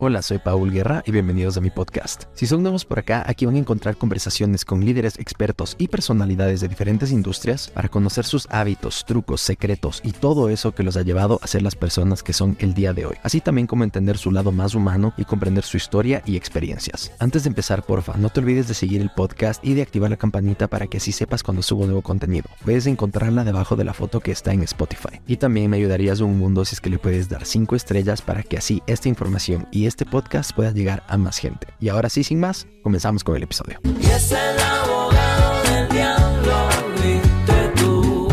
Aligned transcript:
Hola, 0.00 0.22
soy 0.22 0.38
Paul 0.38 0.70
Guerra 0.70 1.02
y 1.06 1.10
bienvenidos 1.10 1.56
a 1.56 1.60
mi 1.60 1.70
podcast. 1.70 2.26
Si 2.32 2.46
son 2.46 2.62
nuevos 2.62 2.84
por 2.84 3.00
acá, 3.00 3.24
aquí 3.26 3.46
van 3.46 3.56
a 3.56 3.58
encontrar 3.58 3.96
conversaciones 3.96 4.64
con 4.64 4.84
líderes, 4.84 5.18
expertos 5.18 5.74
y 5.76 5.88
personalidades 5.88 6.60
de 6.60 6.68
diferentes 6.68 7.10
industrias 7.10 7.66
para 7.74 7.88
conocer 7.88 8.24
sus 8.24 8.46
hábitos, 8.48 9.04
trucos, 9.04 9.40
secretos 9.40 10.00
y 10.04 10.12
todo 10.12 10.50
eso 10.50 10.72
que 10.72 10.84
los 10.84 10.96
ha 10.96 11.02
llevado 11.02 11.40
a 11.42 11.48
ser 11.48 11.62
las 11.62 11.74
personas 11.74 12.22
que 12.22 12.32
son 12.32 12.56
el 12.60 12.74
día 12.74 12.92
de 12.92 13.06
hoy. 13.06 13.16
Así 13.24 13.40
también 13.40 13.66
como 13.66 13.82
entender 13.82 14.18
su 14.18 14.30
lado 14.30 14.52
más 14.52 14.76
humano 14.76 15.14
y 15.16 15.24
comprender 15.24 15.64
su 15.64 15.76
historia 15.76 16.22
y 16.24 16.36
experiencias. 16.36 17.10
Antes 17.18 17.42
de 17.42 17.48
empezar, 17.48 17.82
porfa, 17.82 18.16
no 18.18 18.30
te 18.30 18.38
olvides 18.38 18.68
de 18.68 18.74
seguir 18.74 19.00
el 19.00 19.10
podcast 19.10 19.64
y 19.66 19.74
de 19.74 19.82
activar 19.82 20.10
la 20.10 20.16
campanita 20.16 20.68
para 20.68 20.86
que 20.86 20.98
así 20.98 21.10
sepas 21.10 21.42
cuando 21.42 21.62
subo 21.62 21.86
nuevo 21.86 22.02
contenido. 22.02 22.48
Puedes 22.64 22.86
encontrarla 22.86 23.42
debajo 23.42 23.74
de 23.74 23.82
la 23.82 23.94
foto 23.94 24.20
que 24.20 24.30
está 24.30 24.52
en 24.52 24.62
Spotify. 24.62 25.20
Y 25.26 25.38
también 25.38 25.68
me 25.68 25.78
ayudarías 25.78 26.20
un 26.20 26.38
mundo 26.38 26.64
si 26.64 26.76
es 26.76 26.80
que 26.80 26.88
le 26.88 27.00
puedes 27.00 27.28
dar 27.28 27.44
5 27.44 27.74
estrellas 27.74 28.22
para 28.22 28.44
que 28.44 28.58
así 28.58 28.80
esta 28.86 29.08
información 29.08 29.66
y 29.72 29.87
este 29.88 30.04
podcast 30.04 30.52
pueda 30.52 30.70
llegar 30.70 31.02
a 31.08 31.16
más 31.16 31.38
gente. 31.38 31.66
Y 31.80 31.88
ahora 31.88 32.08
sí, 32.08 32.22
sin 32.22 32.38
más, 32.38 32.66
comenzamos 32.82 33.24
con 33.24 33.34
el 33.36 33.42
episodio. 33.42 33.80
Y 33.84 34.06
es 34.06 34.30
el 34.30 34.60
abogado 34.60 35.62
del 35.64 35.88
diablo, 35.88 36.68
viste 37.02 37.72
tú. 37.76 38.28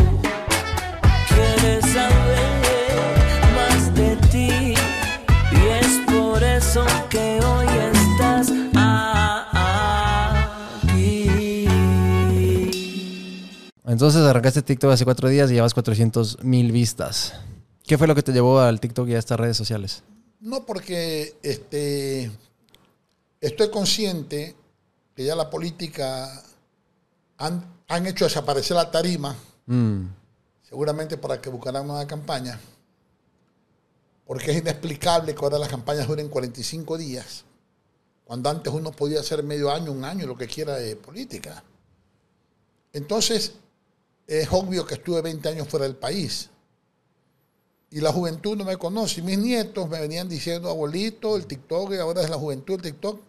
Quieres 1.28 1.84
saber 1.92 3.40
más 3.54 3.94
de 3.94 4.16
ti. 4.30 4.74
Y 5.52 5.68
es 5.80 5.98
por 6.06 6.42
eso 6.44 6.84
que 7.08 7.40
hoy 7.40 7.66
estás 7.92 8.52
aquí. 10.82 11.66
Entonces 13.86 14.22
arrancaste 14.22 14.62
TikTok 14.62 14.92
hace 14.92 15.04
cuatro 15.04 15.28
días 15.28 15.50
y 15.50 15.54
llevas 15.54 15.74
400 15.74 16.44
mil 16.44 16.70
vistas. 16.70 17.40
¿Qué 17.86 17.96
fue 17.98 18.06
lo 18.06 18.14
que 18.14 18.22
te 18.22 18.32
llevó 18.32 18.60
al 18.60 18.80
TikTok 18.80 19.08
y 19.08 19.14
a 19.14 19.18
estas 19.18 19.38
redes 19.38 19.56
sociales? 19.56 20.02
No, 20.46 20.64
porque 20.64 21.36
este, 21.42 22.30
estoy 23.40 23.68
consciente 23.68 24.54
que 25.16 25.24
ya 25.24 25.34
la 25.34 25.50
política 25.50 26.40
han, 27.36 27.82
han 27.88 28.06
hecho 28.06 28.26
desaparecer 28.26 28.76
la 28.76 28.88
tarima, 28.88 29.34
Mm, 29.66 30.06
seguramente 30.62 31.16
para 31.18 31.40
que 31.40 31.50
buscaran 31.50 31.90
una 31.90 32.06
campaña, 32.06 32.60
porque 34.24 34.52
es 34.52 34.58
inexplicable 34.58 35.34
que 35.34 35.44
ahora 35.44 35.58
las 35.58 35.68
campañas 35.68 36.06
duren 36.06 36.28
45 36.28 36.96
días, 36.96 37.44
cuando 38.24 38.48
antes 38.48 38.72
uno 38.72 38.92
podía 38.92 39.18
hacer 39.18 39.42
medio 39.42 39.72
año, 39.72 39.90
un 39.90 40.04
año, 40.04 40.28
lo 40.28 40.36
que 40.36 40.46
quiera 40.46 40.76
de 40.76 40.94
política. 40.94 41.64
Entonces, 42.92 43.54
es 44.28 44.48
obvio 44.52 44.86
que 44.86 44.94
estuve 44.94 45.22
20 45.22 45.48
años 45.48 45.66
fuera 45.66 45.86
del 45.86 45.96
país. 45.96 46.50
Y 47.90 48.00
la 48.00 48.12
juventud 48.12 48.56
no 48.56 48.64
me 48.64 48.76
conoce. 48.76 49.20
Y 49.20 49.22
mis 49.22 49.38
nietos 49.38 49.88
me 49.88 50.00
venían 50.00 50.28
diciendo, 50.28 50.68
abuelito, 50.68 51.36
el 51.36 51.46
TikTok, 51.46 51.92
y 51.92 51.96
ahora 51.98 52.22
es 52.22 52.30
la 52.30 52.36
juventud, 52.36 52.74
el 52.74 52.82
TikTok. 52.82 53.20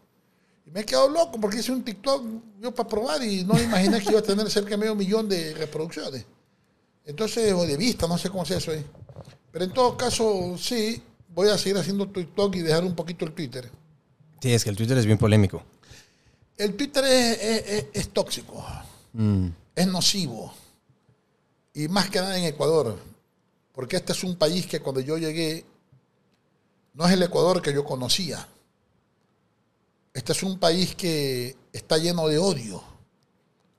Y 0.66 0.72
me 0.72 0.81
he 0.81 0.86
quedado 0.86 1.08
loco 1.09 1.39
porque 1.39 1.58
hice 1.59 1.72
un 1.72 1.83
TikTok 1.83 2.23
yo 2.59 2.73
para 2.73 2.89
probar 2.89 3.23
y 3.23 3.44
no 3.45 3.53
me 3.53 3.64
imaginé 3.64 4.02
que 4.02 4.09
iba 4.09 4.19
a 4.19 4.23
tener 4.23 4.49
cerca 4.49 4.72
de 4.72 4.77
medio 4.77 4.95
millón 4.95 5.30
de 5.30 5.53
reproducciones. 5.53 6.25
Entonces, 7.05 7.53
o 7.53 7.66
de 7.66 7.77
vista, 7.77 8.08
no 8.08 8.17
sé 8.17 8.30
cómo 8.30 8.44
es 8.44 8.52
eso. 8.52 8.73
¿eh? 8.73 8.83
Pero 9.52 9.64
en 9.64 9.72
todo 9.73 9.95
caso, 9.95 10.58
sí, 10.58 11.02
voy 11.33 11.47
a 11.49 11.58
seguir 11.58 11.77
haciendo 11.77 12.09
TikTok 12.09 12.55
y 12.55 12.59
dejar 12.61 12.83
un 12.83 12.95
poquito 12.95 13.23
el 13.25 13.31
Twitter. 13.31 13.69
Sí, 14.42 14.53
es 14.53 14.64
que 14.64 14.69
el 14.71 14.75
Twitter 14.75 14.97
es 14.97 15.05
bien 15.05 15.17
polémico. 15.17 15.64
El 16.58 16.75
Twitter 16.75 17.05
es, 17.05 17.38
es- 17.42 17.69
es- 17.69 17.86
es 17.94 18.09
tóxico, 18.09 18.66
Mm, 19.14 19.47
es 19.75 19.88
nocivo. 19.88 20.53
Y 21.73 21.88
más 21.88 22.09
que 22.09 22.19
nada 22.19 22.38
en 22.38 22.44
Ecuador. 22.45 22.97
Porque 23.78 23.97
este 23.97 24.11
es 24.11 24.23
un 24.23 24.36
país 24.38 24.66
que 24.66 24.80
cuando 24.80 25.02
yo 25.02 25.20
llegué, 25.20 25.64
no 26.95 27.06
es 27.06 27.14
el 27.14 27.22
Ecuador 27.22 27.61
que 27.61 27.72
yo 27.72 27.86
conocía. 27.86 28.47
Este 30.16 30.31
es 30.31 30.42
un 30.42 30.58
país 30.58 30.95
que 30.95 31.56
está 31.72 32.00
lleno 32.00 32.28
de 32.28 32.39
odio. 32.39 32.81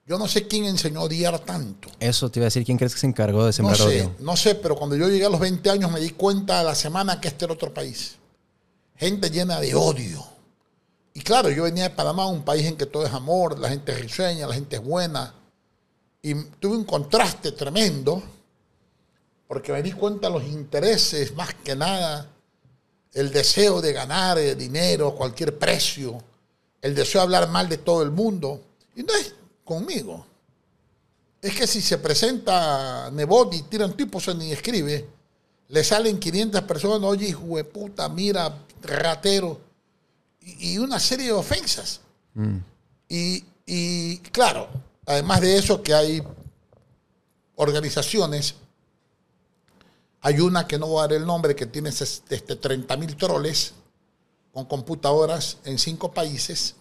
Yo 0.06 0.16
no 0.16 0.28
sé 0.28 0.46
quién 0.46 0.66
enseñó 0.66 1.00
a 1.00 1.02
odiar 1.02 1.40
tanto. 1.40 1.88
Eso 1.98 2.30
te 2.30 2.38
iba 2.38 2.44
a 2.44 2.46
decir, 2.46 2.64
¿quién 2.64 2.78
crees 2.78 2.94
que 2.94 3.00
se 3.00 3.08
encargó 3.08 3.40
de 3.40 3.46
No 3.48 3.52
sembrar 3.52 3.76
sé, 3.76 3.84
odio? 3.86 4.14
no 4.20 4.36
sé, 4.36 4.54
pero 4.54 4.76
cuando 4.76 4.94
yo 4.94 5.08
llegué 5.08 5.24
a 5.24 5.30
los 5.30 5.40
20 5.40 5.68
años 5.68 5.90
me 5.90 5.98
di 5.98 6.10
cuenta 6.10 6.60
a 6.60 6.62
la 6.62 6.76
semana 6.76 7.20
que 7.20 7.26
este 7.26 7.46
era 7.46 7.54
otro 7.54 7.74
país. 7.74 8.18
Gente 8.94 9.30
llena 9.30 9.58
de 9.58 9.74
odio. 9.74 10.24
Y 11.12 11.22
claro, 11.22 11.50
yo 11.50 11.64
venía 11.64 11.88
de 11.88 11.90
Panamá, 11.96 12.28
un 12.28 12.44
país 12.44 12.64
en 12.66 12.76
que 12.76 12.86
todo 12.86 13.04
es 13.04 13.12
amor, 13.12 13.58
la 13.58 13.68
gente 13.68 13.90
es 13.90 14.00
risueña, 14.00 14.46
la 14.46 14.54
gente 14.54 14.76
es 14.76 14.82
buena. 14.84 15.34
Y 16.22 16.34
tuve 16.34 16.76
un 16.76 16.84
contraste 16.84 17.50
tremendo, 17.50 18.22
porque 19.48 19.72
me 19.72 19.82
di 19.82 19.92
cuenta 19.92 20.28
los 20.28 20.44
intereses, 20.44 21.34
más 21.34 21.54
que 21.54 21.74
nada, 21.74 22.30
el 23.14 23.32
deseo 23.32 23.80
de 23.80 23.92
ganar 23.94 24.38
eh, 24.38 24.54
dinero 24.54 25.08
a 25.08 25.14
cualquier 25.14 25.58
precio, 25.58 26.22
el 26.82 26.94
deseo 26.94 27.22
de 27.22 27.24
hablar 27.24 27.48
mal 27.48 27.68
de 27.68 27.78
todo 27.78 28.02
el 28.02 28.10
mundo. 28.10 28.62
Y 28.94 29.02
no 29.02 29.14
es 29.14 29.34
conmigo. 29.64 30.26
Es 31.40 31.54
que 31.56 31.66
si 31.66 31.80
se 31.80 31.98
presenta 31.98 33.10
Nebot 33.10 33.54
y 33.54 33.62
tira 33.62 33.86
un 33.86 33.96
tipo, 33.96 34.20
se 34.20 34.34
ni 34.34 34.52
escribe, 34.52 35.08
le 35.68 35.84
salen 35.84 36.18
500 36.18 36.62
personas, 36.62 37.08
oye, 37.08 37.28
hijo 37.28 37.56
de 37.56 37.64
puta, 37.64 38.08
mira, 38.08 38.54
ratero, 38.82 39.60
y, 40.40 40.74
y 40.74 40.78
una 40.78 41.00
serie 41.00 41.26
de 41.26 41.32
ofensas. 41.32 42.00
Y, 43.08 43.44
y, 43.66 44.18
claro, 44.18 44.68
además 45.06 45.40
de 45.40 45.58
eso 45.58 45.82
que 45.82 45.92
hay 45.92 46.22
organizaciones, 47.56 48.54
hay 50.28 50.40
una 50.40 50.66
que 50.66 50.78
no 50.78 50.88
voy 50.88 50.98
a 50.98 51.08
dar 51.08 51.14
el 51.14 51.26
nombre, 51.26 51.56
que 51.56 51.64
tiene 51.64 51.88
este, 51.88 52.38
30 52.38 52.96
mil 52.98 53.16
troles 53.16 53.72
con 54.52 54.66
computadoras 54.66 55.56
en 55.64 55.78
cinco 55.78 56.12
países 56.12 56.74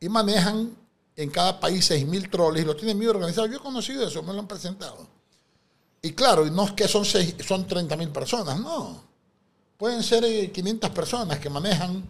y 0.00 0.08
manejan 0.08 0.76
en 1.14 1.30
cada 1.30 1.60
país 1.60 1.84
6 1.84 2.04
mil 2.04 2.28
troles 2.28 2.64
y 2.64 2.66
lo 2.66 2.74
tienen 2.74 2.96
muy 2.96 3.06
organizado. 3.06 3.46
Yo 3.46 3.58
he 3.58 3.60
conocido 3.60 4.08
eso, 4.08 4.24
me 4.24 4.32
lo 4.32 4.40
han 4.40 4.48
presentado. 4.48 5.06
Y 6.02 6.14
claro, 6.14 6.44
no 6.46 6.64
es 6.64 6.72
que 6.72 6.88
son, 6.88 7.04
son 7.04 7.66
30 7.68 7.96
mil 7.96 8.08
personas, 8.08 8.58
no. 8.58 9.00
Pueden 9.76 10.02
ser 10.02 10.24
eh, 10.24 10.50
500 10.50 10.90
personas 10.90 11.38
que 11.38 11.48
manejan 11.48 12.02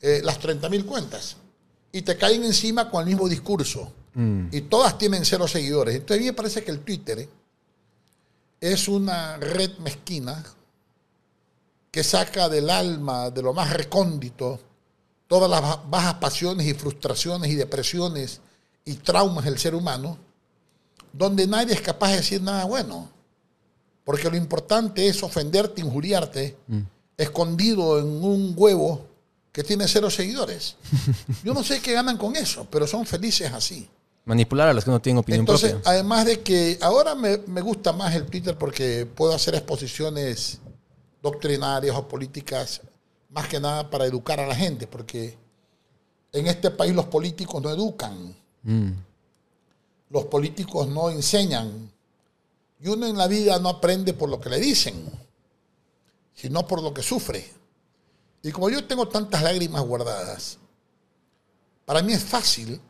eh, 0.00 0.22
las 0.24 0.38
30 0.38 0.66
mil 0.70 0.86
cuentas 0.86 1.36
y 1.92 2.00
te 2.00 2.16
caen 2.16 2.42
encima 2.42 2.90
con 2.90 3.02
el 3.02 3.08
mismo 3.08 3.28
discurso. 3.28 3.92
Y 4.50 4.62
todas 4.62 4.98
tienen 4.98 5.24
cero 5.24 5.46
seguidores. 5.46 5.94
Entonces 5.94 6.16
a 6.16 6.20
mí 6.20 6.26
me 6.26 6.32
parece 6.32 6.64
que 6.64 6.72
el 6.72 6.80
Twitter 6.80 7.20
eh, 7.20 7.28
es 8.60 8.88
una 8.88 9.36
red 9.36 9.78
mezquina 9.78 10.44
que 11.90 12.02
saca 12.04 12.48
del 12.48 12.70
alma, 12.70 13.30
de 13.30 13.42
lo 13.42 13.52
más 13.54 13.72
recóndito, 13.72 14.60
todas 15.26 15.48
las 15.50 15.60
ba- 15.62 15.82
bajas 15.88 16.14
pasiones 16.14 16.66
y 16.66 16.74
frustraciones 16.74 17.50
y 17.50 17.54
depresiones 17.54 18.40
y 18.84 18.94
traumas 18.94 19.44
del 19.44 19.58
ser 19.58 19.74
humano, 19.74 20.18
donde 21.12 21.46
nadie 21.46 21.74
es 21.74 21.80
capaz 21.80 22.10
de 22.10 22.16
decir 22.16 22.42
nada 22.42 22.64
bueno. 22.64 23.08
Porque 24.04 24.30
lo 24.30 24.36
importante 24.36 25.06
es 25.08 25.22
ofenderte, 25.22 25.80
injuriarte, 25.82 26.56
escondido 27.16 27.98
en 27.98 28.06
un 28.06 28.54
huevo 28.56 29.06
que 29.52 29.62
tiene 29.64 29.86
cero 29.88 30.08
seguidores. 30.10 30.76
Yo 31.44 31.52
no 31.52 31.62
sé 31.64 31.80
qué 31.80 31.92
ganan 31.92 32.16
con 32.16 32.36
eso, 32.36 32.66
pero 32.70 32.86
son 32.86 33.04
felices 33.06 33.52
así. 33.52 33.88
Manipular 34.28 34.68
a 34.68 34.74
los 34.74 34.84
que 34.84 34.90
no 34.90 35.00
tienen 35.00 35.18
opinión 35.18 35.40
Entonces, 35.40 35.72
propia. 35.72 35.90
además 35.90 36.26
de 36.26 36.40
que 36.42 36.78
ahora 36.82 37.14
me, 37.14 37.38
me 37.38 37.62
gusta 37.62 37.92
más 37.94 38.14
el 38.14 38.26
Twitter 38.26 38.58
porque 38.58 39.06
puedo 39.06 39.32
hacer 39.32 39.54
exposiciones 39.54 40.60
doctrinarias 41.22 41.96
o 41.96 42.06
políticas, 42.06 42.82
más 43.30 43.48
que 43.48 43.58
nada 43.58 43.88
para 43.88 44.04
educar 44.04 44.38
a 44.38 44.46
la 44.46 44.54
gente, 44.54 44.86
porque 44.86 45.36
en 46.32 46.46
este 46.46 46.70
país 46.70 46.94
los 46.94 47.06
políticos 47.06 47.62
no 47.62 47.70
educan, 47.70 48.36
Mm, 48.62 48.90
los 50.10 50.24
políticos 50.26 50.88
no 50.88 51.08
enseñan, 51.10 51.90
y 52.80 52.88
uno 52.88 53.06
en 53.06 53.16
la 53.16 53.26
vida 53.28 53.58
no 53.58 53.70
aprende 53.70 54.12
por 54.12 54.28
lo 54.28 54.38
que 54.40 54.50
le 54.50 54.58
dicen, 54.60 54.94
sino 56.34 56.66
por 56.66 56.82
lo 56.82 56.92
que 56.92 57.02
sufre. 57.02 57.50
Y 58.42 58.52
como 58.52 58.68
yo 58.68 58.84
tengo 58.84 59.08
tantas 59.08 59.42
lágrimas 59.42 59.82
guardadas, 59.82 60.58
para 61.86 62.02
mí 62.02 62.12
es 62.12 62.22
fácil 62.22 62.80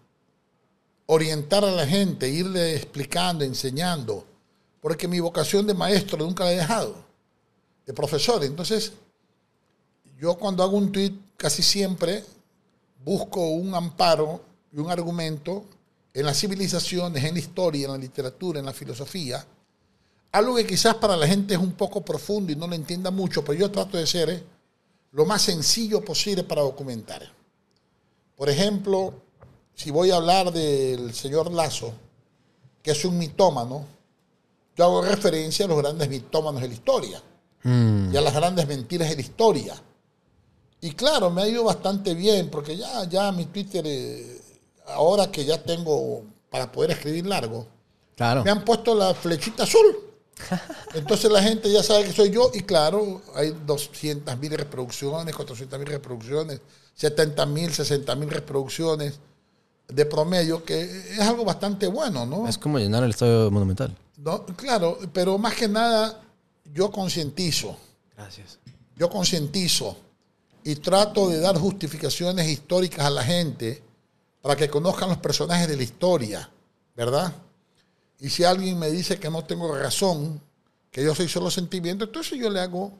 orientar 1.10 1.64
a 1.64 1.70
la 1.70 1.86
gente, 1.86 2.28
irle 2.28 2.76
explicando, 2.76 3.42
enseñando, 3.42 4.26
porque 4.80 5.08
mi 5.08 5.20
vocación 5.20 5.66
de 5.66 5.72
maestro 5.72 6.18
nunca 6.18 6.44
la 6.44 6.52
he 6.52 6.56
dejado, 6.56 6.94
de 7.86 7.94
profesor. 7.94 8.44
Entonces, 8.44 8.92
yo 10.18 10.36
cuando 10.36 10.62
hago 10.62 10.76
un 10.76 10.92
tweet 10.92 11.14
casi 11.36 11.62
siempre 11.62 12.24
busco 13.02 13.40
un 13.48 13.74
amparo 13.74 14.42
y 14.70 14.78
un 14.78 14.90
argumento 14.90 15.64
en 16.12 16.26
las 16.26 16.38
civilizaciones, 16.38 17.24
en 17.24 17.34
la 17.34 17.40
historia, 17.40 17.86
en 17.86 17.92
la 17.92 17.98
literatura, 17.98 18.58
en 18.58 18.66
la 18.66 18.74
filosofía, 18.74 19.46
algo 20.32 20.56
que 20.56 20.66
quizás 20.66 20.96
para 20.96 21.16
la 21.16 21.26
gente 21.26 21.54
es 21.54 21.60
un 21.60 21.72
poco 21.72 22.04
profundo 22.04 22.52
y 22.52 22.56
no 22.56 22.66
lo 22.66 22.74
entienda 22.74 23.10
mucho, 23.10 23.42
pero 23.42 23.58
yo 23.58 23.70
trato 23.70 23.96
de 23.96 24.06
ser 24.06 24.28
eh, 24.28 24.42
lo 25.12 25.24
más 25.24 25.40
sencillo 25.40 26.04
posible 26.04 26.44
para 26.44 26.60
documentar. 26.60 27.22
Por 28.36 28.50
ejemplo, 28.50 29.14
si 29.78 29.92
voy 29.92 30.10
a 30.10 30.16
hablar 30.16 30.52
del 30.52 31.14
señor 31.14 31.52
Lazo, 31.52 31.92
que 32.82 32.90
es 32.90 33.04
un 33.04 33.16
mitómano, 33.16 33.84
yo 34.76 34.84
hago 34.84 35.02
referencia 35.02 35.66
a 35.66 35.68
los 35.68 35.78
grandes 35.78 36.08
mitómanos 36.08 36.60
de 36.60 36.66
la 36.68 36.74
historia 36.74 37.22
y 37.64 38.16
a 38.16 38.20
las 38.20 38.34
grandes 38.34 38.66
mentiras 38.66 39.08
de 39.08 39.14
la 39.14 39.20
historia. 39.20 39.74
Y 40.80 40.92
claro, 40.92 41.30
me 41.30 41.42
ha 41.42 41.48
ido 41.48 41.62
bastante 41.64 42.14
bien, 42.14 42.50
porque 42.50 42.76
ya, 42.76 43.04
ya 43.04 43.30
mi 43.30 43.44
Twitter, 43.46 43.84
eh, 43.86 44.40
ahora 44.86 45.30
que 45.30 45.44
ya 45.44 45.62
tengo 45.62 46.22
para 46.50 46.70
poder 46.72 46.92
escribir 46.92 47.26
largo, 47.26 47.66
Claro. 48.16 48.42
me 48.42 48.50
han 48.50 48.64
puesto 48.64 48.96
la 48.96 49.14
flechita 49.14 49.62
azul. 49.62 49.96
Entonces 50.94 51.30
la 51.30 51.42
gente 51.42 51.70
ya 51.70 51.84
sabe 51.84 52.04
que 52.04 52.12
soy 52.12 52.30
yo 52.30 52.50
y 52.52 52.62
claro, 52.62 53.22
hay 53.36 53.54
200 53.64 54.36
mil 54.38 54.50
reproducciones, 54.56 55.34
400 55.36 55.78
mil 55.78 55.88
reproducciones, 55.88 56.60
70 56.94 57.46
mil, 57.46 57.72
60 57.72 58.14
mil 58.16 58.30
reproducciones 58.30 59.20
de 59.88 60.04
promedio, 60.06 60.62
que 60.64 60.82
es 60.82 61.20
algo 61.20 61.44
bastante 61.44 61.86
bueno, 61.86 62.26
¿no? 62.26 62.46
Es 62.46 62.58
como 62.58 62.78
llenar 62.78 63.02
el 63.04 63.10
estadio 63.10 63.50
monumental. 63.50 63.96
No, 64.18 64.44
Claro, 64.44 64.98
pero 65.12 65.38
más 65.38 65.54
que 65.54 65.66
nada 65.68 66.20
yo 66.74 66.90
concientizo, 66.90 67.76
Gracias. 68.16 68.58
yo 68.96 69.08
concientizo 69.08 69.96
y 70.64 70.74
trato 70.76 71.28
de 71.30 71.40
dar 71.40 71.56
justificaciones 71.58 72.46
históricas 72.48 73.06
a 73.06 73.10
la 73.10 73.24
gente 73.24 73.82
para 74.42 74.56
que 74.56 74.68
conozcan 74.68 75.08
los 75.08 75.18
personajes 75.18 75.68
de 75.68 75.76
la 75.76 75.82
historia, 75.82 76.50
¿verdad? 76.94 77.32
Y 78.20 78.28
si 78.28 78.44
alguien 78.44 78.78
me 78.78 78.90
dice 78.90 79.18
que 79.18 79.30
no 79.30 79.44
tengo 79.44 79.74
razón, 79.74 80.40
que 80.90 81.02
yo 81.04 81.14
soy 81.14 81.28
solo 81.28 81.50
sentimiento, 81.50 82.04
entonces 82.04 82.38
yo 82.38 82.50
le 82.50 82.60
hago 82.60 82.92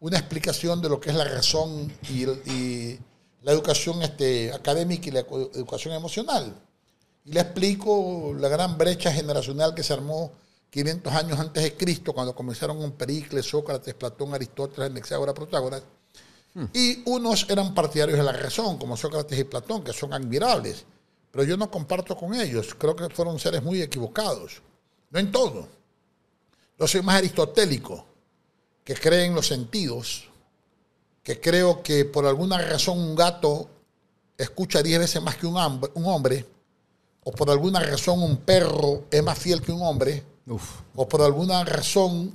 una 0.00 0.18
explicación 0.18 0.80
de 0.80 0.88
lo 0.88 1.00
que 1.00 1.10
es 1.10 1.16
la 1.16 1.24
razón 1.24 1.90
y, 2.10 2.22
el- 2.24 2.42
y 2.46 2.98
la 3.42 3.52
educación 3.52 4.02
este, 4.02 4.52
académica 4.52 5.08
y 5.08 5.12
la 5.12 5.20
educación 5.20 5.94
emocional. 5.94 6.54
Y 7.24 7.32
le 7.32 7.40
explico 7.40 8.34
la 8.38 8.48
gran 8.48 8.76
brecha 8.76 9.12
generacional 9.12 9.74
que 9.74 9.82
se 9.82 9.92
armó 9.92 10.32
500 10.70 11.12
años 11.12 11.38
antes 11.38 11.62
de 11.62 11.76
Cristo, 11.76 12.12
cuando 12.12 12.34
comenzaron 12.34 12.78
con 12.78 12.92
Pericles, 12.92 13.46
Sócrates, 13.46 13.94
Platón, 13.94 14.34
Aristóteles, 14.34 14.90
Anaxágoras, 14.90 15.34
Protágoras. 15.34 15.82
Y 16.72 17.02
unos 17.08 17.46
eran 17.48 17.74
partidarios 17.74 18.18
de 18.18 18.24
la 18.24 18.32
razón, 18.32 18.78
como 18.78 18.96
Sócrates 18.96 19.38
y 19.38 19.44
Platón, 19.44 19.84
que 19.84 19.92
son 19.92 20.12
admirables. 20.12 20.84
Pero 21.30 21.44
yo 21.44 21.56
no 21.56 21.70
comparto 21.70 22.16
con 22.16 22.34
ellos. 22.34 22.74
Creo 22.76 22.96
que 22.96 23.08
fueron 23.08 23.38
seres 23.38 23.62
muy 23.62 23.80
equivocados. 23.82 24.62
No 25.10 25.18
en 25.18 25.30
todo. 25.30 25.68
Yo 26.78 26.88
soy 26.88 27.02
más 27.02 27.16
aristotélico, 27.16 28.06
que 28.84 28.94
cree 28.94 29.26
en 29.26 29.34
los 29.34 29.46
sentidos, 29.46 30.29
que 31.22 31.40
creo 31.40 31.82
que 31.82 32.04
por 32.04 32.26
alguna 32.26 32.58
razón 32.58 32.98
un 32.98 33.14
gato 33.14 33.68
escucha 34.38 34.82
10 34.82 35.00
veces 35.00 35.22
más 35.22 35.36
que 35.36 35.46
un 35.46 35.56
hambre- 35.58 35.90
un 35.94 36.06
hombre, 36.06 36.46
o 37.24 37.32
por 37.32 37.50
alguna 37.50 37.80
razón 37.80 38.22
un 38.22 38.38
perro 38.38 39.04
es 39.10 39.22
más 39.22 39.38
fiel 39.38 39.60
que 39.60 39.72
un 39.72 39.82
hombre, 39.82 40.24
Uf. 40.46 40.80
o 40.94 41.06
por 41.08 41.20
alguna 41.22 41.62
razón 41.64 42.32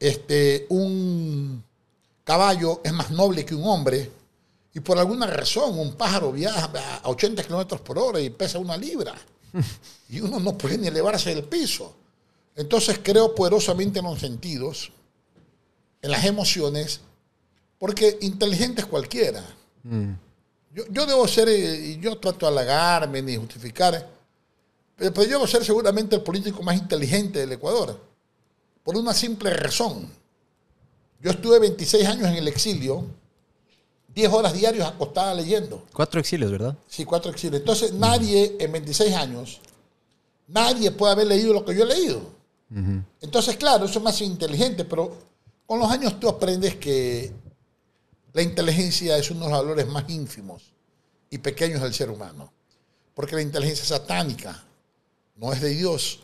este, 0.00 0.66
un 0.70 1.62
caballo 2.24 2.80
es 2.84 2.92
más 2.92 3.10
noble 3.10 3.44
que 3.44 3.54
un 3.54 3.64
hombre, 3.66 4.10
y 4.72 4.80
por 4.80 4.98
alguna 4.98 5.26
razón 5.26 5.78
un 5.78 5.92
pájaro 5.94 6.30
viaja 6.32 6.70
a 7.02 7.08
80 7.08 7.42
kilómetros 7.42 7.80
por 7.80 7.98
hora 7.98 8.20
y 8.20 8.30
pesa 8.30 8.58
una 8.58 8.76
libra, 8.76 9.14
y 10.08 10.20
uno 10.20 10.38
no 10.40 10.56
puede 10.56 10.78
ni 10.78 10.86
elevarse 10.88 11.34
del 11.34 11.44
piso. 11.44 11.94
Entonces 12.56 12.98
creo 13.02 13.34
poderosamente 13.34 13.98
en 14.00 14.06
los 14.06 14.18
sentidos, 14.18 14.90
en 16.02 16.10
las 16.10 16.24
emociones, 16.24 17.00
porque 17.78 18.18
inteligente 18.22 18.82
es 18.82 18.86
cualquiera. 18.86 19.44
Yo, 20.74 20.84
yo 20.90 21.06
debo 21.06 21.26
ser, 21.26 21.48
eh, 21.48 21.86
y 21.86 22.00
yo 22.00 22.18
trato 22.18 22.46
de 22.46 22.52
halagarme 22.52 23.22
ni 23.22 23.36
justificar, 23.36 24.08
pero, 24.96 25.14
pero 25.14 25.24
yo 25.24 25.32
debo 25.38 25.46
ser 25.46 25.64
seguramente 25.64 26.16
el 26.16 26.22
político 26.22 26.62
más 26.62 26.76
inteligente 26.76 27.38
del 27.38 27.52
Ecuador, 27.52 27.98
por 28.82 28.96
una 28.96 29.14
simple 29.14 29.50
razón. 29.50 30.10
Yo 31.20 31.30
estuve 31.30 31.58
26 31.58 32.06
años 32.06 32.28
en 32.28 32.34
el 32.34 32.48
exilio, 32.48 33.06
10 34.14 34.32
horas 34.32 34.52
diarias 34.52 34.88
acostada 34.88 35.34
leyendo. 35.34 35.84
Cuatro 35.92 36.20
exilios, 36.20 36.50
¿verdad? 36.50 36.76
Sí, 36.88 37.04
cuatro 37.04 37.30
exilios. 37.30 37.60
Entonces 37.60 37.92
nadie 37.92 38.56
en 38.58 38.72
26 38.72 39.14
años, 39.14 39.60
nadie 40.48 40.90
puede 40.90 41.12
haber 41.12 41.26
leído 41.28 41.52
lo 41.52 41.64
que 41.64 41.74
yo 41.74 41.84
he 41.84 41.86
leído. 41.86 42.38
Entonces, 43.22 43.56
claro, 43.56 43.86
eso 43.86 43.98
es 43.98 44.04
más 44.04 44.20
inteligente, 44.20 44.84
pero 44.84 45.16
con 45.64 45.78
los 45.78 45.90
años 45.90 46.20
tú 46.20 46.28
aprendes 46.28 46.76
que 46.76 47.32
la 48.38 48.44
inteligencia 48.44 49.18
es 49.18 49.32
uno 49.32 49.46
de 49.46 49.50
los 49.50 49.60
valores 49.62 49.88
más 49.88 50.04
ínfimos 50.06 50.62
y 51.28 51.38
pequeños 51.38 51.82
del 51.82 51.92
ser 51.92 52.08
humano. 52.08 52.52
Porque 53.12 53.34
la 53.34 53.42
inteligencia 53.42 53.84
satánica, 53.84 54.64
no 55.34 55.52
es 55.52 55.60
de 55.60 55.70
Dios. 55.70 56.20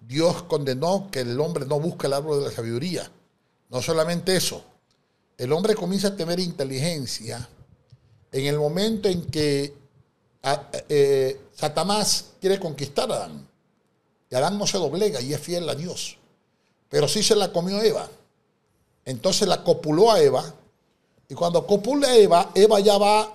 Dios 0.00 0.42
condenó 0.42 1.12
que 1.12 1.20
el 1.20 1.38
hombre 1.38 1.64
no 1.64 1.78
busca 1.78 2.08
el 2.08 2.14
árbol 2.14 2.40
de 2.40 2.46
la 2.46 2.50
sabiduría. 2.50 3.08
No 3.70 3.80
solamente 3.80 4.34
eso, 4.34 4.64
el 5.38 5.52
hombre 5.52 5.76
comienza 5.76 6.08
a 6.08 6.16
tener 6.16 6.40
inteligencia 6.40 7.48
en 8.32 8.46
el 8.46 8.58
momento 8.58 9.08
en 9.08 9.24
que 9.26 9.76
eh, 10.88 11.40
Satanás 11.54 12.30
quiere 12.40 12.58
conquistar 12.58 13.12
a 13.12 13.14
Adán. 13.14 13.48
Y 14.28 14.34
Adán 14.34 14.58
no 14.58 14.66
se 14.66 14.76
doblega 14.76 15.20
y 15.20 15.32
es 15.32 15.40
fiel 15.40 15.68
a 15.68 15.76
Dios. 15.76 16.18
Pero 16.88 17.06
sí 17.06 17.22
se 17.22 17.36
la 17.36 17.52
comió 17.52 17.80
Eva. 17.80 18.08
Entonces 19.04 19.46
la 19.46 19.62
copuló 19.62 20.10
a 20.10 20.20
Eva. 20.20 20.56
Y 21.32 21.34
cuando 21.34 21.66
copula 21.66 22.08
a 22.08 22.14
Eva, 22.14 22.50
Eva 22.54 22.78
ya 22.80 22.98
va 22.98 23.34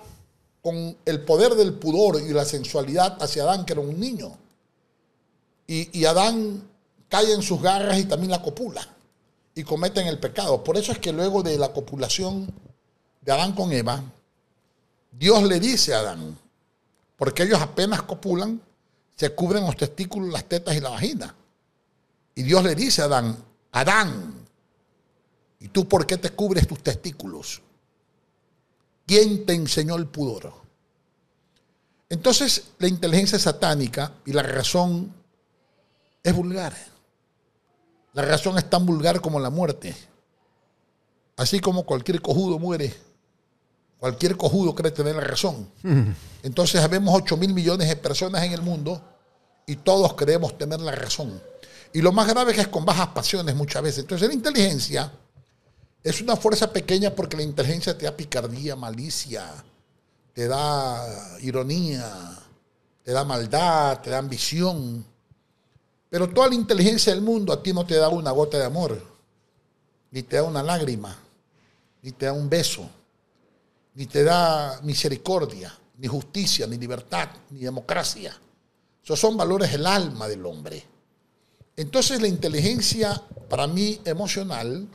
con 0.62 0.96
el 1.04 1.20
poder 1.24 1.56
del 1.56 1.74
pudor 1.74 2.22
y 2.22 2.32
la 2.32 2.44
sensualidad 2.44 3.20
hacia 3.20 3.42
Adán, 3.42 3.66
que 3.66 3.72
era 3.72 3.82
un 3.82 3.98
niño. 3.98 4.38
Y, 5.66 5.98
y 5.98 6.04
Adán 6.04 6.62
cae 7.08 7.32
en 7.32 7.42
sus 7.42 7.60
garras 7.60 7.98
y 7.98 8.04
también 8.04 8.30
la 8.30 8.40
copula. 8.40 8.86
Y 9.52 9.64
cometen 9.64 10.06
el 10.06 10.20
pecado. 10.20 10.62
Por 10.62 10.76
eso 10.76 10.92
es 10.92 11.00
que 11.00 11.12
luego 11.12 11.42
de 11.42 11.58
la 11.58 11.72
copulación 11.72 12.48
de 13.20 13.32
Adán 13.32 13.52
con 13.52 13.72
Eva, 13.72 14.00
Dios 15.10 15.42
le 15.42 15.58
dice 15.58 15.92
a 15.92 15.98
Adán, 15.98 16.38
porque 17.16 17.42
ellos 17.42 17.60
apenas 17.60 18.02
copulan, 18.02 18.62
se 19.16 19.34
cubren 19.34 19.66
los 19.66 19.76
testículos, 19.76 20.28
las 20.28 20.44
tetas 20.44 20.76
y 20.76 20.80
la 20.80 20.90
vagina. 20.90 21.34
Y 22.36 22.44
Dios 22.44 22.62
le 22.62 22.76
dice 22.76 23.02
a 23.02 23.06
Adán, 23.06 23.36
Adán, 23.72 24.46
¿y 25.58 25.66
tú 25.66 25.88
por 25.88 26.06
qué 26.06 26.16
te 26.16 26.30
cubres 26.30 26.68
tus 26.68 26.80
testículos? 26.80 27.62
¿Quién 29.08 29.46
te 29.46 29.54
enseñó 29.54 29.96
el 29.96 30.06
pudor? 30.06 30.52
Entonces, 32.10 32.64
la 32.78 32.88
inteligencia 32.88 33.38
satánica 33.38 34.12
y 34.26 34.32
la 34.34 34.42
razón 34.42 35.14
es 36.22 36.36
vulgar. 36.36 36.76
La 38.12 38.20
razón 38.20 38.58
es 38.58 38.68
tan 38.68 38.84
vulgar 38.84 39.22
como 39.22 39.40
la 39.40 39.48
muerte. 39.48 39.96
Así 41.38 41.58
como 41.58 41.84
cualquier 41.86 42.20
cojudo 42.20 42.58
muere, 42.58 42.94
cualquier 43.98 44.36
cojudo 44.36 44.74
cree 44.74 44.90
tener 44.90 45.16
la 45.16 45.22
razón. 45.22 45.70
Entonces, 46.42 46.82
habemos 46.82 47.14
8 47.14 47.38
mil 47.38 47.54
millones 47.54 47.88
de 47.88 47.96
personas 47.96 48.42
en 48.42 48.52
el 48.52 48.60
mundo 48.60 49.02
y 49.66 49.76
todos 49.76 50.12
creemos 50.12 50.58
tener 50.58 50.80
la 50.80 50.92
razón. 50.92 51.40
Y 51.94 52.02
lo 52.02 52.12
más 52.12 52.28
grave 52.28 52.50
es 52.50 52.56
que 52.56 52.62
es 52.62 52.68
con 52.68 52.84
bajas 52.84 53.08
pasiones 53.08 53.54
muchas 53.54 53.82
veces. 53.82 54.00
Entonces, 54.00 54.28
la 54.28 54.34
inteligencia 54.34 55.10
es 56.02 56.20
una 56.20 56.36
fuerza 56.36 56.72
pequeña 56.72 57.14
porque 57.14 57.36
la 57.36 57.42
inteligencia 57.42 57.96
te 57.96 58.04
da 58.04 58.16
picardía, 58.16 58.76
malicia, 58.76 59.64
te 60.32 60.46
da 60.46 61.38
ironía, 61.40 62.38
te 63.02 63.12
da 63.12 63.24
maldad, 63.24 64.00
te 64.00 64.10
da 64.10 64.18
ambición. 64.18 65.04
Pero 66.08 66.28
toda 66.28 66.48
la 66.48 66.54
inteligencia 66.54 67.12
del 67.12 67.22
mundo 67.22 67.52
a 67.52 67.62
ti 67.62 67.72
no 67.72 67.84
te 67.84 67.96
da 67.96 68.08
una 68.08 68.30
gota 68.30 68.58
de 68.58 68.64
amor, 68.64 69.02
ni 70.10 70.22
te 70.22 70.36
da 70.36 70.44
una 70.44 70.62
lágrima, 70.62 71.16
ni 72.02 72.12
te 72.12 72.26
da 72.26 72.32
un 72.32 72.48
beso, 72.48 72.88
ni 73.94 74.06
te 74.06 74.22
da 74.22 74.80
misericordia, 74.82 75.76
ni 75.98 76.06
justicia, 76.06 76.66
ni 76.66 76.78
libertad, 76.78 77.28
ni 77.50 77.60
democracia. 77.60 78.34
Esos 79.02 79.18
son 79.18 79.36
valores 79.36 79.72
del 79.72 79.86
alma 79.86 80.28
del 80.28 80.46
hombre. 80.46 80.84
Entonces 81.76 82.20
la 82.20 82.28
inteligencia 82.28 83.20
para 83.48 83.66
mí 83.66 84.00
emocional 84.04 84.88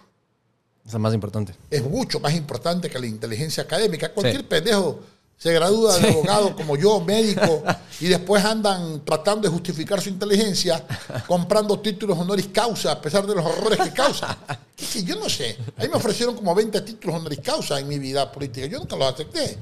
Es 0.86 0.94
más 0.96 1.14
importante. 1.14 1.56
es 1.70 1.84
mucho 1.84 2.20
más 2.20 2.34
importante 2.34 2.90
que 2.90 3.00
la 3.00 3.08
inteligencia 3.08 3.64
académica. 3.64 4.14
Cualquier 4.14 4.48
pendejo 4.48 5.00
se 5.38 5.54
gradúa 5.54 5.98
de 5.98 6.10
abogado 6.10 6.56
como 6.56 6.76
yo, 6.76 7.00
médico, 7.02 7.64
y 8.00 8.08
después 8.08 8.44
andan 8.44 9.04
tratando 9.04 9.48
de 9.48 9.54
justificar 9.54 10.02
su 10.02 10.10
inteligencia 10.10 10.86
comprando 11.28 11.80
títulos 11.80 12.18
honoris 12.18 12.48
causa 12.48 12.92
a 12.94 13.02
pesar 13.02 13.26
de 13.26 13.36
los 13.36 13.46
horrores 13.46 13.80
que 13.80 13.92
causa. 13.92 14.38
Que, 14.76 14.88
que 14.88 15.04
yo 15.04 15.16
no 15.18 15.30
sé. 15.30 15.56
A 15.78 15.84
mí 15.84 15.88
me 15.88 15.98
ofrecieron 15.98 16.36
como 16.36 16.56
20 16.56 16.82
títulos 16.82 17.18
honoris 17.18 17.40
causa 17.42 17.80
en 17.80 17.88
mi 17.88 18.00
vida 18.00 18.32
política. 18.32 18.66
Yo 18.66 18.80
nunca 18.80 18.96
los 18.96 19.14
acepté. 19.14 19.56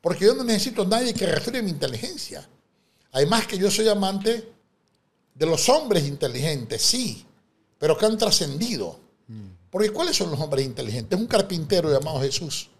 Porque 0.00 0.24
yo 0.24 0.34
no 0.34 0.44
necesito 0.44 0.82
a 0.82 0.86
nadie 0.86 1.12
que 1.12 1.26
refrene 1.26 1.60
mi 1.60 1.70
inteligencia. 1.70 2.48
Además 3.12 3.46
que 3.46 3.58
yo 3.58 3.70
soy 3.70 3.88
amante 3.88 4.50
de 5.34 5.46
los 5.46 5.68
hombres 5.68 6.06
inteligentes, 6.06 6.80
sí, 6.80 7.26
pero 7.78 7.98
que 7.98 8.06
han 8.06 8.16
trascendido. 8.16 8.98
Porque 9.76 9.90
¿cuáles 9.90 10.16
son 10.16 10.30
los 10.30 10.40
hombres 10.40 10.64
inteligentes? 10.64 11.20
Un 11.20 11.26
carpintero 11.26 11.92
llamado 11.92 12.18
Jesús, 12.22 12.70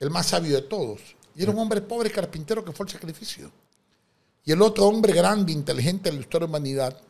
el 0.00 0.10
más 0.10 0.26
sabio 0.26 0.56
de 0.56 0.62
todos. 0.62 1.00
Y 1.36 1.42
era 1.44 1.52
un 1.52 1.58
hombre 1.60 1.80
pobre 1.82 2.10
carpintero 2.10 2.64
que 2.64 2.72
fue 2.72 2.86
el 2.86 2.90
sacrificio. 2.90 3.52
Y 4.44 4.50
el 4.50 4.60
otro 4.60 4.88
hombre 4.88 5.12
grande, 5.12 5.52
inteligente 5.52 6.10
de 6.10 6.16
la 6.16 6.22
historia 6.22 6.48
de 6.48 6.52
la 6.52 6.58
humanidad, 6.58 7.00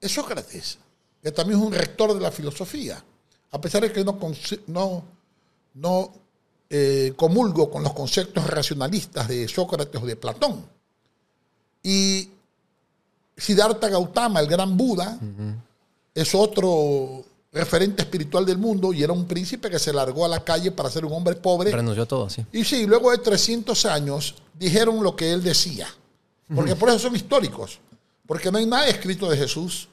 es 0.00 0.12
Sócrates, 0.12 0.78
que 1.20 1.32
también 1.32 1.58
es 1.58 1.66
un 1.66 1.72
rector 1.72 2.14
de 2.14 2.20
la 2.20 2.30
filosofía. 2.30 3.02
A 3.50 3.60
pesar 3.60 3.82
de 3.82 3.90
que 3.90 4.04
no, 4.04 4.16
no, 4.68 5.04
no 5.74 6.12
eh, 6.70 7.14
comulgo 7.16 7.68
con 7.68 7.82
los 7.82 7.94
conceptos 7.94 8.46
racionalistas 8.46 9.26
de 9.26 9.48
Sócrates 9.48 10.00
o 10.00 10.06
de 10.06 10.14
Platón. 10.14 10.64
Y 11.82 12.30
Siddhartha 13.36 13.88
Gautama, 13.88 14.38
el 14.38 14.46
gran 14.46 14.76
Buda, 14.76 15.18
es 16.14 16.32
otro 16.36 17.24
referente 17.52 18.02
espiritual 18.02 18.44
del 18.44 18.58
mundo 18.58 18.92
y 18.92 19.02
era 19.02 19.12
un 19.12 19.26
príncipe 19.26 19.70
que 19.70 19.78
se 19.78 19.92
largó 19.92 20.24
a 20.24 20.28
la 20.28 20.44
calle 20.44 20.70
para 20.70 20.90
ser 20.90 21.04
un 21.04 21.12
hombre 21.12 21.34
pobre. 21.36 21.70
Renunció 21.70 22.02
a 22.02 22.06
todo, 22.06 22.28
sí. 22.28 22.44
Y 22.52 22.64
sí, 22.64 22.86
luego 22.86 23.10
de 23.10 23.18
300 23.18 23.86
años 23.86 24.34
dijeron 24.58 25.02
lo 25.02 25.16
que 25.16 25.32
él 25.32 25.42
decía. 25.42 25.88
Porque 26.54 26.76
por 26.76 26.88
eso 26.88 26.98
son 26.98 27.16
históricos. 27.16 27.78
Porque 28.26 28.50
no 28.50 28.58
hay 28.58 28.66
nada 28.66 28.86
escrito 28.88 29.30
de 29.30 29.36
Jesús, 29.36 29.88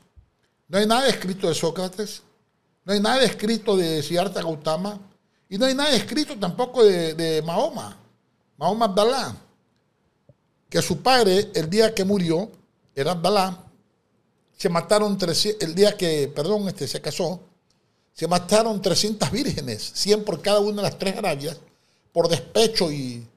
no 0.67 0.77
hay 0.77 0.85
nada 0.85 1.07
escrito 1.07 1.47
de 1.47 1.55
Sócrates, 1.55 2.21
no 2.83 2.93
hay 2.93 2.99
nada 2.99 3.23
escrito 3.23 3.77
de 3.77 4.03
Siddhartha 4.03 4.41
Gautama 4.41 4.99
y 5.47 5.57
no 5.57 5.65
hay 5.65 5.73
nada 5.73 5.95
escrito 5.95 6.37
tampoco 6.37 6.83
de, 6.83 7.13
de 7.13 7.41
Mahoma, 7.41 7.97
Mahoma 8.57 8.85
Abdalá. 8.85 9.35
Que 10.69 10.81
su 10.81 11.01
padre, 11.01 11.51
el 11.53 11.69
día 11.69 11.93
que 11.93 12.03
murió, 12.03 12.49
era 12.93 13.11
Abdalá, 13.11 13.65
se 14.57 14.69
mataron 14.69 15.17
300, 15.17 15.61
el 15.67 15.75
día 15.75 15.95
que, 15.95 16.31
perdón, 16.33 16.67
este, 16.67 16.87
se 16.87 17.01
casó, 17.01 17.41
se 18.15 18.27
mataron 18.29 18.81
300 18.81 19.29
vírgenes, 19.29 19.91
100 19.93 20.23
por 20.23 20.41
cada 20.41 20.61
una 20.61 20.77
de 20.77 20.83
las 20.83 20.97
tres 20.97 21.17
Arabias, 21.17 21.59
por 22.13 22.29
despecho 22.29 22.89
y, 22.89 23.27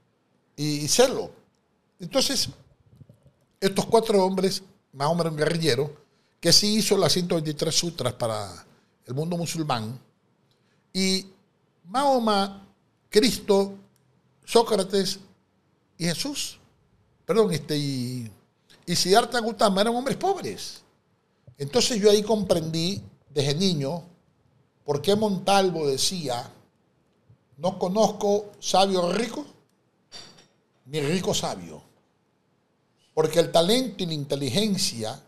y 0.57 0.87
celo. 0.87 1.33
Entonces, 1.99 2.49
estos 3.61 3.87
cuatro 3.87 4.25
hombres, 4.25 4.63
Mahoma 4.93 5.23
era 5.23 5.31
un 5.31 5.37
guerrillero, 5.37 5.93
que 6.41 6.53
sí 6.53 6.77
hizo 6.77 6.97
las 6.97 7.13
123 7.13 7.75
sutras 7.75 8.13
para 8.13 8.65
el 9.05 9.15
mundo 9.15 9.37
musulmán, 9.37 9.99
y 10.93 11.27
Mahoma, 11.87 12.65
Cristo, 13.11 13.75
Sócrates 14.45 15.19
y 15.97 16.05
Jesús, 16.05 16.61
perdón, 17.27 17.53
este, 17.53 17.77
y, 17.77 18.31
y 18.87 18.95
Siddhartha 18.95 19.41
Gautama 19.41 19.81
eran 19.81 19.97
hombres 19.97 20.17
pobres. 20.17 20.83
Entonces 21.59 22.01
yo 22.01 22.13
ahí 22.13 22.23
comprendí 22.23 23.03
desde 23.29 23.57
niño 23.57 24.05
por 24.89 25.03
qué 25.03 25.15
Montalvo 25.15 25.87
decía, 25.87 26.51
no 27.59 27.79
conozco 27.79 28.53
sabio 28.59 29.13
rico, 29.13 29.45
ni 30.87 30.99
rico 31.03 31.35
sabio. 31.35 31.83
Porque 33.13 33.39
el 33.39 33.53
talento 33.53 34.03
y 34.03 34.07
la 34.07 34.15
inteligencia, 34.15 35.23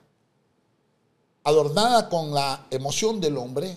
adornada 1.44 2.08
con 2.08 2.32
la 2.32 2.68
emoción 2.70 3.20
del 3.20 3.36
hombre, 3.36 3.76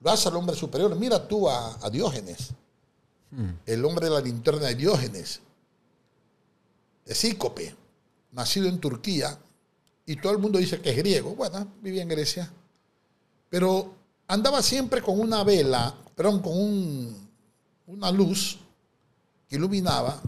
lo 0.00 0.10
hace 0.10 0.28
al 0.28 0.36
hombre 0.36 0.54
superior. 0.54 0.94
Mira 0.94 1.26
tú 1.26 1.48
a, 1.48 1.78
a 1.82 1.88
Diógenes, 1.88 2.50
el 3.64 3.82
hombre 3.86 4.04
de 4.04 4.14
la 4.14 4.20
linterna 4.20 4.66
de 4.66 4.74
Diógenes, 4.74 5.40
de 7.06 7.14
Cícope, 7.14 7.74
nacido 8.32 8.68
en 8.68 8.78
Turquía, 8.78 9.38
y 10.04 10.16
todo 10.16 10.32
el 10.32 10.38
mundo 10.40 10.58
dice 10.58 10.78
que 10.82 10.90
es 10.90 10.96
griego. 10.98 11.34
Bueno, 11.34 11.66
vivía 11.80 12.02
en 12.02 12.08
Grecia. 12.08 12.52
Pero 13.48 13.98
andaba 14.32 14.62
siempre 14.62 15.02
con 15.02 15.18
una 15.20 15.42
vela, 15.44 15.94
perdón, 16.14 16.40
con 16.40 16.52
un- 16.56 17.28
una 17.86 18.10
luz 18.10 18.58
que 19.48 19.56
iluminaba, 19.56 20.20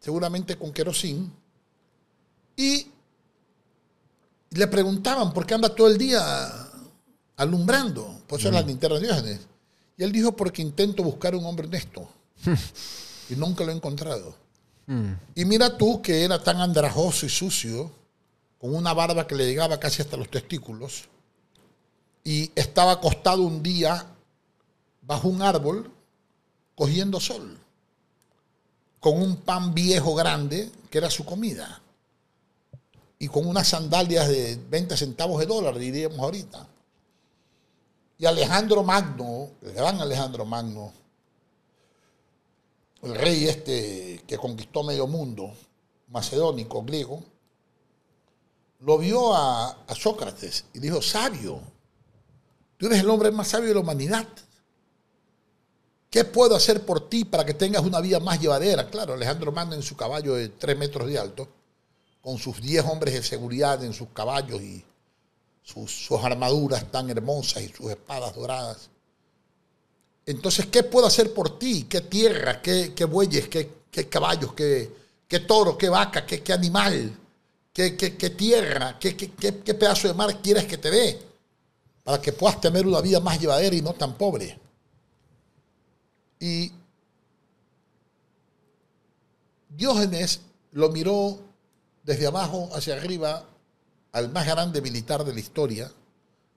seguramente 0.00 0.56
con 0.56 0.72
querosín, 0.72 1.32
y 2.56 2.86
le 4.50 4.66
preguntaban 4.66 5.32
por 5.32 5.46
qué 5.46 5.54
anda 5.54 5.74
todo 5.74 5.86
el 5.88 5.98
día 5.98 6.22
alumbrando. 7.36 8.20
Por 8.26 8.38
eso 8.38 8.48
es 8.48 8.54
la 8.54 8.62
linterna 8.62 8.98
de 8.98 9.06
Diógenes. 9.06 9.40
Y 9.96 10.02
él 10.04 10.12
dijo, 10.12 10.32
porque 10.36 10.62
intento 10.62 11.02
buscar 11.02 11.34
un 11.34 11.44
hombre 11.44 11.66
honesto. 11.66 12.08
y 13.30 13.34
nunca 13.36 13.64
lo 13.64 13.70
he 13.72 13.74
encontrado. 13.74 14.34
Y 15.34 15.44
mira 15.44 15.78
tú 15.78 16.02
que 16.02 16.24
era 16.24 16.42
tan 16.42 16.60
andrajoso 16.60 17.24
y 17.26 17.28
sucio, 17.30 17.90
con 18.58 18.74
una 18.74 18.92
barba 18.92 19.26
que 19.26 19.34
le 19.34 19.46
llegaba 19.46 19.78
casi 19.80 20.02
hasta 20.02 20.16
los 20.16 20.30
testículos, 20.30 21.04
y 22.24 22.50
estaba 22.54 22.92
acostado 22.92 23.42
un 23.42 23.62
día 23.62 24.06
bajo 25.02 25.28
un 25.28 25.42
árbol 25.42 25.90
cogiendo 26.74 27.20
sol, 27.20 27.58
con 28.98 29.20
un 29.20 29.36
pan 29.36 29.74
viejo 29.74 30.14
grande 30.14 30.72
que 30.90 30.98
era 30.98 31.10
su 31.10 31.24
comida, 31.24 31.82
y 33.18 33.28
con 33.28 33.46
unas 33.46 33.68
sandalias 33.68 34.28
de 34.28 34.58
20 34.70 34.96
centavos 34.96 35.38
de 35.38 35.46
dólar, 35.46 35.78
diríamos 35.78 36.18
ahorita. 36.18 36.66
Y 38.18 38.26
Alejandro 38.26 38.82
Magno, 38.82 39.50
el 39.62 39.72
gran 39.72 40.00
Alejandro 40.00 40.44
Magno, 40.44 40.92
el 43.02 43.14
rey 43.14 43.46
este 43.46 44.22
que 44.26 44.38
conquistó 44.38 44.82
medio 44.82 45.06
mundo, 45.06 45.52
macedónico, 46.08 46.82
griego, 46.82 47.22
lo 48.80 48.98
vio 48.98 49.34
a, 49.34 49.70
a 49.86 49.94
Sócrates 49.94 50.64
y 50.72 50.78
dijo, 50.78 51.02
sabio, 51.02 51.60
tú 52.76 52.86
eres 52.86 53.00
el 53.00 53.10
hombre 53.10 53.30
más 53.30 53.48
sabio 53.48 53.68
de 53.68 53.74
la 53.74 53.80
humanidad. 53.80 54.26
¿Qué 56.10 56.24
puedo 56.24 56.54
hacer 56.54 56.86
por 56.86 57.08
ti 57.08 57.24
para 57.24 57.44
que 57.44 57.54
tengas 57.54 57.82
una 57.82 58.00
vida 58.00 58.20
más 58.20 58.40
llevadera? 58.40 58.88
Claro, 58.88 59.14
Alejandro 59.14 59.50
Magno 59.50 59.74
en 59.74 59.82
su 59.82 59.96
caballo 59.96 60.34
de 60.34 60.48
tres 60.48 60.78
metros 60.78 61.08
de 61.08 61.18
alto, 61.18 61.48
con 62.22 62.38
sus 62.38 62.60
diez 62.60 62.84
hombres 62.84 63.14
de 63.14 63.22
seguridad 63.22 63.82
en 63.82 63.92
sus 63.92 64.08
caballos 64.10 64.60
y 64.62 64.84
sus, 65.64 66.08
armaduras 66.22 66.90
tan 66.92 67.10
hermosas 67.10 67.64
y 67.64 67.68
sus 67.68 67.90
espadas 67.90 68.34
doradas. 68.34 68.90
Entonces, 70.26 70.66
¿qué 70.66 70.84
puedo 70.84 71.06
hacer 71.06 71.34
por 71.34 71.58
ti? 71.58 71.84
¿Qué 71.88 72.02
tierra? 72.02 72.62
¿Qué, 72.62 73.04
bueyes? 73.10 73.48
¿Qué, 73.48 74.08
caballos? 74.08 74.52
¿Qué, 74.54 74.90
qué 75.26 75.40
toro? 75.40 75.76
¿Qué 75.76 75.88
vaca? 75.88 76.24
¿Qué, 76.24 76.52
animal? 76.52 77.12
¿Qué, 77.72 77.96
qué- 77.96 78.16
qué 78.16 78.30
tierra? 78.30 78.98
¿Qué, 78.98 79.16
qué, 79.16 79.32
qué- 79.32 79.58
qué 79.58 79.74
pedazo 79.74 80.06
de 80.08 80.14
mar 80.14 80.40
quieres 80.40 80.64
que 80.64 80.78
te 80.78 80.90
dé? 80.90 81.33
Para 82.04 82.20
que 82.20 82.32
puedas 82.32 82.60
tener 82.60 82.86
una 82.86 83.00
vida 83.00 83.18
más 83.18 83.40
llevadera 83.40 83.74
y 83.74 83.82
no 83.82 83.94
tan 83.94 84.14
pobre. 84.16 84.58
Y 86.38 86.70
Diógenes 89.70 90.40
lo 90.72 90.90
miró 90.90 91.38
desde 92.04 92.26
abajo 92.26 92.68
hacia 92.74 92.94
arriba 92.94 93.44
al 94.12 94.30
más 94.30 94.46
grande 94.46 94.80
militar 94.80 95.24
de 95.24 95.34
la 95.34 95.40
historia, 95.40 95.90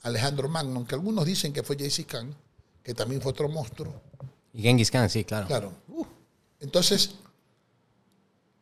Alejandro 0.04 0.48
Magno, 0.48 0.86
que 0.86 0.94
algunos 0.94 1.26
dicen 1.26 1.52
que 1.52 1.64
fue 1.64 1.76
Jaycee 1.76 2.06
Khan, 2.06 2.36
que 2.84 2.94
también 2.94 3.22
fue 3.22 3.32
otro 3.32 3.50
monstruo. 3.50 4.02
Y 4.54 4.62
Genghis 4.62 4.92
Khan, 4.92 5.10
sí, 5.10 5.24
claro. 5.24 5.48
Claro. 5.48 5.74
Entonces, 6.60 7.16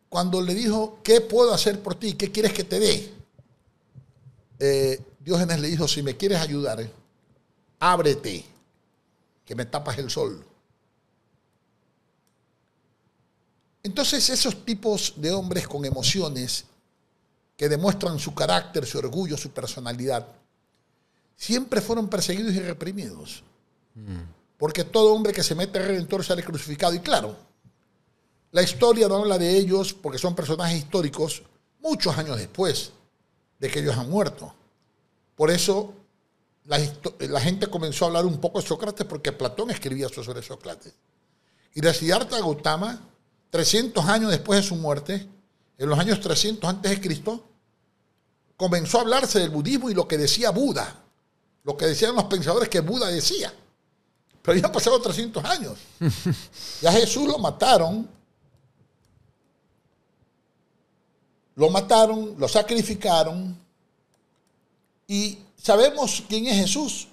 cuando 0.08 0.42
le 0.42 0.54
dijo, 0.54 1.00
¿qué 1.04 1.20
puedo 1.20 1.54
hacer 1.54 1.82
por 1.82 1.96
ti? 1.96 2.14
¿Qué 2.14 2.32
quieres 2.32 2.54
que 2.54 2.64
te 2.64 2.80
dé? 2.80 3.14
Eh, 4.60 5.02
Diógenes 5.26 5.60
le 5.60 5.70
dijo, 5.70 5.88
si 5.88 6.04
me 6.04 6.16
quieres 6.16 6.40
ayudar, 6.40 6.88
ábrete, 7.80 8.46
que 9.44 9.56
me 9.56 9.66
tapas 9.66 9.98
el 9.98 10.12
sol. 10.12 10.46
Entonces, 13.82 14.30
esos 14.30 14.64
tipos 14.64 15.16
de 15.18 15.32
hombres 15.32 15.68
con 15.68 15.84
emociones 15.84 16.66
que 17.58 17.68
demuestran 17.68 18.20
su 18.20 18.36
carácter, 18.36 18.86
su 18.86 19.00
orgullo, 19.00 19.36
su 19.36 19.50
personalidad, 19.50 20.28
siempre 21.36 21.82
fueron 21.82 22.08
perseguidos 22.08 22.54
y 22.54 22.60
reprimidos. 22.60 23.44
Porque 24.60 24.84
todo 24.84 25.12
hombre 25.12 25.34
que 25.34 25.42
se 25.42 25.56
mete 25.56 25.80
al 25.80 25.88
redentor 25.88 26.24
sale 26.24 26.44
crucificado. 26.44 26.94
Y 26.94 27.00
claro, 27.00 27.36
la 28.52 28.62
historia 28.62 29.08
no 29.08 29.16
habla 29.16 29.40
de 29.40 29.58
ellos 29.58 29.92
porque 29.92 30.20
son 30.20 30.36
personajes 30.36 30.78
históricos 30.78 31.42
muchos 31.82 32.16
años 32.16 32.38
después 32.38 32.92
de 33.58 33.72
que 33.72 33.80
ellos 33.80 33.98
han 33.98 34.10
muerto. 34.10 34.54
Por 35.36 35.52
eso 35.52 35.94
la, 36.66 36.80
la 37.20 37.42
gente 37.42 37.68
comenzó 37.68 38.06
a 38.06 38.08
hablar 38.10 38.26
un 38.26 38.40
poco 38.40 38.62
de 38.62 38.68
Sócrates 38.68 39.06
porque 39.06 39.32
Platón 39.32 39.72
escribía 39.72 40.10
sobre 40.10 40.42
Sócrates. 40.42 40.94
Y 41.74 41.82
de 41.82 41.94
Siddhartha 41.94 42.40
Gautama, 42.40 43.00
300 43.50 44.06
años 44.06 44.32
después 44.32 44.62
de 44.62 44.68
su 44.68 44.76
muerte, 44.76 45.28
en 45.78 45.90
los 45.90 46.00
años 46.00 46.20
300 46.22 46.70
antes 46.70 46.92
de 46.92 47.02
Cristo, 47.02 47.44
comenzó 48.58 49.00
a 49.00 49.02
hablarse 49.02 49.40
del 49.40 49.50
budismo 49.50 49.90
y 49.90 49.94
lo 49.94 50.08
que 50.08 50.18
decía 50.18 50.52
Buda, 50.52 51.04
lo 51.64 51.76
que 51.76 51.88
decían 51.88 52.16
los 52.16 52.26
pensadores 52.26 52.70
que 52.70 52.80
Buda 52.80 53.08
decía. 53.08 53.54
Pero 54.42 54.60
ya 54.60 54.68
han 54.68 54.72
pasado 54.72 55.02
300 55.02 55.44
años. 55.44 55.78
Ya 56.82 56.92
Jesús 56.92 57.28
lo 57.28 57.40
mataron. 57.40 58.08
Lo 61.56 61.70
mataron, 61.70 62.36
lo 62.38 62.48
sacrificaron. 62.48 63.58
Y 65.08 65.40
sabemos 65.58 66.24
quién 66.28 66.48
es 66.48 66.56
Jesús 66.56 67.08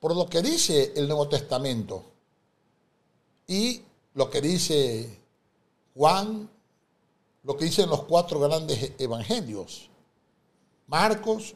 por 0.00 0.16
lo 0.16 0.28
que 0.28 0.42
dice 0.42 0.92
el 0.96 1.06
Nuevo 1.06 1.28
Testamento. 1.28 2.04
Y 3.46 3.82
lo 4.14 4.30
que 4.30 4.40
dice 4.40 5.18
Juan, 5.94 6.48
lo 7.44 7.56
que 7.56 7.66
dicen 7.66 7.88
los 7.88 8.04
cuatro 8.04 8.40
grandes 8.40 8.92
evangelios. 8.98 9.88
Marcos. 10.86 11.54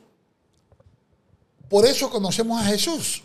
Por 1.68 1.84
eso 1.84 2.10
conocemos 2.10 2.60
a 2.60 2.64
Jesús 2.66 3.22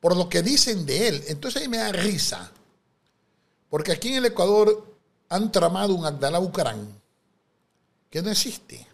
por 0.00 0.16
lo 0.16 0.28
que 0.28 0.42
dicen 0.42 0.86
de 0.86 1.08
él. 1.08 1.24
Entonces 1.28 1.62
ahí 1.62 1.68
me 1.68 1.76
da 1.76 1.92
risa. 1.92 2.50
Porque 3.68 3.92
aquí 3.92 4.08
en 4.08 4.16
el 4.16 4.26
Ecuador 4.26 4.86
han 5.28 5.52
tramado 5.52 5.94
un 5.94 6.04
Abdalá 6.04 6.38
Bucarán 6.38 7.00
que 8.08 8.22
no 8.22 8.30
existe. 8.30 8.86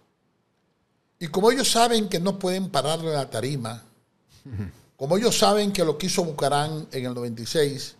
Y 1.19 1.29
como 1.29 1.51
ellos 1.51 1.71
saben 1.71 2.09
que 2.09 2.21
no 2.21 2.39
pueden 2.39 2.69
pararle 2.69 3.13
la 3.13 3.31
tarima, 3.31 3.83
como 4.97 5.17
ellos 5.17 5.39
saben 5.39 5.73
que 5.73 5.85
lo 5.85 5.97
que 5.97 6.07
hizo 6.07 6.25
Bucarán 6.25 6.87
en 6.93 7.07
el 7.07 7.15
96, 7.15 7.97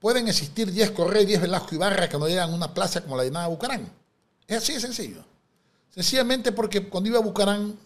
pueden 0.00 0.28
existir 0.28 0.70
10 0.70 0.90
Correa 0.90 1.22
y 1.22 1.26
10 1.26 1.42
Velasco 1.42 1.74
Ibarra 1.74 2.08
que 2.08 2.18
no 2.18 2.26
llegan 2.26 2.50
a 2.50 2.54
una 2.54 2.74
plaza 2.74 3.00
como 3.00 3.16
la 3.16 3.22
de 3.22 3.30
nada 3.30 3.46
Bucarán. 3.46 3.88
Es 4.46 4.58
así 4.58 4.74
de 4.74 4.80
sencillo. 4.80 5.24
Sencillamente 5.94 6.52
porque 6.52 6.88
cuando 6.88 7.10
iba 7.10 7.18
a 7.18 7.22
Bucarán, 7.22 7.76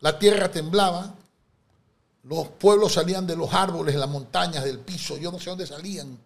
la 0.00 0.18
tierra 0.18 0.50
temblaba, 0.50 1.14
los 2.22 2.48
pueblos 2.48 2.94
salían 2.94 3.26
de 3.26 3.36
los 3.36 3.52
árboles, 3.52 3.94
de 3.94 4.00
las 4.00 4.08
montañas, 4.08 4.64
del 4.64 4.78
piso, 4.78 5.16
yo 5.18 5.32
no 5.32 5.38
sé 5.38 5.50
dónde 5.50 5.66
salían, 5.66 6.18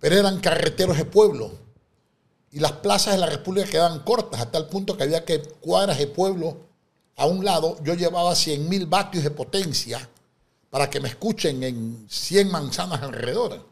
pero 0.00 0.16
eran 0.16 0.40
carreteros 0.40 0.96
de 0.96 1.04
pueblo. 1.04 1.52
Y 2.50 2.60
las 2.60 2.72
plazas 2.72 3.14
de 3.14 3.20
la 3.20 3.26
República 3.26 3.68
quedaban 3.68 4.00
cortas, 4.00 4.40
hasta 4.40 4.58
el 4.58 4.66
punto 4.66 4.96
que 4.96 5.02
había 5.02 5.24
que 5.24 5.42
cuadras 5.42 5.98
de 5.98 6.06
pueblo 6.06 6.56
a 7.16 7.26
un 7.26 7.44
lado. 7.44 7.76
Yo 7.82 7.94
llevaba 7.94 8.34
100 8.34 8.68
mil 8.68 8.86
vatios 8.86 9.24
de 9.24 9.30
potencia 9.30 10.08
para 10.70 10.88
que 10.88 11.00
me 11.00 11.08
escuchen 11.08 11.62
en 11.62 12.06
100 12.08 12.50
manzanas 12.50 13.02
alrededor 13.02 13.66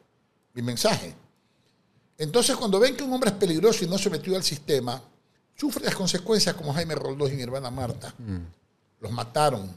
mi 0.56 0.62
mensaje. 0.62 1.14
Entonces, 2.18 2.56
cuando 2.56 2.80
ven 2.80 2.96
que 2.96 3.04
un 3.04 3.12
hombre 3.12 3.30
es 3.30 3.36
peligroso 3.36 3.84
y 3.84 3.88
no 3.88 3.98
se 3.98 4.08
metió 4.08 4.34
al 4.36 4.42
sistema, 4.42 5.00
sufre 5.54 5.84
las 5.84 5.94
consecuencias 5.94 6.54
como 6.54 6.72
Jaime 6.72 6.94
Roldós 6.94 7.30
y 7.30 7.34
mi 7.36 7.42
hermana 7.42 7.70
Marta. 7.70 8.14
Los 9.00 9.12
mataron. 9.12 9.76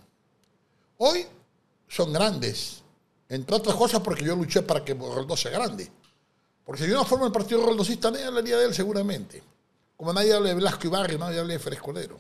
Hoy 0.98 1.26
son 1.88 2.14
grandes, 2.14 2.82
entre 3.28 3.56
otras 3.56 3.76
cosas 3.76 4.00
porque 4.02 4.24
yo 4.24 4.36
luché 4.36 4.62
para 4.62 4.84
que 4.84 4.94
Roldós 4.94 5.42
sea 5.42 5.52
grande. 5.52 5.92
Porque 6.70 6.84
si 6.84 6.90
yo 6.92 6.98
no 6.98 7.04
formo 7.04 7.26
el 7.26 7.32
partido 7.32 7.66
roldosista, 7.66 8.12
nadie 8.12 8.26
hablaría 8.26 8.56
de 8.56 8.66
él 8.66 8.76
seguramente. 8.76 9.42
Como 9.98 10.14
nadie 10.14 10.36
habla 10.36 10.50
de 10.50 10.54
Velasco 10.54 10.86
Ibarra, 10.86 11.18
nadie 11.18 11.40
habla 11.40 11.54
de 11.54 11.58
Frescolero. 11.58 12.20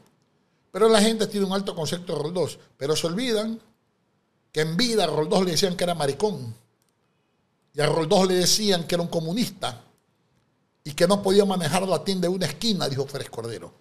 Pero 0.71 0.89
la 0.89 0.99
gente 0.99 1.27
tiene 1.27 1.45
un 1.45 1.53
alto 1.53 1.75
concepto 1.75 2.15
de 2.15 2.23
Roldós. 2.23 2.57
Pero 2.75 2.95
se 2.95 3.05
olvidan 3.05 3.61
que 4.51 4.61
en 4.61 4.75
vida 4.75 5.03
a 5.03 5.05
Roldós 5.05 5.45
le 5.45 5.51
decían 5.51 5.77
que 5.77 5.83
era 5.83 5.93
maricón. 5.93 6.55
Y 7.75 7.79
a 7.79 7.85
Roldós 7.85 8.27
le 8.27 8.33
decían 8.33 8.87
que 8.87 8.95
era 8.95 9.03
un 9.03 9.09
comunista 9.09 9.83
y 10.83 10.93
que 10.93 11.07
no 11.07 11.21
podía 11.21 11.45
manejar 11.45 11.87
la 11.87 12.03
tienda 12.03 12.27
de 12.27 12.33
una 12.33 12.47
esquina, 12.47 12.89
dijo 12.89 13.05
Férez 13.05 13.29
Cordero. 13.29 13.71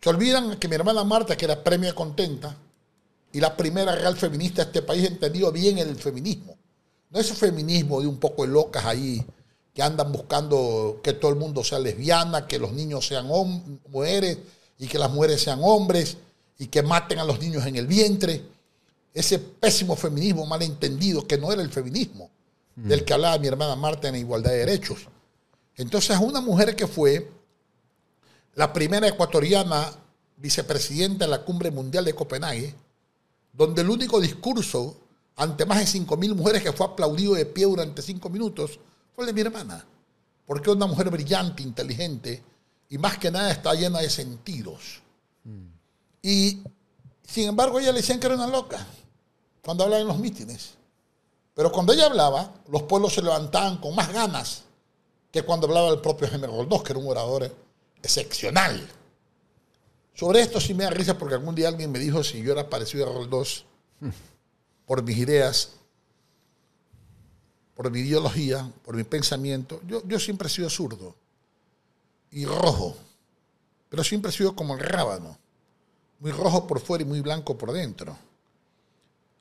Se 0.00 0.10
olvidan 0.10 0.60
que 0.60 0.68
mi 0.68 0.76
hermana 0.76 1.02
Marta, 1.02 1.36
que 1.36 1.46
era 1.46 1.60
premia 1.60 1.92
contenta, 1.92 2.56
y 3.32 3.40
la 3.40 3.56
primera 3.56 3.96
real 3.96 4.16
feminista 4.16 4.62
de 4.62 4.68
este 4.68 4.82
país, 4.82 5.04
entendido 5.04 5.50
bien 5.50 5.78
el 5.78 5.96
feminismo. 5.96 6.56
No 7.14 7.20
ese 7.20 7.36
feminismo 7.36 8.00
de 8.00 8.08
un 8.08 8.16
poco 8.16 8.44
de 8.44 8.52
locas 8.52 8.84
ahí 8.84 9.24
que 9.72 9.82
andan 9.84 10.10
buscando 10.10 10.98
que 11.00 11.12
todo 11.12 11.30
el 11.30 11.36
mundo 11.36 11.62
sea 11.62 11.78
lesbiana, 11.78 12.48
que 12.48 12.58
los 12.58 12.72
niños 12.72 13.06
sean 13.06 13.28
mujeres 13.88 14.38
y 14.80 14.88
que 14.88 14.98
las 14.98 15.12
mujeres 15.12 15.40
sean 15.40 15.60
hombres 15.62 16.16
y 16.58 16.66
que 16.66 16.82
maten 16.82 17.20
a 17.20 17.24
los 17.24 17.38
niños 17.38 17.64
en 17.66 17.76
el 17.76 17.86
vientre. 17.86 18.42
Ese 19.14 19.38
pésimo 19.38 19.94
feminismo 19.94 20.44
malentendido 20.44 21.24
que 21.24 21.38
no 21.38 21.52
era 21.52 21.62
el 21.62 21.70
feminismo 21.70 22.30
del 22.74 23.04
que 23.04 23.14
hablaba 23.14 23.38
mi 23.38 23.46
hermana 23.46 23.76
Marta 23.76 24.08
en 24.08 24.16
igualdad 24.16 24.50
de 24.50 24.58
derechos. 24.58 25.06
Entonces, 25.76 26.18
una 26.18 26.40
mujer 26.40 26.74
que 26.74 26.88
fue 26.88 27.30
la 28.56 28.72
primera 28.72 29.06
ecuatoriana 29.06 29.92
vicepresidenta 30.36 31.26
en 31.26 31.30
la 31.30 31.44
Cumbre 31.44 31.70
Mundial 31.70 32.04
de 32.04 32.14
Copenhague, 32.14 32.74
donde 33.52 33.82
el 33.82 33.90
único 33.90 34.20
discurso 34.20 34.96
ante 35.36 35.66
más 35.66 35.78
de 35.78 36.00
5.000 36.00 36.34
mujeres 36.34 36.62
que 36.62 36.72
fue 36.72 36.86
aplaudido 36.86 37.34
de 37.34 37.46
pie 37.46 37.64
durante 37.64 38.02
cinco 38.02 38.30
minutos 38.30 38.78
fue 39.14 39.24
el 39.24 39.26
de 39.26 39.32
mi 39.32 39.40
hermana. 39.40 39.84
Porque 40.46 40.70
es 40.70 40.76
una 40.76 40.86
mujer 40.86 41.10
brillante, 41.10 41.62
inteligente 41.62 42.42
y 42.88 42.98
más 42.98 43.18
que 43.18 43.30
nada 43.30 43.50
está 43.50 43.74
llena 43.74 44.00
de 44.00 44.10
sentidos. 44.10 45.00
Y 46.22 46.62
sin 47.26 47.48
embargo, 47.48 47.80
ella 47.80 47.92
le 47.92 48.00
decían 48.00 48.20
que 48.20 48.26
era 48.26 48.36
una 48.36 48.46
loca 48.46 48.86
cuando 49.62 49.84
hablaba 49.84 50.02
en 50.02 50.08
los 50.08 50.18
mítines. 50.18 50.74
Pero 51.54 51.72
cuando 51.72 51.92
ella 51.92 52.06
hablaba, 52.06 52.52
los 52.68 52.82
pueblos 52.82 53.14
se 53.14 53.22
levantaban 53.22 53.78
con 53.78 53.94
más 53.94 54.12
ganas 54.12 54.64
que 55.30 55.42
cuando 55.42 55.66
hablaba 55.66 55.90
el 55.90 56.00
propio 56.00 56.28
Jaime 56.28 56.46
Roldós, 56.46 56.82
que 56.82 56.92
era 56.92 57.00
un 57.00 57.08
orador 57.08 57.50
excepcional. 58.02 58.88
Sobre 60.14 60.40
esto 60.40 60.60
sí 60.60 60.74
me 60.74 60.84
da 60.84 60.90
risa 60.90 61.18
porque 61.18 61.34
algún 61.34 61.54
día 61.54 61.68
alguien 61.68 61.90
me 61.90 61.98
dijo 61.98 62.22
si 62.22 62.42
yo 62.42 62.52
era 62.52 62.68
parecido 62.68 63.08
a 63.08 63.12
Roldós 63.12 63.64
por 64.86 65.02
mis 65.02 65.16
ideas, 65.18 65.72
por 67.74 67.90
mi 67.90 68.00
ideología, 68.00 68.70
por 68.84 68.96
mi 68.96 69.04
pensamiento. 69.04 69.80
Yo, 69.86 70.02
yo 70.06 70.18
siempre 70.18 70.48
he 70.48 70.50
sido 70.50 70.70
zurdo 70.70 71.14
y 72.30 72.44
rojo, 72.44 72.96
pero 73.88 74.04
siempre 74.04 74.30
he 74.30 74.34
sido 74.34 74.54
como 74.54 74.74
el 74.74 74.80
rábano, 74.80 75.38
muy 76.20 76.32
rojo 76.32 76.66
por 76.66 76.80
fuera 76.80 77.02
y 77.02 77.06
muy 77.06 77.20
blanco 77.20 77.56
por 77.56 77.72
dentro. 77.72 78.16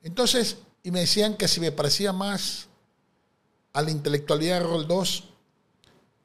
Entonces, 0.01 0.57
y 0.83 0.91
me 0.91 1.01
decían 1.01 1.37
que 1.37 1.47
si 1.47 1.59
me 1.59 1.71
parecía 1.71 2.11
más 2.11 2.67
a 3.73 3.81
la 3.81 3.89
intelectualidad 3.89 4.59
de 4.59 4.65
Roldós 4.67 5.23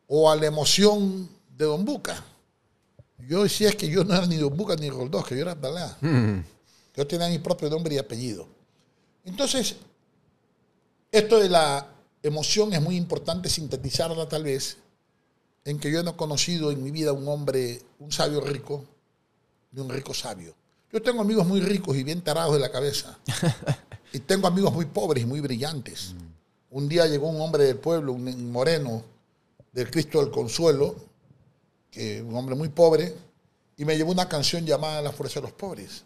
o 0.07 0.31
a 0.31 0.37
la 0.37 0.47
emoción 0.47 1.29
de 1.57 1.65
Don 1.65 1.85
Buca. 1.85 2.23
Yo 3.27 3.43
decía 3.43 3.73
que 3.73 3.89
yo 3.89 4.05
no 4.05 4.15
era 4.15 4.27
ni 4.27 4.37
Don 4.37 4.57
Buca 4.57 4.77
ni 4.77 4.91
Roldós, 4.91 5.27
que 5.27 5.35
yo 5.35 5.43
era 5.43 5.53
Abdalá. 5.53 5.97
Que 6.01 7.01
yo 7.01 7.07
tenía 7.07 7.29
mi 7.29 7.39
propio 7.39 7.71
nombre 7.71 7.95
y 7.95 7.99
apellido. 7.99 8.47
Entonces, 9.29 9.77
esto 11.13 11.39
de 11.39 11.51
la 11.51 11.87
emoción 12.23 12.73
es 12.73 12.81
muy 12.81 12.97
importante 12.97 13.51
sintetizarla 13.51 14.27
tal 14.27 14.45
vez 14.45 14.79
en 15.65 15.79
que 15.79 15.91
yo 15.93 16.03
no 16.03 16.13
he 16.13 16.17
conocido 16.17 16.71
en 16.71 16.83
mi 16.83 16.91
vida 16.91 17.13
un 17.13 17.29
hombre, 17.29 17.83
un 17.99 18.11
sabio 18.11 18.41
rico, 18.41 18.85
ni 19.73 19.83
un 19.83 19.91
rico 19.91 20.15
sabio. 20.15 20.55
Yo 20.91 21.03
tengo 21.03 21.21
amigos 21.21 21.47
muy 21.47 21.61
ricos 21.61 21.95
y 21.97 22.03
bien 22.03 22.23
tarados 22.23 22.55
de 22.55 22.61
la 22.61 22.73
cabeza. 22.73 23.19
y 24.15 24.21
tengo 24.21 24.47
amigos 24.47 24.73
muy 24.73 24.87
pobres 24.87 25.25
y 25.25 25.27
muy 25.27 25.41
brillantes. 25.41 26.15
Un 26.71 26.89
día 26.89 27.07
llegó 27.07 27.29
un 27.29 27.41
hombre 27.43 27.65
del 27.65 27.77
pueblo, 27.77 28.15
un 28.15 28.51
moreno 28.51 29.03
del 29.73 29.91
Cristo 29.91 30.21
del 30.21 30.31
Consuelo, 30.31 30.97
que 31.91 32.23
un 32.23 32.35
hombre 32.35 32.55
muy 32.55 32.71
pobre, 32.71 33.15
y 33.77 33.85
me 33.85 33.95
llevó 33.95 34.11
una 34.13 34.27
canción 34.27 34.65
llamada 34.65 35.03
La 35.03 35.13
Fuerza 35.13 35.41
de 35.41 35.49
los 35.49 35.53
Pobres. 35.53 36.03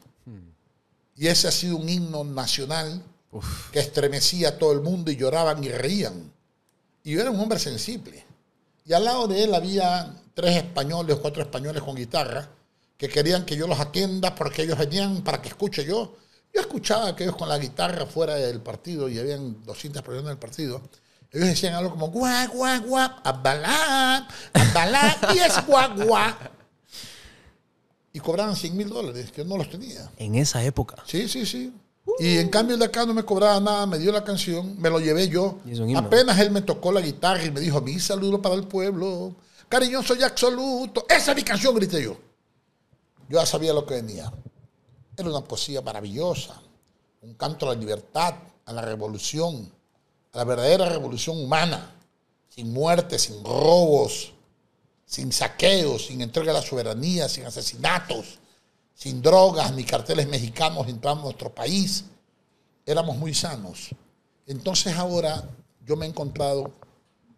Y 1.14 1.28
ese 1.28 1.46
ha 1.46 1.52
sido 1.52 1.76
un 1.76 1.88
himno 1.88 2.24
nacional 2.24 3.00
que 3.70 3.80
estremecía 3.80 4.50
a 4.50 4.58
todo 4.58 4.72
el 4.72 4.80
mundo 4.80 5.10
y 5.10 5.16
lloraban 5.16 5.62
y 5.64 5.68
reían. 5.68 6.32
Y 7.02 7.12
yo 7.12 7.20
era 7.20 7.30
un 7.30 7.40
hombre 7.40 7.58
sensible. 7.58 8.24
Y 8.84 8.92
al 8.92 9.04
lado 9.04 9.28
de 9.28 9.44
él 9.44 9.54
había 9.54 10.14
tres 10.34 10.56
españoles, 10.56 11.16
cuatro 11.20 11.42
españoles 11.42 11.82
con 11.82 11.96
guitarra, 11.96 12.48
que 12.96 13.08
querían 13.08 13.44
que 13.44 13.56
yo 13.56 13.66
los 13.66 13.80
atienda 13.80 14.34
porque 14.34 14.62
ellos 14.62 14.78
venían 14.78 15.22
para 15.22 15.40
que 15.40 15.48
escuche 15.48 15.84
yo. 15.84 16.16
Yo 16.54 16.60
escuchaba 16.60 17.16
que 17.16 17.24
ellos 17.24 17.36
con 17.36 17.48
la 17.48 17.58
guitarra 17.58 18.06
fuera 18.06 18.34
del 18.34 18.60
partido 18.60 19.08
y 19.08 19.18
habían 19.18 19.64
200 19.64 20.02
personas 20.02 20.28
del 20.28 20.38
partido. 20.38 20.82
Ellos 21.30 21.48
decían 21.48 21.74
algo 21.74 21.92
como 21.92 22.08
guá, 22.08 22.46
guá, 22.46 22.78
guá, 22.78 23.20
abalá, 23.24 24.28
abalá, 24.52 25.18
y 25.34 25.38
es 25.38 25.66
guá, 25.66 25.88
guá. 25.88 26.38
Y 28.12 28.20
cobraban 28.20 28.54
100 28.54 28.76
mil 28.76 28.90
dólares, 28.90 29.32
que 29.32 29.42
yo 29.42 29.48
no 29.48 29.56
los 29.56 29.70
tenía. 29.70 30.10
En 30.18 30.34
esa 30.34 30.62
época. 30.62 31.02
Sí, 31.06 31.26
sí, 31.28 31.46
sí. 31.46 31.72
Y 32.18 32.38
en 32.38 32.48
cambio 32.48 32.74
el 32.74 32.80
de 32.80 32.86
acá 32.86 33.06
no 33.06 33.14
me 33.14 33.24
cobraba 33.24 33.60
nada, 33.60 33.86
me 33.86 33.98
dio 33.98 34.12
la 34.12 34.24
canción, 34.24 34.80
me 34.80 34.90
lo 34.90 35.00
llevé 35.00 35.28
yo. 35.28 35.58
Apenas 35.96 36.38
él 36.40 36.50
me 36.50 36.62
tocó 36.62 36.92
la 36.92 37.00
guitarra 37.00 37.44
y 37.44 37.50
me 37.50 37.60
dijo, 37.60 37.80
mi 37.80 37.98
saludo 38.00 38.42
para 38.42 38.54
el 38.54 38.66
pueblo, 38.66 39.34
cariñoso 39.68 40.14
y 40.16 40.22
absoluto. 40.22 41.06
Esa 41.08 41.30
es 41.30 41.36
mi 41.36 41.42
canción, 41.42 41.74
grité 41.74 42.02
yo. 42.02 42.16
Yo 43.28 43.38
ya 43.38 43.46
sabía 43.46 43.72
lo 43.72 43.86
que 43.86 43.94
venía. 43.94 44.32
Era 45.16 45.28
una 45.28 45.42
poesía 45.42 45.80
maravillosa, 45.80 46.60
un 47.22 47.34
canto 47.34 47.66
a 47.66 47.74
la 47.74 47.80
libertad, 47.80 48.34
a 48.64 48.72
la 48.72 48.82
revolución, 48.82 49.70
a 50.32 50.38
la 50.38 50.44
verdadera 50.44 50.88
revolución 50.88 51.38
humana, 51.38 51.94
sin 52.48 52.72
muerte, 52.72 53.18
sin 53.18 53.42
robos, 53.44 54.32
sin 55.06 55.32
saqueos, 55.32 56.06
sin 56.06 56.20
entrega 56.20 56.52
de 56.52 56.60
la 56.60 56.66
soberanía, 56.66 57.28
sin 57.28 57.44
asesinatos, 57.44 58.38
sin 58.94 59.22
drogas 59.22 59.72
ni 59.72 59.84
carteles 59.84 60.28
mexicanos 60.28 60.86
entrando 60.88 61.22
a 61.22 61.24
nuestro 61.24 61.54
país. 61.54 62.04
Éramos 62.84 63.16
muy 63.16 63.34
sanos. 63.34 63.90
Entonces 64.46 64.96
ahora 64.96 65.42
yo 65.84 65.96
me 65.96 66.06
he 66.06 66.08
encontrado 66.08 66.72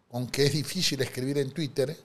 con 0.09 0.27
que 0.27 0.45
es 0.45 0.53
difícil 0.53 1.01
escribir 1.01 1.37
en 1.37 1.51
Twitter. 1.51 1.95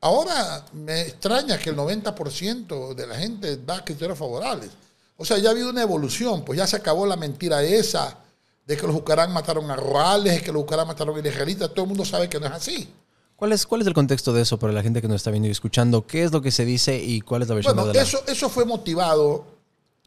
Ahora 0.00 0.64
me 0.72 1.02
extraña 1.02 1.58
que 1.58 1.70
el 1.70 1.76
90% 1.76 2.94
de 2.94 3.06
la 3.06 3.16
gente 3.16 3.56
da 3.58 3.84
criterios 3.84 4.18
favorables. 4.18 4.70
O 5.16 5.24
sea, 5.24 5.38
ya 5.38 5.48
ha 5.48 5.52
habido 5.52 5.70
una 5.70 5.82
evolución, 5.82 6.44
pues 6.44 6.58
ya 6.58 6.66
se 6.66 6.76
acabó 6.76 7.06
la 7.06 7.16
mentira 7.16 7.62
esa 7.62 8.18
de 8.66 8.76
que 8.76 8.86
los 8.86 8.94
Jucarán 8.94 9.32
mataron 9.32 9.70
a 9.70 9.76
Roales, 9.76 10.42
que 10.42 10.52
los 10.52 10.62
Jucarán 10.62 10.86
mataron 10.86 11.16
a 11.16 11.22
la 11.22 11.28
israelita. 11.28 11.68
Todo 11.68 11.82
el 11.82 11.88
mundo 11.88 12.04
sabe 12.04 12.28
que 12.28 12.40
no 12.40 12.46
es 12.46 12.52
así. 12.52 12.88
¿Cuál 13.36 13.52
es, 13.52 13.66
¿Cuál 13.66 13.80
es 13.80 13.86
el 13.86 13.94
contexto 13.94 14.32
de 14.32 14.42
eso 14.42 14.58
para 14.58 14.72
la 14.72 14.82
gente 14.82 15.02
que 15.02 15.08
nos 15.08 15.16
está 15.16 15.30
viendo 15.30 15.48
y 15.48 15.50
escuchando? 15.50 16.06
¿Qué 16.06 16.22
es 16.22 16.32
lo 16.32 16.40
que 16.40 16.50
se 16.50 16.64
dice 16.64 17.02
y 17.02 17.20
cuál 17.20 17.42
es 17.42 17.48
la 17.48 17.54
versión 17.56 17.74
Bueno, 17.74 17.92
de 17.92 17.98
la... 17.98 18.02
eso, 18.02 18.22
eso 18.26 18.48
fue 18.48 18.64
motivado 18.64 19.44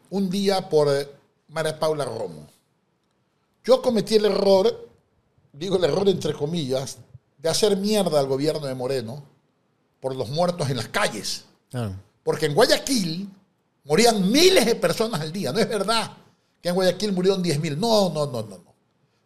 un 0.10 0.30
día 0.30 0.70
por 0.70 0.88
eh, 0.88 1.08
María 1.50 1.78
Paula 1.78 2.06
Romo. 2.06 2.48
Yo 3.64 3.82
cometí 3.82 4.16
el 4.16 4.26
error, 4.26 4.90
digo 5.52 5.76
el 5.76 5.84
error 5.84 6.08
entre 6.08 6.34
comillas, 6.34 7.00
de 7.38 7.50
hacer 7.50 7.76
mierda 7.78 8.20
al 8.20 8.28
gobierno 8.28 8.66
de 8.66 8.74
Moreno 8.76 9.24
por 10.00 10.16
los 10.16 10.30
muertos 10.30 10.70
en 10.70 10.78
las 10.78 10.88
calles. 10.88 11.46
Claro. 11.70 11.96
Porque 12.24 12.46
en 12.46 12.54
Guayaquil 12.56 13.30
morían 13.84 14.32
miles 14.32 14.66
de 14.66 14.76
personas 14.76 15.20
al 15.22 15.32
día. 15.32 15.52
No 15.52 15.60
es 15.60 15.68
verdad 15.68 16.12
que 16.62 16.70
en 16.70 16.76
Guayaquil 16.76 17.12
murieron 17.12 17.42
10 17.42 17.60
mil. 17.60 17.80
No, 17.80 18.10
no, 18.10 18.26
no, 18.26 18.42
no, 18.44 18.58
no. 18.58 18.67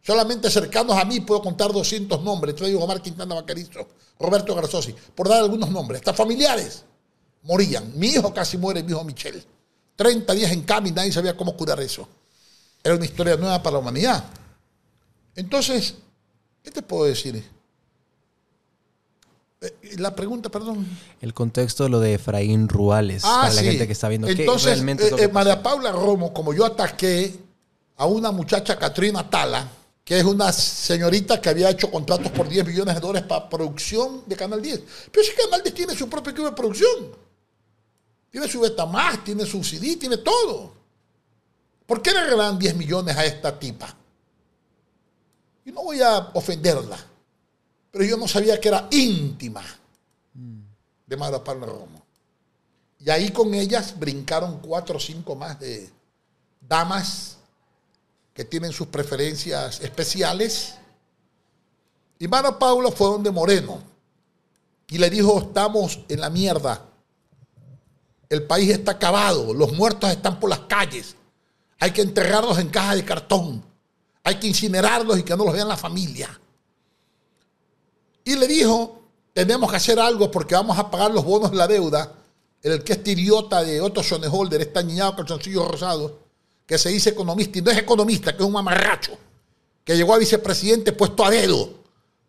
Solamente 0.02 0.50
cercanos 0.50 0.98
a 0.98 1.06
mí 1.06 1.20
puedo 1.20 1.42
contar 1.42 1.72
200 1.72 2.22
nombres. 2.24 2.56
Yo 2.56 2.66
digo 2.66 2.84
Omar 2.84 3.02
Quintana 3.02 3.36
Bacarizo, 3.36 3.88
Roberto 4.20 4.56
Garzosi, 4.56 4.96
por 5.14 5.30
dar 5.30 5.40
algunos 5.40 5.70
nombres. 5.70 6.00
Hasta 6.02 6.14
familiares 6.14 6.84
morían. 7.44 7.92
Mi 7.98 8.08
hijo 8.08 8.34
casi 8.34 8.58
muere, 8.58 8.82
mi 8.84 8.92
hijo 8.92 9.04
Michel. 9.04 9.44
30 9.96 10.34
días 10.34 10.52
en 10.52 10.64
cama 10.64 10.88
y 10.88 10.92
nadie 10.92 11.12
sabía 11.12 11.38
cómo 11.38 11.56
curar 11.56 11.80
eso. 11.80 12.08
Era 12.84 12.96
una 12.96 13.06
historia 13.06 13.36
nueva 13.38 13.62
para 13.62 13.74
la 13.74 13.80
humanidad. 13.80 14.24
Entonces, 15.36 15.96
¿qué 16.64 16.72
te 16.72 16.82
puedo 16.82 17.06
decir? 17.06 17.44
Eh, 19.62 19.74
La 19.98 20.16
pregunta, 20.16 20.50
perdón. 20.50 20.88
El 21.22 21.36
contexto 21.36 21.84
de 21.84 21.90
lo 21.90 22.00
de 22.00 22.16
Efraín 22.16 22.68
Ruales. 22.68 23.22
para 23.22 23.54
la 23.54 23.62
sí. 23.62 23.68
gente 23.68 23.86
que 23.86 23.94
está 23.94 24.10
viendo 24.10 24.28
qué 24.28 24.34
Entonces, 24.34 24.72
realmente 24.72 25.06
es 25.06 25.12
lo 25.12 25.18
eh, 25.20 25.26
eh. 25.26 25.28
María 25.28 25.62
Paula 25.62 25.92
Romo, 25.92 26.34
como 26.34 26.54
yo 26.56 26.66
ataqué 26.66 27.36
a 27.98 28.08
una 28.08 28.32
muchacha, 28.32 28.80
Katrina 28.80 29.30
Tala, 29.30 29.68
que 30.04 30.20
es 30.20 30.24
una 30.24 30.52
señorita 30.52 31.40
que 31.40 31.50
había 31.50 31.70
hecho 31.70 31.92
contratos 31.92 32.32
por 32.32 32.48
10 32.48 32.66
millones 32.66 32.96
de 32.96 33.02
dólares 33.02 33.28
para 33.28 33.48
producción 33.48 34.24
de 34.26 34.36
Canal 34.36 34.62
10. 34.62 34.82
Pero 35.12 35.24
ese 35.24 35.36
Canal 35.36 35.62
10 35.62 35.76
tiene 35.76 35.96
su 35.96 36.10
propio 36.10 36.32
equipo 36.32 36.50
de 36.50 36.56
producción. 36.56 37.16
Tiene 38.30 38.48
su 38.48 38.62
Betamax, 38.62 39.24
tiene 39.24 39.46
su 39.46 39.64
CD, 39.64 39.98
tiene 39.98 40.18
todo. 40.18 40.74
¿Por 41.86 42.02
qué 42.02 42.12
le 42.12 42.24
regalan 42.24 42.58
10 42.58 42.76
millones 42.76 43.16
a 43.16 43.26
esta 43.26 43.58
tipa? 43.58 43.96
Y 45.66 45.72
no 45.72 45.84
voy 45.84 46.02
a 46.02 46.32
ofenderla, 46.34 46.98
pero 47.92 48.04
yo 48.04 48.18
no 48.18 48.28
sabía 48.28 48.60
que 48.60 48.70
era 48.70 48.88
íntima 48.92 49.64
de 51.06 51.18
María 51.18 51.44
Paula 51.44 51.68
Romo. 51.68 52.02
Y 53.00 53.10
ahí 53.10 53.32
con 53.32 53.54
ellas 53.54 54.00
brincaron 54.00 54.60
cuatro 54.60 54.98
o 54.98 55.00
cinco 55.00 55.36
más 55.36 55.60
de 55.60 55.90
damas 56.62 57.38
que 58.42 58.46
tienen 58.46 58.72
sus 58.72 58.88
preferencias 58.88 59.82
especiales. 59.82 60.74
Y 62.18 62.28
Mara 62.28 62.58
Paula 62.58 62.90
fue 62.90 63.08
donde 63.08 63.30
Moreno 63.30 63.84
y 64.90 64.98
le 64.98 65.12
dijo, 65.12 65.38
estamos 65.38 66.00
en 66.10 66.20
la 66.20 66.32
mierda. 66.32 66.84
El 68.28 68.42
país 68.48 68.72
está 68.72 68.94
acabado, 68.94 69.54
los 69.54 69.74
muertos 69.74 70.10
están 70.10 70.40
por 70.40 70.50
las 70.50 70.62
calles. 70.62 71.16
Hay 71.80 71.92
que 71.92 72.02
enterrarlos 72.02 72.58
en 72.58 72.70
cajas 72.70 72.96
de 72.96 73.06
cartón. 73.06 73.64
Hay 74.24 74.40
que 74.40 74.48
incinerarlos 74.48 75.20
y 75.20 75.24
que 75.24 75.38
no 75.38 75.46
los 75.46 75.54
vean 75.54 75.68
la 75.68 75.78
familia. 75.78 76.28
Y 78.24 78.38
le 78.38 78.48
dijo, 78.48 79.04
tenemos 79.34 79.70
que 79.70 79.78
hacer 79.78 80.00
algo 80.00 80.32
porque 80.32 80.56
vamos 80.56 80.80
a 80.80 80.90
pagar 80.90 81.12
los 81.12 81.24
bonos 81.24 81.52
de 81.52 81.58
la 81.58 81.68
deuda. 81.68 82.12
El 82.64 82.84
que 82.84 82.94
este 82.94 83.12
idiota 83.12 83.62
de 83.62 83.80
Otto 83.82 84.02
Schoenholder, 84.02 84.62
este 84.62 84.84
niñado 84.84 85.16
calzoncillo 85.16 85.68
rosado, 85.68 86.31
que 86.72 86.78
se 86.78 86.88
dice 86.88 87.10
economista 87.10 87.60
y 87.60 87.62
no 87.62 87.70
es 87.70 87.78
economista, 87.80 88.32
que 88.32 88.44
es 88.44 88.48
un 88.48 88.54
mamarracho, 88.54 89.12
que 89.84 89.94
llegó 89.94 90.14
a 90.14 90.18
vicepresidente 90.18 90.94
puesto 90.94 91.26
a 91.26 91.30
dedo, 91.30 91.70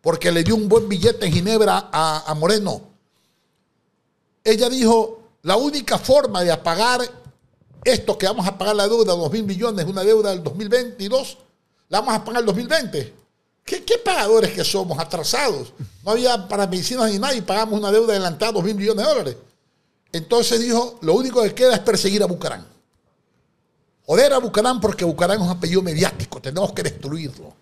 porque 0.01 0.33
le 0.33 0.43
dio 0.43 0.53
un 0.53 0.67
buen 0.67 0.89
billete 0.89 1.25
en 1.25 1.31
Ginebra 1.31 1.89
a, 1.93 2.35
Moreno. 2.37 2.81
Ella 4.43 4.67
dijo, 4.67 5.21
la 5.43 5.55
única 5.55 5.97
forma 5.97 6.43
de 6.43 6.51
apagar 6.51 6.99
esto 7.85 8.17
que 8.17 8.25
vamos 8.25 8.45
a 8.45 8.57
pagar 8.57 8.75
la 8.75 8.85
deuda, 8.85 9.13
dos 9.13 9.31
mil 9.31 9.45
millones, 9.45 9.85
una 9.85 10.03
deuda 10.03 10.31
del 10.31 10.43
2022, 10.43 11.37
la 11.87 12.01
vamos 12.01 12.15
a 12.15 12.25
pagar 12.25 12.41
el 12.41 12.47
2020. 12.47 13.13
¿Qué, 13.63 13.85
qué 13.85 13.97
pagadores 13.97 14.51
que 14.51 14.65
somos? 14.65 14.99
Atrasados. 14.99 15.71
No 16.03 16.11
había 16.11 16.49
para 16.49 16.67
medicinas 16.67 17.09
ni 17.09 17.17
nada 17.17 17.33
y 17.33 17.39
pagamos 17.39 17.79
una 17.79 17.93
deuda 17.93 18.11
adelantada 18.11 18.51
de 18.51 18.55
dos 18.57 18.65
mil 18.65 18.75
millones 18.75 19.05
de 19.05 19.09
dólares. 19.09 19.37
Entonces 20.11 20.59
dijo, 20.59 20.99
lo 20.99 21.13
único 21.13 21.41
que 21.43 21.55
queda 21.55 21.75
es 21.75 21.79
perseguir 21.79 22.21
a 22.23 22.25
Bucarán. 22.25 22.72
Joder 24.05 24.33
a 24.33 24.37
Bucarán 24.39 24.81
porque 24.81 25.05
Bucarán 25.05 25.37
es 25.37 25.43
un 25.43 25.49
apellido 25.49 25.81
mediático, 25.81 26.41
tenemos 26.41 26.73
que 26.73 26.83
destruirlo. 26.83 27.53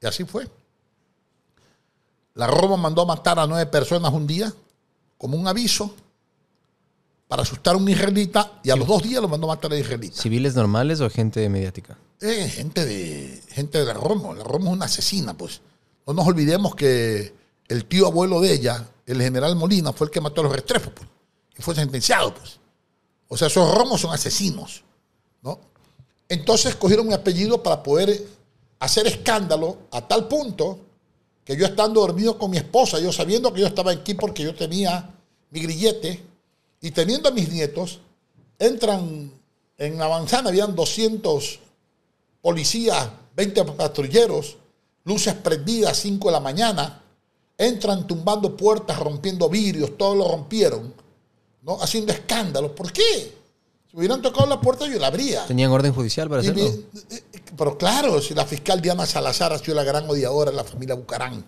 Y 0.00 0.06
así 0.06 0.24
fue. 0.24 0.48
La 2.34 2.46
Roma 2.46 2.76
mandó 2.76 3.02
a 3.02 3.06
matar 3.06 3.38
a 3.38 3.46
nueve 3.46 3.66
personas 3.66 4.12
un 4.12 4.26
día, 4.26 4.52
como 5.18 5.36
un 5.36 5.46
aviso, 5.46 5.94
para 7.28 7.42
asustar 7.42 7.74
a 7.74 7.78
un 7.78 7.88
israelita, 7.88 8.60
y 8.62 8.70
a 8.70 8.76
los 8.76 8.86
dos 8.86 9.02
días 9.02 9.22
lo 9.22 9.28
mandó 9.28 9.50
a 9.50 9.54
matar 9.54 9.72
al 9.72 9.78
israelita. 9.78 10.20
¿Civiles 10.20 10.54
normales 10.54 11.00
o 11.00 11.08
gente 11.08 11.48
mediática? 11.48 11.96
Eh, 12.20 12.48
gente 12.48 12.84
de 12.84 13.42
gente 13.48 13.78
de 13.78 13.84
la 13.84 13.94
Roma. 13.94 14.34
La 14.34 14.44
Roma 14.44 14.66
es 14.66 14.72
una 14.72 14.84
asesina, 14.86 15.34
pues. 15.34 15.60
No 16.06 16.12
nos 16.12 16.26
olvidemos 16.26 16.74
que 16.74 17.34
el 17.68 17.84
tío 17.86 18.06
abuelo 18.06 18.40
de 18.40 18.52
ella, 18.52 18.86
el 19.06 19.22
general 19.22 19.54
Molina, 19.56 19.92
fue 19.92 20.06
el 20.06 20.10
que 20.10 20.20
mató 20.20 20.40
a 20.40 20.44
los 20.44 20.52
Restrepo, 20.52 20.90
pues. 20.90 21.08
Y 21.56 21.62
fue 21.62 21.74
sentenciado, 21.74 22.34
pues. 22.34 22.58
O 23.28 23.36
sea, 23.36 23.46
esos 23.46 23.74
romos 23.74 24.00
son 24.00 24.12
asesinos, 24.12 24.82
¿no? 25.42 25.69
Entonces 26.30 26.76
cogieron 26.76 27.08
mi 27.08 27.12
apellido 27.12 27.60
para 27.60 27.82
poder 27.82 28.24
hacer 28.78 29.04
escándalo 29.08 29.78
a 29.90 30.06
tal 30.06 30.28
punto 30.28 30.78
que 31.44 31.56
yo 31.56 31.66
estando 31.66 32.00
dormido 32.00 32.38
con 32.38 32.52
mi 32.52 32.56
esposa, 32.56 33.00
yo 33.00 33.12
sabiendo 33.12 33.52
que 33.52 33.60
yo 33.60 33.66
estaba 33.66 33.90
aquí 33.90 34.14
porque 34.14 34.44
yo 34.44 34.54
tenía 34.54 35.10
mi 35.50 35.60
grillete 35.60 36.22
y 36.80 36.92
teniendo 36.92 37.28
a 37.28 37.32
mis 37.32 37.50
nietos, 37.50 37.98
entran 38.60 39.32
en 39.76 39.98
la 39.98 40.08
manzana, 40.08 40.50
habían 40.50 40.76
200 40.76 41.58
policías, 42.40 43.10
20 43.34 43.64
patrulleros, 43.64 44.56
luces 45.02 45.34
prendidas, 45.34 45.96
5 45.96 46.28
de 46.28 46.32
la 46.32 46.40
mañana, 46.40 47.02
entran 47.58 48.06
tumbando 48.06 48.56
puertas, 48.56 48.96
rompiendo 49.00 49.48
vidrios, 49.48 49.98
todo 49.98 50.14
lo 50.14 50.28
rompieron, 50.28 50.94
¿no? 51.62 51.82
haciendo 51.82 52.12
escándalo. 52.12 52.72
¿Por 52.72 52.92
qué? 52.92 53.39
Si 53.90 53.96
me 53.96 54.00
hubieran 54.00 54.22
tocado 54.22 54.46
la 54.46 54.60
puerta, 54.60 54.86
yo 54.86 54.98
la 54.98 55.08
abría. 55.08 55.46
¿Tenían 55.46 55.70
orden 55.72 55.92
judicial 55.92 56.28
para 56.28 56.42
Y 56.44 56.48
hacerlo? 56.48 56.70
mi- 56.70 56.86
eh, 57.16 57.24
pero 57.56 57.76
claro, 57.76 58.20
si 58.20 58.34
la 58.34 58.46
fiscal 58.46 58.80
Diana 58.80 59.04
Salazar 59.04 59.52
ha 59.52 59.58
sido 59.58 59.74
la 59.74 59.82
gran 59.84 60.08
odiadora 60.08 60.50
de 60.52 60.56
la 60.56 60.64
familia 60.64 60.94
Bucarán 60.94 61.44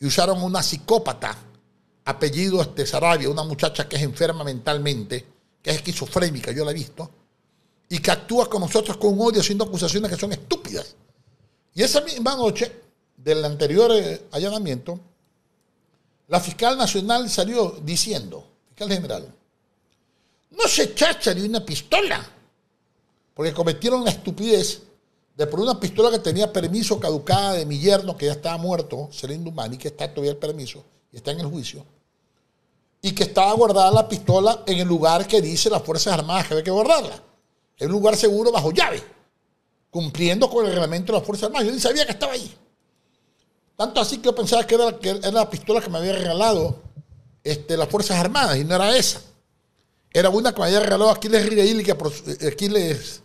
y 0.00 0.06
usaron 0.06 0.42
una 0.42 0.62
psicópata, 0.62 1.36
apellido 2.04 2.60
este 2.60 2.84
Sarabia, 2.86 3.30
una 3.30 3.44
muchacha 3.44 3.88
que 3.88 3.96
es 3.96 4.02
enferma 4.02 4.42
mentalmente, 4.44 5.24
que 5.62 5.70
es 5.70 5.76
esquizofrénica, 5.76 6.50
yo 6.50 6.64
la 6.64 6.72
he 6.72 6.74
visto, 6.74 7.08
y 7.88 7.98
que 8.00 8.10
actúa 8.10 8.50
con 8.50 8.60
nosotros 8.62 8.96
con 8.96 9.18
odio 9.20 9.40
haciendo 9.40 9.64
acusaciones 9.64 10.10
que 10.10 10.16
son 10.18 10.32
estúpidas. 10.32 10.96
Y 11.74 11.82
esa 11.82 12.00
misma 12.00 12.34
noche 12.34 12.72
del 13.16 13.44
anterior 13.44 13.92
eh, 13.92 14.26
allanamiento, 14.32 14.98
la 16.28 16.40
fiscal 16.40 16.76
nacional 16.76 17.30
salió 17.30 17.78
diciendo, 17.84 18.46
fiscal 18.68 18.88
general, 18.90 19.32
no 20.56 20.68
se 20.68 20.94
chacha 20.94 21.34
de 21.34 21.46
una 21.46 21.64
pistola, 21.64 22.24
porque 23.34 23.52
cometieron 23.52 24.04
la 24.04 24.10
estupidez 24.10 24.82
de 25.36 25.46
por 25.46 25.60
una 25.60 25.78
pistola 25.78 26.10
que 26.10 26.20
tenía 26.20 26.52
permiso 26.52 27.00
caducada 27.00 27.54
de 27.54 27.66
mi 27.66 27.78
yerno, 27.78 28.16
que 28.16 28.26
ya 28.26 28.32
estaba 28.32 28.56
muerto, 28.56 29.08
Celine 29.12 29.44
Dumani, 29.44 29.76
que 29.76 29.88
está 29.88 30.08
todavía 30.08 30.30
el 30.30 30.36
permiso 30.36 30.84
y 31.10 31.16
está 31.16 31.32
en 31.32 31.40
el 31.40 31.46
juicio, 31.46 31.84
y 33.02 33.12
que 33.12 33.24
estaba 33.24 33.52
guardada 33.52 33.90
la 33.90 34.08
pistola 34.08 34.62
en 34.66 34.78
el 34.78 34.88
lugar 34.88 35.26
que 35.26 35.42
dice 35.42 35.68
las 35.68 35.82
Fuerzas 35.82 36.14
Armadas 36.14 36.46
que 36.46 36.54
había 36.54 36.64
que 36.64 36.70
guardarla, 36.70 37.22
en 37.78 37.86
un 37.88 37.92
lugar 37.92 38.16
seguro 38.16 38.52
bajo 38.52 38.70
llave, 38.70 39.02
cumpliendo 39.90 40.48
con 40.48 40.64
el 40.64 40.72
reglamento 40.72 41.12
de 41.12 41.18
las 41.18 41.26
Fuerzas 41.26 41.46
Armadas. 41.46 41.66
Yo 41.66 41.74
ni 41.74 41.80
sabía 41.80 42.06
que 42.06 42.12
estaba 42.12 42.32
ahí. 42.32 42.54
Tanto 43.76 44.00
así 44.00 44.18
que 44.18 44.24
yo 44.24 44.34
pensaba 44.34 44.64
que 44.66 44.74
era, 44.76 44.98
que 44.98 45.10
era 45.10 45.30
la 45.32 45.50
pistola 45.50 45.80
que 45.80 45.90
me 45.90 45.98
había 45.98 46.12
regalado 46.12 46.80
este, 47.42 47.76
las 47.76 47.88
Fuerzas 47.88 48.18
Armadas, 48.18 48.56
y 48.56 48.64
no 48.64 48.76
era 48.76 48.96
esa. 48.96 49.20
Era 50.14 50.30
una 50.30 50.54
que 50.54 50.60
me 50.60 50.66
había 50.66 50.80
regalado 50.80 51.10
Aquiles 51.10 51.44
y 51.52 51.82
que 51.82 51.94
por, 51.94 52.12
Aquiles 52.46 53.20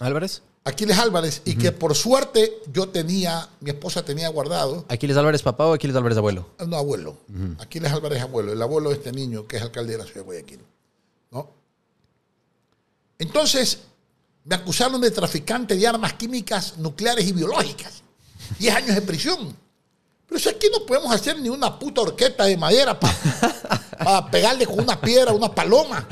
¿Álvarez? 0.00 0.42
Aquiles 0.64 0.98
Álvarez 0.98 1.42
y 1.44 1.56
que 1.56 1.70
por 1.70 1.94
suerte 1.94 2.52
yo 2.72 2.88
tenía, 2.88 3.48
mi 3.60 3.70
esposa 3.70 4.04
tenía 4.04 4.28
guardado, 4.28 4.84
¿Aquiles 4.88 5.16
Álvarez 5.16 5.42
papá 5.42 5.66
o 5.66 5.72
Aquiles 5.72 5.94
Álvarez 5.96 6.18
abuelo? 6.18 6.50
no 6.66 6.76
abuelo, 6.76 7.16
Aquiles 7.60 7.92
Álvarez 7.92 8.20
abuelo, 8.22 8.52
el 8.52 8.60
abuelo 8.60 8.90
de 8.90 8.96
este 8.96 9.12
niño 9.12 9.46
que 9.46 9.56
es 9.56 9.62
alcalde 9.62 9.92
de 9.92 9.98
la 9.98 10.04
ciudad 10.04 10.20
de 10.20 10.24
Guayaquil. 10.24 10.60
¿no? 11.30 11.50
Entonces, 13.18 13.78
me 14.44 14.56
acusaron 14.56 15.00
de 15.00 15.10
traficante 15.10 15.76
de 15.76 15.86
armas 15.86 16.14
químicas, 16.14 16.76
nucleares 16.78 17.26
y 17.26 17.32
biológicas. 17.32 18.02
10 18.58 18.74
años 18.74 18.94
de 18.94 19.02
prisión. 19.02 19.56
Pero 20.26 20.40
si 20.40 20.48
aquí 20.48 20.68
no 20.72 20.84
podemos 20.86 21.12
hacer 21.12 21.38
ni 21.38 21.48
una 21.48 21.78
puta 21.78 22.00
horqueta 22.00 22.44
de 22.44 22.56
madera 22.56 22.98
para 22.98 24.26
pegarle 24.30 24.66
con 24.66 24.80
una 24.80 25.00
piedra 25.00 25.30
a 25.30 25.34
una 25.34 25.54
paloma. 25.54 26.06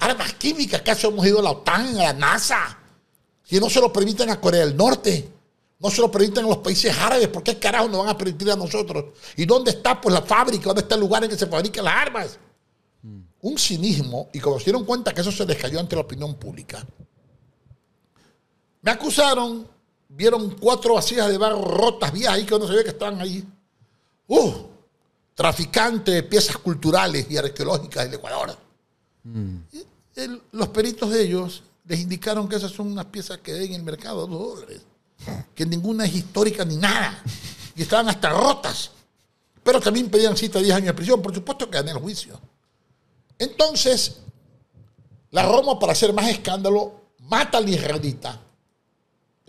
Armas 0.00 0.34
químicas, 0.34 0.80
¿acaso 0.80 1.08
hemos 1.08 1.26
ido 1.26 1.40
a 1.40 1.42
la 1.42 1.50
OTAN, 1.50 1.98
a 1.98 2.04
la 2.04 2.12
NASA? 2.12 2.78
Si 3.42 3.58
no 3.58 3.68
se 3.68 3.80
lo 3.80 3.92
permiten 3.92 4.30
a 4.30 4.40
Corea 4.40 4.64
del 4.64 4.76
Norte, 4.76 5.28
no 5.80 5.90
se 5.90 6.00
lo 6.00 6.10
permiten 6.10 6.44
a 6.44 6.48
los 6.48 6.58
países 6.58 6.96
árabes, 6.96 7.28
¿por 7.28 7.42
qué 7.42 7.58
carajo 7.58 7.88
nos 7.88 8.00
van 8.00 8.08
a 8.08 8.18
permitir 8.18 8.50
a 8.50 8.56
nosotros? 8.56 9.06
¿Y 9.36 9.46
dónde 9.46 9.70
está 9.70 10.00
pues 10.00 10.12
la 10.12 10.22
fábrica? 10.22 10.64
¿Dónde 10.66 10.82
está 10.82 10.96
el 10.96 11.00
lugar 11.00 11.24
en 11.24 11.30
que 11.30 11.38
se 11.38 11.46
fabrican 11.46 11.84
las 11.84 11.94
armas? 11.94 12.38
Un 13.40 13.56
cinismo, 13.56 14.28
y 14.32 14.40
como 14.40 14.58
se 14.58 14.66
dieron 14.66 14.84
cuenta 14.84 15.14
que 15.14 15.20
eso 15.20 15.30
se 15.30 15.46
les 15.46 15.56
cayó 15.56 15.78
ante 15.78 15.94
la 15.94 16.02
opinión 16.02 16.34
pública, 16.34 16.84
me 18.82 18.90
acusaron, 18.90 19.68
vieron 20.08 20.50
cuatro 20.58 20.94
vasijas 20.94 21.28
de 21.28 21.38
barro 21.38 21.62
rotas, 21.62 22.12
viejas 22.12 22.34
ahí 22.34 22.44
que 22.44 22.58
no 22.58 22.66
sabía 22.66 22.82
que 22.84 22.90
estaban 22.90 23.20
ahí. 23.20 23.44
uh, 24.28 24.52
traficante 25.34 26.10
de 26.10 26.22
piezas 26.24 26.58
culturales 26.58 27.26
y 27.30 27.36
arqueológicas 27.36 28.04
del 28.04 28.14
Ecuador. 28.14 28.56
Y 29.72 29.84
el- 30.16 30.42
los 30.52 30.68
peritos 30.68 31.10
de 31.10 31.22
ellos 31.22 31.62
les 31.86 32.00
indicaron 32.00 32.48
que 32.48 32.56
esas 32.56 32.72
son 32.72 32.88
unas 32.92 33.04
piezas 33.06 33.38
que 33.38 33.52
den 33.52 33.68
en 33.68 33.74
el 33.74 33.82
mercado 33.84 34.24
a 34.24 34.26
dos 34.26 34.56
dólares, 34.56 34.82
que 35.54 35.64
ninguna 35.64 36.04
es 36.06 36.14
histórica 36.14 36.64
ni 36.64 36.76
nada, 36.76 37.22
y 37.76 37.82
estaban 37.82 38.08
hasta 38.08 38.30
rotas. 38.30 38.90
Pero 39.62 39.80
también 39.80 40.10
pedían 40.10 40.36
cita 40.36 40.58
de 40.58 40.64
10 40.64 40.76
años 40.76 40.86
de 40.88 40.94
prisión, 40.94 41.22
por 41.22 41.34
supuesto 41.34 41.70
que 41.70 41.76
gané 41.78 41.92
el 41.92 41.98
juicio. 41.98 42.38
Entonces, 43.38 44.16
la 45.30 45.46
Romo, 45.46 45.78
para 45.78 45.92
hacer 45.92 46.12
más 46.12 46.28
escándalo, 46.28 47.00
mata 47.20 47.58
al 47.58 47.68
israelita. 47.68 48.40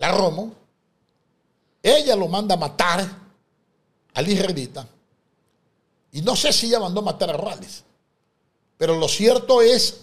La 0.00 0.10
Romo, 0.12 0.54
ella 1.82 2.16
lo 2.16 2.26
manda 2.26 2.54
a 2.54 2.58
matar 2.58 3.06
al 4.14 4.28
israelita. 4.28 4.88
Y 6.12 6.22
no 6.22 6.34
sé 6.34 6.54
si 6.54 6.68
ella 6.68 6.80
mandó 6.80 7.00
a 7.00 7.04
matar 7.04 7.28
a 7.28 7.36
Rales. 7.36 7.84
Pero 8.78 8.98
lo 8.98 9.06
cierto 9.08 9.60
es 9.60 10.00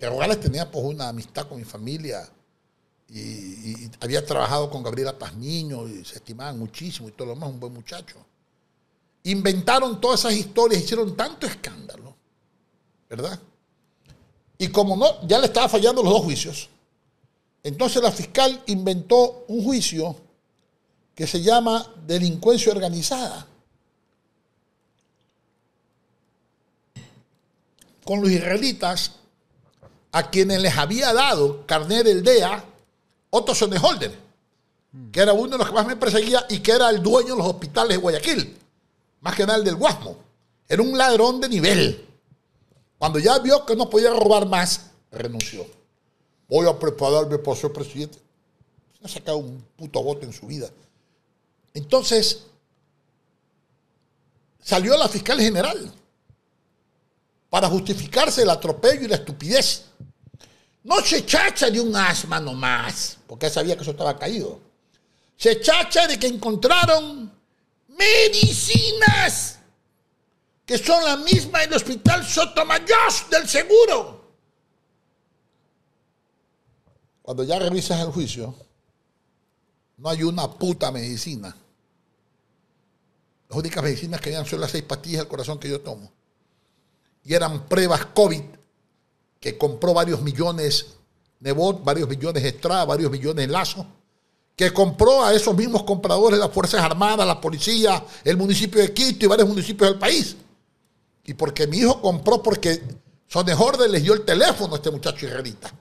que 0.00 0.10
Rales 0.10 0.40
tenía 0.40 0.68
pues 0.68 0.84
una 0.84 1.08
amistad 1.08 1.46
con 1.46 1.58
mi 1.58 1.64
familia 1.64 2.28
y, 3.08 3.88
había 4.00 4.26
trabajado 4.26 4.68
con 4.68 4.82
Gabriela 4.82 5.16
Pazmiño 5.16 5.86
y 5.86 6.04
se 6.04 6.16
estimaban 6.16 6.58
muchísimo 6.58 7.08
y 7.08 7.12
todo 7.12 7.28
lo 7.28 7.34
demás, 7.34 7.50
un 7.50 7.60
buen 7.60 7.72
muchacho. 7.72 8.16
Inventaron 9.22 10.00
todas 10.00 10.20
esas 10.20 10.32
historias, 10.32 10.82
hicieron 10.82 11.16
tanto 11.16 11.46
escándalo, 11.46 12.16
¿verdad? 13.08 13.38
Y 14.58 14.68
como 14.68 14.96
no, 14.96 15.24
ya 15.28 15.38
le 15.38 15.46
estaba 15.46 15.68
fallando 15.68 16.02
los 16.02 16.12
dos 16.12 16.22
juicios, 16.22 16.68
entonces 17.62 18.02
la 18.02 18.10
fiscal 18.10 18.62
inventó 18.66 19.44
un 19.48 19.64
juicio 19.64 20.16
que 21.14 21.26
se 21.26 21.42
llama 21.42 21.86
delincuencia 22.06 22.72
organizada. 22.72 23.46
Con 28.04 28.22
los 28.22 28.30
israelitas, 28.30 29.12
a 30.12 30.30
quienes 30.30 30.60
les 30.60 30.76
había 30.76 31.12
dado 31.12 31.66
carnet 31.66 32.04
del 32.04 32.22
DEA, 32.22 32.64
Otto 33.30 33.54
Sonneholder, 33.54 34.12
que 35.12 35.20
era 35.20 35.32
uno 35.32 35.50
de 35.50 35.58
los 35.58 35.68
que 35.68 35.74
más 35.74 35.86
me 35.86 35.96
perseguía 35.96 36.44
y 36.48 36.60
que 36.60 36.72
era 36.72 36.90
el 36.90 37.02
dueño 37.02 37.34
de 37.34 37.38
los 37.38 37.46
hospitales 37.46 37.90
de 37.90 37.96
Guayaquil, 37.98 38.58
más 39.20 39.36
que 39.36 39.46
nada 39.46 39.58
el 39.58 39.64
del 39.64 39.76
Guasmo. 39.76 40.16
Era 40.68 40.82
un 40.82 40.96
ladrón 40.96 41.40
de 41.40 41.48
nivel. 41.48 42.06
Cuando 42.98 43.18
ya 43.18 43.38
vio 43.38 43.64
que 43.66 43.76
no 43.76 43.90
podía 43.90 44.10
robar 44.10 44.46
más, 44.46 44.90
renunció. 45.10 45.66
Voy 46.50 46.68
a 46.68 46.76
prepararme 46.76 47.38
para 47.38 47.56
ser 47.56 47.72
presidente. 47.72 48.18
No 49.00 49.06
ha 49.06 49.08
sacado 49.08 49.38
un 49.38 49.64
puto 49.76 50.02
voto 50.02 50.26
en 50.26 50.32
su 50.32 50.46
vida. 50.46 50.68
Entonces, 51.72 52.42
salió 54.60 54.96
la 54.98 55.08
fiscal 55.08 55.40
general 55.40 55.92
para 57.48 57.68
justificarse 57.68 58.42
el 58.42 58.50
atropello 58.50 59.02
y 59.02 59.08
la 59.08 59.14
estupidez. 59.14 59.84
No 60.82 61.00
se 61.02 61.24
chacha 61.24 61.70
de 61.70 61.80
un 61.80 61.94
asma 61.94 62.40
nomás, 62.40 63.16
porque 63.28 63.48
sabía 63.48 63.76
que 63.76 63.82
eso 63.82 63.92
estaba 63.92 64.18
caído. 64.18 64.58
Se 65.36 65.60
chacha 65.60 66.08
de 66.08 66.18
que 66.18 66.26
encontraron 66.26 67.32
medicinas 67.88 69.58
que 70.66 70.78
son 70.78 71.04
la 71.04 71.16
misma 71.16 71.60
del 71.60 71.74
hospital 71.74 72.24
Sotomayor 72.26 73.12
del 73.30 73.48
seguro. 73.48 74.19
Cuando 77.30 77.44
ya 77.44 77.60
revisas 77.60 78.00
el 78.00 78.08
juicio, 78.08 78.52
no 79.98 80.08
hay 80.08 80.24
una 80.24 80.50
puta 80.50 80.90
medicina. 80.90 81.56
Las 83.48 83.56
únicas 83.56 83.84
medicinas 83.84 84.20
que 84.20 84.30
habían 84.30 84.44
son 84.44 84.60
las 84.60 84.72
seis 84.72 84.82
pastillas 84.82 85.20
del 85.20 85.28
corazón 85.28 85.60
que 85.60 85.68
yo 85.70 85.80
tomo. 85.80 86.10
Y 87.22 87.32
eran 87.32 87.68
pruebas 87.68 88.06
COVID 88.06 88.42
que 89.38 89.56
compró 89.56 89.94
varios 89.94 90.20
millones 90.22 90.96
Nebot, 91.38 91.84
varios 91.84 92.08
millones 92.08 92.42
Estrada, 92.42 92.84
varios 92.84 93.12
millones 93.12 93.48
Lazo, 93.48 93.86
que 94.56 94.72
compró 94.72 95.24
a 95.24 95.32
esos 95.32 95.54
mismos 95.54 95.84
compradores 95.84 96.36
las 96.36 96.50
Fuerzas 96.50 96.82
Armadas, 96.82 97.24
la 97.24 97.40
policía, 97.40 98.04
el 98.24 98.36
municipio 98.36 98.82
de 98.82 98.92
Quito 98.92 99.26
y 99.26 99.28
varios 99.28 99.48
municipios 99.48 99.88
del 99.88 100.00
país. 100.00 100.36
Y 101.26 101.34
porque 101.34 101.68
mi 101.68 101.76
hijo 101.76 102.02
compró, 102.02 102.42
porque 102.42 102.82
Sonejorde 103.28 103.88
les 103.88 104.02
dio 104.02 104.14
el 104.14 104.24
teléfono 104.24 104.74
a 104.74 104.78
este 104.78 104.90
muchacho 104.90 105.26
israelita, 105.26 105.72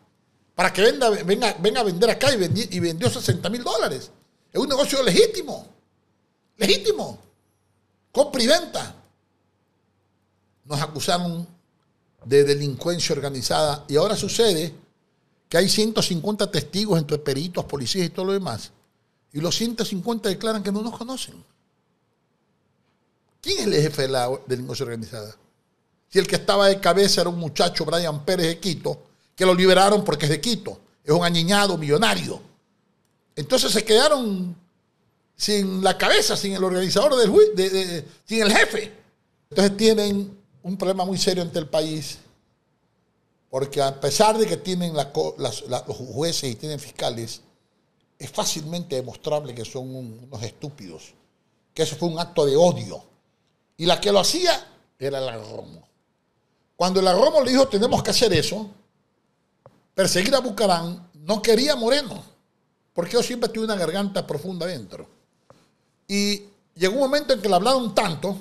para 0.59 0.73
que 0.73 0.81
venda, 0.81 1.09
venga, 1.09 1.55
venga 1.57 1.79
a 1.79 1.83
vender 1.85 2.09
acá 2.09 2.35
y, 2.35 2.75
y 2.75 2.79
vendió 2.81 3.09
60 3.09 3.49
mil 3.49 3.63
dólares. 3.63 4.11
Es 4.51 4.59
un 4.59 4.67
negocio 4.67 5.01
legítimo, 5.01 5.65
legítimo, 6.57 7.17
compra 8.11 8.43
y 8.43 8.47
venta. 8.47 8.93
Nos 10.65 10.81
acusaron 10.81 11.47
de 12.25 12.43
delincuencia 12.43 13.15
organizada 13.15 13.85
y 13.87 13.95
ahora 13.95 14.17
sucede 14.17 14.75
que 15.47 15.57
hay 15.57 15.69
150 15.69 16.51
testigos 16.51 16.99
entre 16.99 17.19
peritos, 17.19 17.63
policías 17.63 18.07
y 18.07 18.09
todo 18.09 18.25
lo 18.25 18.33
demás. 18.33 18.73
Y 19.31 19.39
los 19.39 19.55
150 19.55 20.27
declaran 20.27 20.61
que 20.61 20.73
no 20.73 20.81
nos 20.81 20.97
conocen. 20.97 21.41
¿Quién 23.39 23.59
es 23.59 23.65
el 23.67 23.81
jefe 23.81 24.01
de 24.01 24.07
la 24.09 24.29
delincuencia 24.45 24.83
organizada? 24.83 25.37
Si 26.09 26.19
el 26.19 26.27
que 26.27 26.35
estaba 26.35 26.67
de 26.67 26.81
cabeza 26.81 27.21
era 27.21 27.29
un 27.29 27.39
muchacho, 27.39 27.85
Brian 27.85 28.25
Pérez 28.25 28.47
de 28.47 28.59
Quito, 28.59 29.08
que 29.39 29.45
lo 29.45 29.53
liberaron 29.55 30.03
porque 30.03 30.25
es 30.25 30.31
de 30.31 30.41
Quito, 30.41 30.77
es 31.01 31.13
un 31.13 31.23
añiñado 31.23 31.77
millonario. 31.77 32.41
Entonces 33.37 33.71
se 33.71 33.85
quedaron 33.85 34.53
sin 35.33 35.81
la 35.81 35.97
cabeza, 35.97 36.35
sin 36.35 36.51
el 36.51 36.61
organizador 36.61 37.15
del 37.15 37.29
juicio, 37.29 37.53
sin 38.25 38.41
el 38.41 38.51
jefe. 38.51 38.91
Entonces 39.49 39.77
tienen 39.77 40.37
un 40.61 40.77
problema 40.77 41.05
muy 41.05 41.17
serio 41.17 41.41
ante 41.41 41.57
el 41.57 41.69
país, 41.69 42.17
porque 43.49 43.81
a 43.81 43.97
pesar 43.97 44.37
de 44.37 44.45
que 44.45 44.57
tienen 44.57 44.93
los 44.93 45.63
jueces 46.13 46.51
y 46.51 46.55
tienen 46.55 46.77
fiscales, 46.77 47.41
es 48.17 48.29
fácilmente 48.29 48.97
demostrable 48.97 49.55
que 49.55 49.63
son 49.63 49.95
un- 49.95 50.19
unos 50.29 50.43
estúpidos, 50.43 51.13
que 51.73 51.83
eso 51.83 51.95
fue 51.95 52.09
un 52.09 52.19
acto 52.19 52.45
de 52.45 52.57
odio. 52.57 53.01
Y 53.77 53.85
la 53.85 54.01
que 54.01 54.11
lo 54.11 54.19
hacía 54.19 54.67
era 54.99 55.21
la 55.21 55.37
Romo. 55.37 55.87
Cuando 56.75 57.01
la 57.01 57.13
Romo 57.13 57.41
le 57.41 57.51
dijo 57.51 57.69
tenemos 57.69 58.03
que 58.03 58.09
hacer 58.09 58.33
eso, 58.33 58.69
perseguir 59.99 60.33
a 60.33 60.39
Bucarán, 60.39 61.09
no 61.25 61.41
quería 61.41 61.75
Moreno, 61.75 62.23
porque 62.93 63.11
yo 63.11 63.21
siempre 63.21 63.49
tuve 63.49 63.65
una 63.65 63.75
garganta 63.75 64.25
profunda 64.25 64.65
dentro. 64.65 65.09
Y 66.07 66.41
llegó 66.73 66.93
un 66.93 67.01
momento 67.01 67.33
en 67.33 67.41
que 67.41 67.49
le 67.49 67.55
hablaron 67.55 67.93
tanto, 67.93 68.33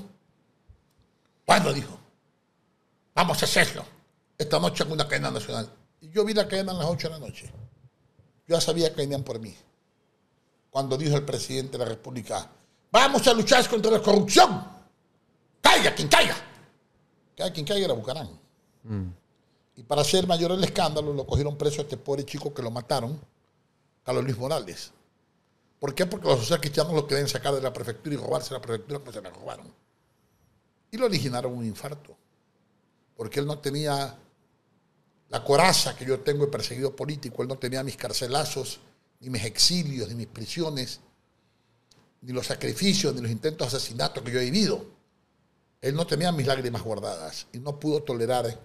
bueno, 1.45 1.73
dijo, 1.73 1.99
vamos 3.13 3.43
a 3.43 3.45
hacerlo. 3.45 3.85
Esta 4.39 4.61
noche 4.61 4.85
en 4.85 4.93
una 4.93 5.09
cadena 5.09 5.33
nacional. 5.33 5.69
Y 6.01 6.11
yo 6.11 6.25
vi 6.25 6.33
la 6.33 6.47
cadena 6.47 6.71
a 6.71 6.77
las 6.77 6.87
8 6.87 7.09
de 7.09 7.15
la 7.15 7.27
noche. 7.27 7.47
Yo 8.47 8.55
ya 8.55 8.61
sabía 8.61 8.91
que 8.91 8.97
venían 8.99 9.25
por 9.25 9.41
mí. 9.41 9.53
Cuando 10.71 10.97
dijo 10.97 11.17
el 11.17 11.25
presidente 11.25 11.73
de 11.73 11.79
la 11.79 11.87
República, 11.87 12.49
vamos 12.93 13.27
a 13.27 13.35
luchar 13.35 13.69
contra 13.69 13.91
la 13.91 14.01
corrupción. 14.01 14.65
Caiga 15.61 15.93
quien 15.93 16.07
caiga. 16.07 16.37
Caiga 17.37 17.53
quien 17.53 17.67
caiga 17.67 17.87
era 17.87 17.95
Bucarán. 17.95 18.29
Y 19.79 19.85
para 19.85 20.01
hacer 20.01 20.27
mayor 20.27 20.51
el 20.51 20.65
escándalo, 20.65 21.13
lo 21.13 21.25
cogieron 21.25 21.57
preso 21.57 21.81
a 21.81 21.85
este 21.85 21.97
pobre 21.97 22.25
chico 22.25 22.53
que 22.53 22.63
lo 22.63 22.71
mataron, 22.73 23.17
Carlos 24.05 24.25
Luis 24.25 24.37
Morales. 24.37 24.91
¿Por 25.79 25.95
qué? 25.95 26.05
Porque 26.05 26.27
los 26.27 26.41
sociales 26.41 26.63
cristianos 26.63 26.95
lo 26.95 27.07
querían 27.07 27.29
sacar 27.29 27.55
de 27.55 27.63
la 27.63 27.73
prefectura 27.73 28.13
y 28.13 28.19
robarse 28.19 28.53
la 28.53 28.61
prefectura, 28.61 28.99
pues 28.99 29.15
se 29.15 29.23
la 29.23 29.31
robaron. 29.31 29.73
Y 30.91 30.97
lo 30.97 31.07
originaron 31.07 31.57
un 31.57 31.65
infarto. 31.65 32.17
Porque 33.17 33.39
él 33.39 33.47
no 33.47 33.61
tenía 33.61 34.19
la 35.29 35.45
coraza 35.45 35.95
que 35.95 36.05
yo 36.05 36.19
tengo 36.19 36.47
de 36.47 36.51
perseguido 36.51 36.97
político, 36.97 37.43
él 37.43 37.49
no 37.49 37.57
tenía 37.57 37.85
mis 37.85 37.97
carcelazos, 37.97 38.81
ni 39.21 39.31
mis 39.31 39.45
exilios, 39.45 40.09
ni 40.09 40.17
mis 40.17 40.27
prisiones, 40.27 40.99
ni 42.23 42.33
los 42.33 42.49
sacrificios, 42.49 43.15
ni 43.15 43.21
los 43.21 43.31
intentos 43.31 43.71
de 43.71 43.77
asesinato 43.77 44.25
que 44.25 44.33
yo 44.33 44.41
he 44.41 44.45
vivido. 44.47 44.85
Él 45.81 45.95
no 45.95 46.05
tenía 46.05 46.33
mis 46.33 46.49
lágrimas 46.49 46.83
guardadas 46.83 47.47
y 47.53 47.61
no 47.61 47.79
pudo 47.79 48.03
tolerar 48.03 48.59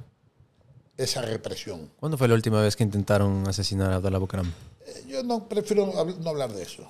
esa 0.97 1.21
represión. 1.21 1.89
¿Cuándo 1.99 2.17
fue 2.17 2.27
la 2.27 2.35
última 2.35 2.61
vez 2.61 2.75
que 2.75 2.83
intentaron 2.83 3.47
asesinar 3.47 3.91
a 3.91 3.95
Abdallah 3.95 4.19
Bucaram? 4.19 4.51
Eh, 4.85 5.03
Yo 5.07 5.23
no 5.23 5.47
prefiero 5.47 5.91
no 6.19 6.29
hablar 6.29 6.53
de 6.53 6.63
eso. 6.63 6.83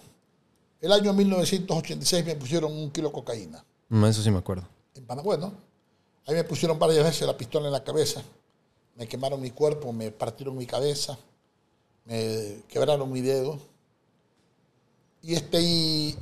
El 0.81 0.91
año 0.91 1.13
1986 1.13 2.25
me 2.25 2.35
pusieron 2.35 2.71
un 2.73 2.91
kilo 2.91 3.07
de 3.09 3.13
cocaína 3.13 3.63
Mm, 3.89 4.05
Eso 4.05 4.21
sí 4.23 4.31
me 4.31 4.39
acuerdo. 4.39 4.67
en 4.95 5.05
Panamá, 5.05 5.37
¿no? 5.37 5.53
Ahí 6.25 6.35
me 6.35 6.43
pusieron 6.43 6.79
varias 6.79 7.03
veces 7.03 7.27
la 7.27 7.37
pistola 7.37 7.67
en 7.67 7.73
la 7.73 7.83
cabeza, 7.83 8.21
me 8.95 9.07
quemaron 9.07 9.39
mi 9.41 9.51
cuerpo, 9.51 9.91
me 9.93 10.09
partieron 10.11 10.57
mi 10.57 10.65
cabeza, 10.65 11.17
me 12.05 12.63
quebraron 12.67 13.11
mi 13.11 13.21
dedo. 13.21 13.59
Y 15.21 15.35
este 15.35 15.61
y, 15.61 16.15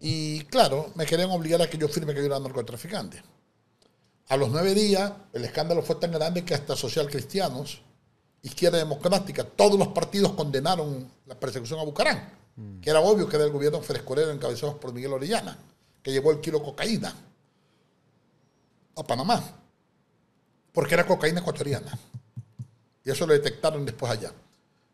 y 0.00 0.40
claro, 0.44 0.90
me 0.94 1.06
querían 1.06 1.30
obligar 1.30 1.60
a 1.62 1.68
que 1.70 1.78
yo 1.78 1.88
firme 1.88 2.12
que 2.14 2.20
yo 2.20 2.26
era 2.26 2.38
narcotraficante. 2.38 3.22
A 4.28 4.36
los 4.36 4.50
nueve 4.50 4.74
días, 4.74 5.12
el 5.32 5.44
escándalo 5.44 5.82
fue 5.82 5.96
tan 5.96 6.12
grande 6.12 6.44
que 6.44 6.54
hasta 6.54 6.74
social 6.76 7.08
cristianos, 7.08 7.82
izquierda 8.42 8.78
democrática, 8.78 9.44
todos 9.44 9.78
los 9.78 9.88
partidos 9.88 10.32
condenaron 10.32 11.10
la 11.26 11.38
persecución 11.38 11.78
a 11.80 11.84
Bucarán, 11.84 12.30
que 12.80 12.90
era 12.90 13.00
obvio 13.00 13.28
que 13.28 13.36
era 13.36 13.44
el 13.44 13.52
gobierno 13.52 13.80
frescorero 13.80 14.30
encabezado 14.30 14.78
por 14.78 14.92
Miguel 14.92 15.12
Orellana, 15.12 15.58
que 16.02 16.12
llevó 16.12 16.30
el 16.30 16.40
kilo 16.40 16.58
de 16.58 16.64
cocaína. 16.64 17.14
a 18.96 19.02
Panamá, 19.02 19.42
porque 20.72 20.94
era 20.94 21.06
cocaína 21.06 21.40
ecuatoriana. 21.40 21.98
Y 23.04 23.10
eso 23.10 23.26
lo 23.26 23.32
detectaron 23.32 23.84
después 23.84 24.10
allá. 24.10 24.32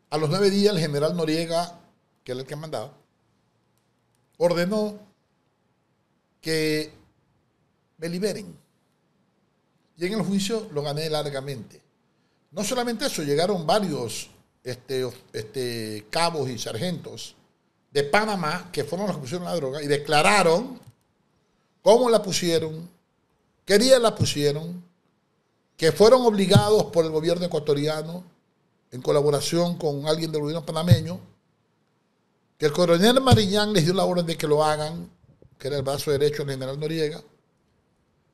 A 0.09 0.17
los 0.17 0.29
nueve 0.29 0.49
días, 0.49 0.73
el 0.73 0.81
general 0.81 1.15
Noriega, 1.15 1.79
que 2.23 2.33
era 2.33 2.41
el 2.41 2.47
que 2.47 2.55
mandaba, 2.55 2.91
ordenó 4.37 4.99
que 6.41 6.91
me 7.97 8.09
liberen. 8.09 8.60
Y 10.01 10.07
en 10.07 10.13
el 10.13 10.23
juicio 10.23 10.67
lo 10.73 10.81
gané 10.81 11.07
largamente. 11.11 11.79
No 12.49 12.63
solamente 12.63 13.05
eso, 13.05 13.21
llegaron 13.21 13.67
varios 13.67 14.31
este, 14.63 15.07
este, 15.31 16.07
cabos 16.09 16.49
y 16.49 16.57
sargentos 16.57 17.35
de 17.91 18.03
Panamá 18.05 18.69
que 18.71 18.83
fueron 18.83 19.05
los 19.05 19.17
que 19.17 19.21
pusieron 19.21 19.45
la 19.45 19.55
droga 19.55 19.83
y 19.83 19.85
declararon 19.85 20.79
cómo 21.83 22.09
la 22.09 22.23
pusieron, 22.23 22.89
qué 23.63 23.77
día 23.77 23.99
la 23.99 24.15
pusieron, 24.15 24.83
que 25.77 25.91
fueron 25.91 26.25
obligados 26.25 26.85
por 26.85 27.05
el 27.05 27.11
gobierno 27.11 27.45
ecuatoriano 27.45 28.23
en 28.89 29.03
colaboración 29.03 29.77
con 29.77 30.07
alguien 30.07 30.31
del 30.31 30.41
gobierno 30.41 30.65
panameño, 30.65 31.19
que 32.57 32.65
el 32.65 32.71
coronel 32.71 33.21
Mariñán 33.21 33.71
les 33.71 33.85
dio 33.85 33.93
la 33.93 34.05
orden 34.05 34.25
de 34.25 34.35
que 34.35 34.47
lo 34.47 34.63
hagan, 34.63 35.11
que 35.59 35.67
era 35.67 35.77
el 35.77 35.83
brazo 35.83 36.09
derecho 36.09 36.43
del 36.43 36.55
general 36.55 36.79
Noriega, 36.79 37.21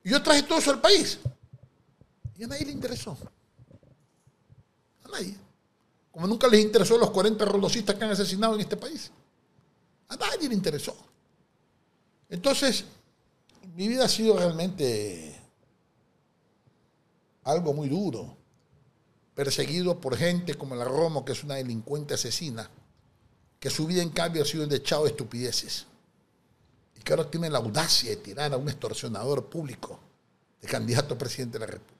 y 0.05 0.11
yo 0.11 0.23
traje 0.23 0.43
todo 0.43 0.59
eso 0.59 0.71
al 0.71 0.79
país. 0.79 1.19
Y 2.37 2.43
a 2.43 2.47
nadie 2.47 2.65
le 2.65 2.71
interesó. 2.71 3.17
A 5.03 5.07
nadie. 5.09 5.35
Como 6.11 6.27
nunca 6.27 6.47
les 6.47 6.61
interesó 6.61 6.97
los 6.97 7.09
40 7.11 7.45
rodosistas 7.45 7.95
que 7.95 8.03
han 8.03 8.11
asesinado 8.11 8.55
en 8.55 8.61
este 8.61 8.77
país. 8.77 9.11
A 10.09 10.15
nadie 10.15 10.47
le 10.47 10.55
interesó. 10.55 10.95
Entonces, 12.29 12.85
mi 13.75 13.87
vida 13.87 14.05
ha 14.05 14.09
sido 14.09 14.37
realmente 14.37 15.35
algo 17.43 17.73
muy 17.73 17.89
duro. 17.89 18.35
Perseguido 19.33 19.99
por 19.99 20.17
gente 20.17 20.55
como 20.55 20.75
la 20.75 20.85
Romo, 20.85 21.23
que 21.23 21.31
es 21.31 21.43
una 21.43 21.55
delincuente 21.55 22.15
asesina, 22.15 22.69
que 23.59 23.69
su 23.69 23.85
vida 23.85 24.01
en 24.01 24.09
cambio 24.09 24.43
ha 24.43 24.45
sido 24.45 24.63
un 24.63 24.69
dechado 24.69 25.03
de 25.03 25.11
estupideces. 25.11 25.85
Y 26.95 27.01
que 27.01 27.13
ahora 27.13 27.29
tiene 27.29 27.49
la 27.49 27.59
audacia 27.59 28.09
de 28.09 28.17
tirar 28.17 28.53
a 28.53 28.57
un 28.57 28.67
extorsionador 28.67 29.45
público 29.45 29.99
de 30.61 30.67
candidato 30.67 31.13
a 31.13 31.17
presidente 31.17 31.59
de 31.59 31.65
la 31.65 31.71
República. 31.71 31.96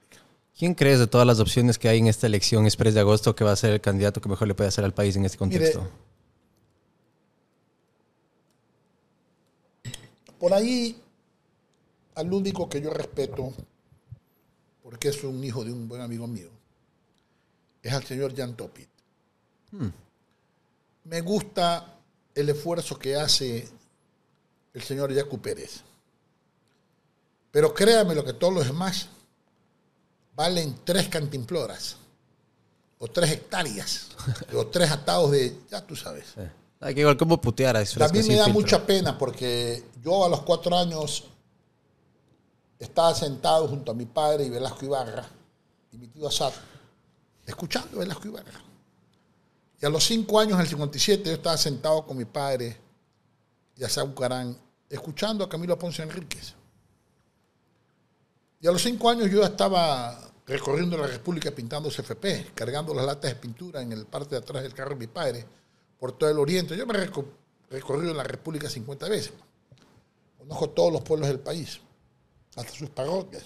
¿Quién 0.58 0.74
crees 0.74 0.98
de 0.98 1.06
todas 1.06 1.24
las 1.24 1.38
opciones 1.38 1.78
que 1.78 1.88
hay 1.88 1.98
en 1.98 2.08
esta 2.08 2.26
elección 2.26 2.64
express 2.64 2.92
de 2.92 2.98
agosto 2.98 3.36
que 3.36 3.44
va 3.44 3.52
a 3.52 3.56
ser 3.56 3.74
el 3.74 3.80
candidato 3.80 4.20
que 4.20 4.28
mejor 4.28 4.48
le 4.48 4.56
puede 4.56 4.66
hacer 4.66 4.84
al 4.84 4.92
país 4.92 5.14
en 5.14 5.24
este 5.24 5.38
contexto? 5.38 5.82
Mire, 9.84 9.94
Por 10.36 10.52
ahí, 10.52 11.00
al 12.16 12.32
único 12.32 12.68
que 12.68 12.80
yo 12.80 12.90
respeto, 12.90 13.52
porque 14.82 15.10
es 15.10 15.22
un 15.22 15.44
hijo 15.44 15.64
de 15.64 15.70
un 15.72 15.86
buen 15.86 16.00
amigo 16.00 16.26
mío, 16.26 16.50
es 17.80 17.92
al 17.92 18.02
señor 18.02 18.36
Jan 18.36 18.56
Topit. 18.56 18.88
Me 21.04 21.20
gusta 21.20 22.00
el 22.34 22.48
esfuerzo 22.48 22.98
que 22.98 23.14
hace 23.14 23.68
el 24.74 24.82
señor 24.82 25.12
Yacu 25.12 25.40
Pérez. 25.40 25.82
Pero 27.52 27.72
créame 27.72 28.16
lo 28.16 28.24
que 28.24 28.32
todos 28.32 28.52
los 28.52 28.66
demás 28.66 29.08
valen 30.38 30.76
tres 30.84 31.08
cantimploras, 31.08 31.96
o 33.00 33.08
tres 33.08 33.32
hectáreas, 33.32 34.10
o 34.54 34.68
tres 34.68 34.88
atados 34.88 35.32
de, 35.32 35.58
ya 35.68 35.84
tú 35.84 35.96
sabes. 35.96 36.26
Hay 36.78 36.94
que 36.94 37.00
igual 37.00 37.16
como 37.16 37.40
putear 37.40 37.76
a 37.76 37.82
eso. 37.82 37.98
También 37.98 38.24
me 38.28 38.36
da 38.36 38.46
mucha 38.46 38.86
pena 38.86 39.18
porque 39.18 39.82
yo 40.00 40.24
a 40.24 40.28
los 40.28 40.42
cuatro 40.42 40.78
años 40.78 41.24
estaba 42.78 43.12
sentado 43.16 43.66
junto 43.66 43.90
a 43.90 43.94
mi 43.96 44.06
padre 44.06 44.44
y 44.44 44.50
Velasco 44.50 44.84
Ibarra 44.84 45.28
y 45.90 45.98
mi 45.98 46.06
tío 46.06 46.28
Asad, 46.28 46.52
escuchando 47.44 47.96
a 47.96 48.00
Velasco 48.00 48.28
Ibarra. 48.28 48.62
Y 49.82 49.86
a 49.86 49.88
los 49.88 50.04
cinco 50.04 50.38
años, 50.38 50.54
en 50.54 50.60
el 50.60 50.68
57, 50.68 51.24
yo 51.24 51.32
estaba 51.32 51.56
sentado 51.56 52.06
con 52.06 52.16
mi 52.16 52.26
padre 52.26 52.76
y 53.76 53.82
Asad 53.82 54.06
Bucarán, 54.06 54.56
escuchando 54.88 55.42
a 55.42 55.48
Camilo 55.48 55.76
Ponce 55.76 56.00
Enríquez. 56.04 56.54
Y 58.60 58.68
a 58.68 58.72
los 58.72 58.82
cinco 58.82 59.10
años 59.10 59.30
yo 59.30 59.42
estaba 59.42 60.27
recorriendo 60.48 60.96
la 60.96 61.06
República 61.06 61.50
pintando 61.52 61.88
CFP, 61.90 62.52
cargando 62.54 62.92
las 62.94 63.04
latas 63.06 63.30
de 63.30 63.36
pintura 63.36 63.82
en 63.82 63.92
el 63.92 64.06
parte 64.06 64.30
de 64.34 64.38
atrás 64.40 64.62
del 64.62 64.74
carro 64.74 64.90
de 64.90 64.96
mi 64.96 65.06
padre 65.06 65.44
por 65.98 66.12
todo 66.12 66.30
el 66.30 66.38
oriente. 66.38 66.76
Yo 66.76 66.86
me 66.86 66.94
he 66.98 67.08
reco- 67.10 67.26
recorrido 67.70 68.14
la 68.14 68.22
República 68.24 68.68
50 68.68 69.08
veces. 69.08 69.32
Conozco 70.38 70.70
todos 70.70 70.92
los 70.92 71.02
pueblos 71.02 71.28
del 71.28 71.38
país, 71.40 71.78
hasta 72.56 72.72
sus 72.72 72.88
parroquias. 72.90 73.44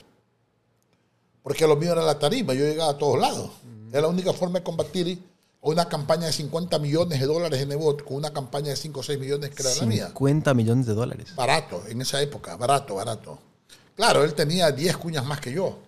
Porque 1.42 1.66
lo 1.66 1.76
mío 1.76 1.92
era 1.92 2.02
la 2.04 2.18
tarima, 2.18 2.54
yo 2.54 2.64
llegaba 2.64 2.92
a 2.92 2.98
todos 2.98 3.18
lados. 3.18 3.50
Era 3.90 4.02
la 4.02 4.08
única 4.08 4.32
forma 4.32 4.60
de 4.60 4.64
combatir 4.64 5.18
una 5.62 5.88
campaña 5.88 6.26
de 6.26 6.32
50 6.32 6.78
millones 6.78 7.20
de 7.20 7.26
dólares 7.26 7.60
en 7.60 7.68
Nebot 7.68 8.04
con 8.04 8.16
una 8.16 8.32
campaña 8.32 8.68
de 8.70 8.76
5 8.76 9.00
o 9.00 9.02
6 9.02 9.18
millones 9.18 9.50
que 9.50 9.62
era 9.62 9.74
la 9.74 9.86
mía 9.86 10.06
50 10.08 10.54
millones 10.54 10.86
de 10.86 10.94
dólares. 10.94 11.34
barato 11.36 11.82
en 11.88 12.00
esa 12.00 12.20
época, 12.22 12.56
barato, 12.56 12.94
barato. 12.96 13.38
Claro, 13.96 14.24
él 14.24 14.34
tenía 14.34 14.70
10 14.72 14.96
cuñas 14.96 15.24
más 15.24 15.40
que 15.40 15.52
yo, 15.52 15.78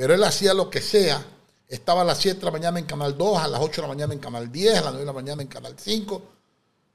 pero 0.00 0.14
él 0.14 0.24
hacía 0.24 0.54
lo 0.54 0.70
que 0.70 0.80
sea. 0.80 1.22
Estaba 1.68 2.00
a 2.00 2.04
las 2.06 2.16
7 2.16 2.38
de 2.38 2.46
la 2.46 2.50
mañana 2.50 2.78
en 2.78 2.86
Canal 2.86 3.18
2, 3.18 3.38
a 3.38 3.48
las 3.48 3.60
8 3.60 3.82
de 3.82 3.86
la 3.86 3.88
mañana 3.88 4.14
en 4.14 4.18
Canal 4.18 4.50
10, 4.50 4.78
a 4.78 4.80
las 4.80 4.92
9 4.92 5.00
de 5.00 5.04
la 5.04 5.12
mañana 5.12 5.42
en 5.42 5.48
Canal 5.48 5.74
5. 5.76 6.22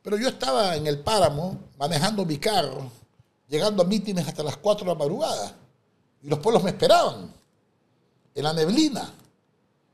Pero 0.01 0.17
yo 0.17 0.27
estaba 0.27 0.75
en 0.75 0.87
el 0.87 0.97
páramo 0.97 1.55
manejando 1.77 2.25
mi 2.25 2.39
carro, 2.39 2.89
llegando 3.47 3.83
a 3.83 3.85
mítines 3.85 4.27
hasta 4.27 4.41
las 4.41 4.57
4 4.57 4.85
de 4.85 4.91
la 4.91 4.97
madrugada. 4.97 5.55
Y 6.23 6.29
los 6.29 6.39
pueblos 6.39 6.63
me 6.63 6.71
esperaban, 6.71 7.31
en 8.33 8.43
la 8.43 8.53
neblina. 8.53 9.13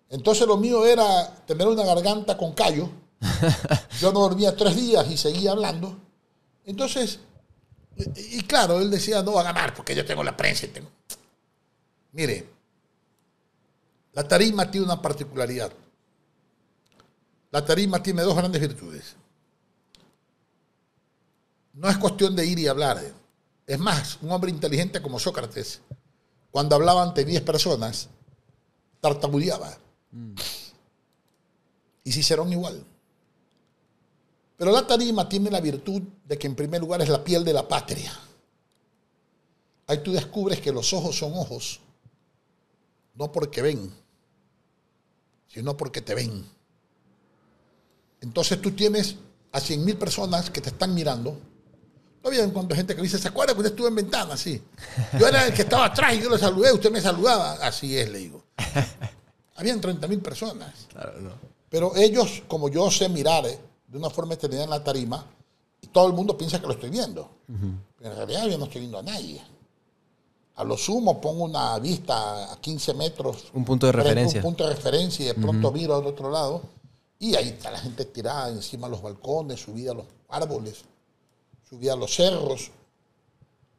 Entonces 0.09 0.47
lo 0.47 0.55
mío 0.55 0.85
era 0.85 1.35
tener 1.45 1.67
una 1.67 1.83
garganta 1.83 2.37
con 2.37 2.53
callo. 2.53 2.89
Yo 3.99 4.13
no 4.13 4.21
dormía 4.21 4.55
tres 4.55 4.77
días 4.77 5.05
y 5.11 5.17
seguía 5.17 5.51
hablando. 5.51 5.97
Entonces, 6.63 7.19
y, 7.97 8.41
claro, 8.43 8.79
él 8.79 8.89
decía, 8.89 9.21
no 9.21 9.33
va 9.33 9.41
a 9.41 9.51
ganar 9.51 9.73
porque 9.73 9.93
yo 9.93 10.05
tengo 10.05 10.23
la 10.23 10.37
prensa 10.37 10.65
y 10.65 10.69
tengo... 10.69 10.89
Mire, 12.13 12.60
la 14.13 14.27
tarima 14.27 14.69
tiene 14.69 14.85
una 14.85 15.01
particularidad. 15.01 15.71
La 17.51 17.65
tarima 17.65 18.01
tiene 18.01 18.21
dos 18.21 18.35
grandes 18.35 18.61
virtudes. 18.61 19.15
No 21.73 21.89
es 21.89 21.97
cuestión 21.97 22.35
de 22.35 22.45
ir 22.45 22.59
y 22.59 22.67
hablar. 22.67 23.01
Es 23.65 23.79
más, 23.79 24.17
un 24.21 24.31
hombre 24.31 24.51
inteligente 24.51 25.01
como 25.01 25.19
Sócrates, 25.19 25.81
cuando 26.49 26.75
hablaba 26.75 27.03
ante 27.03 27.23
10 27.23 27.41
personas, 27.43 28.09
tartamudeaba. 28.99 29.77
Y 32.03 32.11
Cicerón 32.11 32.51
igual. 32.51 32.85
Pero 34.57 34.71
la 34.71 34.85
tarima 34.85 35.27
tiene 35.27 35.49
la 35.49 35.61
virtud 35.61 36.01
de 36.25 36.37
que 36.37 36.47
en 36.47 36.55
primer 36.55 36.81
lugar 36.81 37.01
es 37.01 37.09
la 37.09 37.23
piel 37.23 37.43
de 37.43 37.53
la 37.53 37.67
patria. 37.67 38.11
Ahí 39.87 40.03
tú 40.03 40.11
descubres 40.11 40.61
que 40.61 40.71
los 40.71 40.93
ojos 40.93 41.17
son 41.17 41.33
ojos, 41.33 41.79
no 43.15 43.31
porque 43.31 43.61
ven, 43.61 43.91
sino 45.53 45.75
porque 45.75 46.01
te 46.01 46.15
ven. 46.15 46.45
Entonces 48.21 48.61
tú 48.61 48.71
tienes 48.71 49.15
a 49.51 49.59
100 49.59 49.83
mil 49.83 49.97
personas 49.97 50.49
que 50.49 50.61
te 50.61 50.69
están 50.69 50.93
mirando. 50.93 51.37
Todavía 52.21 52.43
en 52.43 52.51
cuanto 52.51 52.75
gente 52.75 52.95
que 52.95 53.01
dice, 53.01 53.17
¿se 53.17 53.27
acuerda 53.27 53.53
que 53.53 53.59
usted 53.59 53.71
estuvo 53.71 53.87
en 53.87 53.95
ventana? 53.95 54.37
Sí. 54.37 54.61
Yo 55.19 55.27
era 55.27 55.47
el 55.47 55.53
que 55.53 55.63
estaba 55.63 55.85
atrás 55.85 56.13
y 56.13 56.21
yo 56.21 56.29
le 56.29 56.37
saludé, 56.37 56.71
usted 56.71 56.91
me 56.91 57.01
saludaba. 57.01 57.53
Así 57.53 57.97
es, 57.97 58.09
le 58.09 58.19
digo. 58.19 58.43
Habían 59.55 59.81
30 59.81 60.07
mil 60.07 60.19
personas. 60.19 60.87
Pero 61.69 61.95
ellos, 61.95 62.43
como 62.47 62.69
yo 62.69 62.89
sé 62.91 63.09
mirar 63.09 63.45
eh, 63.47 63.59
de 63.87 63.97
una 63.97 64.09
forma 64.09 64.35
determinada 64.35 64.65
en 64.65 64.69
la 64.69 64.83
tarima, 64.83 65.25
y 65.81 65.87
todo 65.87 66.07
el 66.07 66.13
mundo 66.13 66.37
piensa 66.37 66.61
que 66.61 66.67
lo 66.67 66.73
estoy 66.73 66.91
viendo. 66.91 67.29
Pero 67.97 68.11
en 68.11 68.17
realidad 68.17 68.45
yo 68.47 68.57
no 68.57 68.65
estoy 68.65 68.81
viendo 68.81 68.99
a 68.99 69.03
nadie. 69.03 69.41
A 70.61 70.63
lo 70.63 70.77
sumo 70.77 71.19
pongo 71.19 71.45
una 71.45 71.79
vista 71.79 72.53
a 72.53 72.61
15 72.61 72.93
metros. 72.93 73.45
Un 73.53 73.65
punto 73.65 73.87
de 73.87 73.93
referencia. 73.93 74.41
Un 74.41 74.43
punto 74.43 74.67
de 74.67 74.75
referencia 74.75 75.25
y 75.25 75.27
de 75.29 75.33
pronto 75.33 75.71
miro 75.71 75.95
al 75.95 76.05
otro 76.05 76.29
lado 76.29 76.61
y 77.17 77.35
ahí 77.35 77.49
está 77.49 77.71
la 77.71 77.79
gente 77.79 78.05
tirada 78.05 78.49
encima 78.49 78.85
de 78.85 78.91
los 78.91 79.01
balcones, 79.01 79.59
subida 79.59 79.91
a 79.91 79.95
los 79.95 80.05
árboles, 80.29 80.83
subida 81.67 81.93
a 81.93 81.95
los 81.95 82.13
cerros. 82.13 82.69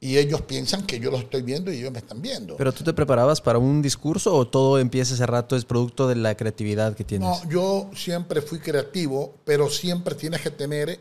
Y 0.00 0.18
ellos 0.18 0.42
piensan 0.42 0.84
que 0.84 0.98
yo 0.98 1.12
los 1.12 1.20
estoy 1.20 1.42
viendo 1.42 1.72
y 1.72 1.78
ellos 1.78 1.92
me 1.92 2.00
están 2.00 2.20
viendo. 2.20 2.56
¿Pero 2.56 2.72
tú 2.72 2.82
te 2.82 2.92
preparabas 2.92 3.40
para 3.40 3.60
un 3.60 3.80
discurso 3.80 4.34
o 4.34 4.48
todo 4.48 4.80
empieza 4.80 5.14
ese 5.14 5.26
rato 5.26 5.54
es 5.54 5.64
producto 5.64 6.08
de 6.08 6.16
la 6.16 6.36
creatividad 6.36 6.96
que 6.96 7.04
tienes? 7.04 7.28
No, 7.28 7.48
yo 7.48 7.90
siempre 7.94 8.42
fui 8.42 8.58
creativo, 8.58 9.36
pero 9.44 9.70
siempre 9.70 10.16
tienes 10.16 10.40
que 10.40 10.50
tener 10.50 10.98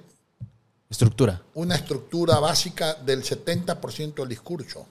Estructura. 0.92 1.42
una 1.54 1.76
estructura 1.76 2.40
básica 2.40 2.96
del 2.96 3.24
70% 3.24 4.16
del 4.16 4.28
discurso. 4.28 4.86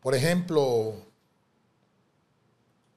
Por 0.00 0.14
ejemplo, 0.14 0.94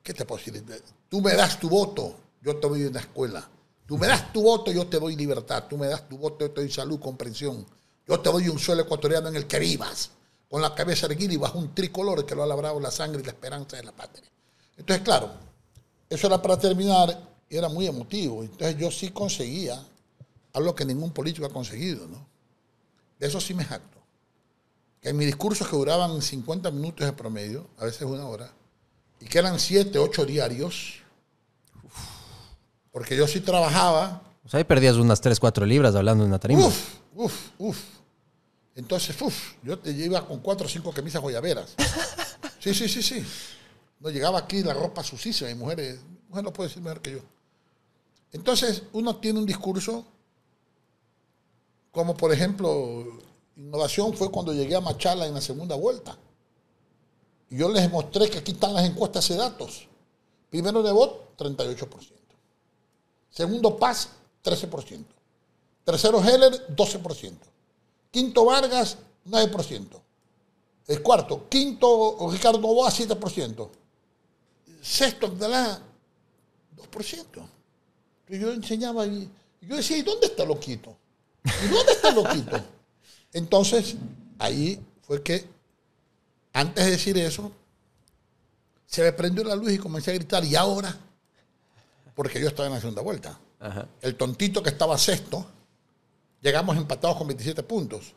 ¿qué 0.01 0.15
te 0.15 0.25
puedo 0.25 0.43
decir? 0.43 0.63
Tú 1.07 1.21
me 1.21 1.35
das 1.35 1.59
tu 1.59 1.69
voto, 1.69 2.15
yo 2.41 2.55
te 2.57 2.67
doy 2.67 2.85
una 2.85 2.99
escuela. 2.99 3.47
Tú 3.85 3.99
me 3.99 4.07
das 4.07 4.33
tu 4.33 4.41
voto, 4.41 4.71
yo 4.71 4.87
te 4.87 4.99
doy 4.99 5.15
libertad. 5.15 5.65
Tú 5.69 5.77
me 5.77 5.85
das 5.85 6.09
tu 6.09 6.17
voto, 6.17 6.47
yo 6.47 6.51
te 6.51 6.61
doy 6.61 6.71
salud, 6.71 6.99
comprensión. 6.99 7.65
Yo 8.07 8.19
te 8.19 8.31
doy 8.31 8.49
un 8.49 8.57
suelo 8.57 8.81
ecuatoriano 8.81 9.27
en 9.29 9.35
el 9.35 9.45
que 9.45 9.59
vivas. 9.59 10.09
con 10.49 10.61
la 10.61 10.75
cabeza 10.75 11.07
erguida 11.07 11.33
y 11.33 11.37
bajo 11.37 11.57
un 11.57 11.73
tricolor 11.73 12.25
que 12.27 12.35
lo 12.35 12.43
ha 12.43 12.47
labrado 12.47 12.79
la 12.79 12.91
sangre 12.91 13.21
y 13.21 13.25
la 13.25 13.31
esperanza 13.31 13.75
de 13.77 13.83
la 13.83 13.91
patria. 13.91 14.29
Entonces, 14.77 15.03
claro, 15.03 15.31
eso 16.07 16.27
era 16.27 16.39
para 16.39 16.57
terminar 16.59 17.15
y 17.49 17.57
era 17.57 17.69
muy 17.69 17.87
emotivo. 17.87 18.43
Entonces 18.43 18.77
yo 18.77 18.91
sí 18.91 19.09
conseguía 19.09 19.83
algo 20.53 20.75
que 20.75 20.85
ningún 20.85 21.11
político 21.11 21.45
ha 21.45 21.49
conseguido, 21.49 22.07
¿no? 22.07 22.25
De 23.19 23.27
eso 23.27 23.41
sí 23.41 23.53
me 23.53 23.65
jacto. 23.65 23.97
Que 25.01 25.09
en 25.09 25.17
mis 25.17 25.27
discursos 25.27 25.67
que 25.67 25.75
duraban 25.75 26.21
50 26.21 26.71
minutos 26.71 27.05
de 27.05 27.13
promedio, 27.13 27.67
a 27.77 27.85
veces 27.85 28.03
una 28.03 28.25
hora, 28.25 28.51
y 29.19 29.25
que 29.25 29.39
eran 29.39 29.59
7, 29.59 29.97
8 29.97 30.25
diarios, 30.25 30.95
porque 32.91 33.17
yo 33.17 33.27
sí 33.27 33.41
trabajaba, 33.41 34.21
O 34.45 34.49
sea, 34.49 34.59
ahí 34.59 34.63
perdías 34.63 34.95
unas 34.97 35.19
3, 35.19 35.39
4 35.39 35.65
libras 35.65 35.95
hablando 35.95 36.23
en 36.23 36.29
una 36.29 36.39
tarima. 36.39 36.65
Uf, 36.67 36.95
uf, 37.15 37.49
uf. 37.57 37.79
Entonces, 38.75 39.19
uf, 39.21 39.53
yo 39.63 39.77
te 39.77 39.91
iba 39.91 40.25
con 40.25 40.39
cuatro 40.39 40.65
o 40.65 40.69
cinco 40.69 40.91
camisas 40.91 41.21
joyaveras. 41.21 41.75
Sí, 42.59 42.73
sí, 42.73 42.87
sí, 42.87 43.03
sí. 43.03 43.25
No 43.99 44.09
llegaba 44.09 44.39
aquí 44.39 44.63
la 44.63 44.73
ropa 44.73 45.03
sucísima 45.03 45.49
y 45.49 45.55
mujeres, 45.55 45.99
mujer 46.27 46.43
no 46.43 46.53
puede 46.53 46.69
decir 46.69 46.81
mejor 46.81 47.01
que 47.01 47.11
yo. 47.11 47.19
Entonces, 48.31 48.83
uno 48.93 49.17
tiene 49.17 49.39
un 49.39 49.45
discurso 49.45 50.05
como, 51.93 52.17
por 52.17 52.33
ejemplo, 52.33 53.05
innovación 53.55 54.15
fue 54.15 54.31
cuando 54.31 54.51
llegué 54.51 54.75
a 54.75 54.81
Machala 54.81 55.27
en 55.27 55.35
la 55.35 55.41
segunda 55.41 55.75
vuelta. 55.75 56.17
Y 57.51 57.57
yo 57.57 57.69
les 57.69 57.89
mostré 57.91 58.27
que 58.31 58.39
aquí 58.39 58.53
están 58.53 58.73
las 58.73 58.83
encuestas 58.83 59.29
de 59.29 59.35
datos. 59.35 59.87
Primero 60.49 60.81
de 60.81 60.91
voto, 60.91 61.33
38%. 61.37 61.87
Segundo 63.29 63.77
Paz, 63.77 64.09
13%. 64.43 65.05
Tercero 65.83 66.19
Heller, 66.23 66.75
12%. 66.75 67.33
Quinto 68.09 68.45
Vargas, 68.45 68.97
9%. 69.27 70.01
El 70.87 71.03
cuarto, 71.03 71.47
quinto 71.47 72.27
Ricardo 72.31 72.59
Novoa, 72.59 72.89
7%. 72.89 73.69
Sexto 74.81 75.27
Abdalá, 75.27 75.79
2%. 76.75 77.25
Y 78.29 78.39
yo 78.39 78.51
enseñaba 78.51 79.05
y 79.05 79.29
yo 79.61 79.75
decía, 79.75 79.97
¿y 79.97 80.01
dónde 80.01 80.25
está 80.25 80.43
Loquito? 80.43 80.97
¿Y 81.43 81.67
dónde 81.67 81.91
está 81.91 82.11
Loquito? 82.11 82.59
Entonces, 83.33 83.95
ahí 84.39 84.79
fue 85.01 85.21
que, 85.21 85.45
antes 86.53 86.85
de 86.85 86.91
decir 86.91 87.17
eso, 87.17 87.51
se 88.85 89.01
me 89.01 89.11
prendió 89.13 89.43
la 89.43 89.55
luz 89.55 89.71
y 89.71 89.77
comencé 89.77 90.11
a 90.11 90.13
gritar, 90.13 90.43
¿y 90.45 90.55
ahora? 90.55 90.95
Porque 92.15 92.39
yo 92.39 92.47
estaba 92.47 92.67
en 92.67 92.73
la 92.75 92.79
segunda 92.79 93.01
vuelta. 93.01 93.39
Ajá. 93.59 93.87
El 94.01 94.15
tontito 94.15 94.61
que 94.61 94.69
estaba 94.69 94.97
sexto, 94.97 95.45
llegamos 96.41 96.77
empatados 96.77 97.17
con 97.17 97.27
27 97.27 97.63
puntos, 97.63 98.13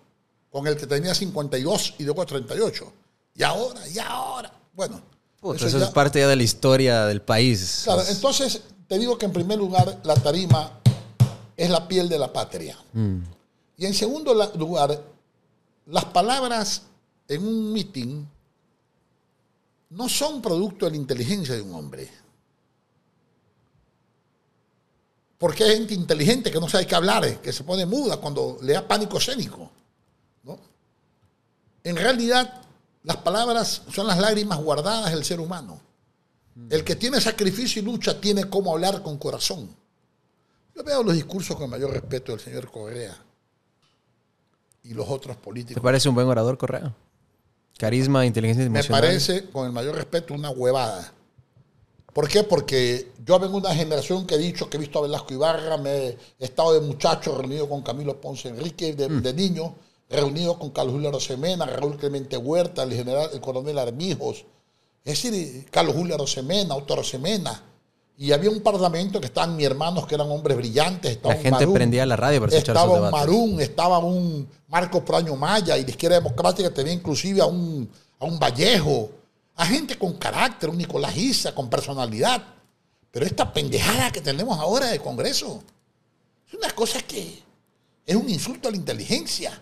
con 0.51 0.67
el 0.67 0.77
que 0.77 0.87
tenía 0.87 1.15
52 1.15 1.95
y 1.99 2.05
luego 2.05 2.27
38. 2.27 2.93
Y 3.37 3.43
ahora, 3.43 3.81
y 3.89 3.99
ahora. 3.99 4.53
Bueno, 4.75 5.01
Puta, 5.41 5.57
eso 5.57 5.67
eso 5.69 5.79
ya- 5.79 5.87
es 5.87 5.91
parte 5.93 6.19
ya 6.21 6.29
de 6.29 6.37
la 6.37 6.43
historia 6.43 7.07
del 7.07 7.23
país. 7.23 7.83
Claro, 7.85 8.03
Es- 8.03 8.11
entonces 8.11 8.61
te 8.87 8.99
digo 8.99 9.17
que 9.17 9.27
en 9.27 9.33
primer 9.33 9.57
lugar 9.59 9.99
la 10.05 10.15
tarima 10.15 10.79
es 11.57 11.71
la 11.71 11.89
piel 11.89 12.09
de 12.09 12.19
la 12.19 12.33
patria. 12.33 12.79
Y 13.77 13.87
en 13.87 13.95
segundo 13.95 14.35
lugar, 14.57 15.03
las 15.87 16.05
palabras 16.07 16.83
en 17.29 17.47
un 17.47 17.73
meeting 17.73 18.25
no 19.91 20.09
son 20.09 20.43
producto 20.43 20.87
de 20.87 20.93
la 20.93 20.97
inteligencia 20.97 21.55
de 21.55 21.63
un 21.63 21.75
hombre. 21.75 22.11
Porque 25.39 25.65
hay 25.65 25.77
gente 25.77 25.95
inteligente 25.95 26.51
que 26.51 26.61
no 26.61 26.69
sabe 26.69 26.87
qué 26.87 26.95
hablar, 26.95 27.25
eh, 27.25 27.39
que 27.43 27.53
se 27.53 27.63
pone 27.63 27.85
muda 27.85 28.17
cuando 28.17 28.59
le 28.63 28.73
da 28.73 28.87
pánico 28.87 29.19
escénico. 29.19 29.71
¿no? 30.45 30.59
En 31.85 31.97
realidad, 31.97 32.63
las 33.03 33.19
palabras 33.19 33.83
son 33.93 34.07
las 34.07 34.19
lágrimas 34.19 34.59
guardadas 34.59 35.13
del 35.13 35.25
ser 35.25 35.41
humano. 35.41 35.81
El 36.71 36.85
que 36.85 36.97
tiene 36.97 37.21
sacrificio 37.21 37.83
y 37.83 37.85
lucha 37.85 38.19
tiene 38.19 38.49
cómo 38.49 38.73
hablar 38.73 39.03
con 39.03 39.19
corazón. 39.19 39.69
Yo 40.77 40.85
veo 40.85 41.03
los 41.03 41.15
discursos 41.15 41.57
con 41.57 41.71
mayor 41.71 41.91
respeto 41.91 42.33
del 42.33 42.41
señor 42.41 42.71
Correa 42.71 43.17
y 44.83 44.93
los 44.93 45.09
otros 45.09 45.37
¿Te 45.37 45.43
políticos. 45.43 45.83
parece 45.83 46.09
un 46.09 46.15
buen 46.15 46.27
orador, 46.29 46.59
Correa? 46.59 46.95
Carisma, 47.79 48.27
inteligencia 48.27 48.63
Me 48.69 48.79
emocional. 48.79 49.01
parece, 49.01 49.49
con 49.51 49.67
el 49.67 49.73
mayor 49.73 49.95
respeto, 49.95 50.35
una 50.35 50.51
huevada. 50.51 51.13
¿Por 52.13 52.29
qué? 52.29 52.43
Porque 52.45 53.11
yo 53.25 53.39
vengo 53.39 53.61
de 53.61 53.67
una 53.67 53.75
generación 53.75 54.27
que 54.27 54.35
he 54.35 54.39
dicho 54.39 54.69
que 54.71 54.77
he 54.77 54.81
visto 54.81 54.99
a 54.99 55.03
Velasco 55.03 55.33
Ibarra, 55.35 55.77
me 55.79 56.09
he 56.09 56.19
estado 56.39 56.73
de 56.75 56.81
muchacho 56.87 57.37
reunido 57.37 57.69
con 57.69 57.83
Camilo 57.83 58.21
Ponce 58.21 58.49
Enrique, 58.49 58.95
de, 58.95 59.09
de 59.09 59.33
niño, 59.35 59.75
reunido 60.09 60.59
con 60.59 60.71
Carlos 60.71 60.95
Julio 60.95 61.11
Rosemena, 61.11 61.67
Raúl 61.67 61.97
Clemente 61.97 62.37
Huerta, 62.37 62.83
el 62.85 62.93
general, 62.95 63.31
el 63.33 63.41
coronel 63.41 63.79
Armijos, 63.79 64.45
es 65.05 65.23
decir, 65.23 65.67
Carlos 65.71 65.95
Julio 65.95 66.17
Rosemena, 66.19 66.75
Otto 66.75 66.97
Rosemena. 66.97 67.63
Y 68.19 68.33
había 68.33 68.51
un 68.51 68.61
parlamento 68.61 69.21
que 69.21 69.27
estaban 69.27 69.57
mis 69.57 69.67
hermanos 69.67 70.07
que 70.07 70.15
eran 70.15 70.31
hombres 70.31 70.57
brillantes. 70.57 71.13
Estaba 71.13 71.35
La 71.35 71.41
gente 71.41 71.59
Marún, 71.61 71.75
prendía 71.75 72.07
la 72.07 72.17
radio 72.17 72.41
para 72.41 72.57
escuchar 72.57 72.77
esos 72.77 72.85
Estaba 72.85 72.99
un 72.99 73.05
debates. 73.05 73.21
Marún, 73.21 73.61
estaba 73.61 73.99
un 73.99 74.49
Marco 74.69 75.05
Praño 75.05 75.37
Maya 75.37 75.77
y 75.77 75.85
la 75.85 75.91
izquierda 75.91 76.17
democrática 76.17 76.71
tenía 76.71 76.95
inclusive 76.95 77.43
a 77.43 77.47
un, 77.47 77.91
a 78.19 78.25
un 78.25 78.39
Vallejo, 78.39 79.11
a 79.57 79.67
gente 79.67 79.99
con 79.99 80.15
carácter, 80.15 80.71
un 80.71 80.79
Nicolás 80.79 81.15
Issa, 81.17 81.55
con 81.55 81.69
personalidad. 81.69 82.43
Pero 83.11 83.27
esta 83.27 83.53
pendejada 83.53 84.11
que 84.11 84.23
tenemos 84.23 84.59
ahora 84.59 84.87
de 84.87 84.99
Congreso 84.99 85.63
es 86.49 86.55
una 86.55 86.71
cosa 86.71 87.01
que 87.03 87.43
es 88.07 88.17
un 88.17 88.31
insulto 88.31 88.69
a 88.69 88.71
la 88.71 88.79
inteligencia. 88.79 89.61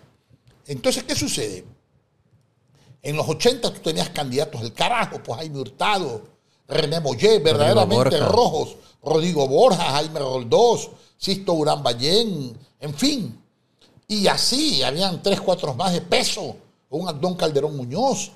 Entonces, 0.67 1.03
¿qué 1.03 1.17
sucede? 1.17 1.65
En 3.03 3.17
los 3.17 3.29
80 3.29 3.73
tú 3.73 3.81
tenías 3.81 4.11
candidatos 4.11 4.63
del 4.63 4.73
carajo, 4.73 5.23
pues 5.23 5.39
Jaime 5.39 5.59
Hurtado, 5.59 6.34
René 6.67 7.01
Mollé, 7.01 7.39
verdaderamente 7.39 8.19
Borja. 8.19 8.29
rojos, 8.29 8.77
Rodrigo 9.03 9.47
Borja, 9.47 9.85
Jaime 9.93 10.19
Roldós, 10.19 10.91
Sisto 11.19 11.53
Urán 11.53 11.83
Ballén, 11.83 12.57
en 12.81 12.95
fin. 12.95 13.41
Y 14.09 14.27
así, 14.27 14.83
habían 14.83 15.23
tres, 15.23 15.41
cuatro 15.41 15.75
más 15.75 15.93
de 15.93 16.01
peso, 16.01 16.57
un 16.91 17.09
Abdón 17.09 17.35
Calderón 17.35 17.77
Muñoz. 17.77 18.33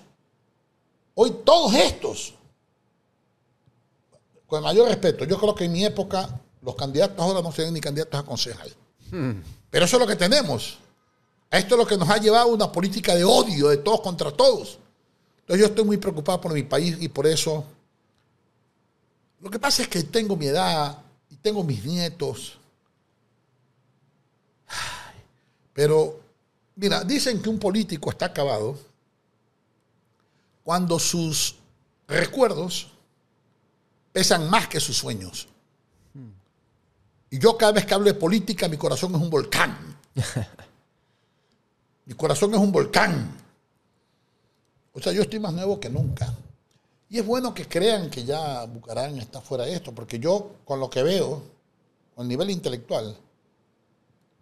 Hoy 1.14 1.36
todos 1.44 1.74
estos, 1.74 2.34
con 4.46 4.58
el 4.58 4.64
mayor 4.64 4.88
respeto, 4.88 5.24
yo 5.24 5.38
creo 5.38 5.54
que 5.54 5.64
en 5.64 5.72
mi 5.72 5.84
época 5.84 6.40
los 6.62 6.74
candidatos 6.74 7.18
ahora 7.18 7.42
no 7.42 7.52
serían 7.52 7.74
ni 7.74 7.80
candidatos 7.80 8.20
a 8.20 8.22
concejal. 8.22 8.70
Pero 9.70 9.84
eso 9.84 9.96
es 9.96 10.00
lo 10.00 10.06
que 10.06 10.16
tenemos. 10.16 10.78
Esto 11.50 11.74
es 11.74 11.78
lo 11.78 11.86
que 11.86 11.96
nos 11.96 12.08
ha 12.08 12.18
llevado 12.18 12.50
a 12.50 12.54
una 12.54 12.70
política 12.70 13.14
de 13.14 13.24
odio 13.24 13.68
de 13.68 13.78
todos 13.78 14.00
contra 14.00 14.30
todos. 14.30 14.78
Entonces 15.40 15.60
yo 15.60 15.66
estoy 15.66 15.84
muy 15.84 15.96
preocupado 15.96 16.40
por 16.40 16.52
mi 16.52 16.62
país 16.62 16.96
y 17.00 17.08
por 17.08 17.26
eso. 17.26 17.64
Lo 19.40 19.50
que 19.50 19.58
pasa 19.58 19.82
es 19.82 19.88
que 19.88 20.02
tengo 20.02 20.36
mi 20.36 20.46
edad 20.46 20.98
y 21.30 21.36
tengo 21.36 21.62
mis 21.62 21.84
nietos. 21.84 22.58
Pero, 25.72 26.20
mira, 26.76 27.04
dicen 27.04 27.40
que 27.40 27.48
un 27.48 27.58
político 27.58 28.10
está 28.10 28.26
acabado 28.26 28.78
cuando 30.64 30.98
sus 30.98 31.56
recuerdos 32.08 32.88
pesan 34.12 34.50
más 34.50 34.66
que 34.68 34.80
sus 34.80 34.96
sueños. 34.96 35.46
Y 37.30 37.38
yo 37.38 37.56
cada 37.56 37.72
vez 37.72 37.86
que 37.86 37.94
hablo 37.94 38.06
de 38.06 38.14
política, 38.14 38.68
mi 38.68 38.76
corazón 38.76 39.14
es 39.14 39.20
un 39.20 39.30
volcán. 39.30 39.96
Mi 42.06 42.14
corazón 42.14 42.54
es 42.54 42.58
un 42.58 42.72
volcán. 42.72 43.30
O 44.94 45.00
sea, 45.00 45.12
yo 45.12 45.20
estoy 45.20 45.38
más 45.40 45.52
nuevo 45.52 45.78
que 45.78 45.90
nunca. 45.90 46.34
Y 47.10 47.18
es 47.18 47.26
bueno 47.26 47.54
que 47.54 47.66
crean 47.66 48.10
que 48.10 48.24
ya 48.24 48.64
Bucarán 48.66 49.18
está 49.18 49.40
fuera 49.40 49.64
de 49.64 49.74
esto, 49.74 49.94
porque 49.94 50.18
yo, 50.18 50.56
con 50.64 50.78
lo 50.78 50.90
que 50.90 51.02
veo, 51.02 51.42
con 52.14 52.24
el 52.24 52.28
nivel 52.28 52.50
intelectual, 52.50 53.16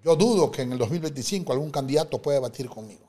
yo 0.03 0.17
dudo 0.17 0.51
que 0.51 0.62
en 0.62 0.73
el 0.73 0.79
2025 0.79 1.53
algún 1.53 1.71
candidato 1.71 2.21
pueda 2.21 2.41
batir 2.41 2.69
conmigo. 2.69 3.07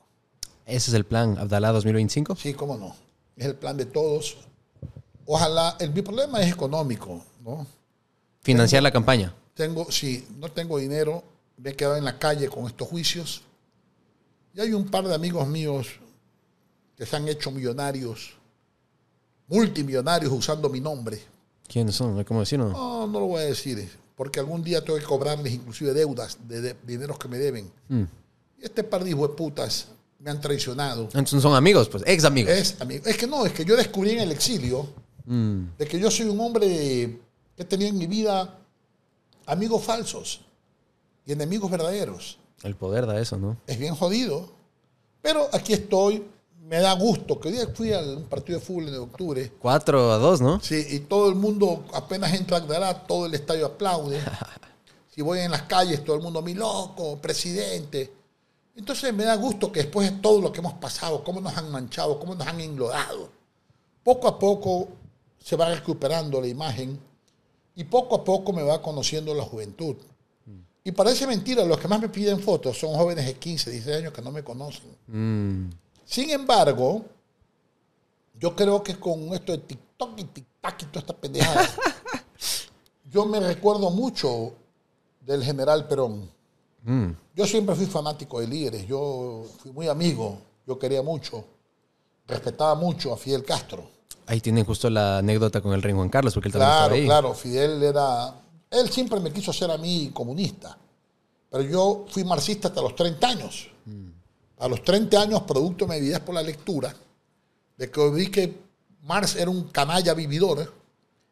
Ese 0.64 0.90
es 0.90 0.94
el 0.94 1.04
plan, 1.04 1.38
Abdalá 1.38 1.72
2025. 1.72 2.36
Sí, 2.36 2.54
cómo 2.54 2.76
no. 2.76 2.94
Es 3.36 3.46
el 3.46 3.56
plan 3.56 3.76
de 3.76 3.86
todos. 3.86 4.36
Ojalá, 5.26 5.76
el, 5.80 5.92
mi 5.92 6.02
problema 6.02 6.40
es 6.40 6.52
económico, 6.52 7.20
¿no? 7.44 7.66
Financiar 8.40 8.82
la 8.82 8.90
campaña. 8.90 9.34
Tengo, 9.54 9.90
si 9.90 10.26
no 10.38 10.50
tengo 10.50 10.78
dinero, 10.78 11.24
me 11.56 11.70
he 11.70 11.74
quedado 11.74 11.96
en 11.96 12.04
la 12.04 12.18
calle 12.18 12.48
con 12.48 12.66
estos 12.66 12.86
juicios. 12.86 13.42
Y 14.54 14.60
hay 14.60 14.72
un 14.72 14.88
par 14.88 15.06
de 15.06 15.14
amigos 15.14 15.46
míos 15.48 15.88
que 16.96 17.06
se 17.06 17.16
han 17.16 17.26
hecho 17.28 17.50
millonarios, 17.50 18.37
multimillonarios 19.48 20.32
usando 20.32 20.68
mi 20.68 20.80
nombre. 20.80 21.20
¿Quiénes 21.66 21.94
son? 21.96 22.12
¿No 22.12 22.18
hay 22.18 22.24
¿Cómo 22.24 22.40
decirlo? 22.40 22.68
No, 22.70 23.06
no 23.06 23.20
lo 23.20 23.26
voy 23.26 23.42
a 23.42 23.46
decir, 23.46 23.90
porque 24.16 24.40
algún 24.40 24.62
día 24.62 24.82
tengo 24.84 24.98
que 24.98 25.04
cobrarles 25.04 25.52
inclusive 25.52 25.92
deudas 25.92 26.38
de, 26.46 26.60
de 26.60 26.76
dineros 26.86 27.18
que 27.18 27.28
me 27.28 27.38
deben. 27.38 27.70
Mm. 27.88 28.02
Y 28.60 28.64
este 28.64 28.84
par 28.84 29.04
de 29.04 29.10
hijos 29.10 29.28
de 29.30 29.34
putas 29.34 29.88
me 30.18 30.30
han 30.30 30.40
traicionado. 30.40 31.04
Entonces 31.04 31.42
son 31.42 31.54
amigos, 31.54 31.88
pues, 31.88 32.02
ex 32.06 32.24
amigos. 32.24 32.52
Es, 32.52 32.80
amigo, 32.80 33.04
es 33.06 33.16
que 33.16 33.26
no, 33.26 33.44
es 33.46 33.52
que 33.52 33.64
yo 33.64 33.76
descubrí 33.76 34.10
en 34.12 34.20
el 34.20 34.32
exilio 34.32 34.88
Mm. 35.28 35.76
de 35.76 35.86
que 35.86 36.00
yo 36.00 36.10
soy 36.10 36.24
un 36.26 36.40
hombre 36.40 36.66
que 37.54 37.62
he 37.62 37.64
tenido 37.66 37.90
en 37.90 37.98
mi 37.98 38.06
vida 38.06 38.58
amigos 39.44 39.84
falsos 39.84 40.40
y 41.26 41.32
enemigos 41.32 41.70
verdaderos. 41.70 42.38
El 42.62 42.74
poder 42.74 43.04
da 43.04 43.20
eso, 43.20 43.36
¿no? 43.36 43.58
Es 43.66 43.78
bien 43.78 43.94
jodido, 43.94 44.50
pero 45.20 45.46
aquí 45.52 45.74
estoy, 45.74 46.24
me 46.68 46.80
da 46.80 46.92
gusto 46.92 47.40
que 47.40 47.48
hoy 47.48 47.54
día 47.54 47.66
fui 47.74 47.92
a 47.94 48.00
un 48.00 48.24
partido 48.24 48.58
de 48.58 48.64
fútbol 48.64 48.88
en 48.88 48.96
octubre. 48.96 49.52
4 49.58 50.12
a 50.12 50.18
2, 50.18 50.40
¿no? 50.42 50.60
Sí, 50.60 50.86
y 50.90 51.00
todo 51.00 51.30
el 51.30 51.34
mundo, 51.34 51.84
apenas 51.94 52.34
entra 52.34 52.58
Agdará, 52.58 53.06
todo 53.06 53.26
el 53.26 53.34
estadio 53.34 53.66
aplaude. 53.66 54.20
Si 55.10 55.22
voy 55.22 55.40
en 55.40 55.50
las 55.50 55.62
calles, 55.62 56.04
todo 56.04 56.14
el 56.14 56.22
mundo, 56.22 56.40
mi 56.42 56.54
loco, 56.54 57.18
presidente. 57.18 58.12
Entonces 58.76 59.12
me 59.12 59.24
da 59.24 59.34
gusto 59.34 59.72
que 59.72 59.80
después 59.80 60.08
de 60.08 60.20
todo 60.20 60.40
lo 60.40 60.52
que 60.52 60.60
hemos 60.60 60.74
pasado, 60.74 61.24
cómo 61.24 61.40
nos 61.40 61.56
han 61.56 61.72
manchado, 61.72 62.20
cómo 62.20 62.36
nos 62.36 62.46
han 62.46 62.60
enlodado, 62.60 63.28
poco 64.04 64.28
a 64.28 64.38
poco 64.38 64.86
se 65.42 65.56
va 65.56 65.74
recuperando 65.74 66.40
la 66.40 66.46
imagen 66.46 67.00
y 67.74 67.82
poco 67.82 68.14
a 68.14 68.22
poco 68.22 68.52
me 68.52 68.62
va 68.62 68.80
conociendo 68.80 69.34
la 69.34 69.42
juventud. 69.42 69.96
Y 70.84 70.92
parece 70.92 71.26
mentira, 71.26 71.64
los 71.64 71.80
que 71.80 71.88
más 71.88 72.00
me 72.00 72.08
piden 72.08 72.38
fotos 72.38 72.78
son 72.78 72.94
jóvenes 72.94 73.26
de 73.26 73.34
15, 73.34 73.72
16 73.72 73.96
años 73.96 74.12
que 74.12 74.22
no 74.22 74.30
me 74.30 74.44
conocen. 74.44 74.86
Mm. 75.08 75.70
Sin 76.08 76.30
embargo, 76.30 77.04
yo 78.40 78.56
creo 78.56 78.82
que 78.82 78.98
con 78.98 79.34
esto 79.34 79.52
de 79.52 79.58
TikTok 79.58 80.18
y 80.18 80.24
TikTok 80.24 80.74
y 80.82 80.84
toda 80.86 81.00
esta 81.00 81.12
pendejada, 81.14 81.68
yo 83.10 83.26
me 83.26 83.38
recuerdo 83.40 83.90
mucho 83.90 84.54
del 85.20 85.44
general 85.44 85.86
Perón. 85.86 86.30
Mm. 86.82 87.10
Yo 87.34 87.46
siempre 87.46 87.74
fui 87.74 87.84
fanático 87.84 88.40
de 88.40 88.46
líderes, 88.46 88.86
yo 88.86 89.44
fui 89.58 89.70
muy 89.70 89.86
amigo, 89.86 90.38
yo 90.66 90.78
quería 90.78 91.02
mucho, 91.02 91.44
respetaba 92.26 92.74
mucho 92.74 93.12
a 93.12 93.18
Fidel 93.18 93.44
Castro. 93.44 93.84
Ahí 94.24 94.40
tienen 94.40 94.64
justo 94.64 94.88
la 94.88 95.18
anécdota 95.18 95.60
con 95.60 95.74
el 95.74 95.82
rey 95.82 95.92
Juan 95.92 96.08
Carlos, 96.08 96.32
porque 96.32 96.48
él 96.48 96.52
también 96.54 96.70
Claro, 96.70 96.84
estaba 96.84 96.96
ahí. 96.96 97.04
claro, 97.04 97.34
Fidel 97.34 97.82
era, 97.82 98.34
él 98.70 98.88
siempre 98.88 99.20
me 99.20 99.30
quiso 99.30 99.50
hacer 99.50 99.70
a 99.70 99.76
mí 99.76 100.10
comunista, 100.14 100.78
pero 101.50 101.62
yo 101.64 102.06
fui 102.08 102.24
marxista 102.24 102.68
hasta 102.68 102.80
los 102.80 102.96
30 102.96 103.28
años. 103.28 103.68
A 104.58 104.68
los 104.68 104.82
30 104.82 105.20
años, 105.20 105.42
producto 105.42 105.86
de 105.86 105.94
mi 105.94 106.06
vida 106.06 106.24
por 106.24 106.34
la 106.34 106.42
lectura, 106.42 106.94
de 107.76 107.90
que 107.90 108.10
vi 108.10 108.28
que 108.28 108.58
Marx 109.02 109.36
era 109.36 109.50
un 109.50 109.68
canalla 109.68 110.14
vividor, 110.14 110.72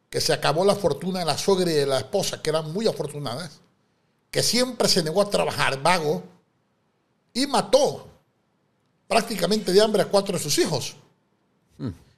que 0.08 0.20
se 0.20 0.32
acabó 0.32 0.64
la 0.64 0.76
fortuna 0.76 1.18
de 1.18 1.24
la 1.24 1.36
suegra 1.36 1.70
y 1.70 1.74
de 1.74 1.86
la 1.86 1.98
esposa, 1.98 2.40
que 2.40 2.50
eran 2.50 2.72
muy 2.72 2.86
afortunadas, 2.86 3.60
que 4.30 4.42
siempre 4.42 4.88
se 4.88 5.02
negó 5.02 5.22
a 5.22 5.30
trabajar, 5.30 5.82
vago, 5.82 6.22
y 7.34 7.46
mató 7.46 8.06
prácticamente 9.08 9.72
de 9.72 9.80
hambre 9.80 10.02
a 10.02 10.08
cuatro 10.08 10.36
de 10.36 10.42
sus 10.42 10.58
hijos. 10.58 10.96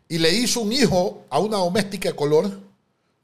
Y 0.08 0.18
le 0.18 0.32
hizo 0.32 0.60
un 0.60 0.72
hijo 0.72 1.24
a 1.28 1.38
una 1.38 1.58
doméstica 1.58 2.10
de 2.10 2.16
color, 2.16 2.58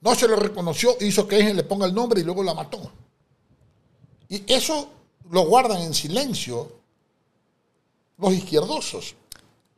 no 0.01 0.15
se 0.15 0.29
lo 0.29 0.37
reconoció, 0.37 0.97
hizo 1.01 1.27
que 1.27 1.37
ella 1.37 1.55
le 1.55 1.63
ponga 1.63 1.87
el 1.87 1.95
nombre 1.95 2.21
y 2.21 2.25
luego 2.25 2.43
la 2.43 2.53
mató. 2.53 2.91
Y 4.29 4.53
eso 4.53 4.89
lo 5.31 5.47
guardan 5.47 5.83
en 5.83 5.95
silencio 5.95 6.84
los 8.19 8.33
izquierdosos. 8.33 9.15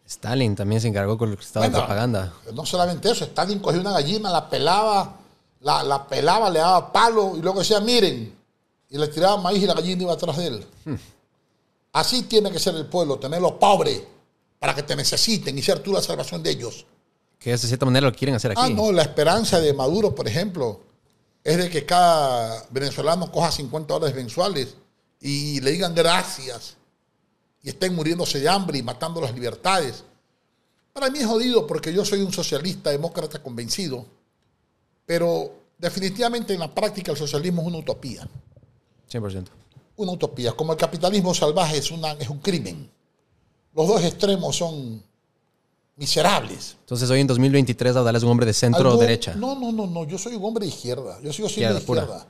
Stalin 0.07 0.55
también 0.55 0.81
se 0.81 0.89
encargó 0.89 1.19
con 1.19 1.31
lo 1.31 1.37
que 1.37 1.43
estaba 1.43 1.67
Bueno, 1.67 1.79
propaganda. 1.79 2.33
No 2.55 2.65
solamente 2.65 3.11
eso, 3.11 3.25
Stalin 3.25 3.59
cogió 3.59 3.81
una 3.81 3.93
gallina, 3.93 4.31
la 4.31 4.49
pelaba, 4.49 5.17
la, 5.61 5.83
la 5.83 6.07
pelaba, 6.07 6.49
le 6.49 6.61
daba 6.61 6.93
palo 6.93 7.37
y 7.37 7.41
luego 7.43 7.59
decía, 7.59 7.81
miren, 7.81 8.37
y 8.89 8.99
le 8.99 9.09
tiraba 9.09 9.37
maíz 9.39 9.63
y 9.63 9.67
la 9.67 9.75
gallina 9.75 10.03
iba 10.03 10.13
atrás 10.13 10.37
de 10.37 10.47
él. 10.47 10.67
Así 11.93 12.23
tiene 12.23 12.53
que 12.53 12.59
ser 12.59 12.77
el 12.77 12.87
pueblo, 12.87 13.19
tenerlos 13.19 13.53
pobres 13.53 14.03
para 14.59 14.75
que 14.75 14.85
te 14.85 14.95
necesiten 14.95 15.59
y 15.59 15.63
ser 15.63 15.81
tú 15.81 15.93
la 15.93 16.01
salvación 16.01 16.43
de 16.43 16.51
ellos. 16.51 16.87
Que 17.39 17.51
de 17.51 17.59
cierta 17.59 17.85
manera 17.85 18.07
lo 18.07 18.15
quieren 18.15 18.35
hacer 18.37 18.53
aquí. 18.53 18.61
Ah, 18.63 18.69
no, 18.69 18.93
la 18.93 19.03
esperanza 19.03 19.61
de 19.61 19.73
Maduro, 19.73 20.15
por 20.15 20.29
ejemplo, 20.29 20.81
es 21.43 21.57
de 21.57 21.69
que 21.69 21.85
cada 21.85 22.65
venezolano 22.71 23.31
coja 23.31 23.51
50 23.51 23.93
dólares 23.95 24.15
mensuales 24.15 24.77
y 25.21 25.61
le 25.61 25.73
digan 25.73 25.95
gracias 25.95 26.76
y 27.67 27.71
estén 27.71 27.97
muriéndose 27.97 28.39
de 28.39 28.49
hambre 28.49 28.79
y 28.79 28.83
matando 28.85 29.21
las 29.21 29.35
libertades. 29.35 30.05
Para 30.93 31.11
mí 31.11 31.19
es 31.19 31.27
jodido 31.27 31.67
porque 31.67 31.93
yo 31.93 32.05
soy 32.05 32.21
un 32.21 32.33
socialista, 32.33 32.91
demócrata 32.91 33.43
convencido, 33.43 34.07
pero 35.05 35.51
definitivamente 35.77 36.55
en 36.55 36.61
la 36.61 36.73
práctica 36.73 37.11
el 37.11 37.19
socialismo 37.19 37.63
es 37.63 37.67
una 37.67 37.79
utopía. 37.79 38.29
100%. 39.11 39.47
Una 39.97 40.13
utopía. 40.13 40.53
Como 40.53 40.73
el 40.75 40.79
capitalismo 40.79 41.35
salvaje 41.35 41.79
es, 41.79 41.91
una, 41.91 42.13
es 42.13 42.29
un 42.31 42.39
crimen. 42.39 42.89
Los 43.75 43.89
dos 43.89 44.05
extremos 44.05 44.55
son 44.55 45.03
miserables. 45.97 46.77
Entonces 46.81 47.11
hoy 47.11 47.21
en 47.21 47.27
2023 47.27 47.97
Abdala 47.97 48.19
es 48.19 48.23
un 48.23 48.31
hombre 48.31 48.47
de 48.47 48.55
centro 48.55 48.91
Algo- 48.93 49.01
derecha. 49.01 49.35
No, 49.35 49.59
no, 49.59 49.73
no, 49.73 49.89
no. 49.89 50.05
Yo 50.05 50.19
soy 50.19 50.37
un 50.37 50.45
hombre 50.45 50.67
de 50.67 50.69
izquierda. 50.73 51.19
Yo 51.21 51.33
sigo 51.33 51.49
siendo 51.49 51.75
de 51.75 51.81
Izquierda, 51.81 52.03
izquierda. 52.05 52.27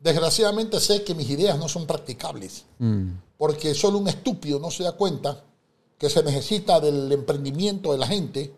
Desgraciadamente 0.00 0.80
sé 0.80 1.04
que 1.04 1.14
mis 1.14 1.30
ideas 1.30 1.56
no 1.58 1.68
son 1.68 1.86
practicables. 1.86 2.64
Mm. 2.80 3.10
Porque 3.40 3.74
solo 3.74 3.96
un 3.96 4.06
estúpido 4.06 4.58
no 4.58 4.70
se 4.70 4.82
da 4.82 4.92
cuenta 4.92 5.42
que 5.96 6.10
se 6.10 6.22
necesita 6.22 6.78
del 6.78 7.10
emprendimiento 7.10 7.90
de 7.90 7.96
la 7.96 8.06
gente, 8.06 8.54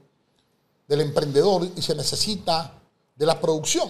del 0.89 1.03
emprendedor, 1.03 1.69
y 1.77 1.81
se 1.83 1.95
necesita 1.95 2.83
de 3.15 3.25
la 3.25 3.41
producción. 3.41 3.89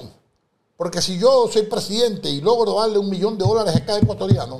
Porque 0.77 1.01
si 1.01 1.19
yo 1.19 1.49
soy 1.51 1.63
presidente 1.63 2.29
y 2.29 2.43
logro 2.43 2.75
darle 2.79 2.99
un 2.99 3.09
millón 3.09 3.39
de 3.39 3.45
dólares 3.47 3.75
a 3.75 3.83
cada 3.87 4.01
ecuatoriano, 4.01 4.59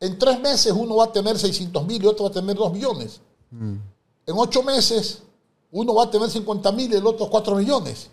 en 0.00 0.18
tres 0.18 0.40
meses 0.40 0.72
uno 0.74 0.96
va 0.96 1.04
a 1.04 1.12
tener 1.12 1.38
600 1.38 1.84
mil 1.84 2.02
y 2.02 2.06
otro 2.06 2.24
va 2.24 2.30
a 2.30 2.32
tener 2.32 2.56
2 2.56 2.72
millones. 2.72 3.20
En 3.50 4.34
ocho 4.38 4.62
meses 4.62 5.18
uno 5.70 5.96
va 5.96 6.04
a 6.04 6.10
tener 6.10 6.30
50 6.30 6.72
mil 6.72 6.90
y 6.90 6.96
el 6.96 7.06
otro 7.06 7.28
4 7.28 7.56
millones. 7.56 8.08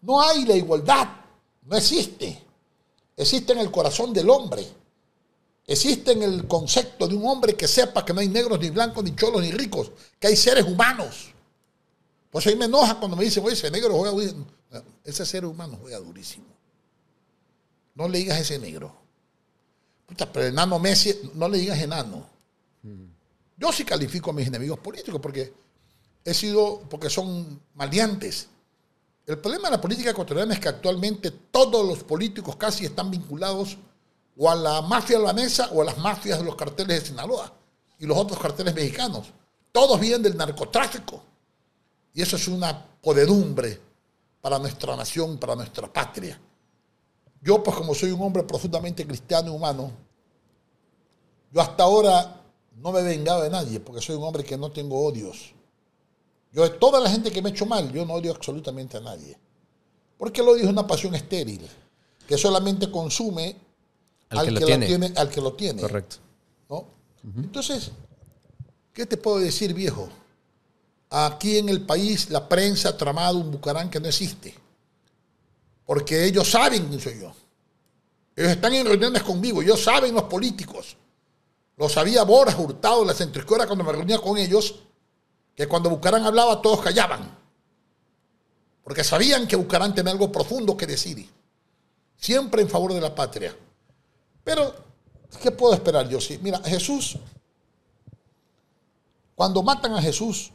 No 0.00 0.22
hay 0.22 0.46
la 0.46 0.56
igualdad, 0.56 1.06
no 1.66 1.76
existe. 1.76 2.46
Existe 3.14 3.52
en 3.52 3.58
el 3.58 3.70
corazón 3.70 4.14
del 4.14 4.30
hombre. 4.30 4.79
Existe 5.70 6.10
en 6.10 6.24
el 6.24 6.48
concepto 6.48 7.06
de 7.06 7.14
un 7.14 7.24
hombre 7.28 7.54
que 7.54 7.68
sepa 7.68 8.04
que 8.04 8.12
no 8.12 8.18
hay 8.18 8.28
negros, 8.28 8.58
ni 8.58 8.70
blancos, 8.70 9.04
ni 9.04 9.14
cholos, 9.14 9.40
ni 9.40 9.52
ricos, 9.52 9.92
que 10.18 10.26
hay 10.26 10.34
seres 10.34 10.64
humanos. 10.64 11.30
Pues 12.28 12.44
ahí 12.48 12.56
me 12.56 12.64
enoja 12.64 12.98
cuando 12.98 13.16
me 13.16 13.22
dicen, 13.22 13.44
oye, 13.44 13.54
ese 13.54 13.70
negro 13.70 13.94
juega 13.94 14.10
durísimo. 14.10 14.46
Ese 15.04 15.24
ser 15.24 15.44
humano 15.44 15.78
juega 15.80 16.00
durísimo. 16.00 16.46
No 17.94 18.08
le 18.08 18.18
digas 18.18 18.40
ese 18.40 18.58
negro. 18.58 18.92
Puta, 20.06 20.32
pero 20.32 20.46
enano 20.46 20.76
Messi, 20.80 21.30
no 21.34 21.48
le 21.48 21.58
digas 21.58 21.78
enano. 21.78 22.26
Yo 23.56 23.70
sí 23.70 23.84
califico 23.84 24.30
a 24.30 24.32
mis 24.32 24.48
enemigos 24.48 24.80
políticos 24.80 25.20
porque 25.22 25.54
he 26.24 26.34
sido, 26.34 26.80
porque 26.90 27.08
son 27.08 27.60
maleantes. 27.74 28.48
El 29.24 29.38
problema 29.38 29.68
de 29.68 29.76
la 29.76 29.80
política 29.80 30.10
ecuatoriana 30.10 30.52
es 30.52 30.58
que 30.58 30.68
actualmente 30.68 31.30
todos 31.30 31.86
los 31.86 32.02
políticos 32.02 32.56
casi 32.56 32.86
están 32.86 33.08
vinculados 33.08 33.78
o 34.42 34.48
a 34.48 34.54
la 34.54 34.80
mafia 34.80 35.18
albanesa 35.18 35.68
o 35.74 35.82
a 35.82 35.84
las 35.84 35.98
mafias 35.98 36.38
de 36.38 36.44
los 36.46 36.56
carteles 36.56 37.00
de 37.00 37.06
Sinaloa 37.08 37.52
y 37.98 38.06
los 38.06 38.16
otros 38.16 38.38
carteles 38.38 38.74
mexicanos. 38.74 39.26
Todos 39.70 40.00
vienen 40.00 40.22
del 40.22 40.34
narcotráfico. 40.34 41.22
Y 42.14 42.22
eso 42.22 42.36
es 42.36 42.48
una 42.48 42.86
podedumbre 43.02 43.78
para 44.40 44.58
nuestra 44.58 44.96
nación, 44.96 45.36
para 45.36 45.54
nuestra 45.54 45.92
patria. 45.92 46.40
Yo, 47.42 47.62
pues 47.62 47.76
como 47.76 47.94
soy 47.94 48.12
un 48.12 48.22
hombre 48.22 48.42
profundamente 48.44 49.06
cristiano 49.06 49.52
y 49.52 49.54
humano, 49.54 49.92
yo 51.52 51.60
hasta 51.60 51.82
ahora 51.82 52.42
no 52.76 52.92
me 52.92 53.00
he 53.00 53.04
vengado 53.04 53.42
de 53.42 53.50
nadie 53.50 53.78
porque 53.78 54.00
soy 54.00 54.16
un 54.16 54.24
hombre 54.24 54.42
que 54.42 54.56
no 54.56 54.72
tengo 54.72 55.04
odios. 55.04 55.52
Yo 56.50 56.62
de 56.62 56.70
toda 56.70 56.98
la 56.98 57.10
gente 57.10 57.30
que 57.30 57.42
me 57.42 57.50
ha 57.50 57.52
hecho 57.52 57.66
mal, 57.66 57.92
yo 57.92 58.06
no 58.06 58.14
odio 58.14 58.32
absolutamente 58.32 58.96
a 58.96 59.00
nadie. 59.00 59.36
Porque 60.16 60.40
el 60.40 60.48
odio 60.48 60.64
es 60.64 60.70
una 60.70 60.86
pasión 60.86 61.14
estéril, 61.14 61.68
que 62.26 62.38
solamente 62.38 62.90
consume 62.90 63.68
Al 64.30 64.44
que 64.44 64.50
lo 64.52 64.66
tiene. 64.66 65.12
al 65.16 65.28
que 65.28 65.40
lo 65.40 65.52
tiene. 65.54 65.82
Correcto. 65.82 66.16
¿no? 66.68 66.86
Entonces, 67.36 67.90
¿qué 68.92 69.04
te 69.06 69.16
puedo 69.16 69.38
decir, 69.38 69.74
viejo? 69.74 70.08
Aquí 71.10 71.58
en 71.58 71.68
el 71.68 71.84
país 71.84 72.30
la 72.30 72.48
prensa 72.48 72.90
ha 72.90 72.96
tramado 72.96 73.38
un 73.38 73.50
bucarán 73.50 73.90
que 73.90 73.98
no 73.98 74.06
existe. 74.06 74.54
Porque 75.84 76.24
ellos 76.24 76.48
saben 76.48 76.86
quién 76.86 77.00
soy 77.00 77.20
yo. 77.20 77.32
Ellos 78.36 78.52
están 78.52 78.72
en 78.72 78.86
reuniones 78.86 79.22
conmigo, 79.24 79.60
ellos 79.60 79.82
saben 79.82 80.14
los 80.14 80.24
políticos. 80.24 80.96
Lo 81.76 81.88
sabía 81.88 82.22
Boras 82.22 82.56
Hurtado, 82.58 83.04
la 83.04 83.14
centroizquierda, 83.14 83.66
cuando 83.66 83.84
me 83.84 83.92
reunía 83.92 84.18
con 84.18 84.38
ellos, 84.38 84.76
que 85.56 85.66
cuando 85.66 85.90
Bucarán 85.90 86.24
hablaba 86.24 86.62
todos 86.62 86.80
callaban. 86.80 87.36
Porque 88.84 89.02
sabían 89.02 89.48
que 89.48 89.56
Bucarán 89.56 89.94
tenía 89.94 90.12
algo 90.12 90.30
profundo 90.30 90.76
que 90.76 90.86
decir. 90.86 91.28
Siempre 92.16 92.62
en 92.62 92.68
favor 92.68 92.94
de 92.94 93.00
la 93.00 93.14
patria. 93.14 93.56
Pero, 94.44 94.74
¿qué 95.42 95.50
puedo 95.50 95.74
esperar 95.74 96.08
yo? 96.08 96.20
Sí, 96.20 96.38
mira, 96.42 96.60
Jesús, 96.64 97.18
cuando 99.34 99.62
matan 99.62 99.94
a 99.94 100.02
Jesús, 100.02 100.52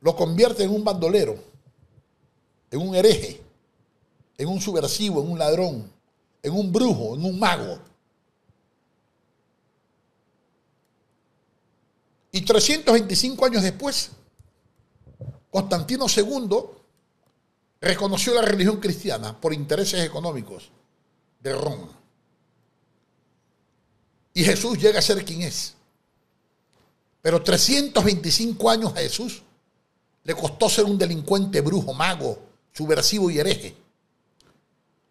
lo 0.00 0.14
convierten 0.14 0.68
en 0.68 0.74
un 0.74 0.84
bandolero, 0.84 1.36
en 2.70 2.80
un 2.80 2.94
hereje, 2.94 3.42
en 4.38 4.48
un 4.48 4.60
subversivo, 4.60 5.22
en 5.22 5.30
un 5.30 5.38
ladrón, 5.38 5.90
en 6.42 6.52
un 6.52 6.72
brujo, 6.72 7.14
en 7.14 7.24
un 7.24 7.38
mago. 7.38 7.78
Y 12.32 12.42
325 12.42 13.46
años 13.46 13.62
después, 13.62 14.10
Constantino 15.50 16.06
II 16.14 16.60
reconoció 17.80 18.34
la 18.34 18.42
religión 18.42 18.78
cristiana 18.78 19.40
por 19.40 19.54
intereses 19.54 20.04
económicos 20.04 20.70
de 21.40 21.54
Roma. 21.54 21.95
Y 24.36 24.44
Jesús 24.44 24.76
llega 24.78 24.98
a 24.98 25.02
ser 25.02 25.24
quien 25.24 25.40
es. 25.40 25.72
Pero 27.22 27.42
325 27.42 28.68
años 28.68 28.92
a 28.94 28.98
Jesús 28.98 29.42
le 30.24 30.34
costó 30.34 30.68
ser 30.68 30.84
un 30.84 30.98
delincuente 30.98 31.62
brujo, 31.62 31.94
mago, 31.94 32.38
subversivo 32.70 33.30
y 33.30 33.38
hereje. 33.38 33.74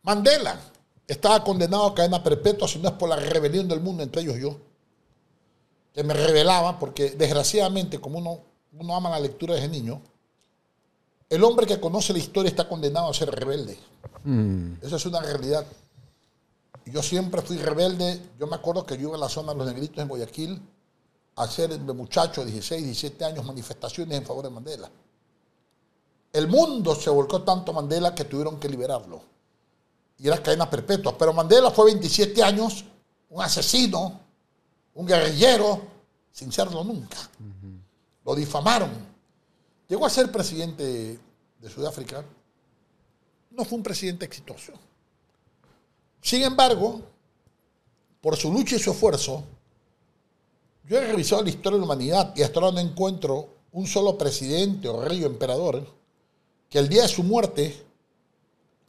Mandela 0.04 0.60
estaba 1.08 1.44
condenado 1.44 1.88
a 1.88 1.96
cadena 1.96 2.24
perpetua 2.24 2.68
si 2.68 2.78
no 2.78 2.90
es 2.90 2.94
por 2.94 3.10
la 3.10 3.16
rebelión 3.16 3.68
del 3.68 3.80
mundo, 3.80 4.04
entre 4.04 4.22
ellos 4.22 4.38
yo, 4.38 4.58
que 5.92 6.04
me 6.04 6.14
rebelaba 6.14 6.78
porque 6.78 7.10
desgraciadamente, 7.10 8.00
como 8.00 8.20
uno, 8.20 8.42
uno 8.74 8.96
ama 8.96 9.10
la 9.10 9.20
lectura 9.20 9.56
desde 9.56 9.70
niño, 9.70 10.04
el 11.32 11.44
hombre 11.44 11.66
que 11.66 11.80
conoce 11.80 12.14
la 12.14 12.20
historia 12.20 12.50
está 12.50 12.70
condenado 12.70 13.10
a 13.10 13.14
ser 13.16 13.32
rebelde. 13.32 13.76
Esa 14.84 14.98
es 14.98 15.06
una 15.08 15.20
realidad. 15.20 15.66
Yo 16.86 17.02
siempre 17.02 17.42
fui 17.42 17.58
rebelde. 17.58 18.32
Yo 18.40 18.48
me 18.48 18.56
acuerdo 18.56 18.86
que 18.86 18.96
yo 18.98 19.08
iba 19.10 19.18
a 19.18 19.20
la 19.20 19.30
zona 19.30 19.54
de 19.54 19.60
los 19.60 19.68
negritos 19.68 19.98
en 19.98 20.08
Guayaquil 20.08 20.62
a 21.36 21.44
hacer 21.44 21.78
de 21.78 21.94
muchacho, 21.94 22.46
16, 22.46 22.84
17 22.84 23.26
años, 23.26 23.46
manifestaciones 23.46 24.18
en 24.18 24.26
favor 24.26 24.46
de 24.46 24.52
Mandela. 24.52 24.90
El 26.32 26.48
mundo 26.48 26.96
se 26.96 27.10
volcó 27.10 27.42
tanto 27.44 27.72
a 27.72 27.76
Mandela 27.76 28.14
que 28.14 28.26
tuvieron 28.26 28.60
que 28.60 28.70
liberarlo. 28.70 29.22
Y 30.18 30.28
era 30.28 30.42
cadena 30.42 30.70
perpetua. 30.70 31.18
Pero 31.18 31.34
Mandela 31.34 31.72
fue 31.72 31.86
27 31.86 32.44
años, 32.44 32.86
un 33.30 33.42
asesino, 33.42 34.20
un 34.94 35.06
guerrillero, 35.06 35.82
sin 36.32 36.52
serlo 36.52 36.84
nunca. 36.84 37.18
Lo 38.24 38.36
difamaron. 38.36 38.92
Llegó 39.88 40.06
a 40.06 40.10
ser 40.10 40.32
presidente 40.32 41.20
de 41.60 41.70
Sudáfrica. 41.70 42.24
No 43.52 43.64
fue 43.66 43.78
un 43.78 43.84
presidente 43.84 44.26
exitoso. 44.26 44.74
Sin 46.26 46.42
embargo, 46.42 47.04
por 48.20 48.36
su 48.36 48.52
lucha 48.52 48.78
y 48.78 48.80
su 48.80 48.90
esfuerzo, 48.90 49.44
yo 50.86 50.98
he 50.98 51.06
revisado 51.06 51.44
la 51.44 51.50
historia 51.50 51.76
de 51.76 51.82
la 51.82 51.86
humanidad 51.86 52.34
y 52.36 52.42
hasta 52.42 52.60
ahora 52.60 52.72
no 52.72 52.80
encuentro 52.80 53.48
un 53.74 53.86
solo 53.86 54.18
presidente 54.18 54.88
o 54.88 55.06
rey 55.06 55.24
o 55.24 55.28
emperador 55.28 55.86
que 56.68 56.80
el 56.80 56.90
día 56.90 57.04
de 57.04 57.10
su 57.10 57.22
muerte 57.22 57.80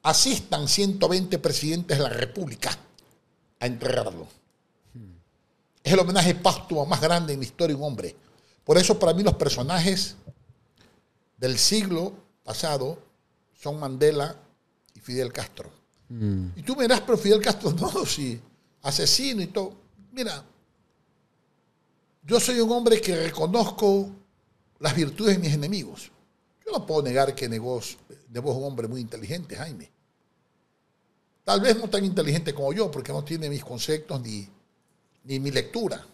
asistan 0.03 0.66
120 0.66 1.39
presidentes 1.39 1.99
de 1.99 2.05
la 2.05 2.09
República 2.09 2.70
a 3.61 3.66
enterrarlo. 3.66 4.26
Es 5.84 5.93
el 5.93 5.99
homenaje 5.99 6.34
póstumo 6.37 6.87
más 6.87 7.03
grande 7.03 7.34
en 7.34 7.41
la 7.41 7.45
historia 7.45 7.76
de 7.76 7.82
un 7.82 7.87
hombre. 7.87 8.16
Por 8.64 8.78
eso 8.78 8.99
para 8.99 9.12
mí 9.12 9.22
los 9.22 9.34
personajes 9.34 10.16
del 11.37 11.59
siglo 11.59 12.14
pasado 12.43 12.99
son 13.53 13.78
Mandela 13.78 14.37
y 14.95 15.01
Fidel 15.01 15.34
Castro. 15.34 15.76
Y 16.09 16.62
tú 16.62 16.76
me 16.76 16.82
dirás, 16.82 17.00
pero 17.00 17.18
Fidel 17.18 17.40
Castro 17.40 17.72
no, 17.72 18.07
si 18.07 18.40
asesino 18.82 19.42
y 19.42 19.48
todo. 19.48 19.74
Mira, 20.12 20.44
yo 22.22 22.40
soy 22.40 22.61
un 22.61 22.70
hombre 22.72 23.00
que 23.00 23.16
reconozco 23.16 24.11
las 24.78 24.94
virtudes 24.94 25.36
de 25.36 25.42
mis 25.42 25.54
enemigos. 25.54 26.11
Yo 26.64 26.72
no 26.72 26.86
puedo 26.86 27.02
negar 27.02 27.34
que 27.34 27.48
Negos 27.48 27.96
es 28.32 28.57
un 28.57 28.64
hombre 28.64 28.88
muy 28.88 29.00
inteligente, 29.00 29.57
Jaime. 29.57 29.90
Tal 31.44 31.61
vez 31.61 31.78
no 31.78 31.88
tan 31.88 32.04
inteligente 32.04 32.52
como 32.52 32.72
yo, 32.72 32.90
porque 32.90 33.12
no 33.12 33.22
tiene 33.22 33.48
mis 33.48 33.64
conceptos 33.64 34.20
ni, 34.20 34.48
ni 35.24 35.38
mi 35.38 35.50
lectura. 35.50 36.04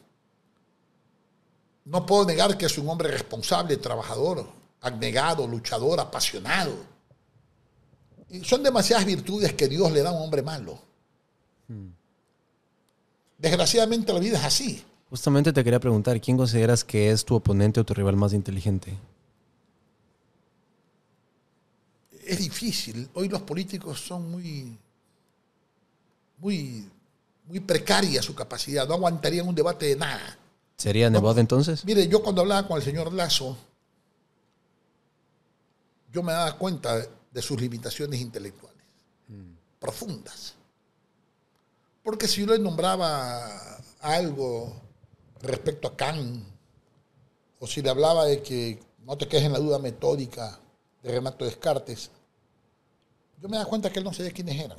No 1.85 2.07
puedo 2.07 2.27
negar 2.27 2.57
que 2.57 2.67
es 2.67 2.79
un 2.79 2.89
hombre 2.89 3.09
responsable, 3.11 3.77
trabajador, 3.79 4.47
abnegado, 4.83 5.47
luchador, 5.47 5.99
apasionado. 5.99 6.92
Y 8.33 8.43
son 8.45 8.63
demasiadas 8.63 9.05
virtudes 9.05 9.53
que 9.53 9.69
Dios 9.69 9.93
le 9.93 10.03
da 10.03 10.09
a 10.09 10.13
un 10.13 10.23
hombre 10.23 10.43
malo. 10.43 10.79
Desgraciadamente 13.37 14.11
la 14.11 14.19
vida 14.19 14.39
es 14.39 14.45
así. 14.45 14.83
Justamente 15.11 15.53
te 15.53 15.63
quería 15.63 15.79
preguntar, 15.79 16.19
¿quién 16.19 16.39
consideras 16.39 16.83
que 16.83 17.11
es 17.11 17.27
tu 17.27 17.35
oponente 17.35 17.79
o 17.79 17.85
tu 17.85 17.93
rival 17.93 18.17
más 18.17 18.33
inteligente? 18.33 18.97
Es 22.25 22.39
difícil. 22.39 23.11
Hoy 23.13 23.29
los 23.29 23.43
políticos 23.43 24.01
son 24.01 24.31
muy, 24.31 24.79
muy, 26.39 26.89
muy 27.47 27.61
precaria 27.61 28.23
su 28.23 28.35
capacidad. 28.35 28.89
No 28.89 28.95
aguantarían 28.95 29.47
un 29.47 29.55
debate 29.55 29.87
de 29.87 29.97
nada. 29.97 30.39
¿Sería 30.79 31.11
Nebot 31.11 31.37
entonces? 31.37 31.85
Mire, 31.85 32.09
yo 32.09 32.23
cuando 32.23 32.41
hablaba 32.41 32.67
con 32.67 32.79
el 32.79 32.83
señor 32.83 33.13
Lazo, 33.13 33.59
yo 36.11 36.23
me 36.23 36.33
daba 36.33 36.57
cuenta 36.57 37.07
de 37.33 37.43
sus 37.43 37.61
limitaciones 37.61 38.21
intelectuales, 38.21 38.85
profundas. 39.79 40.55
Porque 42.03 42.29
si 42.29 42.41
yo 42.43 42.49
le 42.49 42.59
nombraba 42.59 43.79
algo 44.01 44.75
respecto 45.41 45.89
a 45.89 45.97
Kant, 45.97 46.45
o 47.59 47.67
si 47.67 47.81
le 47.81 47.91
hablaba 47.91 48.25
de 48.25 48.43
que 48.43 48.83
no 49.05 49.17
te 49.17 49.29
quedes 49.29 49.45
en 49.45 49.53
la 49.53 49.59
duda 49.59 49.79
metódica 49.79 50.59
de 51.03 51.13
Renato 51.13 51.45
Descartes, 51.45 52.11
yo 53.41 53.49
me 53.49 53.57
daba 53.57 53.69
cuenta 53.69 53.91
que 53.91 53.99
él 53.99 54.05
no 54.05 54.13
sabía 54.13 54.33
quiénes 54.33 54.61
eran. 54.61 54.79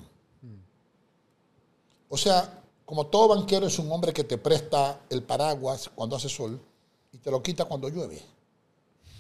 O 2.10 2.18
sea, 2.18 2.62
como 2.86 3.08
todo 3.08 3.30
banquero 3.30 3.68
es 3.68 3.80
un 3.80 3.92
hombre 3.92 4.14
que 4.14 4.24
te 4.24 4.38
presta 4.38 5.02
el 5.10 5.24
paraguas 5.24 5.90
cuando 5.96 6.16
hace 6.16 6.30
sol 6.30 6.62
y 7.12 7.18
te 7.18 7.32
lo 7.32 7.42
quita 7.42 7.66
cuando 7.66 7.90
llueve. 7.90 8.22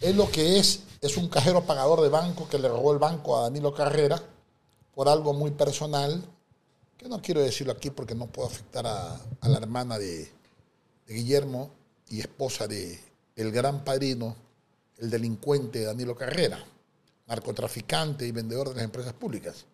Él 0.04 0.18
lo 0.18 0.30
que 0.30 0.60
es 0.60 0.82
es 1.00 1.16
un 1.16 1.30
cajero 1.30 1.66
pagador 1.66 2.02
de 2.02 2.10
banco 2.10 2.46
que 2.50 2.60
le 2.60 2.68
robó 2.68 2.92
el 2.92 3.00
banco 3.00 3.38
a 3.38 3.44
Danilo 3.44 3.74
Carrera 3.74 4.22
por 4.94 5.08
algo 5.08 5.34
muy 5.34 5.52
personal, 5.52 6.22
que 6.98 7.08
no 7.08 7.22
quiero 7.22 7.42
decirlo 7.42 7.72
aquí 7.72 7.90
porque 7.90 8.14
no 8.14 8.28
puedo 8.28 8.50
afectar 8.50 8.86
a, 8.86 9.18
la 9.42 9.58
hermana 9.58 9.98
de, 9.98 10.30
Guillermo 11.08 11.72
y 12.10 12.20
esposa 12.20 12.68
de 12.68 13.00
el 13.38 13.52
gran 13.54 13.86
padrino, 13.86 14.36
el 14.98 15.10
delincuente 15.10 15.86
Danilo 15.86 16.16
Carrera, 16.16 16.62
narcotraficante 17.28 18.28
y 18.28 18.32
vendedor 18.32 18.70
de 18.70 18.76
las 18.76 18.84
empresas 18.84 19.14
públicas. 19.14 19.66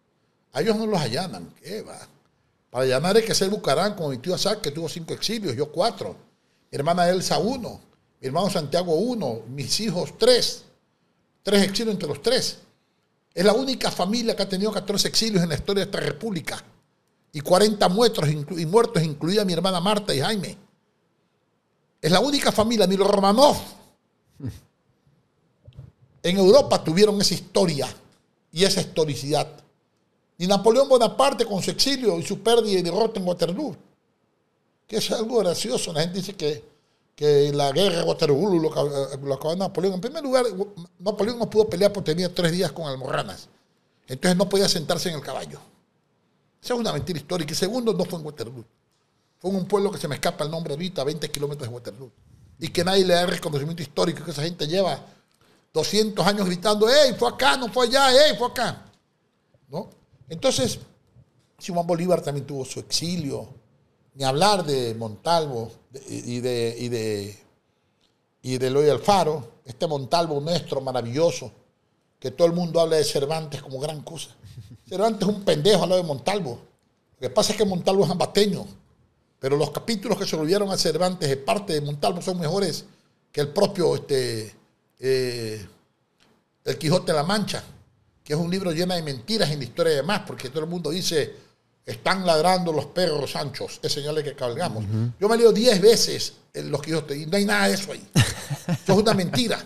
A 0.53 0.61
ellos 0.61 0.75
no 0.77 0.86
los 0.86 0.99
allanan, 0.99 1.55
¿qué 1.59 1.82
va? 1.82 1.99
Para 2.69 2.84
allanar 2.84 3.15
hay 3.15 3.23
que 3.23 3.34
ser 3.34 3.49
Bucarán, 3.49 3.95
como 3.95 4.09
mi 4.09 4.19
tío 4.19 4.36
Asak, 4.36 4.61
que 4.61 4.69
tuvo 4.69 4.88
cinco 4.88 5.11
exilios, 5.15 5.55
yo 5.55 5.71
cuatro. 5.71 6.15
Mi 6.71 6.75
hermana 6.77 7.09
Elsa 7.09 7.39
uno, 7.39 7.89
mi 8.20 8.28
hermano 8.28 8.49
Santiago 8.49 8.95
uno, 8.95 9.41
mis 9.47 9.80
hijos 9.80 10.17
tres. 10.17 10.65
Tres 11.43 11.63
exilios 11.63 11.93
entre 11.93 12.09
los 12.09 12.22
tres. 12.22 12.59
Es 13.34 13.45
la 13.45 13.53
única 13.53 13.89
familia 13.91 14.36
que 14.36 14.43
ha 14.43 14.49
tenido 14.49 14.72
14 14.72 15.07
exilios 15.07 15.41
en 15.41 15.49
la 15.49 15.55
historia 15.55 15.86
de 15.86 15.91
esta 15.91 15.99
república. 15.99 16.63
Y 17.32 17.41
40 17.41 17.88
muertos, 17.89 18.28
y 18.30 18.65
muertos 18.65 19.03
incluida 19.03 19.45
mi 19.45 19.53
hermana 19.53 19.80
Marta 19.80 20.13
y 20.13 20.20
Jaime. 20.20 20.57
Es 22.01 22.11
la 22.11 22.20
única 22.20 22.51
familia, 22.51 22.88
ni 22.88 22.97
los 22.97 23.07
Romanov. 23.07 23.57
En 26.22 26.38
Europa 26.38 26.84
tuvieron 26.84 27.20
esa 27.22 27.34
historia 27.34 27.88
y 28.51 28.63
esa 28.63 28.82
historicidad. 28.82 29.47
Ni 30.38 30.47
Napoleón 30.47 30.89
Bonaparte 30.89 31.45
con 31.45 31.61
su 31.61 31.72
exilio 31.72 32.17
y 32.20 32.24
su 32.24 32.39
pérdida 32.39 32.80
y 32.80 32.82
derrota 32.82 33.20
en 33.20 33.28
Waterloo. 33.28 33.76
Que 34.88 34.97
es 34.97 35.11
algo 35.11 35.39
gracioso. 35.39 35.93
La 35.93 36.01
gente 36.01 36.17
dice 36.17 36.34
que, 36.36 36.63
que 37.20 37.51
la 37.51 37.70
guerra 37.74 37.97
de 37.97 38.03
Waterloo 38.03 38.61
lo, 38.61 38.72
acab- 38.72 39.20
lo 39.20 39.34
acabó 39.34 39.53
Napoleón. 39.53 39.95
En 39.95 39.99
primer 39.99 40.24
lugar, 40.24 40.45
Napoleón 40.99 41.38
no 41.38 41.49
pudo 41.49 41.67
pelear 41.67 41.91
porque 41.91 42.11
tenía 42.13 42.34
tres 42.34 42.53
días 42.53 42.72
con 42.72 42.86
almorranas. 42.88 43.49
Entonces 44.07 44.38
no 44.38 44.47
podía 44.47 44.70
sentarse 44.70 45.09
en 45.09 45.15
el 45.15 45.22
caballo. 45.22 45.59
Esa 46.63 46.76
es 46.76 46.80
una 46.80 46.93
mentira 46.93 47.20
histórica. 47.20 47.51
Y 47.51 47.55
segundo, 47.55 47.91
no 47.93 48.05
fue 48.05 48.20
en 48.20 48.26
Waterloo. 48.26 48.63
Fue 49.38 49.51
en 49.51 49.57
un 49.57 49.65
pueblo 49.65 49.91
que 49.91 49.97
se 49.97 50.07
me 50.07 50.15
escapa 50.15 50.45
el 50.45 50.49
nombre 50.51 50.74
ahorita, 50.74 51.01
a 51.01 51.03
20 51.03 51.30
kilómetros 51.30 51.67
de 51.67 51.76
Waterloo. 51.76 52.09
Y 52.57 52.70
que 52.70 52.86
nadie 52.86 53.03
le 53.03 53.13
da 53.15 53.26
reconocimiento 53.26 53.84
histórico, 53.84 54.24
que 54.24 54.32
esa 54.32 54.43
gente 54.43 54.65
lleva 54.65 55.03
200 55.74 56.26
años 56.26 56.45
gritando, 56.45 56.88
¡Ey, 56.89 57.15
fue 57.15 57.28
acá, 57.28 57.57
no 57.57 57.67
fue 57.67 57.88
allá, 57.88 58.13
¡Ey, 58.30 58.38
fue 58.38 58.47
acá! 58.47 58.86
¿No? 59.67 59.89
Entonces, 60.30 60.80
Simón 61.57 61.86
Bolívar 61.86 62.22
también 62.22 62.47
tuvo 62.47 62.63
su 62.63 62.80
exilio. 62.80 63.59
Ni 64.20 64.26
hablar 64.26 64.65
de 64.65 64.93
Montalvo 64.95 65.72
y 66.09 66.41
de, 66.41 66.76
y 66.78 66.89
de, 66.89 67.39
y 68.41 68.57
de 68.57 68.67
Eloy 68.67 68.89
Alfaro, 68.89 69.61
este 69.63 69.88
Montalvo 69.88 70.41
nuestro 70.41 70.82
maravilloso, 70.82 71.49
que 72.20 72.30
todo 72.32 72.45
el 72.45 72.51
mundo 72.51 72.82
habla 72.82 72.97
de 72.97 73.05
Cervantes 73.05 73.61
como 73.61 73.80
gran 73.80 74.01
cosa. 74.01 74.36
Cervantes 74.89 75.26
es 75.26 75.34
un 75.34 75.45
pendejo 75.45 75.84
al 75.84 75.89
lado 75.91 76.01
de 76.01 76.07
Montalvo. 76.09 76.59
Lo 77.13 77.30
que 77.30 77.30
pasa 77.30 77.53
es 77.53 77.57
que 77.57 77.63
Montalvo 77.63 78.03
es 78.03 78.11
ambateño, 78.11 78.65
pero 79.39 79.55
los 79.55 79.72
capítulos 79.72 80.17
que 80.17 80.26
se 80.26 80.36
volvieron 80.36 80.70
a 80.70 80.78
Cervantes 80.78 81.30
de 81.30 81.38
parte 81.38 81.72
de 81.72 81.80
Montalvo 81.80 82.22
son 82.22 82.41
mejores 82.41 82.84
que 83.32 83.39
el 83.39 83.53
propio 83.53 83.95
este, 83.95 84.53
eh, 84.99 85.65
El 86.65 86.78
Quijote 86.78 87.13
de 87.13 87.17
la 87.17 87.24
Mancha, 87.24 87.63
que 88.22 88.34
es 88.34 88.39
un 88.39 88.51
libro 88.51 88.74
lleno 88.74 88.95
de 88.95 89.01
mentiras 89.01 89.49
en 89.49 89.59
la 89.59 89.63
historia 89.63 89.93
y 89.93 89.95
demás, 89.95 90.24
porque 90.28 90.49
todo 90.49 90.65
el 90.65 90.70
mundo 90.70 90.89
dice, 90.89 91.47
están 91.86 92.25
ladrando 92.25 92.71
los 92.71 92.86
perros 92.88 93.36
anchos, 93.36 93.80
es 93.82 93.91
señal 93.91 94.15
de 94.15 94.23
que 94.23 94.36
cabalgamos. 94.36 94.84
Yo 95.19 95.27
me 95.27 95.38
leo 95.38 95.51
10 95.51 95.82
veces 95.82 96.34
en 96.53 96.71
Los 96.71 96.82
Quijotes 96.82 97.17
y 97.17 97.25
no 97.25 97.38
hay 97.38 97.45
nada 97.45 97.67
de 97.67 97.73
eso 97.73 97.91
ahí. 97.91 98.07
Eso 98.13 98.93
es 98.93 98.97
una 98.99 99.13
mentira. 99.13 99.63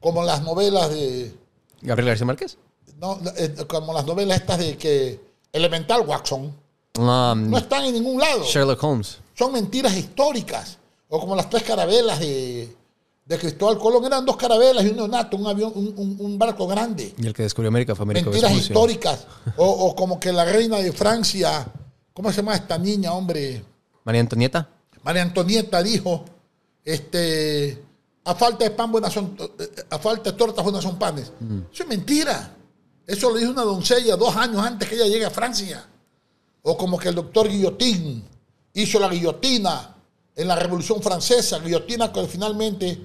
Como 0.00 0.22
las 0.22 0.42
novelas 0.42 0.90
de, 0.90 1.32
¿Gabriel 1.80 2.08
García 2.08 2.26
Márquez? 2.26 2.56
no, 2.98 3.20
eh, 3.36 3.54
como 3.66 3.92
las 3.92 4.04
novelas 4.04 4.40
estas 4.40 4.58
de 4.58 4.76
que 4.76 5.20
Elemental 5.52 6.02
Watson 6.02 6.52
Um, 6.98 7.48
no 7.50 7.58
están 7.58 7.84
en 7.84 7.94
ningún 7.94 8.20
lado. 8.20 8.42
Sherlock 8.44 8.82
Holmes. 8.82 9.18
Son 9.34 9.52
mentiras 9.52 9.96
históricas. 9.96 10.78
O 11.08 11.20
como 11.20 11.36
las 11.36 11.48
tres 11.48 11.62
carabelas 11.62 12.18
de, 12.18 12.74
de 13.28 13.38
Cristóbal 13.38 13.78
Colón 13.78 14.04
eran 14.06 14.24
dos 14.24 14.36
carabelas 14.38 14.82
y 14.84 14.88
un 14.88 14.96
neonato, 14.96 15.36
un 15.36 15.46
avión, 15.46 15.70
un, 15.74 15.92
un- 15.96 16.16
un 16.18 16.38
barco 16.38 16.66
grande. 16.66 17.14
Y 17.18 17.26
el 17.26 17.34
que 17.34 17.42
descubrió 17.42 17.68
América 17.68 17.94
fue 17.94 18.04
Américo 18.04 18.30
Mentiras 18.30 18.50
Vespucio. 18.52 18.72
históricas. 18.74 19.26
O, 19.58 19.66
o 19.66 19.94
como 19.94 20.18
que 20.18 20.32
la 20.32 20.44
reina 20.46 20.78
de 20.78 20.92
Francia, 20.92 21.66
¿cómo 22.14 22.30
se 22.30 22.38
llama 22.38 22.54
esta 22.54 22.78
niña, 22.78 23.12
hombre? 23.12 23.62
María 24.04 24.22
Antonieta. 24.22 24.66
María 25.02 25.22
Antonieta 25.22 25.82
dijo, 25.82 26.24
este, 26.84 27.82
a 28.24 28.34
falta 28.34 28.64
de 28.64 28.70
pan, 28.70 28.90
buenas 28.90 29.12
son, 29.12 29.36
eh, 29.58 29.68
a 29.90 29.98
falta 29.98 30.30
de 30.32 30.36
tortas, 30.38 30.64
buenas 30.64 30.82
son 30.82 30.98
panes. 30.98 31.30
Eso 31.72 31.82
es 31.82 31.88
mentira. 31.88 32.54
Eso 33.06 33.30
lo 33.30 33.36
dijo 33.36 33.50
una 33.52 33.62
doncella 33.62 34.16
dos 34.16 34.34
años 34.36 34.62
antes 34.62 34.88
que 34.88 34.94
ella 34.94 35.06
llegue 35.06 35.24
a 35.26 35.30
Francia. 35.30 35.84
O 36.62 36.76
como 36.76 36.98
que 36.98 37.08
el 37.10 37.14
doctor 37.14 37.48
Guillotín 37.48 38.24
hizo 38.74 38.98
la 38.98 39.08
guillotina 39.08 39.94
en 40.36 40.48
la 40.48 40.54
Revolución 40.56 41.02
Francesa, 41.02 41.58
guillotina 41.58 42.12
que 42.12 42.26
finalmente 42.26 42.98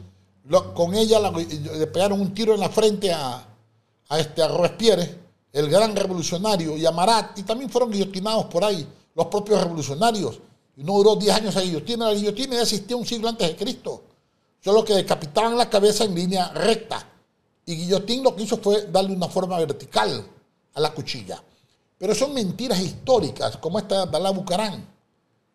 con 0.73 0.93
ella 0.93 1.19
la- 1.19 1.31
le 1.31 1.87
pegaron 1.87 2.19
un 2.19 2.33
tiro 2.33 2.53
en 2.53 2.59
la 2.59 2.69
frente 2.69 3.11
a, 3.11 3.45
este 4.17 4.41
a 4.43 4.47
Robespierre, 4.47 5.19
el 5.51 5.69
gran 5.69 5.95
revolucionario, 5.95 6.77
y 6.77 6.85
a 6.85 6.91
Marat, 6.91 7.37
y 7.39 7.43
también 7.43 7.69
fueron 7.69 7.91
guillotinados 7.91 8.45
por 8.45 8.63
ahí 8.63 8.87
los 9.15 9.27
propios 9.27 9.61
revolucionarios. 9.61 10.39
Y 10.75 10.83
no 10.83 10.93
duró 10.93 11.15
10 11.15 11.35
años 11.35 11.55
la 11.55 11.61
guillotina, 11.61 12.05
la 12.07 12.13
guillotina 12.13 12.55
ya 12.55 12.63
existía 12.63 12.97
un 12.97 13.05
siglo 13.05 13.29
antes 13.29 13.47
de 13.47 13.55
Cristo. 13.55 14.03
Solo 14.59 14.83
que 14.83 14.93
decapitaban 14.93 15.57
la 15.57 15.69
cabeza 15.69 16.03
en 16.05 16.15
línea 16.15 16.49
recta. 16.49 17.07
Y 17.65 17.75
Guillotín 17.75 18.23
lo 18.23 18.35
que 18.35 18.43
hizo 18.43 18.57
fue 18.57 18.87
darle 18.87 19.13
una 19.13 19.27
forma 19.27 19.57
vertical 19.59 20.25
a 20.73 20.79
la 20.79 20.93
cuchilla. 20.93 21.41
Pero 21.97 22.15
son 22.15 22.33
mentiras 22.33 22.79
históricas, 22.79 23.57
como 23.57 23.77
esta 23.79 23.95
de 23.95 24.01
Abdalá 24.03 24.31
Bucarán. 24.31 24.85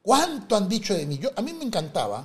¿Cuánto 0.02 0.56
han 0.56 0.68
dicho 0.68 0.94
de 0.94 1.04
mí? 1.06 1.18
Yo, 1.18 1.30
a 1.34 1.42
mí 1.42 1.52
me 1.52 1.64
encantaba, 1.64 2.24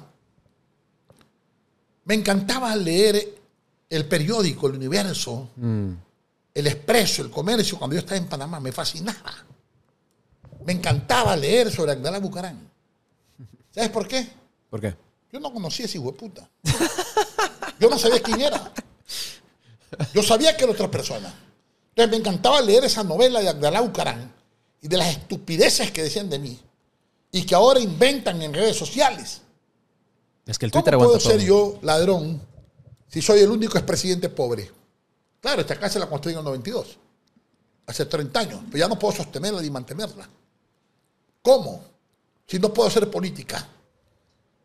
me 2.05 2.15
encantaba 2.15 2.75
leer 2.75 3.41
el 3.89 4.05
periódico, 4.05 4.67
el 4.67 4.75
universo, 4.75 5.49
el 6.53 6.67
expreso, 6.67 7.21
el 7.21 7.29
comercio, 7.29 7.77
cuando 7.77 7.95
yo 7.95 7.99
estaba 7.99 8.17
en 8.17 8.27
Panamá, 8.27 8.59
me 8.59 8.71
fascinaba. 8.71 9.33
Me 10.65 10.73
encantaba 10.73 11.35
leer 11.35 11.71
sobre 11.71 11.91
Abdalá 11.91 12.19
Bucarán. 12.19 12.69
¿Sabes 13.71 13.89
por 13.89 14.07
qué? 14.07 14.27
¿Por 14.69 14.81
qué? 14.81 14.95
Yo 15.31 15.39
no 15.39 15.51
conocía 15.51 15.85
a 15.85 15.87
ese 15.87 15.97
hijo 15.97 16.11
de 16.11 16.17
puta. 16.17 16.49
Yo 17.79 17.89
no 17.89 17.97
sabía 17.97 18.21
quién 18.21 18.41
era. 18.41 18.71
Yo 20.13 20.23
sabía 20.23 20.55
que 20.55 20.63
era 20.63 20.73
otra 20.73 20.89
persona. 20.89 21.33
Entonces 21.89 22.11
me 22.11 22.17
encantaba 22.17 22.61
leer 22.61 22.85
esa 22.85 23.03
novela 23.03 23.41
de 23.41 23.49
Abdalá 23.49 23.81
Bucarán 23.81 24.31
y 24.81 24.87
de 24.87 24.97
las 24.97 25.09
estupideces 25.09 25.91
que 25.91 26.03
decían 26.03 26.29
de 26.29 26.39
mí 26.39 26.59
y 27.31 27.43
que 27.45 27.55
ahora 27.55 27.79
inventan 27.79 28.41
en 28.41 28.53
redes 28.53 28.77
sociales. 28.77 29.42
Es 30.45 30.59
que 30.59 30.65
el 30.65 30.71
¿Cómo 30.71 30.83
Twitter 30.83 30.97
puedo 30.97 31.09
aguanta 31.11 31.23
todo. 31.23 31.39
ser 31.39 31.47
yo 31.47 31.79
ladrón 31.81 32.41
si 33.07 33.21
soy 33.21 33.41
el 33.41 33.49
único 33.51 33.77
expresidente 33.77 34.29
pobre? 34.29 34.71
Claro, 35.39 35.61
esta 35.61 35.79
casa 35.79 35.99
la 35.99 36.09
construí 36.09 36.33
en 36.33 36.39
el 36.39 36.45
92, 36.45 36.97
hace 37.85 38.05
30 38.05 38.39
años, 38.39 38.61
pero 38.65 38.77
ya 38.77 38.87
no 38.87 38.97
puedo 38.97 39.13
sostenerla 39.13 39.61
ni 39.61 39.69
mantenerla. 39.69 40.27
¿Cómo? 41.41 41.83
Si 42.47 42.57
no 42.59 42.73
puedo 42.73 42.87
hacer 42.87 43.11
política. 43.11 43.67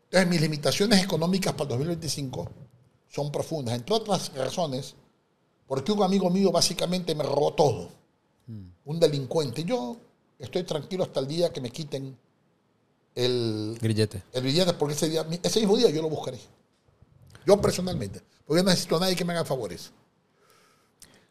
Entonces 0.05 0.29
mis 0.29 0.41
limitaciones 0.41 1.03
económicas 1.03 1.53
para 1.53 1.63
el 1.65 1.69
2025 1.69 2.49
son 3.07 3.31
profundas, 3.31 3.75
entre 3.75 3.93
otras 3.93 4.33
razones, 4.33 4.95
porque 5.67 5.91
un 5.91 6.01
amigo 6.01 6.29
mío 6.29 6.51
básicamente 6.51 7.13
me 7.13 7.23
robó 7.23 7.53
todo. 7.53 7.89
Un 8.85 8.99
delincuente. 8.99 9.63
Yo 9.63 9.97
estoy 10.39 10.63
tranquilo 10.63 11.03
hasta 11.03 11.19
el 11.19 11.27
día 11.27 11.53
que 11.53 11.61
me 11.61 11.69
quiten 11.69 12.17
el, 13.25 13.77
Grillete. 13.81 14.23
el 14.33 14.43
billete, 14.43 14.73
porque 14.73 14.93
ese, 14.95 15.09
día, 15.09 15.25
ese 15.43 15.59
mismo 15.59 15.77
día 15.77 15.89
yo 15.89 16.01
lo 16.01 16.09
buscaré. 16.09 16.39
Yo 17.45 17.59
personalmente. 17.61 18.21
Porque 18.45 18.59
yo 18.59 18.63
no 18.63 18.69
necesito 18.71 18.97
a 18.97 18.99
nadie 19.01 19.15
que 19.15 19.25
me 19.25 19.33
haga 19.33 19.45
favores. 19.45 19.91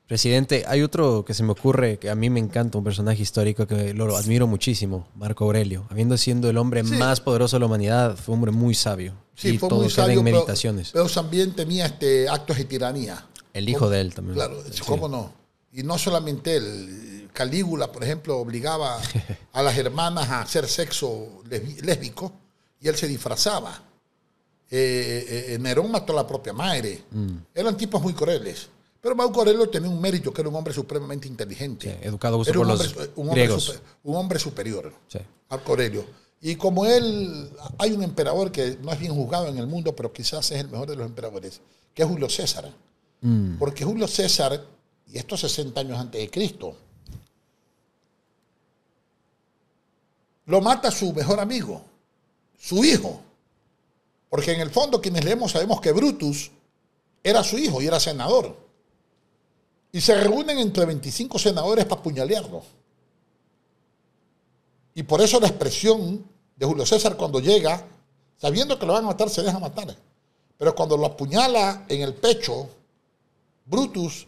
Presidente, 0.07 0.65
hay 0.67 0.81
otro 0.83 1.23
que 1.27 1.35
se 1.35 1.43
me 1.43 1.53
ocurre 1.53 1.99
que 1.99 2.09
a 2.09 2.15
mí 2.15 2.31
me 2.31 2.41
encanta, 2.41 2.79
un 2.79 2.85
personaje 2.85 3.21
histórico 3.23 3.67
que 3.67 3.93
lo 3.93 4.17
admiro 4.17 4.47
muchísimo, 4.47 5.07
Marco 5.15 5.45
Aurelio. 5.45 5.87
Habiendo 5.91 6.17
sido 6.17 6.49
el 6.49 6.57
hombre 6.57 6.83
Sí. 6.83 6.95
más 6.95 7.21
poderoso 7.21 7.57
de 7.57 7.61
la 7.61 7.67
humanidad, 7.67 8.17
fue 8.17 8.33
un 8.33 8.39
hombre 8.39 8.53
muy 8.53 8.75
sabio. 8.75 9.13
Sí, 9.35 9.51
y 9.51 9.59
fue 9.59 9.69
todo 9.69 9.81
muy 9.81 9.89
queda 9.89 10.05
sabio, 10.07 10.21
en 10.21 10.25
pero- 10.25 10.37
meditaciones. 10.39 10.91
Pero, 10.93 11.09
también 11.11 11.55
tenía 11.55 11.85
este, 11.87 12.27
actos 12.29 12.57
de 12.57 12.65
tiranía. 12.65 13.27
el 13.53 13.69
hijo 13.69 13.91
de 13.91 14.01
él 14.01 14.15
también. 14.15 14.35
Claro, 14.37 14.63
Sí. 14.71 14.81
¿cómo 14.87 15.09
no? 15.09 15.33
Y 15.75 15.83
no 15.83 15.99
solamente 15.99 16.57
él. 16.57 17.18
Calígula, 17.43 17.93
por 17.93 18.03
ejemplo, 18.03 18.37
obligaba 18.39 19.01
a 19.53 19.63
las 19.63 19.77
hermanas 19.79 20.29
a 20.29 20.41
hacer 20.41 20.67
sexo 20.67 21.43
lésbico 21.83 22.33
y 22.81 22.89
él 22.89 22.97
se 22.97 23.07
disfrazaba. 23.07 23.81
Eh, 24.69 25.47
eh, 25.55 25.59
Nerón 25.61 25.89
mató 25.93 26.13
a 26.15 26.17
la 26.17 26.27
propia 26.27 26.53
madre. 26.53 27.05
Mm. 27.13 27.37
Eran 27.55 27.77
tipos 27.77 28.03
muy 28.03 28.13
crueles. 28.13 28.69
Pero 29.01 29.15
Marco 29.15 29.39
Aurelio 29.39 29.69
tenía 29.69 29.89
un 29.89 30.01
mérito, 30.01 30.33
que 30.33 30.41
era 30.41 30.51
un 30.51 30.57
hombre 30.57 30.75
supremamente 30.75 31.29
inteligente. 31.29 31.97
Sí, 32.03 32.09
educado 32.09 32.43
Era 32.43 32.59
un 32.59 32.67
por 32.67 32.73
hombre, 32.75 32.89
los 32.89 33.09
un 33.15 33.29
hombre 33.29 33.43
griegos. 33.45 33.63
super- 33.65 33.81
un 34.03 34.17
hombre 34.17 34.39
superior. 34.41 34.93
Sí. 35.07 35.19
Marco 35.49 35.71
Aurelio. 35.71 36.05
Y 36.41 36.57
como 36.57 36.85
él, 36.87 37.51
hay 37.79 37.93
un 37.93 38.03
emperador 38.03 38.51
que 38.51 38.77
no 38.83 38.93
es 38.93 38.99
bien 38.99 39.15
juzgado 39.15 39.47
en 39.47 39.59
el 39.59 39.69
mundo, 39.69 39.95
pero 39.95 40.13
quizás 40.13 40.51
es 40.51 40.59
el 40.61 40.69
mejor 40.69 40.91
de 40.91 40.97
los 40.97 41.07
emperadores, 41.07 41.61
que 41.95 42.03
es 42.03 42.09
Julio 42.09 42.29
César. 42.29 42.69
Porque 43.61 43.85
Julio 43.85 44.07
César, 44.09 44.61
y 45.07 45.19
esto 45.19 45.37
60 45.37 45.81
años 45.81 45.99
antes 45.99 46.21
de 46.21 46.29
Cristo, 46.31 46.77
lo 50.49 50.63
mata 50.63 50.91
su 50.91 51.13
mejor 51.13 51.41
amigo, 51.41 51.83
su 52.59 52.83
hijo. 52.83 53.21
Porque 54.31 54.53
en 54.53 54.61
el 54.61 54.71
fondo 54.71 55.01
quienes 55.01 55.25
leemos 55.25 55.53
sabemos 55.53 55.81
que 55.81 55.93
Brutus 55.93 56.51
era 57.23 57.45
su 57.45 57.59
hijo 57.59 57.81
y 57.83 57.87
era 57.87 58.01
senador. 58.01 58.57
Y 59.93 60.01
se 60.01 60.15
reúnen 60.15 60.59
entre 60.59 60.87
25 60.87 61.39
senadores 61.39 61.85
para 61.85 62.01
apuñalearlo. 62.01 62.63
Y 64.95 65.03
por 65.03 65.21
eso 65.21 65.39
la 65.39 65.49
expresión 65.49 66.25
de 66.57 66.67
Julio 66.67 66.87
César 66.87 67.17
cuando 67.17 67.41
llega, 67.41 67.87
sabiendo 68.39 68.79
que 68.79 68.87
lo 68.87 68.95
van 68.95 69.05
a 69.05 69.09
matar, 69.09 69.29
se 69.29 69.43
deja 69.43 69.59
matar. 69.59 69.95
Pero 70.57 70.75
cuando 70.75 70.97
lo 70.97 71.07
apuñala 71.07 71.85
en 71.89 72.01
el 72.01 72.15
pecho, 72.15 72.69
Brutus 73.67 74.27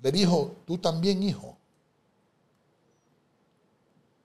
le 0.00 0.12
dijo, 0.12 0.56
tú 0.66 0.76
también, 0.76 1.22
hijo. 1.22 1.57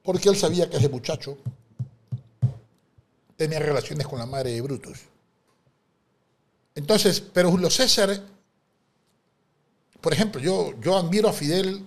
Porque 0.03 0.29
él 0.29 0.35
sabía 0.35 0.69
que 0.69 0.77
ese 0.77 0.89
muchacho 0.89 1.37
tenía 3.35 3.59
relaciones 3.59 4.05
con 4.05 4.19
la 4.19 4.25
madre 4.25 4.51
de 4.51 4.61
Brutus. 4.61 4.99
Entonces, 6.75 7.21
pero 7.21 7.51
Julio 7.51 7.69
César, 7.69 8.21
por 10.01 10.13
ejemplo, 10.13 10.41
yo, 10.41 10.73
yo 10.79 10.97
admiro 10.97 11.29
a 11.29 11.33
Fidel 11.33 11.85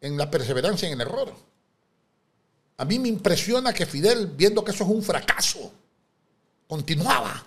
en 0.00 0.16
la 0.16 0.30
perseverancia 0.30 0.86
en 0.86 0.94
el 0.94 1.00
error. 1.00 1.34
A 2.76 2.84
mí 2.84 2.98
me 2.98 3.08
impresiona 3.08 3.72
que 3.72 3.86
Fidel, 3.86 4.26
viendo 4.26 4.64
que 4.64 4.72
eso 4.72 4.84
es 4.84 4.90
un 4.90 5.02
fracaso, 5.02 5.72
continuaba. 6.66 7.44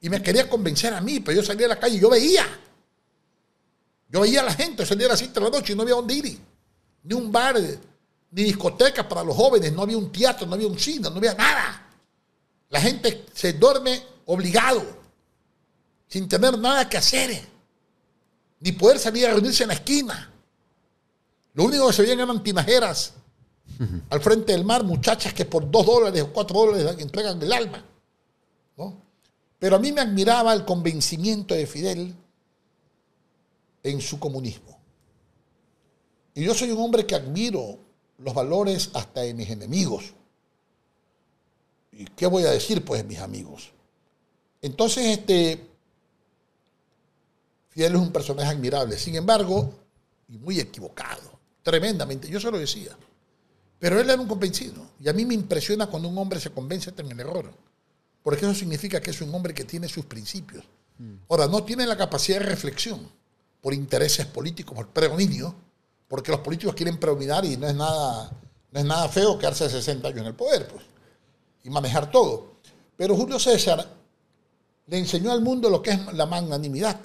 Y 0.00 0.08
me 0.08 0.22
quería 0.22 0.48
convencer 0.48 0.94
a 0.94 1.00
mí, 1.00 1.20
pero 1.20 1.36
yo 1.40 1.46
salía 1.46 1.66
a 1.66 1.70
la 1.70 1.78
calle 1.78 1.96
y 1.96 2.00
yo 2.00 2.10
veía. 2.10 2.46
Yo 4.08 4.20
veía 4.20 4.40
a 4.40 4.44
la 4.44 4.54
gente 4.54 4.86
salir 4.86 5.06
a 5.06 5.10
las 5.10 5.18
7 5.18 5.34
de 5.34 5.40
la 5.40 5.50
noche 5.50 5.72
y 5.72 5.76
no 5.76 5.82
había 5.82 5.94
dónde 5.94 6.14
ir. 6.14 6.38
Ni 7.02 7.14
un 7.14 7.30
bar, 7.30 7.56
ni 8.30 8.44
discoteca 8.44 9.08
para 9.08 9.22
los 9.22 9.36
jóvenes, 9.36 9.72
no 9.72 9.82
había 9.82 9.98
un 9.98 10.10
teatro, 10.10 10.46
no 10.46 10.54
había 10.54 10.66
un 10.66 10.78
cine, 10.78 11.08
no 11.08 11.16
había 11.16 11.34
nada. 11.34 11.88
La 12.68 12.80
gente 12.80 13.26
se 13.32 13.52
duerme 13.52 14.02
obligado, 14.26 14.84
sin 16.08 16.28
tener 16.28 16.58
nada 16.58 16.88
que 16.88 16.96
hacer, 16.96 17.40
ni 18.60 18.72
poder 18.72 18.98
salir 18.98 19.26
a 19.26 19.30
reunirse 19.30 19.62
en 19.62 19.68
la 19.68 19.74
esquina. 19.74 20.32
Lo 21.54 21.64
único 21.64 21.86
que 21.86 21.92
se 21.92 22.02
veían 22.02 22.20
eran 22.20 22.42
tinajeras 22.42 23.14
al 24.10 24.20
frente 24.20 24.52
del 24.52 24.64
mar, 24.64 24.84
muchachas 24.84 25.32
que 25.32 25.44
por 25.44 25.70
dos 25.70 25.86
dólares 25.86 26.22
o 26.22 26.32
cuatro 26.32 26.58
dólares 26.58 26.96
entregan 26.98 27.40
el 27.40 27.52
alma. 27.52 27.84
¿no? 28.76 29.00
Pero 29.58 29.76
a 29.76 29.78
mí 29.78 29.92
me 29.92 30.00
admiraba 30.00 30.52
el 30.52 30.64
convencimiento 30.64 31.54
de 31.54 31.66
Fidel 31.66 32.14
en 33.82 34.00
su 34.00 34.18
comunismo. 34.18 34.78
Y 36.34 36.44
yo 36.44 36.54
soy 36.54 36.70
un 36.70 36.82
hombre 36.82 37.06
que 37.06 37.14
admiro 37.14 37.78
los 38.18 38.34
valores 38.34 38.90
hasta 38.94 39.22
de 39.22 39.34
mis 39.34 39.50
enemigos. 39.50 40.14
¿Y 41.92 42.04
qué 42.06 42.26
voy 42.26 42.44
a 42.44 42.50
decir, 42.50 42.84
pues, 42.84 43.04
mis 43.04 43.18
amigos? 43.18 43.72
Entonces, 44.60 45.18
este, 45.18 45.66
Fidel 47.70 47.94
es 47.94 48.00
un 48.00 48.12
personaje 48.12 48.48
admirable. 48.48 48.98
Sin 48.98 49.14
embargo, 49.16 49.72
y 50.28 50.38
muy 50.38 50.60
equivocado, 50.60 51.38
tremendamente, 51.62 52.28
yo 52.28 52.40
se 52.40 52.50
lo 52.50 52.58
decía. 52.58 52.96
Pero 53.78 54.00
él 54.00 54.08
era 54.08 54.20
un 54.20 54.28
convencido. 54.28 54.90
Y 55.00 55.08
a 55.08 55.12
mí 55.12 55.24
me 55.24 55.34
impresiona 55.34 55.86
cuando 55.86 56.08
un 56.08 56.16
hombre 56.18 56.40
se 56.40 56.50
convence 56.50 56.92
en 56.96 57.10
el 57.10 57.20
error. 57.20 57.52
Porque 58.22 58.44
eso 58.44 58.54
significa 58.54 59.00
que 59.00 59.10
es 59.10 59.20
un 59.20 59.34
hombre 59.34 59.54
que 59.54 59.64
tiene 59.64 59.88
sus 59.88 60.06
principios. 60.06 60.64
Ahora, 61.28 61.46
no 61.46 61.62
tiene 61.62 61.86
la 61.86 61.96
capacidad 61.96 62.38
de 62.38 62.46
reflexión 62.46 63.06
por 63.60 63.74
intereses 63.74 64.24
políticos, 64.26 64.74
por 64.74 64.88
predominio, 64.88 65.54
porque 66.08 66.30
los 66.30 66.40
políticos 66.40 66.74
quieren 66.74 66.98
predominar 66.98 67.44
y 67.44 67.56
no 67.56 67.66
es 67.66 67.74
nada, 67.74 68.30
no 68.70 68.80
es 68.80 68.84
nada 68.84 69.08
feo 69.08 69.38
quedarse 69.38 69.68
60 69.68 70.08
años 70.08 70.20
en 70.20 70.26
el 70.26 70.34
poder, 70.34 70.68
pues, 70.68 70.84
y 71.64 71.70
manejar 71.70 72.10
todo. 72.10 72.56
Pero 72.96 73.16
Julio 73.16 73.38
César 73.38 73.86
le 74.86 74.98
enseñó 74.98 75.32
al 75.32 75.42
mundo 75.42 75.68
lo 75.68 75.82
que 75.82 75.90
es 75.90 76.12
la 76.14 76.26
magnanimidad. 76.26 77.00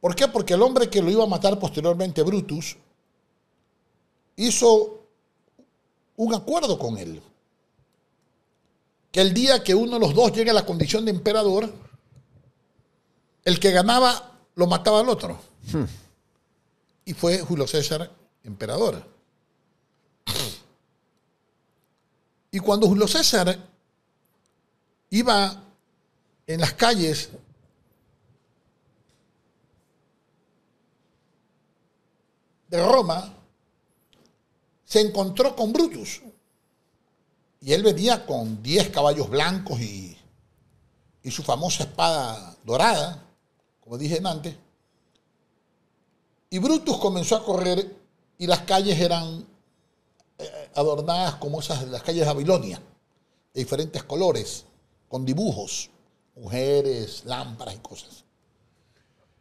¿Por 0.00 0.14
qué? 0.14 0.28
Porque 0.28 0.54
el 0.54 0.62
hombre 0.62 0.90
que 0.90 1.02
lo 1.02 1.10
iba 1.10 1.24
a 1.24 1.28
matar 1.28 1.58
posteriormente, 1.58 2.22
Brutus, 2.22 2.76
hizo 4.36 5.00
un 6.16 6.34
acuerdo 6.34 6.78
con 6.78 6.98
él. 6.98 7.22
Que 9.10 9.20
el 9.20 9.32
día 9.32 9.64
que 9.64 9.74
uno 9.74 9.94
de 9.94 10.00
los 10.00 10.14
dos 10.14 10.32
llegue 10.32 10.50
a 10.50 10.54
la 10.54 10.66
condición 10.66 11.04
de 11.04 11.10
emperador, 11.10 11.72
el 13.44 13.58
que 13.58 13.70
ganaba 13.70 14.32
lo 14.54 14.66
mataba 14.66 15.00
al 15.00 15.08
otro. 15.08 15.38
Y 17.06 17.14
fue 17.14 17.38
Julio 17.38 17.66
César 17.68 18.10
emperador. 18.42 19.02
Y 22.50 22.58
cuando 22.58 22.88
Julio 22.88 23.06
César 23.06 23.56
iba 25.10 25.62
en 26.46 26.60
las 26.60 26.72
calles 26.72 27.30
de 32.68 32.84
Roma, 32.84 33.32
se 34.84 35.00
encontró 35.00 35.54
con 35.54 35.72
Brutus. 35.72 36.22
Y 37.60 37.72
él 37.72 37.84
venía 37.84 38.26
con 38.26 38.62
10 38.64 38.90
caballos 38.90 39.30
blancos 39.30 39.80
y, 39.80 40.16
y 41.22 41.30
su 41.30 41.44
famosa 41.44 41.84
espada 41.84 42.56
dorada, 42.64 43.22
como 43.80 43.96
dije 43.96 44.20
antes. 44.24 44.56
Y 46.50 46.58
Brutus 46.58 46.98
comenzó 46.98 47.36
a 47.36 47.44
correr 47.44 47.96
y 48.38 48.46
las 48.46 48.60
calles 48.60 48.98
eran 49.00 49.46
eh, 50.38 50.70
adornadas 50.74 51.36
como 51.36 51.60
esas 51.60 51.86
las 51.88 52.02
calles 52.02 52.20
de 52.20 52.26
Babilonia, 52.26 52.80
de 53.52 53.60
diferentes 53.60 54.02
colores, 54.04 54.64
con 55.08 55.24
dibujos, 55.24 55.90
mujeres, 56.36 57.22
lámparas 57.24 57.74
y 57.74 57.78
cosas. 57.78 58.24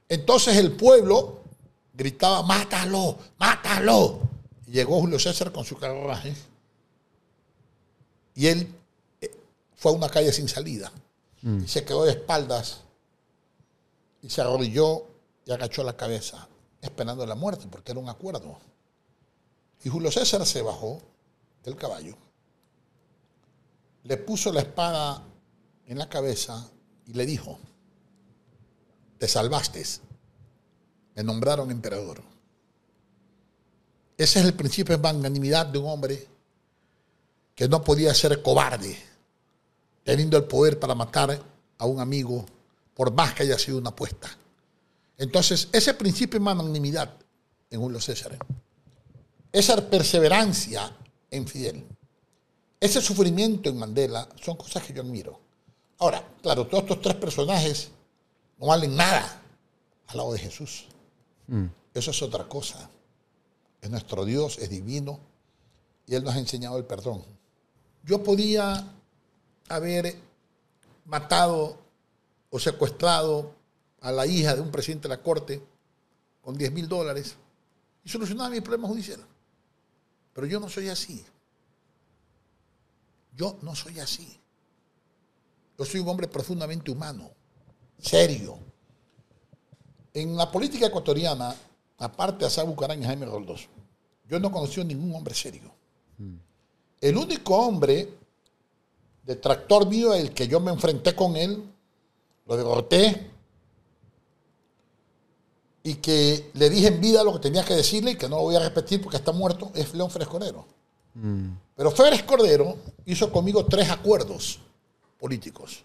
Entonces 0.08 0.56
el 0.58 0.72
pueblo 0.72 1.40
gritaba, 1.94 2.44
mátalo, 2.44 3.18
mátalo. 3.38 4.20
Y 4.68 4.72
llegó 4.72 5.00
Julio 5.00 5.20
César 5.20 5.52
con 5.52 5.64
su 5.64 5.78
carruaje 5.78 6.34
y 8.36 8.48
él 8.48 8.68
eh, 9.22 9.32
fue 9.76 9.92
a 9.92 9.96
una 9.96 10.10
calle 10.10 10.32
sin 10.32 10.48
salida. 10.48 10.92
Y 11.42 11.68
se 11.68 11.86
quedó 11.86 12.06
de 12.06 12.12
espaldas 12.12 12.82
y 14.24 14.30
se 14.32 14.42
arrodilló 14.42 15.06
y 15.46 15.52
agachó 15.52 15.84
la 15.84 15.96
cabeza, 15.96 16.48
esperando 16.86 17.26
la 17.26 17.36
muerte, 17.36 17.68
porque 17.70 17.92
era 17.92 18.00
un 18.00 18.10
acuerdo. 18.10 18.58
Y 19.84 19.90
Julio 19.90 20.12
César 20.12 20.46
se 20.46 20.62
bajó 20.62 21.02
del 21.64 21.76
caballo, 21.76 22.16
le 24.04 24.18
puso 24.18 24.52
la 24.52 24.62
espada 24.62 25.24
en 25.88 25.98
la 25.98 26.08
cabeza 26.08 26.70
y 27.06 27.14
le 27.14 27.26
dijo, 27.26 27.60
te 29.18 29.28
salvaste, 29.28 29.84
me 31.16 31.24
nombraron 31.24 31.72
emperador. 31.72 32.22
Ese 34.18 34.40
es 34.40 34.46
el 34.46 34.54
principio 34.54 34.96
de 34.96 35.04
magnanimidad 35.04 35.66
de 35.66 35.78
un 35.78 35.90
hombre 35.90 36.28
que 37.54 37.68
no 37.68 37.84
podía 37.84 38.14
ser 38.14 38.42
cobarde, 38.42 38.98
teniendo 40.04 40.38
el 40.38 40.46
poder 40.46 40.80
para 40.80 40.96
matar 40.96 41.42
a 41.78 41.86
un 41.86 42.00
amigo, 42.00 42.46
por 42.94 43.12
más 43.12 43.34
que 43.34 43.44
haya 43.44 43.58
sido 43.58 43.78
una 43.78 43.90
apuesta. 43.90 44.30
Entonces, 45.18 45.70
ese 45.72 45.94
principio 45.94 46.40
de 46.40 46.46
magnanimidad 46.46 47.14
en 47.70 47.80
Julio 47.80 48.02
César, 48.02 48.38
esa 49.52 49.90
perseverancia 49.90 50.92
en 51.32 51.48
Fidel, 51.48 51.86
ese 52.80 53.02
sufrimiento 53.02 53.70
en 53.70 53.78
Mandela, 53.78 54.28
son 54.42 54.58
cosas 54.58 54.84
que 54.84 54.94
yo 54.94 55.02
admiro. 55.02 55.40
Ahora, 56.00 56.28
claro, 56.42 56.68
todos 56.68 56.84
estos 56.84 57.02
tres 57.02 57.16
personajes 57.16 57.90
no 58.60 58.68
valen 58.68 58.96
nada 58.96 59.42
al 60.08 60.18
lado 60.18 60.34
de 60.34 60.40
Jesús. 60.40 60.88
Eso 61.94 62.12
es 62.12 62.22
otra 62.22 62.48
cosa. 62.48 62.90
Es 63.82 63.90
nuestro 63.90 64.26
Dios, 64.26 64.58
es 64.58 64.70
divino, 64.70 65.20
y 66.06 66.16
Él 66.16 66.24
nos 66.24 66.36
ha 66.36 66.40
enseñado 66.40 66.78
el 66.78 66.86
perdón. 66.86 67.24
Yo 68.04 68.22
podía 68.24 68.86
haber 69.70 70.16
matado 71.06 71.78
o 72.50 72.60
secuestrado 72.60 73.54
a 74.06 74.12
la 74.12 74.28
hija 74.28 74.56
de 74.56 74.62
un 74.62 74.70
presidente 74.70 75.08
de 75.08 75.16
la 75.16 75.24
corte 75.24 75.60
con 76.40 76.56
10 76.56 76.72
mil 76.74 76.88
dólares 76.88 77.36
y 78.04 78.10
solucionar 78.10 78.52
mi 78.52 78.62
problema 78.62 78.88
judicial. 78.88 79.20
Pero 80.32 80.46
yo 80.46 80.60
no 80.60 80.70
soy 80.70 80.90
así. 80.90 81.26
Yo 83.36 83.58
no 83.64 83.76
soy 83.76 84.00
así. 84.00 84.40
Yo 85.80 85.86
soy 85.86 86.02
un 86.02 86.08
hombre 86.08 86.28
profundamente 86.28 86.92
humano, 86.92 87.32
serio. 87.98 88.60
En 90.14 90.38
la 90.38 90.52
política 90.52 90.86
ecuatoriana, 90.86 91.56
aparte 91.98 92.42
de 92.42 92.46
Asá 92.46 92.62
Bucarán 92.62 93.02
y 93.02 93.06
Jaime 93.06 93.26
Roldós, 93.26 93.68
yo 94.30 94.40
no 94.40 94.52
conocí 94.52 94.82
a 94.82 94.84
ningún 94.84 95.16
hombre 95.16 95.34
serio. 95.34 95.72
El 97.02 97.18
único 97.18 97.58
hombre 97.58 98.08
detractor 99.24 99.88
mío, 99.88 100.14
el 100.14 100.32
que 100.32 100.48
yo 100.48 100.60
me 100.60 100.72
enfrenté 100.72 101.16
con 101.16 101.36
él, 101.36 101.74
lo 102.46 102.56
derroté 102.56 103.35
y 105.86 105.96
que 105.96 106.50
le 106.56 106.68
dije 106.68 106.88
en 106.88 107.00
vida 107.00 107.24
lo 107.24 107.34
que 107.34 107.40
tenía 107.40 107.64
que 107.64 107.76
decirle 107.76 108.12
y 108.12 108.16
que 108.16 108.28
no 108.28 108.38
lo 108.38 108.42
voy 108.42 108.56
a 108.56 108.60
repetir 108.60 109.00
porque 109.04 109.18
está 109.18 109.32
muerto, 109.32 109.72
es 109.76 109.94
León 109.94 110.10
Férez 110.10 110.28
Cordero. 110.28 110.66
Pero 111.76 111.92
Férez 111.92 112.24
Cordero 112.24 112.76
hizo 113.06 113.32
conmigo 113.32 113.64
tres 113.68 113.92
acuerdos 113.92 114.60
políticos. 115.20 115.84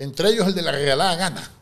Entre 0.00 0.30
ellos 0.30 0.48
el 0.48 0.54
de 0.54 0.62
la 0.62 0.72
regalada 0.72 1.14
gana. 1.14 1.52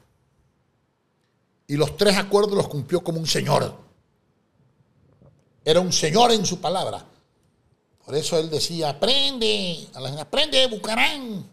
Y 1.66 1.76
los 1.76 1.94
tres 1.98 2.16
acuerdos 2.16 2.54
los 2.54 2.68
cumplió 2.68 3.04
como 3.04 3.20
un 3.20 3.26
señor. 3.26 3.70
Era 5.62 5.80
un 5.80 5.92
señor 5.92 6.32
en 6.32 6.46
su 6.46 6.58
palabra. 6.58 7.04
Por 8.02 8.14
eso 8.14 8.38
él 8.38 8.48
decía, 8.48 8.88
aprende, 8.88 9.86
a 9.92 10.00
la 10.00 10.08
gente, 10.08 10.22
aprende 10.22 10.66
Bucarán. 10.68 11.44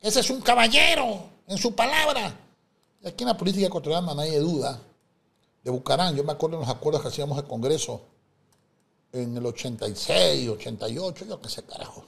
Ese 0.00 0.20
es 0.20 0.30
un 0.30 0.40
caballero 0.40 1.28
en 1.46 1.58
su 1.58 1.74
palabra. 1.74 2.34
Y 3.02 3.08
aquí 3.08 3.24
en 3.24 3.28
la 3.28 3.36
política 3.36 3.66
ecuatoriana 3.66 4.14
nadie 4.14 4.38
duda 4.38 4.87
de 5.68 5.72
Bucarán. 5.72 6.16
Yo 6.16 6.24
me 6.24 6.32
acuerdo 6.32 6.56
de 6.58 6.66
los 6.66 6.74
acuerdos 6.74 7.02
que 7.02 7.08
hacíamos 7.08 7.36
el 7.38 7.44
Congreso 7.44 8.00
en 9.12 9.36
el 9.36 9.44
86, 9.44 10.48
88, 10.48 11.24
yo 11.26 11.40
qué 11.40 11.48
sé, 11.48 11.62
carajo. 11.62 12.04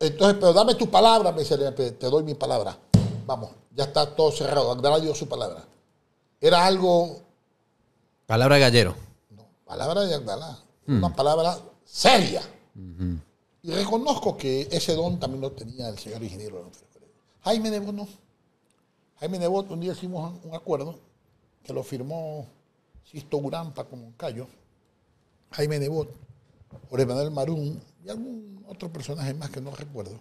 Entonces, 0.00 0.36
pero 0.40 0.52
dame 0.52 0.74
tu 0.74 0.90
palabra, 0.90 1.30
me 1.30 1.40
dice, 1.40 1.56
te 1.72 2.06
doy 2.10 2.24
mi 2.24 2.34
palabra. 2.34 2.76
Vamos, 3.26 3.50
ya 3.74 3.84
está 3.84 4.14
todo 4.16 4.32
cerrado. 4.32 4.72
Agdalá 4.72 4.98
dio 4.98 5.14
su 5.14 5.28
palabra. 5.28 5.64
Era 6.40 6.66
algo, 6.66 7.20
Palabra 8.26 8.58
gallero. 8.58 8.94
no, 9.30 9.44
palabra 9.64 10.02
de 10.02 10.14
Agdalá, 10.14 10.58
una 10.86 11.14
palabra 11.14 11.58
seria. 11.84 12.42
Y 13.62 13.70
reconozco 13.72 14.36
que 14.36 14.68
ese 14.72 14.94
don 14.94 15.20
también 15.20 15.42
lo 15.42 15.52
tenía 15.52 15.88
el 15.88 15.98
señor 15.98 16.22
ingeniero. 16.22 16.70
Jaime 17.42 17.70
Nebot 17.70 17.94
no. 17.94 18.08
Jaime 19.20 19.38
Nebot, 19.38 19.70
un 19.70 19.80
día 19.80 19.92
hicimos 19.92 20.32
un 20.42 20.54
acuerdo 20.54 21.09
que 21.62 21.72
lo 21.72 21.82
firmó 21.82 22.46
Sisto 23.10 23.38
Urampa 23.38 23.84
con 23.84 24.00
Moncayo, 24.00 24.46
Jaime 25.52 25.78
Nebot, 25.78 26.08
Jorge 26.88 27.06
Manuel 27.06 27.30
Marún 27.30 27.82
y 28.04 28.08
algún 28.08 28.64
otro 28.68 28.92
personaje 28.92 29.34
más 29.34 29.50
que 29.50 29.60
no 29.60 29.70
recuerdo. 29.72 30.20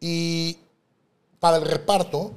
Y 0.00 0.58
para 1.38 1.58
el 1.58 1.64
reparto, 1.64 2.32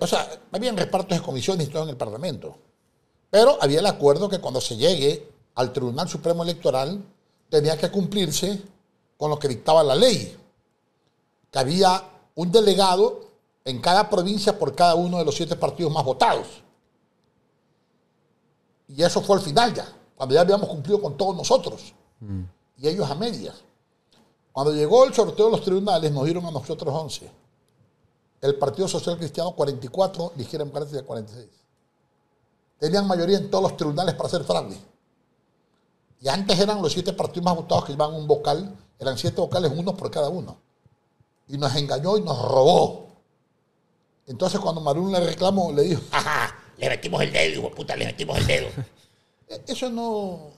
o 0.00 0.06
sea, 0.06 0.28
habían 0.52 0.76
repartos 0.76 1.18
de 1.18 1.24
comisiones 1.24 1.68
y 1.68 1.70
todo 1.70 1.84
en 1.84 1.90
el 1.90 1.96
Parlamento. 1.96 2.56
Pero 3.30 3.56
había 3.60 3.80
el 3.80 3.86
acuerdo 3.86 4.28
que 4.28 4.40
cuando 4.40 4.60
se 4.60 4.76
llegue 4.76 5.28
al 5.54 5.72
Tribunal 5.72 6.08
Supremo 6.08 6.42
Electoral 6.42 7.02
tenía 7.48 7.78
que 7.78 7.90
cumplirse 7.90 8.62
con 9.16 9.30
lo 9.30 9.38
que 9.38 9.48
dictaba 9.48 9.82
la 9.82 9.94
ley. 9.94 10.36
Que 11.50 11.58
había 11.58 12.02
un 12.34 12.52
delegado 12.52 13.28
en 13.64 13.80
cada 13.80 14.10
provincia 14.10 14.58
por 14.58 14.74
cada 14.74 14.94
uno 14.94 15.18
de 15.18 15.24
los 15.24 15.34
siete 15.34 15.56
partidos 15.56 15.92
más 15.92 16.04
votados. 16.04 16.62
Y 18.94 19.02
eso 19.02 19.22
fue 19.22 19.36
al 19.36 19.42
final 19.42 19.72
ya, 19.72 19.86
cuando 20.14 20.34
ya 20.34 20.42
habíamos 20.42 20.68
cumplido 20.68 21.00
con 21.00 21.16
todos 21.16 21.34
nosotros. 21.34 21.94
Y 22.76 22.88
ellos 22.88 23.10
a 23.10 23.14
medias. 23.14 23.56
Cuando 24.52 24.72
llegó 24.72 25.04
el 25.04 25.14
sorteo 25.14 25.46
de 25.46 25.52
los 25.52 25.62
tribunales, 25.62 26.12
nos 26.12 26.24
dieron 26.24 26.44
a 26.44 26.50
nosotros 26.50 26.94
11. 26.94 27.30
El 28.42 28.56
Partido 28.56 28.86
Social 28.86 29.16
Cristiano 29.16 29.52
44, 29.52 30.32
Ligera 30.36 30.64
Democrática 30.64 31.02
46. 31.02 31.48
Tenían 32.78 33.06
mayoría 33.06 33.38
en 33.38 33.50
todos 33.50 33.62
los 33.62 33.76
tribunales 33.76 34.14
para 34.14 34.26
hacer 34.26 34.44
fraude. 34.44 34.78
Y 36.20 36.28
antes 36.28 36.58
eran 36.58 36.82
los 36.82 36.92
siete 36.92 37.12
partidos 37.12 37.44
más 37.44 37.56
votados 37.56 37.84
que 37.84 37.92
llevaban 37.92 38.14
un 38.14 38.26
vocal, 38.26 38.76
eran 38.98 39.16
siete 39.16 39.40
vocales, 39.40 39.72
uno 39.74 39.96
por 39.96 40.10
cada 40.10 40.28
uno. 40.28 40.56
Y 41.48 41.56
nos 41.56 41.74
engañó 41.74 42.16
y 42.18 42.20
nos 42.20 42.40
robó. 42.42 43.06
Entonces 44.26 44.60
cuando 44.60 44.80
Marún 44.80 45.10
le 45.10 45.20
reclamó, 45.20 45.72
le 45.72 45.82
dijo, 45.82 46.02
Ajá, 46.12 46.54
le 46.82 46.88
metimos 46.90 47.22
el 47.22 47.32
dedo, 47.32 47.52
hijo 47.60 47.68
de 47.70 47.76
puta, 47.76 47.96
le 47.96 48.04
metimos 48.06 48.38
el 48.38 48.46
dedo. 48.46 48.68
"E- 49.48 49.62
eso 49.68 49.88
no, 49.90 50.50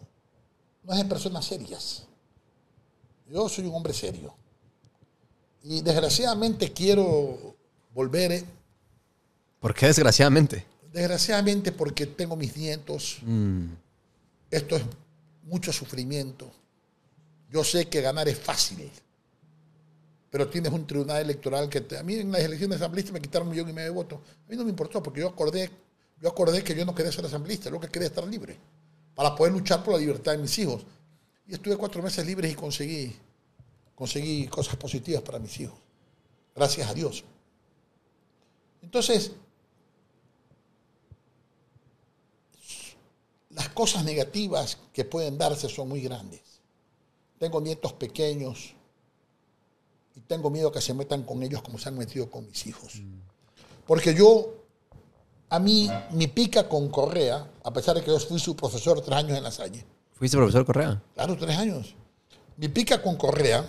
no 0.83 0.93
es 0.93 0.99
de 0.99 1.05
personas 1.05 1.45
serias. 1.45 2.05
Yo 3.29 3.49
soy 3.49 3.67
un 3.67 3.75
hombre 3.75 3.93
serio. 3.93 4.35
Y 5.63 5.81
desgraciadamente 5.83 6.73
quiero 6.73 7.55
volver, 7.95 8.33
eh, 8.33 8.45
¿Por 9.61 9.75
qué 9.75 9.87
desgraciadamente? 9.87 10.67
desgraciadamente 10.93 11.73
porque 11.73 12.07
tengo 12.07 12.37
mis 12.37 12.57
nietos, 12.57 13.19
Mm, 13.23 13.67
esto 14.51 14.77
es 14.77 14.83
mucho 15.45 15.73
sufrimiento. 15.73 16.51
Yo 17.51 17.65
sé 17.65 17.87
que 17.89 18.01
ganar 18.01 18.29
es 18.29 18.39
fácil, 18.39 18.91
pero 20.31 20.49
tienes 20.49 20.73
un 20.73 20.87
tribunal 20.87 21.23
electoral 21.23 21.69
que 21.69 21.81
te- 21.81 21.97
a 21.99 22.03
mí 22.03 22.15
en 22.15 22.31
las 22.33 22.43
elecciones 22.43 22.77
asambleístas 22.77 23.13
me 23.13 23.21
quitaron 23.21 23.49
un 23.49 23.53
millón 23.55 23.69
y 23.71 23.73
medio 23.73 23.89
de 23.89 23.95
votos. 23.95 24.19
A 24.47 24.51
mí 24.51 24.57
no 24.57 24.65
me 24.65 24.71
importó 24.71 25.03
porque 25.03 25.21
yo 25.21 25.29
acordé, 25.29 25.71
yo 26.25 26.31
acordé 26.31 26.65
que 26.65 26.75
yo 26.75 26.87
no 26.87 26.95
quería 26.95 27.13
ser 27.13 27.27
asambleísta, 27.27 27.69
lo 27.69 27.79
que 27.79 27.89
quería 27.89 28.09
estar 28.09 28.27
libre 28.27 28.57
para 29.15 29.37
poder 29.37 29.53
luchar 29.53 29.85
por 29.85 29.93
la 29.93 30.01
libertad 30.01 30.33
de 30.33 30.39
mis 30.39 30.59
hijos. 30.59 30.83
Y 31.47 31.53
estuve 31.53 31.77
cuatro 31.77 32.03
meses 32.03 32.25
libres 32.25 32.51
y 32.51 32.55
conseguí, 32.55 33.15
conseguí 33.95 34.49
cosas 34.49 34.75
positivas 34.77 35.21
para 35.21 35.39
mis 35.39 35.61
hijos. 35.61 35.79
Gracias 36.57 36.89
a 36.89 36.95
Dios. 36.95 37.25
Entonces, 38.81 39.33
las 43.51 43.69
cosas 43.69 44.03
negativas 44.03 44.79
que 44.95 45.05
pueden 45.05 45.37
darse 45.37 45.69
son 45.69 45.91
muy 45.91 46.01
grandes. 46.01 46.41
Tengo 47.39 47.61
nietos 47.61 47.93
pequeños 47.93 48.73
y 50.15 50.21
tengo 50.21 50.49
miedo 50.49 50.73
que 50.73 50.81
se 50.81 50.95
metan 50.95 51.25
con 51.25 51.43
ellos 51.43 51.61
como 51.61 51.77
se 51.77 51.91
han 51.91 51.99
metido 51.99 52.31
con 52.31 52.47
mis 52.47 52.67
hijos. 52.67 53.03
Porque 53.87 54.15
yo, 54.15 54.64
a 55.49 55.59
mí, 55.59 55.89
mi 56.13 56.27
pica 56.27 56.69
con 56.69 56.89
Correa, 56.89 57.47
a 57.63 57.73
pesar 57.73 57.95
de 57.97 58.03
que 58.03 58.11
yo 58.11 58.19
fui 58.19 58.39
su 58.39 58.57
profesor 58.57 59.01
tres 59.01 59.17
años 59.17 59.37
en 59.37 59.45
la 59.45 59.51
Salle, 59.51 59.85
¿Fuiste 60.15 60.37
profesor 60.37 60.65
Correa? 60.65 61.03
claro, 61.15 61.37
tres 61.37 61.57
años, 61.57 61.95
mi 62.57 62.69
pica 62.69 63.03
con 63.03 63.17
Correa 63.17 63.65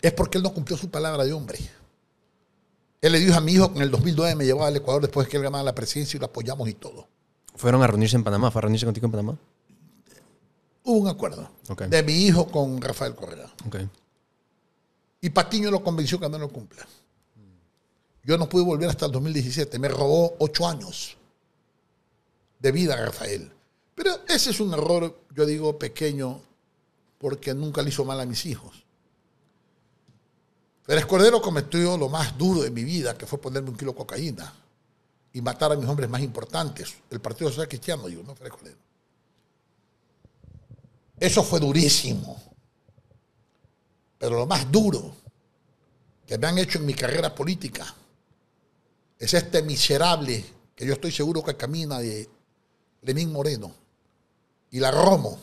es 0.00 0.12
porque 0.12 0.38
él 0.38 0.44
no 0.44 0.52
cumplió 0.54 0.76
su 0.76 0.90
palabra 0.90 1.24
de 1.24 1.32
hombre. 1.32 1.58
Él 3.00 3.12
le 3.12 3.18
dijo 3.18 3.34
a 3.34 3.40
mi 3.40 3.52
hijo 3.52 3.70
que 3.72 3.78
en 3.78 3.82
el 3.82 3.90
2009 3.90 4.34
me 4.34 4.44
llevaba 4.44 4.68
al 4.68 4.76
Ecuador 4.76 5.02
después 5.02 5.26
de 5.26 5.30
que 5.30 5.36
él 5.38 5.42
ganara 5.42 5.64
la 5.64 5.74
presidencia 5.74 6.16
y 6.16 6.20
lo 6.20 6.26
apoyamos 6.26 6.68
y 6.68 6.74
todo. 6.74 7.08
Fueron 7.54 7.82
a 7.82 7.86
reunirse 7.86 8.16
en 8.16 8.24
Panamá. 8.24 8.50
¿Fue 8.50 8.60
a 8.60 8.62
reunirse 8.62 8.86
contigo 8.86 9.06
en 9.06 9.10
Panamá? 9.10 9.38
Hubo 10.84 10.98
un 10.98 11.08
acuerdo 11.08 11.50
de 11.88 12.02
mi 12.02 12.12
hijo 12.12 12.46
con 12.46 12.80
Rafael 12.80 13.14
Correa. 13.14 13.46
Y 15.20 15.30
Patiño 15.30 15.70
lo 15.70 15.82
convenció 15.82 16.18
que 16.18 16.28
no 16.28 16.38
lo 16.38 16.48
cumpla. 16.48 16.86
Yo 18.30 18.38
no 18.38 18.48
pude 18.48 18.62
volver 18.62 18.88
hasta 18.88 19.06
el 19.06 19.10
2017. 19.10 19.76
Me 19.80 19.88
robó 19.88 20.36
ocho 20.38 20.64
años 20.64 21.16
de 22.60 22.70
vida 22.70 22.94
Rafael. 22.94 23.50
Pero 23.96 24.20
ese 24.28 24.50
es 24.50 24.60
un 24.60 24.72
error, 24.72 25.24
yo 25.34 25.44
digo, 25.44 25.76
pequeño, 25.76 26.40
porque 27.18 27.52
nunca 27.54 27.82
le 27.82 27.88
hizo 27.88 28.04
mal 28.04 28.20
a 28.20 28.24
mis 28.24 28.46
hijos. 28.46 28.84
Pérez 30.86 31.06
Cordero 31.06 31.42
cometió 31.42 31.98
lo 31.98 32.08
más 32.08 32.38
duro 32.38 32.62
de 32.62 32.70
mi 32.70 32.84
vida, 32.84 33.18
que 33.18 33.26
fue 33.26 33.40
ponerme 33.40 33.70
un 33.70 33.76
kilo 33.76 33.90
de 33.90 33.98
cocaína 33.98 34.54
y 35.32 35.40
matar 35.40 35.72
a 35.72 35.74
mis 35.74 35.88
hombres 35.88 36.08
más 36.08 36.22
importantes. 36.22 36.94
El 37.10 37.20
Partido 37.20 37.50
Social 37.50 37.66
Cristiano, 37.66 38.06
digo, 38.06 38.22
no 38.22 38.36
Pérez 38.36 38.52
Cordero. 38.52 38.78
Eso 41.18 41.42
fue 41.42 41.58
durísimo. 41.58 42.40
Pero 44.20 44.38
lo 44.38 44.46
más 44.46 44.70
duro 44.70 45.16
que 46.24 46.38
me 46.38 46.46
han 46.46 46.58
hecho 46.58 46.78
en 46.78 46.86
mi 46.86 46.94
carrera 46.94 47.34
política 47.34 47.96
es 49.20 49.34
este 49.34 49.62
miserable 49.62 50.42
que 50.74 50.86
yo 50.86 50.94
estoy 50.94 51.12
seguro 51.12 51.44
que 51.44 51.54
camina 51.54 51.98
de 51.98 52.26
Lenín 53.02 53.30
Moreno 53.30 53.70
y 54.70 54.80
la 54.80 54.90
Romo 54.90 55.38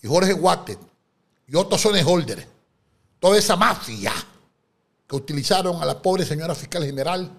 y 0.00 0.06
Jorge 0.06 0.32
Guatet 0.32 0.78
y 1.48 1.56
Otto 1.56 1.76
Holder, 1.76 2.46
toda 3.18 3.36
esa 3.36 3.56
mafia 3.56 4.12
que 5.08 5.16
utilizaron 5.16 5.82
a 5.82 5.84
la 5.84 6.00
pobre 6.00 6.24
señora 6.24 6.54
fiscal 6.54 6.84
general 6.84 7.30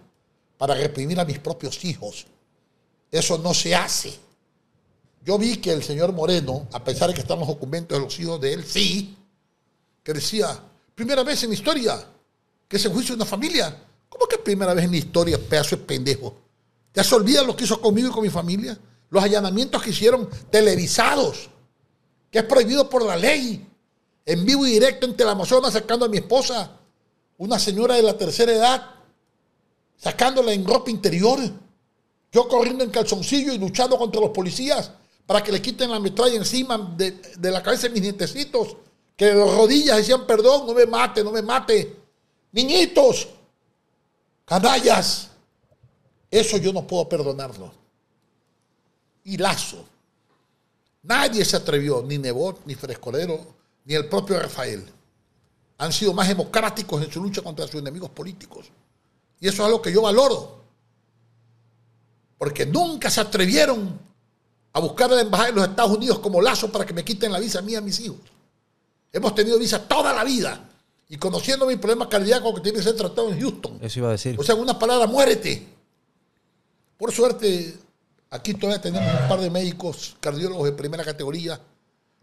para 0.57 0.75
reprimir 0.75 1.19
a 1.21 1.25
mis 1.25 1.39
propios 1.39 1.83
hijos. 1.85 2.27
Eso 3.09 3.37
no 3.37 3.53
se 3.53 3.73
hace. 3.73 4.13
Yo 5.23 5.37
vi 5.37 5.57
que 5.57 5.71
el 5.71 5.83
señor 5.83 6.11
Moreno, 6.11 6.67
a 6.73 6.83
pesar 6.83 7.07
de 7.07 7.15
que 7.15 7.21
están 7.21 7.39
los 7.39 7.47
documentos 7.47 7.97
de 7.97 8.03
los 8.03 8.19
hijos 8.19 8.41
de 8.41 8.53
él, 8.53 8.65
sí, 8.65 9.17
que 10.03 10.13
decía, 10.13 10.59
primera 10.93 11.23
vez 11.23 11.43
en 11.43 11.49
la 11.49 11.55
historia 11.55 12.05
que 12.67 12.77
se 12.77 12.89
juicio 12.89 13.15
una 13.15 13.25
familia. 13.25 13.84
¿Cómo 14.15 14.29
que 14.29 14.37
primera 14.37 14.73
vez 14.73 14.85
en 14.85 14.91
la 14.91 14.97
historia, 14.97 15.37
pedazo 15.37 15.75
de 15.75 15.83
pendejo? 15.83 16.33
¿Ya 16.93 17.03
se 17.03 17.13
olvida 17.15 17.43
lo 17.43 17.53
que 17.53 17.65
hizo 17.65 17.81
conmigo 17.81 18.07
y 18.07 18.11
con 18.11 18.23
mi 18.23 18.29
familia? 18.29 18.79
Los 19.09 19.21
allanamientos 19.21 19.83
que 19.83 19.89
hicieron 19.89 20.29
televisados, 20.49 21.49
que 22.31 22.39
es 22.39 22.45
prohibido 22.45 22.89
por 22.89 23.03
la 23.03 23.17
ley, 23.17 23.67
en 24.25 24.45
vivo 24.45 24.65
y 24.65 24.71
directo 24.71 25.05
en 25.05 25.17
Teleamazonas 25.17 25.73
sacando 25.73 26.05
a 26.05 26.07
mi 26.07 26.15
esposa, 26.15 26.79
una 27.37 27.59
señora 27.59 27.95
de 27.95 28.03
la 28.03 28.17
tercera 28.17 28.53
edad, 28.53 28.89
sacándola 29.97 30.53
en 30.53 30.65
ropa 30.65 30.89
interior, 30.89 31.37
yo 32.31 32.47
corriendo 32.47 32.85
en 32.85 32.91
calzoncillo 32.91 33.51
y 33.51 33.57
luchando 33.57 33.97
contra 33.97 34.21
los 34.21 34.29
policías 34.29 34.91
para 35.25 35.43
que 35.43 35.51
le 35.51 35.61
quiten 35.61 35.91
la 35.91 35.99
metralla 35.99 36.35
encima 36.35 36.77
de, 36.95 37.11
de 37.37 37.51
la 37.51 37.61
cabeza 37.61 37.89
de 37.89 37.93
mis 37.95 38.01
nietecitos, 38.01 38.77
que 39.17 39.25
de 39.25 39.33
rodillas 39.33 39.97
decían, 39.97 40.25
perdón, 40.25 40.67
no 40.67 40.73
me 40.73 40.85
mate, 40.85 41.21
no 41.21 41.33
me 41.33 41.41
mate. 41.41 41.97
Niñitos, 42.53 43.27
canallas, 44.45 45.29
eso 46.31 46.57
yo 46.57 46.71
no 46.71 46.85
puedo 46.85 47.09
perdonarlo. 47.09 47.71
Y 49.23 49.37
Lazo, 49.37 49.83
nadie 51.03 51.43
se 51.43 51.57
atrevió, 51.57 52.03
ni 52.03 52.17
Nebot, 52.17 52.65
ni 52.65 52.75
Frescolero, 52.75 53.55
ni 53.85 53.95
el 53.95 54.07
propio 54.07 54.39
Rafael. 54.39 54.85
Han 55.77 55.91
sido 55.91 56.13
más 56.13 56.27
democráticos 56.27 57.03
en 57.03 57.11
su 57.11 57.21
lucha 57.21 57.41
contra 57.41 57.67
sus 57.67 57.75
enemigos 57.75 58.09
políticos. 58.11 58.67
Y 59.39 59.47
eso 59.47 59.63
es 59.63 59.65
algo 59.67 59.81
que 59.81 59.91
yo 59.91 60.03
valoro. 60.03 60.63
Porque 62.37 62.65
nunca 62.65 63.09
se 63.09 63.21
atrevieron 63.21 63.99
a 64.73 64.79
buscar 64.79 65.11
a 65.11 65.15
la 65.15 65.21
embajada 65.21 65.49
de 65.49 65.55
los 65.55 65.67
Estados 65.69 65.97
Unidos 65.97 66.19
como 66.19 66.41
lazo 66.41 66.71
para 66.71 66.85
que 66.85 66.93
me 66.93 67.03
quiten 67.03 67.31
la 67.31 67.39
visa 67.39 67.59
a 67.59 67.61
mí 67.61 67.73
y 67.73 67.75
a 67.75 67.81
mis 67.81 67.99
hijos. 67.99 68.19
Hemos 69.11 69.33
tenido 69.33 69.57
visa 69.57 69.87
toda 69.87 70.13
la 70.13 70.23
vida. 70.23 70.69
Y 71.07 71.17
conociendo 71.17 71.67
mi 71.67 71.75
problema 71.75 72.09
cardíaco 72.09 72.53
que 72.55 72.61
tiene 72.61 72.77
que 72.79 72.83
ser 72.83 72.95
tratado 72.95 73.29
en 73.29 73.39
Houston. 73.39 73.77
Eso 73.81 73.99
iba 73.99 74.09
a 74.09 74.11
decir. 74.13 74.35
O 74.39 74.43
sea, 74.43 74.55
en 74.55 74.61
una 74.61 74.77
palabra, 74.79 75.05
muérete. 75.07 75.67
Por 76.97 77.11
suerte, 77.11 77.75
aquí 78.29 78.53
todavía 78.53 78.81
tenemos 78.81 79.21
un 79.21 79.27
par 79.27 79.39
de 79.39 79.49
médicos 79.49 80.15
cardiólogos 80.19 80.65
de 80.65 80.71
primera 80.71 81.03
categoría 81.03 81.55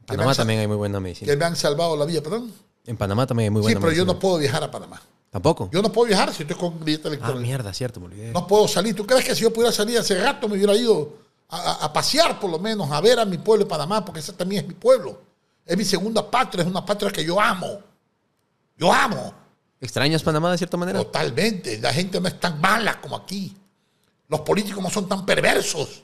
En 0.00 0.06
Panamá 0.06 0.30
han, 0.32 0.36
también 0.36 0.60
hay 0.60 0.66
muy 0.66 0.76
buena 0.76 0.98
medicina. 0.98 1.30
que 1.30 1.36
me 1.36 1.44
han 1.44 1.56
salvado 1.56 1.96
la 1.96 2.04
vida. 2.06 2.20
Perdón. 2.22 2.52
En 2.86 2.96
Panamá 2.96 3.26
también 3.26 3.46
hay 3.46 3.50
muy 3.50 3.60
Sí, 3.62 3.64
buena 3.66 3.80
pero 3.80 3.92
yo 3.92 3.96
medicina. 4.04 4.12
no 4.14 4.18
puedo 4.18 4.38
viajar 4.38 4.64
a 4.64 4.70
Panamá. 4.70 5.00
¿Tampoco? 5.30 5.70
Yo 5.72 5.80
no 5.80 5.92
puedo 5.92 6.08
viajar 6.08 6.34
si 6.34 6.42
estoy 6.42 6.56
con 6.56 6.84
billete 6.84 7.04
Ah, 7.06 7.08
electrónico. 7.12 7.40
mierda, 7.40 7.72
cierto, 7.72 8.00
me 8.00 8.06
olvidé. 8.06 8.32
No 8.32 8.46
puedo 8.46 8.66
salir. 8.68 8.94
¿Tú 8.96 9.06
crees 9.06 9.24
que 9.24 9.34
si 9.34 9.42
yo 9.42 9.52
pudiera 9.52 9.72
salir 9.72 9.96
hace 9.98 10.20
rato 10.20 10.48
me 10.48 10.56
hubiera 10.56 10.74
ido 10.74 11.14
a, 11.48 11.56
a- 11.58 11.84
a 11.84 11.92
pasear 11.92 12.40
por 12.40 12.50
lo 12.50 12.58
menos, 12.58 12.90
a 12.90 13.00
ver 13.00 13.18
a 13.20 13.24
mi 13.24 13.38
pueblo 13.38 13.64
de 13.64 13.70
Panamá? 13.70 14.04
Porque 14.04 14.20
ese 14.20 14.32
también 14.32 14.62
es 14.64 14.68
mi 14.68 14.74
pueblo. 14.74 15.20
Es 15.64 15.76
mi 15.76 15.84
segunda 15.84 16.28
patria, 16.28 16.62
es 16.64 16.68
una 16.68 16.84
patria 16.84 17.10
que 17.12 17.24
yo 17.24 17.40
amo. 17.40 17.78
Yo 18.82 18.92
amo. 18.92 19.32
¿Extrañas 19.80 20.24
Panamá 20.24 20.50
de 20.50 20.58
cierta 20.58 20.76
manera? 20.76 20.98
Totalmente. 20.98 21.78
La 21.78 21.92
gente 21.92 22.20
no 22.20 22.26
es 22.26 22.40
tan 22.40 22.60
mala 22.60 23.00
como 23.00 23.14
aquí. 23.14 23.56
Los 24.26 24.40
políticos 24.40 24.82
no 24.82 24.90
son 24.90 25.08
tan 25.08 25.24
perversos. 25.24 26.02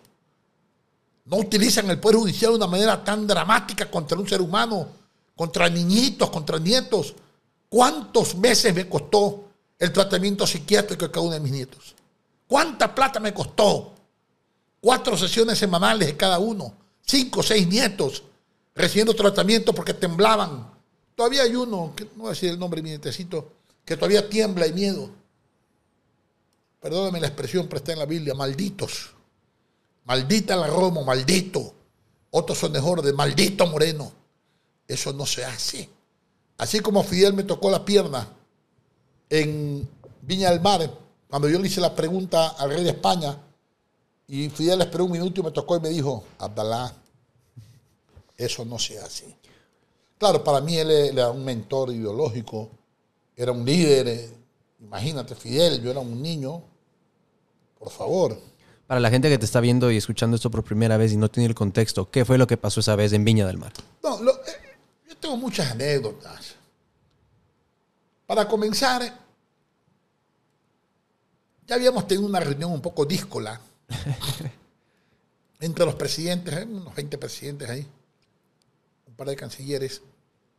No 1.24 1.39
utilizan 1.39 1.91
el 1.91 1.99
Poder 1.99 2.18
Judicial 2.18 2.53
de 2.53 2.59
una 2.59 2.68
manera 2.68 3.03
tan 3.03 3.26
dramática 3.26 3.91
contra 3.91 4.16
un 4.16 4.29
ser 4.29 4.41
humano, 4.41 4.87
contra 5.35 5.68
niñitos, 5.68 6.31
contra 6.31 6.61
nietos. 6.61 7.16
¿Cuántos 7.68 8.37
meses 8.37 8.72
me 8.72 8.89
costó 8.89 9.49
el 9.76 9.93
tratamiento 9.93 10.47
psiquiátrico 10.47 11.05
de 11.07 11.11
cada 11.11 11.26
uno 11.26 11.35
de 11.35 11.41
mis 11.41 11.51
nietos? 11.51 11.97
¿Cuánta 12.47 12.95
plata 12.95 13.18
me 13.18 13.35
costó? 13.35 13.93
Cuatro 14.81 15.16
sesiones 15.16 15.59
semanales 15.59 16.07
de 16.07 16.16
cada 16.16 16.39
uno. 16.39 16.74
Cinco 17.05 17.41
o 17.41 17.43
seis 17.43 17.66
nietos 17.66 18.22
recibiendo 18.72 19.14
tratamiento 19.14 19.72
porque 19.74 19.95
temblaban. 19.95 20.78
Todavía 21.19 21.43
hay 21.43 21.57
uno, 21.57 21.95
que 21.97 22.05
no 22.05 22.11
voy 22.23 22.27
a 22.29 22.31
decir 22.31 22.51
el 22.51 22.61
nombre 22.61 22.81
mi 22.81 22.97
que 22.97 23.97
todavía 23.97 24.29
tiembla 24.29 24.66
de 24.66 24.73
miedo. 24.73 25.11
Perdóname 26.81 27.19
la 27.19 27.27
expresión, 27.27 27.66
pero 27.66 27.79
está 27.79 27.93
en 27.93 27.99
la 27.99 28.07
Biblia, 28.07 28.35
malditos. 28.35 29.11
Maldita 30.05 30.55
la 30.55 30.69
Romo, 30.69 31.03
maldito. 31.03 31.75
Otros 32.31 32.57
son 32.57 32.73
de 32.73 33.12
maldito 33.12 33.66
Moreno. 33.66 34.12
Eso 34.87 35.12
no 35.12 35.27
se 35.27 35.45
hace. 35.45 35.91
Así 36.57 36.79
como 36.79 37.03
Fidel 37.03 37.35
me 37.35 37.43
tocó 37.43 37.69
la 37.69 37.85
pierna 37.85 38.29
en 39.29 39.89
Viña 40.23 40.51
del 40.51 40.61
Mar, 40.61 40.89
cuando 41.29 41.49
yo 41.49 41.59
le 41.59 41.66
hice 41.66 41.81
la 41.81 41.97
pregunta 41.97 42.51
al 42.51 42.71
rey 42.71 42.85
de 42.85 42.91
España, 42.91 43.37
y 44.29 44.51
Fidel 44.51 44.83
esperó 44.83 45.07
un 45.07 45.11
minuto 45.11 45.41
y 45.41 45.45
me 45.45 45.51
tocó 45.51 45.79
y 45.79 45.81
me 45.81 45.89
dijo, 45.89 46.23
Abdalá, 46.39 46.95
eso 48.37 48.64
no 48.64 48.79
se 48.79 49.01
hace. 49.01 49.37
Claro, 50.19 50.43
para 50.43 50.61
mí 50.61 50.77
él 50.77 50.91
era 50.91 51.31
un 51.31 51.45
mentor 51.45 51.91
ideológico, 51.93 52.71
era 53.37 53.53
un 53.53 53.64
líder. 53.64 54.09
eh, 54.09 54.31
Imagínate, 54.81 55.35
Fidel, 55.35 55.83
yo 55.83 55.91
era 55.91 56.01
un 56.01 56.21
niño. 56.23 56.62
Por 57.79 57.91
favor. 57.91 58.39
Para 58.87 59.01
la 59.01 59.11
gente 59.11 59.29
que 59.29 59.39
te 59.39 59.45
está 59.45 59.61
viendo 59.61 59.91
y 59.91 59.97
escuchando 59.97 60.37
esto 60.37 60.51
por 60.51 60.64
primera 60.64 60.97
vez 60.97 61.12
y 61.12 61.16
no 61.16 61.31
tiene 61.31 61.47
el 61.49 61.55
contexto, 61.55 62.11
¿qué 62.11 62.25
fue 62.25 62.39
lo 62.39 62.47
que 62.47 62.57
pasó 62.57 62.81
esa 62.81 62.97
vez 62.97 63.12
en 63.12 63.25
Viña 63.25 63.47
del 63.47 63.59
Mar? 63.59 63.73
No, 64.03 64.21
lo- 64.23 64.33
eh, 64.45 64.77
yo 65.09 65.16
tengo 65.16 65.37
muchas 65.37 65.71
anécdotas. 65.73 66.55
Para 68.27 68.47
comenzar, 68.49 69.03
ya 71.66 71.75
habíamos 71.75 72.07
tenido 72.07 72.27
una 72.27 72.41
reunión 72.41 72.73
un 72.73 72.81
poco 72.81 73.05
díscola 73.05 73.61
entre 75.61 75.85
los 75.85 75.95
presidentes, 75.95 76.55
¿eh? 76.57 76.64
unos 76.64 76.95
20 76.95 77.19
presidentes 77.19 77.69
ahí, 77.69 77.87
par 79.19 79.29
de 79.29 79.37
cancilleres. 79.37 80.01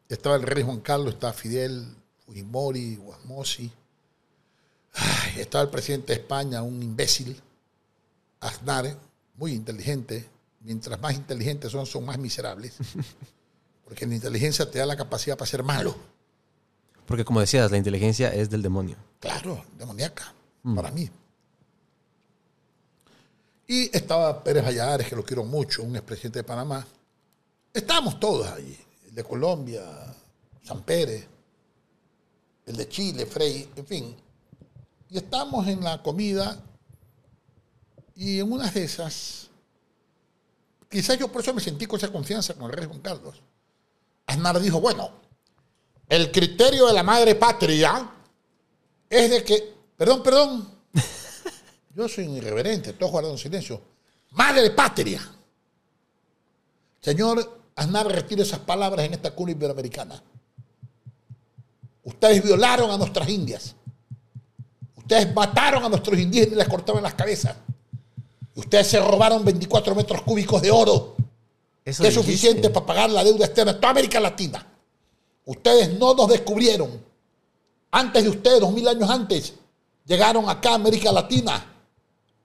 Estaba 0.10 0.36
el 0.36 0.44
rey 0.44 0.64
Juan 0.64 0.82
Carlos, 0.82 1.14
estaba 1.14 1.34
Fidel, 1.34 1.96
Fujimori, 2.26 2.98
Guasmosi. 2.98 3.72
Estaba 5.38 5.64
el 5.64 5.70
presidente 5.70 6.14
de 6.14 6.20
España, 6.20 6.62
un 6.62 6.84
imbécil, 6.84 7.42
Aznar, 8.42 8.98
muy 9.36 9.54
inteligente. 9.54 10.28
Mientras 10.62 11.00
más 11.00 11.14
inteligentes 11.14 11.72
son, 11.72 11.86
son 11.86 12.06
más 12.06 12.18
miserables. 12.18 12.76
Porque 13.86 14.06
la 14.06 14.16
inteligencia 14.16 14.70
te 14.70 14.80
da 14.80 14.86
la 14.86 14.98
capacidad 14.98 15.38
para 15.38 15.50
ser 15.50 15.64
malo. 15.64 15.96
Porque 17.06 17.24
como 17.24 17.40
decías, 17.40 17.72
la 17.72 17.78
inteligencia 17.78 18.34
es 18.34 18.50
del 18.50 18.62
demonio. 18.62 18.98
Claro, 19.20 19.64
demoníaca, 19.78 20.34
para 20.76 20.92
mí. 20.92 21.10
Y 23.68 23.96
estaba 23.96 24.44
Pérez 24.44 24.66
Valladares, 24.66 25.08
que 25.08 25.16
lo 25.16 25.24
quiero 25.24 25.46
mucho, 25.46 25.82
un 25.84 25.96
expresidente 25.96 26.40
de 26.40 26.44
Panamá. 26.44 26.86
Estábamos 27.74 28.20
todos 28.20 28.48
allí. 28.48 28.78
El 29.08 29.16
de 29.16 29.24
Colombia, 29.24 29.84
San 30.64 30.84
Pérez, 30.84 31.28
el 32.66 32.76
de 32.76 32.88
Chile, 32.88 33.26
Frei, 33.26 33.70
en 33.76 33.86
fin. 33.86 34.16
Y 35.10 35.18
estamos 35.18 35.68
en 35.68 35.84
la 35.84 36.02
comida 36.04 36.64
y 38.16 38.40
en 38.40 38.52
una 38.52 38.70
de 38.70 38.84
esas, 38.84 39.50
quizás 40.90 41.18
yo 41.18 41.32
por 41.32 41.42
eso 41.42 41.54
me 41.54 41.62
sentí 41.62 41.86
con 41.86 41.98
esa 41.98 42.12
confianza 42.12 42.54
con 42.54 42.70
el 42.70 42.78
rey 42.78 42.86
Juan 42.86 43.00
Carlos. 43.00 43.42
Aznar 44.28 44.60
dijo, 44.60 44.80
bueno, 44.80 45.10
el 46.08 46.32
criterio 46.32 46.88
de 46.88 46.94
la 46.94 47.02
madre 47.02 47.36
patria 47.36 48.12
es 49.10 49.32
de 49.32 49.44
que, 49.44 49.74
perdón, 49.98 50.22
perdón, 50.22 50.70
yo 51.96 52.08
soy 52.08 52.28
un 52.28 52.36
irreverente, 52.36 52.94
todos 52.94 53.12
guardando 53.12 53.38
silencio. 53.38 53.82
Madre 54.32 54.70
patria. 54.72 55.22
Señor 57.02 57.59
Aznar, 57.80 58.08
retire 58.08 58.42
esas 58.42 58.60
palabras 58.60 59.06
en 59.06 59.14
esta 59.14 59.32
cuna 59.32 59.52
iberoamericana. 59.52 60.22
Ustedes 62.04 62.44
violaron 62.44 62.92
a 62.92 62.98
nuestras 62.98 63.30
indias. 63.30 63.74
Ustedes 64.98 65.34
mataron 65.34 65.86
a 65.86 65.88
nuestros 65.88 66.20
indígenas 66.20 66.54
y 66.54 66.56
les 66.58 66.68
cortaron 66.68 67.02
las 67.02 67.14
cabezas. 67.14 67.56
Ustedes 68.54 68.86
se 68.86 69.00
robaron 69.00 69.46
24 69.46 69.96
metros 69.96 70.22
cúbicos 70.24 70.62
de 70.62 70.70
oro, 70.70 71.16
Eso 71.86 72.04
que 72.04 72.10
es 72.10 72.16
suficiente 72.16 72.70
para 72.70 72.86
pagar 72.86 73.10
la 73.12 73.24
deuda 73.24 73.46
externa 73.46 73.72
de 73.72 73.80
toda 73.80 73.92
América 73.92 74.20
Latina. 74.20 74.68
Ustedes 75.46 75.98
no 75.98 76.14
nos 76.14 76.28
descubrieron. 76.28 77.02
Antes 77.92 78.26
de 78.26 78.30
ustedes, 78.30 78.60
dos 78.60 78.74
mil 78.74 78.88
años 78.90 79.10
antes, 79.10 79.54
llegaron 80.06 80.50
acá 80.50 80.72
a 80.72 80.76
América 80.76 81.14
Latina 81.14 81.66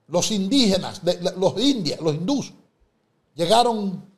los 0.07 0.31
indígenas, 0.31 1.01
los 1.35 1.59
indios, 1.59 1.99
los 1.99 2.15
hindús. 2.15 2.53
Llegaron 3.35 4.14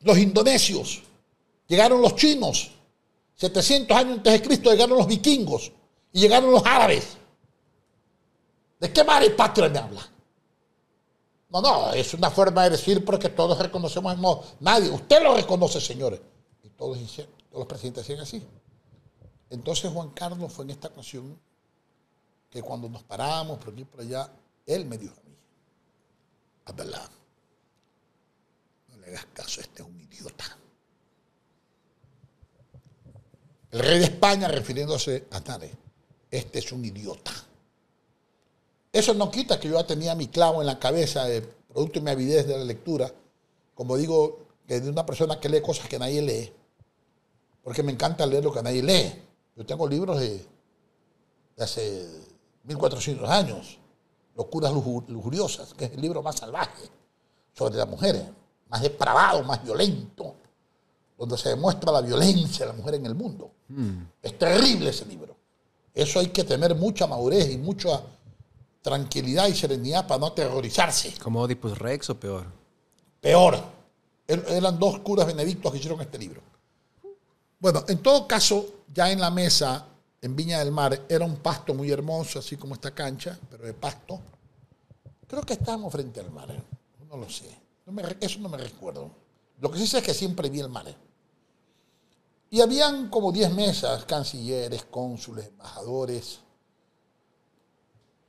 los 0.00 0.18
indonesios, 0.18 1.02
llegaron 1.66 2.00
los 2.00 2.14
chinos. 2.16 2.72
700 3.36 3.96
años 3.96 4.16
antes 4.18 4.32
de 4.32 4.42
Cristo 4.42 4.70
llegaron 4.70 4.98
los 4.98 5.06
vikingos 5.06 5.72
y 6.12 6.20
llegaron 6.20 6.50
los 6.50 6.64
árabes. 6.64 7.16
¿De 8.78 8.92
qué 8.92 9.02
madre 9.04 9.30
patria 9.30 9.68
me 9.68 9.78
habla? 9.78 10.06
No, 11.50 11.60
no, 11.60 11.92
es 11.92 12.14
una 12.14 12.30
forma 12.30 12.64
de 12.64 12.70
decir 12.70 13.04
porque 13.04 13.28
todos 13.28 13.58
reconocemos, 13.58 14.16
no, 14.18 14.42
nadie, 14.60 14.90
usted 14.90 15.22
lo 15.22 15.34
reconoce, 15.34 15.80
señores. 15.80 16.20
Y 16.62 16.68
todos, 16.70 16.98
todos 16.98 17.28
los 17.52 17.66
presidentes 17.66 18.06
decían 18.06 18.20
así. 18.20 18.42
Entonces 19.48 19.90
Juan 19.92 20.10
Carlos 20.10 20.52
fue 20.52 20.64
en 20.64 20.70
esta 20.70 20.88
ocasión 20.88 21.38
que 22.50 22.62
cuando 22.62 22.88
nos 22.88 23.02
paramos 23.02 23.58
por 23.58 23.72
aquí 23.72 23.82
y 23.82 23.84
por 23.84 24.00
allá, 24.00 24.30
él 24.66 24.84
me 24.86 24.96
dijo 24.96 25.14
a 25.14 25.28
mí, 25.28 25.36
hagas 29.10 29.26
caso, 29.32 29.60
este 29.60 29.82
es 29.82 29.88
un 29.88 30.00
idiota. 30.00 30.44
El 33.70 33.80
rey 33.80 33.98
de 34.00 34.04
España, 34.06 34.48
refiriéndose 34.48 35.26
a 35.30 35.40
Tare, 35.40 35.70
este 36.30 36.58
es 36.58 36.72
un 36.72 36.84
idiota. 36.84 37.32
Eso 38.92 39.14
no 39.14 39.30
quita 39.30 39.60
que 39.60 39.68
yo 39.68 39.74
ya 39.78 39.86
tenía 39.86 40.14
mi 40.16 40.26
clavo 40.28 40.60
en 40.60 40.66
la 40.66 40.78
cabeza, 40.78 41.24
de 41.24 41.42
producto 41.42 42.00
de 42.00 42.04
mi 42.04 42.10
avidez 42.10 42.46
de 42.46 42.58
la 42.58 42.64
lectura, 42.64 43.12
como 43.74 43.96
digo, 43.96 44.40
de 44.66 44.88
una 44.88 45.06
persona 45.06 45.38
que 45.38 45.48
lee 45.48 45.60
cosas 45.62 45.88
que 45.88 45.98
nadie 45.98 46.20
lee, 46.20 46.52
porque 47.62 47.82
me 47.84 47.92
encanta 47.92 48.26
leer 48.26 48.42
lo 48.44 48.52
que 48.52 48.62
nadie 48.62 48.82
lee. 48.82 49.12
Yo 49.54 49.64
tengo 49.64 49.86
libros 49.88 50.18
de, 50.18 50.44
de 51.56 51.64
hace 51.64 52.08
1400 52.64 53.28
años, 53.30 53.78
Locuras 54.36 54.72
luju- 54.72 55.06
Lujuriosas, 55.08 55.74
que 55.74 55.84
es 55.84 55.92
el 55.92 56.00
libro 56.00 56.22
más 56.22 56.36
salvaje 56.36 56.88
sobre 57.52 57.76
las 57.76 57.88
mujeres, 57.88 58.22
más 58.70 58.82
depravado, 58.82 59.42
más 59.44 59.62
violento, 59.62 60.34
donde 61.18 61.36
se 61.36 61.50
demuestra 61.50 61.92
la 61.92 62.00
violencia 62.00 62.64
de 62.66 62.72
la 62.72 62.76
mujer 62.78 62.94
en 62.94 63.06
el 63.06 63.14
mundo. 63.14 63.50
Es 64.22 64.38
terrible 64.38 64.90
ese 64.90 65.04
libro. 65.06 65.36
Eso 65.94 66.18
hay 66.20 66.28
que 66.28 66.44
tener 66.44 66.74
mucha 66.74 67.06
madurez 67.06 67.50
y 67.50 67.58
mucha 67.58 68.00
tranquilidad 68.82 69.46
y 69.48 69.54
serenidad 69.54 70.06
para 70.06 70.20
no 70.20 70.26
aterrorizarse. 70.26 71.14
Como 71.22 71.40
Oedipus 71.42 71.76
Rex 71.78 72.10
o 72.10 72.18
peor. 72.18 72.46
Peor. 73.20 73.62
Er- 74.26 74.44
Eran 74.48 74.78
dos 74.78 75.00
curas 75.00 75.26
benedictos 75.26 75.70
que 75.72 75.78
hicieron 75.78 76.00
este 76.00 76.16
libro. 76.18 76.40
Bueno, 77.58 77.84
en 77.88 77.98
todo 77.98 78.26
caso, 78.26 78.66
ya 78.94 79.10
en 79.12 79.20
la 79.20 79.30
mesa, 79.30 79.84
en 80.22 80.34
Viña 80.34 80.60
del 80.60 80.70
Mar, 80.72 80.98
era 81.08 81.24
un 81.26 81.36
pasto 81.36 81.74
muy 81.74 81.90
hermoso, 81.90 82.38
así 82.38 82.56
como 82.56 82.74
esta 82.74 82.92
cancha, 82.92 83.38
pero 83.50 83.64
de 83.66 83.74
pasto. 83.74 84.18
Creo 85.26 85.42
que 85.42 85.52
estábamos 85.52 85.92
frente 85.92 86.20
al 86.20 86.30
mar, 86.30 86.50
¿eh? 86.50 86.62
no 87.08 87.16
lo 87.18 87.28
sé. 87.28 87.59
No 87.90 87.96
me 87.96 88.16
eso 88.20 88.38
no 88.38 88.48
me 88.48 88.56
recuerdo. 88.56 89.10
Lo 89.60 89.68
que 89.68 89.78
sí 89.78 89.86
sé 89.86 89.98
es 89.98 90.04
que 90.04 90.14
siempre 90.14 90.48
vi 90.48 90.60
el 90.60 90.68
mar. 90.68 90.86
¿eh? 90.86 90.94
Y 92.50 92.60
habían 92.60 93.10
como 93.10 93.32
10 93.32 93.52
mesas, 93.52 94.04
cancilleres, 94.04 94.84
cónsules, 94.84 95.48
embajadores. 95.48 96.38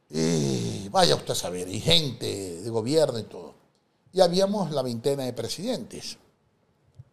Y 0.09 0.89
vaya 0.89 1.15
usted 1.15 1.33
a 1.33 1.35
saber, 1.35 1.67
y 1.69 1.79
gente 1.79 2.61
de 2.61 2.69
gobierno 2.71 3.19
y 3.19 3.23
todo. 3.23 3.53
Y 4.11 4.21
habíamos 4.21 4.71
la 4.71 4.81
veintena 4.81 5.25
de 5.25 5.33
presidentes. 5.33 6.17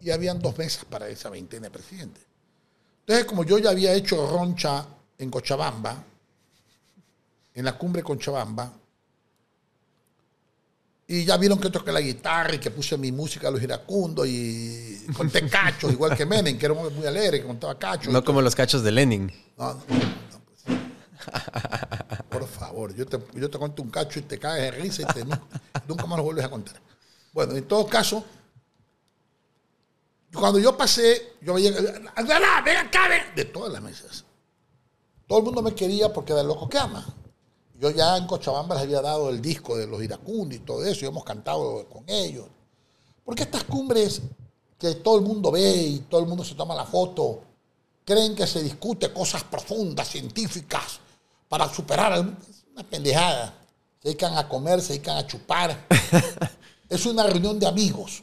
Y 0.00 0.10
habían 0.10 0.40
dos 0.40 0.56
mesas 0.56 0.86
para 0.86 1.06
esa 1.08 1.28
veintena 1.28 1.66
de 1.66 1.70
presidentes. 1.70 2.24
Entonces, 3.00 3.26
como 3.26 3.44
yo 3.44 3.58
ya 3.58 3.70
había 3.70 3.92
hecho 3.92 4.26
roncha 4.26 4.86
en 5.18 5.30
Cochabamba, 5.30 6.02
en 7.52 7.64
la 7.64 7.76
cumbre 7.76 8.00
de 8.00 8.04
Cochabamba, 8.04 8.72
y 11.10 11.24
ya 11.24 11.38
vieron 11.38 11.58
que 11.58 11.70
toqué 11.70 11.90
la 11.90 12.02
guitarra 12.02 12.54
y 12.54 12.58
que 12.58 12.70
puse 12.70 12.98
mi 12.98 13.10
música 13.10 13.48
a 13.48 13.50
los 13.50 13.62
iracundos 13.62 14.26
y 14.28 15.06
conté 15.16 15.48
cachos, 15.48 15.90
igual 15.90 16.14
que 16.14 16.26
Menem, 16.26 16.58
que 16.58 16.66
era 16.66 16.74
muy 16.74 17.06
alegre, 17.06 17.40
que 17.40 17.46
contaba 17.46 17.78
cachos. 17.78 18.12
No 18.12 18.22
como 18.22 18.42
los 18.42 18.54
cachos 18.54 18.82
de 18.82 18.92
Lenin. 18.92 19.32
No, 19.56 19.72
no, 19.72 19.80
no, 19.80 20.40
pues. 20.44 20.76
Por 22.28 22.46
favor, 22.46 22.94
yo 22.94 23.06
te, 23.06 23.18
yo 23.34 23.48
te 23.48 23.56
cuento 23.58 23.82
un 23.82 23.90
cacho 23.90 24.18
y 24.18 24.22
te 24.22 24.38
caes 24.38 24.64
de 24.64 24.70
risa 24.82 25.02
y 25.02 25.06
te, 25.06 25.24
nunca, 25.24 25.40
nunca 25.88 26.04
más 26.04 26.18
lo 26.18 26.24
vuelves 26.24 26.44
a 26.44 26.50
contar. 26.50 26.78
Bueno, 27.32 27.56
en 27.56 27.64
todo 27.64 27.86
caso, 27.86 28.22
cuando 30.34 30.58
yo 30.58 30.76
pasé, 30.76 31.36
yo 31.40 31.54
veía, 31.54 31.72
¡Andalá, 32.16 32.60
ven 32.62 32.76
acá, 32.76 33.08
ven! 33.08 33.22
De 33.34 33.46
todas 33.46 33.72
las 33.72 33.80
mesas. 33.80 34.26
Todo 35.26 35.38
el 35.38 35.44
mundo 35.46 35.62
me 35.62 35.74
quería 35.74 36.12
porque 36.12 36.32
era 36.32 36.42
el 36.42 36.48
loco 36.48 36.68
que 36.68 36.76
ama. 36.76 37.06
Yo 37.78 37.90
ya 37.90 38.16
en 38.16 38.26
Cochabamba 38.26 38.74
les 38.74 38.84
había 38.84 39.00
dado 39.00 39.30
el 39.30 39.40
disco 39.40 39.76
de 39.76 39.86
los 39.86 40.02
iracundos 40.02 40.56
y 40.56 40.60
todo 40.60 40.84
eso, 40.84 41.04
y 41.04 41.08
hemos 41.08 41.24
cantado 41.24 41.88
con 41.88 42.02
ellos. 42.08 42.46
Porque 43.24 43.44
estas 43.44 43.62
cumbres 43.64 44.20
que 44.78 44.96
todo 44.96 45.18
el 45.18 45.24
mundo 45.24 45.52
ve 45.52 45.76
y 45.76 45.98
todo 46.00 46.20
el 46.20 46.26
mundo 46.26 46.44
se 46.44 46.56
toma 46.56 46.74
la 46.74 46.84
foto, 46.84 47.40
creen 48.04 48.34
que 48.34 48.46
se 48.46 48.62
discute 48.62 49.12
cosas 49.12 49.44
profundas, 49.44 50.08
científicas, 50.08 51.00
para 51.48 51.72
superar. 51.72 52.14
Es 52.48 52.64
una 52.72 52.82
pendejada. 52.82 53.54
Se 54.02 54.08
dedican 54.08 54.36
a 54.36 54.48
comer, 54.48 54.80
se 54.80 54.94
dedican 54.94 55.16
a 55.16 55.26
chupar. 55.26 55.86
es 56.88 57.06
una 57.06 57.24
reunión 57.24 57.58
de 57.58 57.66
amigos. 57.66 58.22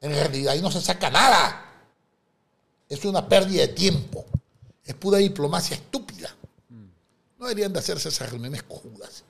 En 0.00 0.12
realidad 0.12 0.54
ahí 0.54 0.62
no 0.62 0.70
se 0.70 0.80
saca 0.80 1.10
nada. 1.10 1.66
Es 2.88 3.04
una 3.04 3.28
pérdida 3.28 3.62
de 3.62 3.68
tiempo. 3.68 4.24
Es 4.84 4.94
pura 4.94 5.18
diplomacia 5.18 5.76
estúpida. 5.76 6.34
No 7.42 7.48
deberían 7.48 7.72
de 7.72 7.80
hacerse 7.80 8.08
esas 8.08 8.30
reuniones 8.30 8.62
cojudas. 8.62 9.24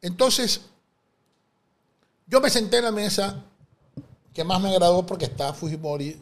Entonces, 0.00 0.62
yo 2.26 2.40
me 2.40 2.48
senté 2.48 2.78
en 2.78 2.84
la 2.84 2.90
mesa 2.90 3.44
que 4.32 4.42
más 4.44 4.58
me 4.62 4.70
agradó 4.70 5.04
porque 5.04 5.26
estaba 5.26 5.52
Fujimori, 5.52 6.18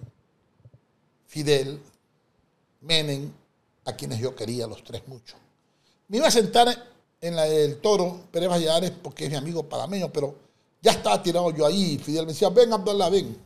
Fidel, 1.29 1.81
Menem, 2.81 3.31
a 3.85 3.93
quienes 3.93 4.19
yo 4.19 4.35
quería, 4.35 4.67
los 4.67 4.83
tres 4.83 5.07
mucho. 5.07 5.37
Me 6.09 6.17
iba 6.17 6.27
a 6.27 6.31
sentar 6.33 6.67
en 7.21 7.37
la 7.37 7.45
del 7.45 7.81
Toro, 7.81 8.23
Pérez 8.33 8.49
Valladares, 8.49 8.91
porque 8.91 9.27
es 9.27 9.31
mi 9.31 9.37
amigo 9.37 9.63
panameño, 9.63 10.13
pero 10.13 10.35
ya 10.83 10.91
estaba 10.91 11.23
tirado 11.23 11.53
yo 11.53 11.67
ahí. 11.67 11.99
Fidel 11.99 12.27
me 12.27 12.33
decía, 12.33 12.49
ven 12.49 12.73
Abdallah, 12.73 13.11
ven. 13.11 13.39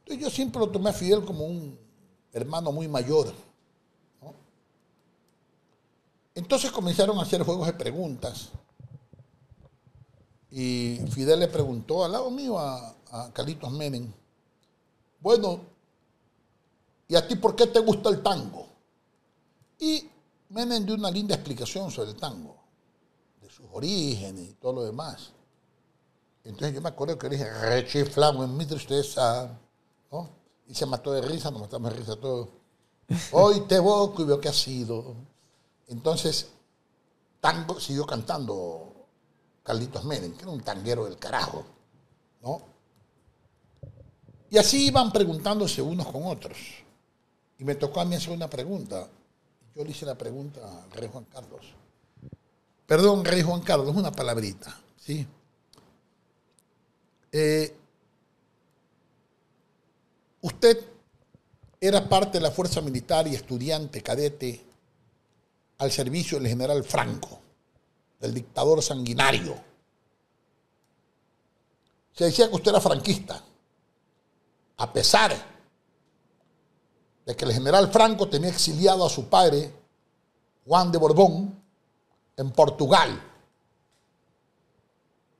Entonces 0.00 0.22
yo 0.22 0.28
siempre 0.28 0.60
lo 0.60 0.68
tomé 0.68 0.90
a 0.90 0.92
Fidel 0.92 1.24
como 1.24 1.46
un 1.46 1.74
hermano 2.34 2.70
muy 2.70 2.86
mayor. 2.86 3.32
Entonces 6.34 6.70
comenzaron 6.70 7.18
a 7.18 7.22
hacer 7.22 7.42
juegos 7.42 7.66
de 7.66 7.74
preguntas. 7.74 8.50
Y 10.50 10.98
Fidel 11.10 11.40
le 11.40 11.48
preguntó 11.48 12.04
al 12.04 12.12
lado 12.12 12.30
mío 12.30 12.58
a, 12.58 12.94
a 13.10 13.32
Carlitos 13.32 13.70
Menem, 13.72 14.12
bueno, 15.20 15.60
¿y 17.08 17.14
a 17.14 17.26
ti 17.26 17.36
por 17.36 17.54
qué 17.54 17.66
te 17.66 17.78
gusta 17.80 18.08
el 18.08 18.22
tango? 18.22 18.66
Y 19.78 20.10
Menem 20.50 20.84
dio 20.84 20.94
una 20.94 21.10
linda 21.10 21.34
explicación 21.34 21.90
sobre 21.90 22.10
el 22.10 22.16
tango, 22.16 22.56
de 23.40 23.48
sus 23.48 23.66
orígenes 23.72 24.50
y 24.50 24.54
todo 24.54 24.74
lo 24.74 24.84
demás. 24.84 25.32
Entonces 26.44 26.74
yo 26.74 26.80
me 26.80 26.88
acuerdo 26.88 27.18
que 27.18 27.28
le 27.28 27.36
dije, 27.36 27.50
rechiflamos 27.50 28.44
en 28.44 28.56
mi 28.56 28.66
tristeza, 28.66 29.58
¿no? 30.10 30.30
Y 30.66 30.74
se 30.74 30.86
mató 30.86 31.12
de 31.12 31.22
risa, 31.22 31.50
nos 31.50 31.60
matamos 31.60 31.92
de 31.92 31.98
risa 31.98 32.16
todos. 32.16 32.48
Hoy 33.32 33.60
te 33.62 33.76
evoco 33.76 34.22
y 34.22 34.24
veo 34.26 34.40
que 34.40 34.48
ha 34.48 34.52
sido. 34.52 35.16
Entonces, 35.88 36.48
tango 37.40 37.78
siguió 37.80 38.06
cantando 38.06 39.06
Carlitos 39.62 40.04
Menem, 40.04 40.34
que 40.34 40.42
era 40.42 40.50
un 40.50 40.62
tanguero 40.62 41.04
del 41.04 41.18
carajo, 41.18 41.64
¿no? 42.42 42.62
Y 44.50 44.58
así 44.58 44.86
iban 44.86 45.12
preguntándose 45.12 45.80
unos 45.80 46.06
con 46.08 46.26
otros. 46.26 46.58
Y 47.58 47.64
me 47.64 47.74
tocó 47.74 48.00
a 48.00 48.04
mí 48.04 48.14
hacer 48.14 48.30
una 48.30 48.50
pregunta. 48.50 49.08
Yo 49.74 49.84
le 49.84 49.90
hice 49.90 50.04
la 50.04 50.16
pregunta 50.16 50.60
al 50.82 50.90
rey 50.90 51.08
Juan 51.10 51.24
Carlos. 51.24 51.64
Perdón, 52.86 53.24
rey 53.24 53.42
Juan 53.42 53.62
Carlos, 53.62 53.96
una 53.96 54.12
palabrita, 54.12 54.76
¿sí? 54.98 55.26
Eh, 57.30 57.74
usted 60.42 60.84
era 61.80 62.06
parte 62.06 62.38
de 62.38 62.42
la 62.42 62.50
fuerza 62.50 62.82
militar 62.82 63.26
y 63.26 63.34
estudiante 63.34 64.02
cadete 64.02 64.71
al 65.82 65.90
servicio 65.90 66.38
del 66.38 66.46
general 66.46 66.84
Franco, 66.84 67.40
del 68.20 68.32
dictador 68.32 68.80
sanguinario. 68.80 69.56
Se 72.12 72.24
decía 72.24 72.48
que 72.48 72.54
usted 72.54 72.70
era 72.70 72.80
franquista, 72.80 73.42
a 74.76 74.92
pesar 74.92 75.34
de 77.26 77.36
que 77.36 77.44
el 77.44 77.52
general 77.52 77.90
Franco 77.90 78.28
tenía 78.28 78.50
exiliado 78.50 79.04
a 79.04 79.10
su 79.10 79.28
padre, 79.28 79.74
Juan 80.64 80.92
de 80.92 80.98
Borbón, 80.98 81.60
en 82.36 82.50
Portugal. 82.52 83.20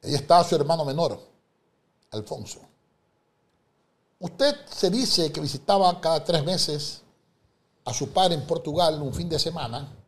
Ahí 0.02 0.14
estaba 0.14 0.42
su 0.42 0.56
hermano 0.56 0.84
menor, 0.84 1.20
Alfonso. 2.10 2.60
Usted 4.18 4.66
se 4.66 4.90
dice 4.90 5.30
que 5.30 5.40
visitaba 5.40 6.00
cada 6.00 6.24
tres 6.24 6.44
meses 6.44 7.02
a 7.84 7.94
su 7.94 8.08
padre 8.12 8.34
en 8.34 8.44
Portugal 8.44 9.00
un 9.00 9.14
fin 9.14 9.28
de 9.28 9.38
semana, 9.38 10.01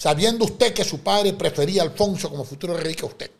sabiendo 0.00 0.46
usted 0.46 0.72
que 0.72 0.82
su 0.82 1.00
padre 1.00 1.34
prefería 1.34 1.82
a 1.82 1.84
Alfonso 1.84 2.30
como 2.30 2.42
futuro 2.42 2.74
rey 2.74 2.94
que 2.94 3.02
a 3.02 3.08
usted. 3.08 3.30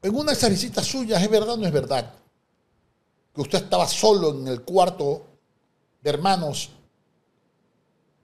En 0.00 0.14
una 0.14 0.32
de 0.32 0.38
esas 0.38 0.48
visitas 0.48 0.86
suyas, 0.86 1.22
¿es 1.22 1.28
verdad 1.28 1.50
o 1.50 1.56
no 1.58 1.66
es 1.66 1.72
verdad? 1.72 2.14
Que 3.34 3.42
usted 3.42 3.58
estaba 3.62 3.86
solo 3.86 4.30
en 4.30 4.48
el 4.48 4.62
cuarto 4.62 5.26
de 6.00 6.08
hermanos 6.08 6.70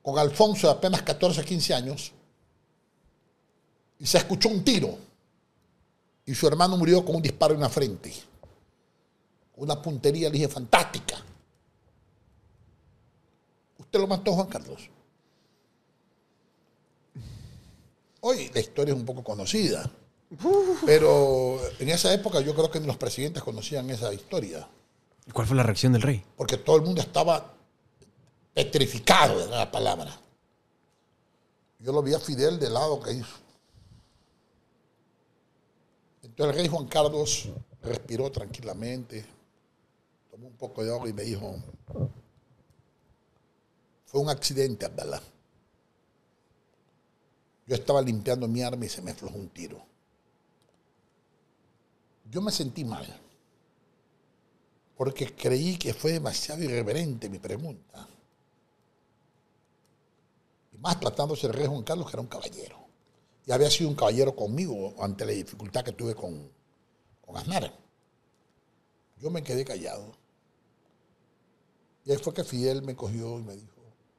con 0.02 0.18
Alfonso 0.18 0.68
de 0.68 0.72
apenas 0.72 1.02
14, 1.02 1.44
15 1.44 1.74
años 1.74 2.10
y 3.98 4.06
se 4.06 4.16
escuchó 4.16 4.48
un 4.48 4.64
tiro 4.64 4.96
y 6.24 6.34
su 6.34 6.46
hermano 6.46 6.78
murió 6.78 7.04
con 7.04 7.16
un 7.16 7.22
disparo 7.22 7.52
en 7.52 7.60
la 7.60 7.68
frente. 7.68 8.14
Una 9.56 9.82
puntería, 9.82 10.30
le 10.30 10.38
dije, 10.38 10.48
fantástica. 10.48 11.22
¿Usted 13.94 14.02
lo 14.02 14.08
mató, 14.08 14.32
Juan 14.32 14.48
Carlos? 14.48 14.90
Hoy 18.22 18.50
la 18.52 18.58
historia 18.58 18.92
es 18.92 18.98
un 18.98 19.06
poco 19.06 19.22
conocida, 19.22 19.88
pero 20.84 21.60
en 21.78 21.88
esa 21.90 22.12
época 22.12 22.40
yo 22.40 22.56
creo 22.56 22.68
que 22.72 22.80
ni 22.80 22.88
los 22.88 22.96
presidentes 22.96 23.44
conocían 23.44 23.88
esa 23.90 24.12
historia, 24.12 24.68
¿Y 25.24 25.30
cuál 25.30 25.46
fue 25.46 25.56
la 25.56 25.62
reacción 25.62 25.92
del 25.92 26.02
rey? 26.02 26.24
porque 26.36 26.56
todo 26.56 26.74
el 26.74 26.82
mundo 26.82 27.00
estaba 27.02 27.54
petrificado 28.52 29.38
de 29.38 29.46
la 29.46 29.70
palabra. 29.70 30.20
Yo 31.78 31.92
lo 31.92 32.02
vi 32.02 32.14
a 32.14 32.18
Fidel 32.18 32.58
de 32.58 32.70
lado 32.70 32.98
que 32.98 33.12
hizo. 33.12 33.36
Entonces 36.24 36.52
el 36.56 36.62
rey 36.62 36.68
Juan 36.68 36.88
Carlos 36.88 37.48
respiró 37.80 38.28
tranquilamente, 38.32 39.24
tomó 40.32 40.48
un 40.48 40.56
poco 40.56 40.82
de 40.82 40.90
agua 40.92 41.08
y 41.08 41.12
me 41.12 41.22
dijo, 41.22 41.54
fue 44.14 44.22
un 44.22 44.30
accidente, 44.30 44.86
Abdalá. 44.86 45.20
Yo 47.66 47.74
estaba 47.74 48.00
limpiando 48.00 48.46
mi 48.46 48.62
arma 48.62 48.84
y 48.84 48.88
se 48.88 49.02
me 49.02 49.10
aflojó 49.10 49.36
un 49.36 49.48
tiro. 49.48 49.84
Yo 52.30 52.40
me 52.40 52.52
sentí 52.52 52.84
mal, 52.84 53.04
porque 54.96 55.34
creí 55.34 55.76
que 55.76 55.92
fue 55.92 56.12
demasiado 56.12 56.62
irreverente 56.62 57.28
mi 57.28 57.40
pregunta. 57.40 58.08
Y 60.72 60.78
más 60.78 61.00
tratándose 61.00 61.48
del 61.48 61.56
rey 61.56 61.66
Juan 61.66 61.82
Carlos, 61.82 62.06
que 62.06 62.12
era 62.12 62.22
un 62.22 62.28
caballero. 62.28 62.86
Y 63.44 63.50
había 63.50 63.68
sido 63.68 63.90
un 63.90 63.96
caballero 63.96 64.36
conmigo 64.36 64.94
ante 65.02 65.26
la 65.26 65.32
dificultad 65.32 65.82
que 65.82 65.90
tuve 65.90 66.14
con, 66.14 66.52
con 67.20 67.36
Aznar. 67.36 67.76
Yo 69.18 69.28
me 69.30 69.42
quedé 69.42 69.64
callado. 69.64 70.12
Y 72.04 72.12
ahí 72.12 72.18
fue 72.18 72.32
que 72.32 72.44
Fidel 72.44 72.82
me 72.82 72.94
cogió 72.94 73.40
y 73.40 73.42
me 73.42 73.56
dijo, 73.56 73.73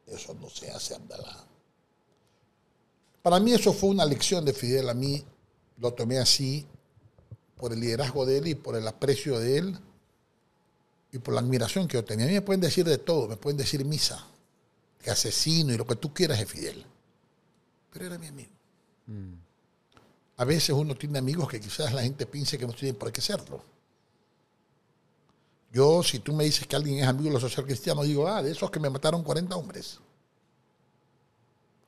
eso 0.08 0.34
no 0.36 0.50
se 0.50 0.70
hace, 0.72 0.96
Abdalá. 0.96 1.46
Para 3.22 3.40
mí 3.40 3.54
eso 3.54 3.74
fue 3.74 3.90
una 3.90 4.06
lección 4.06 4.46
de 4.46 4.54
Fidel. 4.54 4.90
A 4.90 4.94
mí 4.94 5.24
lo 5.78 5.94
tomé 5.94 6.20
así 6.20 6.66
por 7.56 7.74
el 7.74 7.80
liderazgo 7.80 8.26
de 8.26 8.38
él 8.38 8.48
y 8.48 8.56
por 8.56 8.76
el 8.76 8.88
aprecio 8.88 9.40
de 9.40 9.58
él 9.58 9.80
y 11.12 11.18
por 11.18 11.34
la 11.34 11.40
admiración 11.40 11.88
que 11.88 11.96
yo 11.96 12.06
tenía. 12.06 12.26
A 12.26 12.28
mí 12.28 12.36
me 12.36 12.42
pueden 12.42 12.62
decir 12.62 12.86
de 12.86 12.98
todo, 12.98 13.28
me 13.28 13.38
pueden 13.38 13.58
decir 13.58 13.84
misa, 13.84 14.26
que 15.02 15.10
asesino 15.10 15.74
y 15.74 15.78
lo 15.78 15.88
que 15.88 15.96
tú 15.96 16.14
quieras 16.14 16.40
de 16.40 16.46
Fidel. 16.46 16.86
Pero 17.92 18.06
era 18.06 18.18
mi 18.18 18.28
amigo. 18.28 18.52
A 20.38 20.46
veces 20.46 20.72
uno 20.72 20.96
tiene 20.96 21.18
amigos 21.18 21.48
que 21.50 21.60
quizás 21.60 21.94
la 21.94 22.02
gente 22.02 22.26
piense 22.26 22.58
que 22.58 22.68
no 22.68 22.74
tienen 22.74 22.96
por 22.96 23.12
qué 23.12 23.22
serlo. 23.22 23.64
Yo, 25.76 26.02
si 26.04 26.20
tú 26.20 26.32
me 26.32 26.46
dices 26.46 26.66
que 26.66 26.78
alguien 26.78 27.00
es 27.00 27.06
amigo 27.06 27.26
de 27.26 27.34
los 27.34 27.42
social 27.42 27.66
cristianos, 27.66 28.06
digo, 28.06 28.30
ah, 28.30 28.42
de 28.42 28.50
esos 28.50 28.72
que 28.72 28.80
me 28.80 28.90
mataron 28.90 29.24
40 29.24 29.58
hombres. 29.58 30.00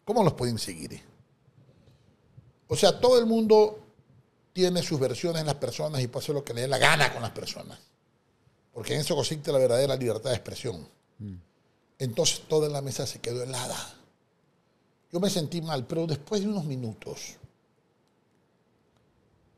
¿Cómo 0.04 0.26
los 0.26 0.34
pueden 0.34 0.60
seguir? 0.60 1.02
O 2.68 2.76
sea, 2.76 3.00
todo 3.00 3.18
el 3.18 3.26
mundo 3.26 3.80
tiene 4.52 4.84
sus 4.84 5.00
versiones 5.00 5.40
en 5.40 5.46
las 5.48 5.56
personas 5.56 6.02
y 6.02 6.08
puede 6.10 6.26
hacer 6.26 6.36
lo 6.36 6.44
que 6.44 6.54
le 6.54 6.62
dé 6.64 6.68
la 6.68 6.80
gana 6.80 7.14
con 7.14 7.22
las 7.22 7.32
personas. 7.32 7.80
Porque 8.74 8.94
en 8.94 9.00
eso 9.00 9.16
consiste 9.16 9.54
la 9.54 9.58
verdadera 9.58 9.96
libertad 9.96 10.32
de 10.32 10.36
expresión. 10.36 10.86
Entonces 11.98 12.42
toda 12.50 12.68
la 12.68 12.82
mesa 12.82 13.08
se 13.08 13.22
quedó 13.22 13.42
helada. 13.42 13.78
Yo 15.14 15.22
me 15.22 15.30
sentí 15.30 15.62
mal, 15.62 15.88
pero 15.88 16.06
después 16.06 16.42
de 16.42 16.50
unos 16.50 16.66
minutos 16.66 17.38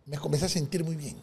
me 0.06 0.20
comencé 0.20 0.46
a 0.46 0.50
sentir 0.50 0.84
muy 0.84 0.96
bien. 0.96 1.20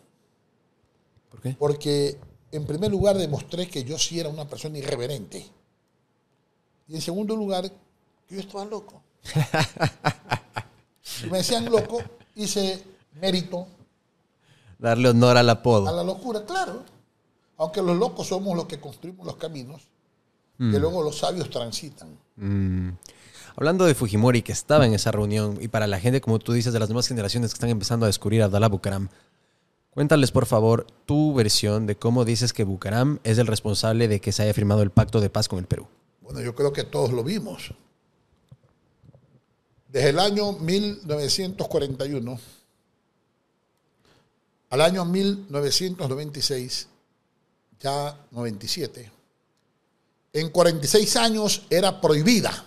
¿Por 1.30 1.40
qué? 1.40 1.56
Porque 1.56 2.18
en 2.52 2.64
primer 2.66 2.90
lugar 2.90 3.16
demostré 3.18 3.68
que 3.68 3.84
yo 3.84 3.98
sí 3.98 4.20
era 4.20 4.28
una 4.28 4.48
persona 4.48 4.78
irreverente. 4.78 5.46
Y 6.88 6.94
en 6.94 7.00
segundo 7.00 7.36
lugar, 7.36 7.70
que 8.28 8.34
yo 8.34 8.40
estaba 8.40 8.64
loco. 8.64 9.02
Y 11.24 11.30
me 11.30 11.38
decían 11.38 11.64
loco, 11.70 12.02
hice 12.34 12.82
mérito 13.20 13.68
Darle 14.78 15.08
honor 15.08 15.36
al 15.36 15.48
apodo. 15.48 15.88
a 15.88 15.92
la 15.92 16.02
locura, 16.02 16.44
claro. 16.44 16.82
Aunque 17.56 17.80
los 17.80 17.96
locos 17.96 18.26
somos 18.26 18.54
los 18.54 18.66
que 18.66 18.78
construimos 18.78 19.24
los 19.24 19.36
caminos 19.36 19.82
que 20.58 20.78
luego 20.78 21.02
los 21.02 21.18
sabios 21.18 21.50
transitan. 21.50 22.16
Mm. 22.36 22.90
Hablando 23.56 23.84
de 23.84 23.94
Fujimori, 23.94 24.42
que 24.42 24.52
estaba 24.52 24.86
en 24.86 24.94
esa 24.94 25.10
reunión, 25.10 25.58
y 25.60 25.68
para 25.68 25.86
la 25.86 26.00
gente, 26.00 26.20
como 26.20 26.38
tú 26.38 26.52
dices, 26.52 26.72
de 26.72 26.78
las 26.78 26.88
nuevas 26.88 27.08
generaciones 27.08 27.50
que 27.50 27.56
están 27.56 27.70
empezando 27.70 28.06
a 28.06 28.08
descubrir 28.08 28.42
a 28.42 28.46
Abdallah 28.46 28.68
Bucaram, 28.68 29.08
cuéntales, 29.96 30.30
por 30.30 30.44
favor, 30.44 30.86
tu 31.06 31.32
versión 31.32 31.86
de 31.86 31.96
cómo 31.96 32.26
dices 32.26 32.52
que 32.52 32.64
Bucaram 32.64 33.18
es 33.24 33.38
el 33.38 33.46
responsable 33.46 34.08
de 34.08 34.20
que 34.20 34.30
se 34.30 34.42
haya 34.42 34.52
firmado 34.52 34.82
el 34.82 34.90
pacto 34.90 35.22
de 35.22 35.30
paz 35.30 35.48
con 35.48 35.58
el 35.58 35.64
Perú. 35.64 35.88
Bueno, 36.20 36.42
yo 36.42 36.54
creo 36.54 36.70
que 36.70 36.84
todos 36.84 37.12
lo 37.12 37.24
vimos. 37.24 37.72
Desde 39.88 40.10
el 40.10 40.18
año 40.18 40.52
1941 40.52 42.38
al 44.68 44.80
año 44.82 45.06
1996, 45.06 46.88
ya 47.80 48.20
97, 48.32 49.10
en 50.34 50.50
46 50.50 51.16
años 51.16 51.62
era 51.70 52.02
prohibida 52.02 52.66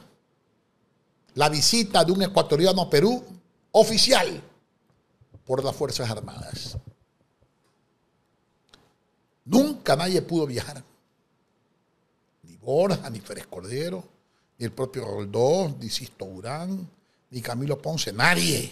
la 1.35 1.47
visita 1.47 2.03
de 2.03 2.11
un 2.11 2.23
ecuatoriano 2.23 2.81
a 2.81 2.89
Perú 2.89 3.23
oficial 3.71 4.41
por 5.45 5.63
las 5.63 5.75
Fuerzas 5.75 6.09
Armadas. 6.09 6.79
Nunca 9.49 9.95
nadie 9.95 10.21
pudo 10.21 10.45
viajar, 10.45 10.83
ni 12.43 12.55
Borja, 12.57 13.09
ni 13.09 13.19
Férez 13.19 13.47
Cordero, 13.47 14.03
ni 14.59 14.65
el 14.65 14.71
propio 14.71 15.03
Roldós, 15.03 15.75
ni 15.79 15.89
Sisto 15.89 16.25
Urán, 16.25 16.87
ni 17.31 17.41
Camilo 17.41 17.81
Ponce, 17.81 18.13
nadie. 18.13 18.71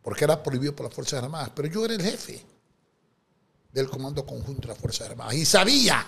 Porque 0.00 0.24
era 0.24 0.42
prohibido 0.42 0.74
por 0.74 0.86
las 0.86 0.94
Fuerzas 0.94 1.22
Armadas. 1.22 1.50
Pero 1.54 1.68
yo 1.68 1.84
era 1.84 1.92
el 1.92 2.02
jefe 2.02 2.42
del 3.70 3.90
Comando 3.90 4.24
Conjunto 4.24 4.62
de 4.62 4.68
las 4.68 4.78
Fuerzas 4.78 5.10
Armadas 5.10 5.34
y 5.34 5.44
sabía 5.44 6.06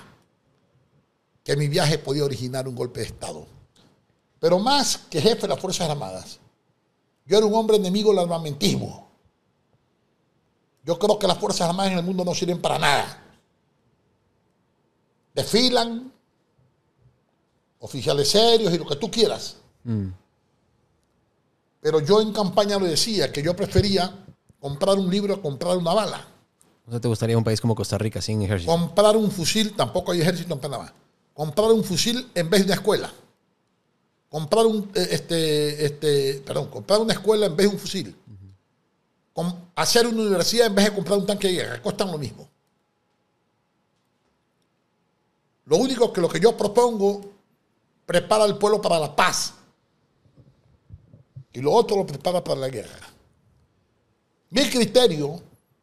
que 1.45 1.55
mi 1.55 1.69
viaje 1.69 1.99
podía 1.99 2.25
originar 2.25 2.67
un 2.67 2.75
golpe 2.75 3.01
de 3.01 3.07
Estado. 3.07 3.47
Pero 4.41 4.59
más 4.59 4.97
que 5.11 5.21
jefe 5.21 5.43
de 5.43 5.49
las 5.49 5.61
Fuerzas 5.61 5.91
Armadas, 5.91 6.39
yo 7.27 7.37
era 7.37 7.47
un 7.47 7.55
hombre 7.55 7.77
enemigo 7.77 8.09
del 8.11 8.21
armamentismo. 8.21 9.12
Yo 10.85 10.99
creo 10.99 11.19
que 11.19 11.27
las 11.27 11.39
Fuerzas 11.39 11.69
Armadas 11.69 11.93
en 11.93 11.99
el 11.99 12.05
mundo 12.05 12.25
no 12.25 12.35
sirven 12.35 12.61
para 12.61 12.79
nada. 12.79 13.19
Desfilan, 15.35 16.13
oficiales 17.79 18.29
serios 18.31 18.73
y 18.73 18.79
lo 18.79 18.87
que 18.87 18.97
tú 18.97 19.11
quieras. 19.11 19.57
Pero 21.81 22.01
yo 22.01 22.21
en 22.21 22.33
campaña 22.33 22.79
lo 22.79 22.87
decía, 22.87 23.33
que 23.33 23.43
yo 23.43 23.57
prefería 23.57 24.25
comprar 24.61 24.99
un 24.99 25.11
libro 25.11 25.35
a 25.35 25.43
comprar 25.43 25.77
una 25.77 25.93
bala. 25.95 26.27
O 26.87 26.91
sea, 26.91 27.01
¿te 27.01 27.09
gustaría 27.09 27.39
un 27.39 27.45
país 27.45 27.61
como 27.61 27.75
Costa 27.75 27.97
Rica 27.99 28.21
sin 28.21 28.43
ejército? 28.43 28.71
Comprar 28.73 29.17
un 29.17 29.31
fusil, 29.31 29.75
tampoco 29.75 30.13
hay 30.13 30.21
ejército 30.21 30.55
en 30.55 30.61
Panamá. 30.61 30.93
Comprar 31.33 31.71
un 31.71 31.83
fusil 31.83 32.29
en 32.35 32.51
vez 32.51 32.61
de 32.61 32.67
una 32.67 32.75
escuela. 32.75 33.13
Comprar 34.29 34.67
un, 34.67 34.91
eh, 34.95 35.09
este, 35.11 35.85
este, 35.87 36.35
perdón, 36.45 36.69
comprar 36.69 37.01
una 37.01 37.13
escuela 37.13 37.47
en 37.47 37.57
vez 37.57 37.69
de 37.69 37.73
un 37.75 37.79
fusil. 37.81 38.17
Com- 39.33 39.57
hacer 39.75 40.07
una 40.07 40.23
universidad 40.23 40.67
en 40.67 40.75
vez 40.75 40.85
de 40.87 40.95
comprar 40.95 41.19
un 41.19 41.27
tanque 41.27 41.49
de 41.49 41.55
guerra. 41.55 41.83
Costan 41.83 42.11
lo 42.11 42.19
mismo. 42.19 42.49
Lo 45.67 45.77
único 45.77 46.13
que 46.13 46.21
lo 46.21 46.29
que 46.29 46.41
yo 46.41 46.57
propongo 46.57 47.21
prepara 48.07 48.45
al 48.45 48.59
pueblo 48.59 48.81
para 48.81 48.99
la 48.99 49.15
paz. 49.15 49.55
Y 51.53 51.61
lo 51.61 51.73
otro 51.73 51.97
lo 51.97 52.07
prepara 52.07 52.43
para 52.43 52.61
la 52.61 52.69
guerra. 52.69 53.09
Mi 54.51 54.69
criterio 54.69 55.41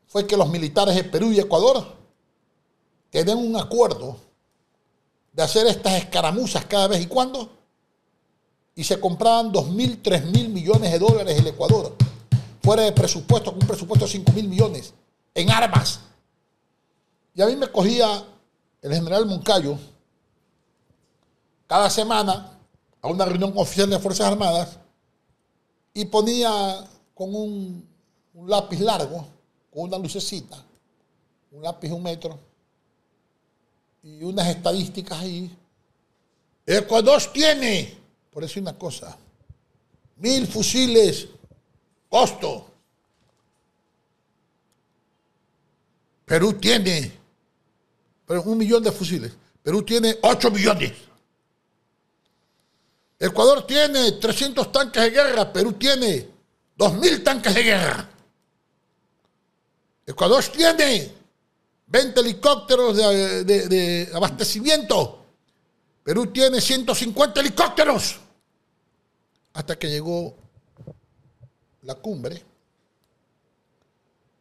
fue 0.07 0.27
que 0.27 0.37
los 0.37 0.49
militares 0.49 0.95
de 0.95 1.03
Perú 1.03 1.31
y 1.31 1.39
Ecuador 1.39 1.85
tenían 3.09 3.37
un 3.37 3.55
acuerdo 3.55 4.17
de 5.33 5.43
hacer 5.43 5.67
estas 5.67 5.93
escaramuzas 5.93 6.65
cada 6.65 6.87
vez 6.87 7.01
y 7.01 7.07
cuando 7.07 7.49
y 8.75 8.83
se 8.83 8.99
compraban 8.99 9.51
2.000, 9.51 10.01
3.000 10.01 10.49
millones 10.49 10.91
de 10.91 10.99
dólares 10.99 11.37
el 11.37 11.47
Ecuador, 11.47 11.95
fuera 12.61 12.83
de 12.83 12.91
presupuesto, 12.91 13.51
con 13.51 13.61
un 13.61 13.67
presupuesto 13.67 14.05
de 14.05 14.11
5.000 14.11 14.47
millones, 14.47 14.93
en 15.33 15.49
armas. 15.49 16.01
Y 17.33 17.41
a 17.41 17.45
mí 17.45 17.55
me 17.55 17.67
cogía 17.67 18.23
el 18.81 18.93
general 18.93 19.25
Moncayo 19.25 19.77
cada 21.67 21.89
semana 21.89 22.57
a 23.01 23.07
una 23.07 23.25
reunión 23.25 23.53
oficial 23.55 23.89
de 23.89 23.99
Fuerzas 23.99 24.27
Armadas 24.27 24.77
y 25.93 26.05
ponía 26.05 26.85
con 27.13 27.33
un, 27.33 27.87
un 28.33 28.49
lápiz 28.49 28.79
largo, 28.79 29.25
con 29.71 29.83
una 29.83 29.97
lucecita, 29.97 30.63
un 31.51 31.63
lápiz 31.63 31.89
de 31.89 31.93
un 31.93 32.03
metro, 32.03 32.39
y 34.03 34.23
unas 34.23 34.47
estadísticas 34.47 35.19
ahí. 35.19 35.55
Ecuador 36.65 37.21
tiene, 37.33 37.97
por 38.31 38.43
eso 38.43 38.59
una 38.59 38.77
cosa, 38.77 39.17
mil 40.17 40.47
fusiles, 40.47 41.27
costo. 42.09 42.65
Perú 46.25 46.53
tiene, 46.53 47.11
pero 48.25 48.43
un 48.43 48.57
millón 48.57 48.83
de 48.83 48.91
fusiles. 48.91 49.31
Perú 49.63 49.83
tiene 49.83 50.17
8 50.21 50.51
millones. 50.51 50.93
Ecuador 53.19 53.67
tiene 53.67 54.13
300 54.13 54.71
tanques 54.71 55.03
de 55.03 55.09
guerra, 55.09 55.51
Perú 55.51 55.73
tiene 55.73 56.29
2.000 56.77 57.23
tanques 57.23 57.53
de 57.53 57.63
guerra. 57.63 58.09
Ecuador 60.05 60.43
tiene 60.45 61.13
20 61.87 62.19
helicópteros 62.21 62.95
de, 62.95 64.09
abastecimiento. 64.13 65.25
Perú 66.03 66.27
tiene 66.27 66.61
150 66.61 67.41
helicópteros. 67.41 68.19
Hasta 69.53 69.77
que 69.77 69.89
llegó 69.89 70.35
la 71.89 71.95
cumbre. 71.95 72.39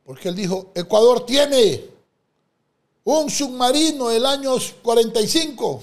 Porque 0.05 0.29
él 0.29 0.37
dijo, 0.37 0.71
Ecuador 0.75 1.25
tiene 1.25 1.83
un 3.05 3.31
submarino 3.31 4.09
del 4.09 4.27
año 4.27 4.53
45. 4.83 5.83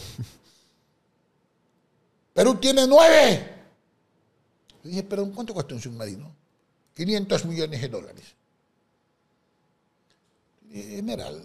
Perú 2.34 2.56
tiene 2.56 2.86
nueve. 2.86 3.54
Le 4.84 4.90
dije, 4.90 5.04
pero 5.04 5.28
¿cuánto 5.32 5.56
cuesta 5.56 5.74
un 5.74 5.82
submarino? 5.82 6.32
500 6.96 7.46
millones 7.46 7.82
de 7.82 7.88
dólares. 7.88 8.26
General, 10.72 11.44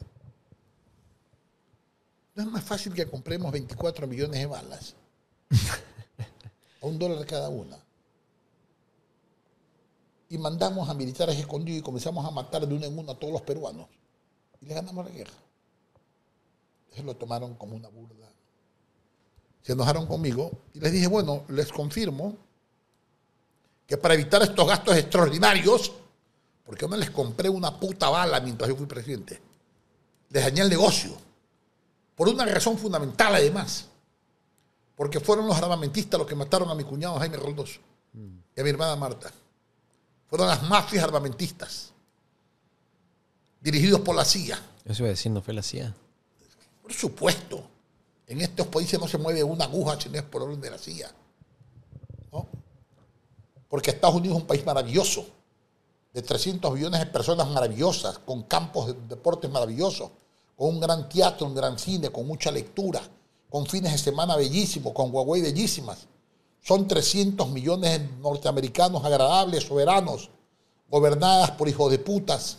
¿no 2.34 2.42
es 2.42 2.48
más 2.51 2.64
fácil 2.64 2.92
que 2.92 3.06
compremos 3.06 3.51
24 3.52 4.06
millones 4.06 4.38
de 4.38 4.47
balas? 4.47 4.94
A 6.82 6.86
un 6.86 6.98
dólar 6.98 7.24
cada 7.26 7.48
una. 7.48 7.78
Y 10.31 10.39
mandamos 10.39 10.89
a 10.89 10.94
militares 10.94 11.39
escondidos 11.39 11.81
y 11.81 11.82
comenzamos 11.82 12.24
a 12.24 12.31
matar 12.31 12.66
de 12.66 12.74
uno 12.74 12.86
en 12.86 12.98
uno 12.98 13.12
a 13.12 13.19
todos 13.19 13.35
los 13.35 13.43
peruanos. 13.43 13.86
Y 14.62 14.66
le 14.66 14.74
ganamos 14.74 15.05
la 15.05 15.11
guerra. 15.11 15.35
Ellos 16.93 17.05
lo 17.05 17.16
tomaron 17.16 17.55
como 17.55 17.77
una 17.77 17.89
burla 17.89 18.31
se 19.62 19.73
enojaron 19.73 20.07
conmigo 20.07 20.51
y 20.74 20.81
les 20.81 20.93
dije, 20.93 21.07
bueno, 21.07 21.44
les 21.48 21.70
confirmo 21.70 22.36
que 23.86 23.97
para 23.97 24.15
evitar 24.15 24.43
estos 24.43 24.66
gastos 24.66 24.97
extraordinarios, 24.97 25.93
porque 26.65 26.82
yo 26.82 26.89
no 26.89 26.97
les 26.97 27.11
compré 27.11 27.48
una 27.48 27.78
puta 27.78 28.09
bala 28.09 28.40
mientras 28.40 28.69
yo 28.69 28.77
fui 28.77 28.86
presidente, 28.86 29.40
les 30.31 30.44
dañé 30.44 30.62
el 30.62 30.70
negocio, 30.70 31.11
por 32.15 32.28
una 32.28 32.44
razón 32.47 32.78
fundamental 32.78 33.35
además, 33.35 33.86
porque 34.94 35.20
fueron 35.20 35.47
los 35.47 35.57
armamentistas 35.57 36.19
los 36.19 36.28
que 36.28 36.35
mataron 36.35 36.70
a 36.70 36.74
mi 36.74 36.85
cuñado 36.85 37.19
Jaime 37.19 37.36
Roldós 37.36 37.81
y 38.15 38.61
a 38.61 38.65
mi 38.65 38.70
hermana 38.70 38.97
Marta. 38.97 39.32
Fueron 40.31 40.47
las 40.47 40.62
mafias 40.62 41.02
armamentistas, 41.02 41.93
dirigidos 43.61 44.01
por 44.01 44.15
la 44.15 44.24
CIA. 44.24 44.62
Eso 44.85 45.02
iba 45.02 45.09
a 45.09 45.11
decir, 45.11 45.32
no 45.32 45.43
fue 45.43 45.52
la 45.52 45.62
CIA. 45.62 45.93
Por 46.81 46.93
supuesto. 46.93 47.65
En 48.28 48.40
estos 48.40 48.69
países 48.69 48.98
no 49.01 49.09
se 49.09 49.19
mueve 49.19 49.43
una 49.43 49.65
aguja 49.65 50.01
si 50.01 50.09
no 50.09 50.16
es 50.16 50.23
por 50.23 50.43
orden 50.43 50.61
de 50.61 50.70
la 50.70 50.78
CIA. 50.78 51.11
¿no? 52.31 52.47
Porque 53.69 53.90
Estados 53.90 54.15
Unidos 54.15 54.36
es 54.36 54.43
un 54.43 54.47
país 54.47 54.65
maravilloso, 54.65 55.27
de 56.12 56.23
300 56.23 56.73
millones 56.74 57.01
de 57.01 57.07
personas 57.07 57.48
maravillosas, 57.48 58.20
con 58.20 58.44
campos 58.44 58.86
de 58.86 58.94
deportes 59.09 59.51
maravillosos, 59.51 60.11
con 60.57 60.69
un 60.69 60.81
gran 60.81 61.09
teatro, 61.09 61.44
un 61.44 61.57
gran 61.57 61.77
cine, 61.77 62.11
con 62.11 62.24
mucha 62.24 62.52
lectura, 62.52 63.02
con 63.48 63.66
fines 63.66 63.90
de 63.90 63.98
semana 63.98 64.36
bellísimos, 64.36 64.93
con 64.93 65.12
Huawei 65.12 65.43
bellísimas. 65.43 66.07
Son 66.62 66.87
300 66.87 67.49
millones 67.51 67.99
de 68.01 68.07
norteamericanos 68.20 69.05
agradables, 69.05 69.65
soberanos, 69.65 70.31
gobernadas 70.91 71.53
por 71.53 71.69
hijos 71.69 71.91
de 71.91 71.99
putas, 71.99 72.59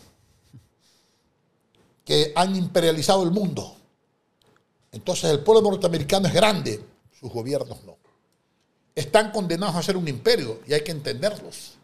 que 2.04 2.32
han 2.34 2.56
imperializado 2.56 3.22
el 3.22 3.30
mundo. 3.30 3.76
Entonces 4.90 5.30
el 5.30 5.40
pueblo 5.40 5.70
norteamericano 5.70 6.26
es 6.28 6.34
grande, 6.34 6.84
sus 7.18 7.30
gobiernos 7.32 7.82
no. 7.84 7.96
Están 8.94 9.30
condenados 9.30 9.76
a 9.76 9.82
ser 9.82 9.96
un 9.96 10.06
imperio 10.08 10.60
y 10.66 10.74
hay 10.74 10.82
que 10.82 10.90
entenderlos. 10.92 11.74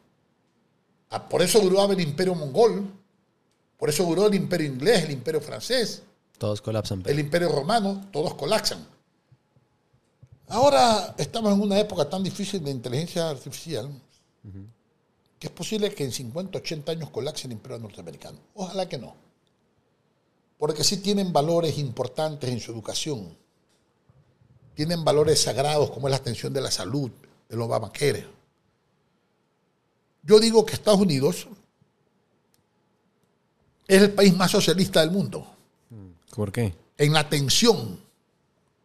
Ah, 1.10 1.26
Por 1.28 1.40
eso 1.40 1.60
duraba 1.60 1.94
el 1.94 2.00
imperio 2.00 2.34
mongol, 2.34 2.86
por 3.78 3.88
eso 3.88 4.04
duró 4.04 4.26
el 4.26 4.34
imperio 4.34 4.66
inglés, 4.66 5.04
el 5.04 5.12
imperio 5.12 5.40
francés, 5.40 6.02
Todos 6.36 6.60
colapsan. 6.60 7.00
pero- 7.02 7.14
el 7.14 7.20
imperio 7.20 7.48
romano, 7.48 8.08
todos 8.12 8.34
colapsan. 8.34 8.86
Ahora 10.48 11.14
estamos 11.18 11.52
en 11.52 11.60
una 11.60 11.78
época 11.78 12.08
tan 12.08 12.22
difícil 12.22 12.64
de 12.64 12.70
inteligencia 12.70 13.28
artificial 13.28 13.90
que 15.38 15.46
es 15.46 15.52
posible 15.52 15.94
que 15.94 16.04
en 16.04 16.10
50, 16.12 16.58
80 16.58 16.92
años 16.92 17.10
colapse 17.10 17.46
el 17.46 17.52
imperio 17.52 17.78
norteamericano. 17.78 18.38
Ojalá 18.54 18.88
que 18.88 18.98
no. 18.98 19.14
Porque 20.58 20.82
sí 20.82 20.96
tienen 20.96 21.32
valores 21.32 21.78
importantes 21.78 22.50
en 22.50 22.60
su 22.60 22.72
educación. 22.72 23.36
Tienen 24.74 25.04
valores 25.04 25.40
sagrados 25.40 25.90
como 25.90 26.08
es 26.08 26.12
la 26.12 26.16
atención 26.16 26.52
de 26.52 26.60
la 26.60 26.70
salud, 26.70 27.10
el 27.48 27.60
Obamacare. 27.60 28.26
Yo 30.22 30.40
digo 30.40 30.64
que 30.64 30.74
Estados 30.74 31.00
Unidos 31.00 31.46
es 33.86 34.02
el 34.02 34.12
país 34.12 34.36
más 34.36 34.50
socialista 34.50 35.00
del 35.00 35.10
mundo 35.10 35.46
¿Por 36.34 36.52
qué? 36.52 36.74
en 36.96 37.12
la 37.12 37.20
atención 37.20 38.00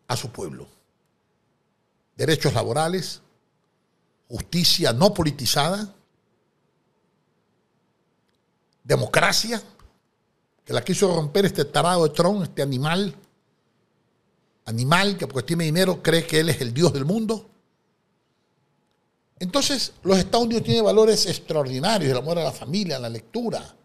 a 0.08 0.16
su 0.16 0.30
pueblo. 0.30 0.68
Derechos 2.16 2.54
laborales, 2.54 3.22
justicia 4.28 4.94
no 4.94 5.14
politizada, 5.14 5.94
democracia, 8.84 9.62
que 10.66 10.74
la 10.74 10.84
quiso 10.84 11.14
romper 11.14 11.46
este 11.46 11.66
tarado 11.66 12.08
de 12.08 12.14
Trump, 12.14 12.44
este 12.44 12.62
animal, 12.62 13.16
animal 14.66 15.18
que 15.18 15.28
porque 15.28 15.48
tiene 15.48 15.66
dinero 15.66 16.02
cree 16.02 16.26
que 16.26 16.40
él 16.40 16.50
es 16.50 16.62
el 16.62 16.74
Dios 16.74 16.94
del 16.94 17.06
mundo. 17.06 17.50
Entonces, 19.40 19.94
los 20.04 20.18
Estados 20.18 20.46
Unidos 20.46 20.64
tienen 20.64 20.86
valores 20.86 21.26
extraordinarios, 21.26 22.12
el 22.12 22.18
amor 22.18 22.40
a 22.40 22.44
la 22.44 22.52
familia, 22.52 22.98
la 22.98 23.10
lectura, 23.10 23.76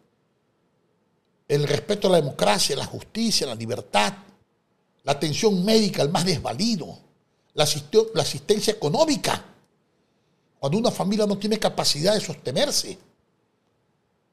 el 1.49 1.67
respeto 1.67 2.09
a 2.09 2.13
la 2.13 2.17
democracia, 2.19 2.77
la 2.77 2.85
justicia, 2.85 3.47
la 3.47 3.55
libertad, 3.55 4.13
la 5.03 5.13
atención 5.13 5.65
médica 5.65 6.03
al 6.03 6.11
más 6.11 6.25
desvalido, 6.25 7.08
la, 7.59 7.67
la 8.15 8.23
asistencia 8.23 8.73
económica, 8.73 9.45
cuando 10.61 10.79
una 10.79 10.93
familia 10.93 11.27
no 11.27 11.37
tiene 11.37 11.59
capacidad 11.59 12.15
de 12.15 12.21
sostenerse, 12.21 12.97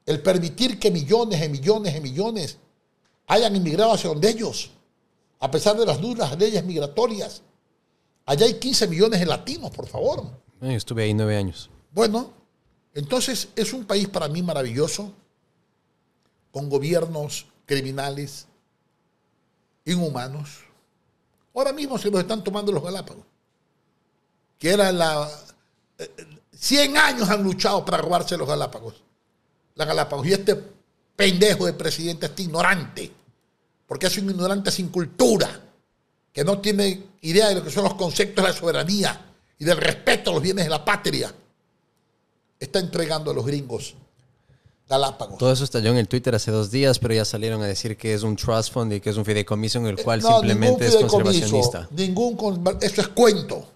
el 0.05 0.21
permitir 0.21 0.79
que 0.79 0.91
millones 0.91 1.43
y 1.43 1.49
millones 1.49 1.95
y 1.95 2.01
millones 2.01 2.57
hayan 3.25 3.55
inmigrado 3.55 3.93
hacia 3.93 4.09
donde 4.09 4.29
ellos, 4.29 4.69
a 5.39 5.49
pesar 5.49 5.75
de 5.75 5.87
las 5.87 5.99
duras 5.99 6.37
leyes 6.37 6.63
migratorias. 6.63 7.41
Allá 8.27 8.45
hay 8.45 8.59
15 8.59 8.87
millones 8.87 9.19
de 9.19 9.25
latinos, 9.25 9.71
por 9.71 9.87
favor. 9.87 10.23
Yo 10.61 10.69
estuve 10.69 11.03
ahí 11.03 11.13
nueve 11.15 11.35
años. 11.35 11.71
Bueno, 11.91 12.31
entonces 12.93 13.49
es 13.55 13.73
un 13.73 13.85
país 13.85 14.07
para 14.07 14.27
mí 14.27 14.43
maravilloso, 14.43 15.11
con 16.51 16.69
gobiernos 16.69 17.47
criminales, 17.65 18.45
inhumanos. 19.83 20.64
Ahora 21.55 21.71
mismo 21.71 21.97
se 21.97 22.11
los 22.11 22.19
están 22.19 22.43
tomando 22.43 22.71
los 22.71 22.83
Galápagos, 22.83 23.25
que 24.59 24.71
era 24.71 24.91
la... 24.91 25.29
eh, 25.97 26.11
eh, 26.17 26.27
100 26.51 26.97
años 26.97 27.29
han 27.29 27.43
luchado 27.43 27.83
para 27.83 27.97
robarse 27.97 28.37
los 28.37 28.47
Galápagos. 28.47 28.95
La 29.75 29.85
Galápagos. 29.85 30.27
Y 30.27 30.33
este 30.33 30.55
pendejo 31.15 31.65
de 31.65 31.73
presidente, 31.73 32.25
este 32.25 32.43
ignorante, 32.43 33.11
porque 33.87 34.07
es 34.07 34.17
un 34.17 34.29
ignorante 34.29 34.71
sin 34.71 34.89
cultura, 34.89 35.61
que 36.31 36.43
no 36.43 36.59
tiene 36.59 37.03
idea 37.21 37.49
de 37.49 37.55
lo 37.55 37.63
que 37.63 37.71
son 37.71 37.85
los 37.85 37.93
conceptos 37.95 38.43
de 38.43 38.51
la 38.51 38.57
soberanía 38.57 39.33
y 39.57 39.63
del 39.63 39.77
respeto 39.77 40.31
a 40.31 40.33
los 40.33 40.43
bienes 40.43 40.65
de 40.65 40.69
la 40.69 40.83
patria, 40.83 41.33
está 42.59 42.79
entregando 42.79 43.31
a 43.31 43.33
los 43.33 43.45
gringos 43.45 43.95
Galápagos. 44.87 45.37
Todo 45.39 45.51
eso 45.51 45.63
estalló 45.63 45.89
en 45.91 45.97
el 45.97 46.07
Twitter 46.07 46.35
hace 46.35 46.51
dos 46.51 46.69
días, 46.69 46.99
pero 46.99 47.13
ya 47.13 47.25
salieron 47.25 47.61
a 47.63 47.65
decir 47.65 47.97
que 47.97 48.13
es 48.13 48.21
un 48.23 48.35
trust 48.35 48.71
fund 48.71 48.93
y 48.93 49.01
que 49.01 49.09
es 49.09 49.17
un 49.17 49.25
fideicomiso 49.25 49.79
en 49.79 49.87
el 49.87 50.03
cual 50.03 50.19
Eh, 50.19 50.23
No, 50.23 50.29
simplemente 50.39 50.85
es 50.87 50.95
conservacionista. 50.95 51.87
Ningún, 51.91 52.63
eso 52.81 53.01
es 53.01 53.07
cuento. 53.07 53.67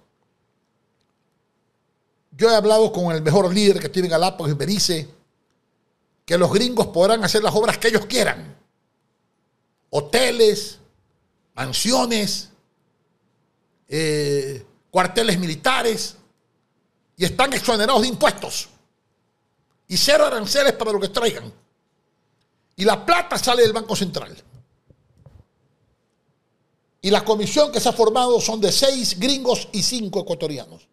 Yo 2.38 2.50
he 2.52 2.56
hablado 2.56 2.92
con 2.94 3.14
el 3.14 3.22
mejor 3.22 3.52
líder 3.54 3.80
que 3.80 3.90
tiene 3.90 4.08
Galápagos 4.08 4.52
y 4.52 4.56
me 4.56 4.66
dice 4.66 5.10
que 6.26 6.38
los 6.38 6.54
gringos 6.54 6.88
podrán 6.88 7.24
hacer 7.24 7.44
las 7.44 7.56
obras 7.56 7.78
que 7.80 7.88
ellos 7.88 8.06
quieran. 8.06 8.56
Hoteles, 9.90 10.78
mansiones, 11.56 12.50
eh, 13.88 14.64
cuarteles 14.92 15.40
militares, 15.40 16.16
y 17.18 17.26
están 17.26 17.52
exonerados 17.52 18.04
de 18.04 18.08
impuestos. 18.08 18.70
Y 19.90 19.98
cero 19.98 20.26
aranceles 20.26 20.74
para 20.74 20.94
lo 20.94 21.00
que 21.00 21.10
traigan. 21.10 21.52
Y 22.78 22.86
la 22.86 23.06
plata 23.06 23.38
sale 23.38 23.64
del 23.64 23.74
Banco 23.74 23.96
Central. 23.96 24.34
Y 27.02 27.10
la 27.10 27.26
comisión 27.26 27.72
que 27.72 27.80
se 27.80 27.90
ha 27.90 27.94
formado 27.94 28.40
son 28.40 28.62
de 28.62 28.72
seis 28.72 29.20
gringos 29.20 29.68
y 29.74 29.84
cinco 29.84 30.22
ecuatorianos. 30.22 30.88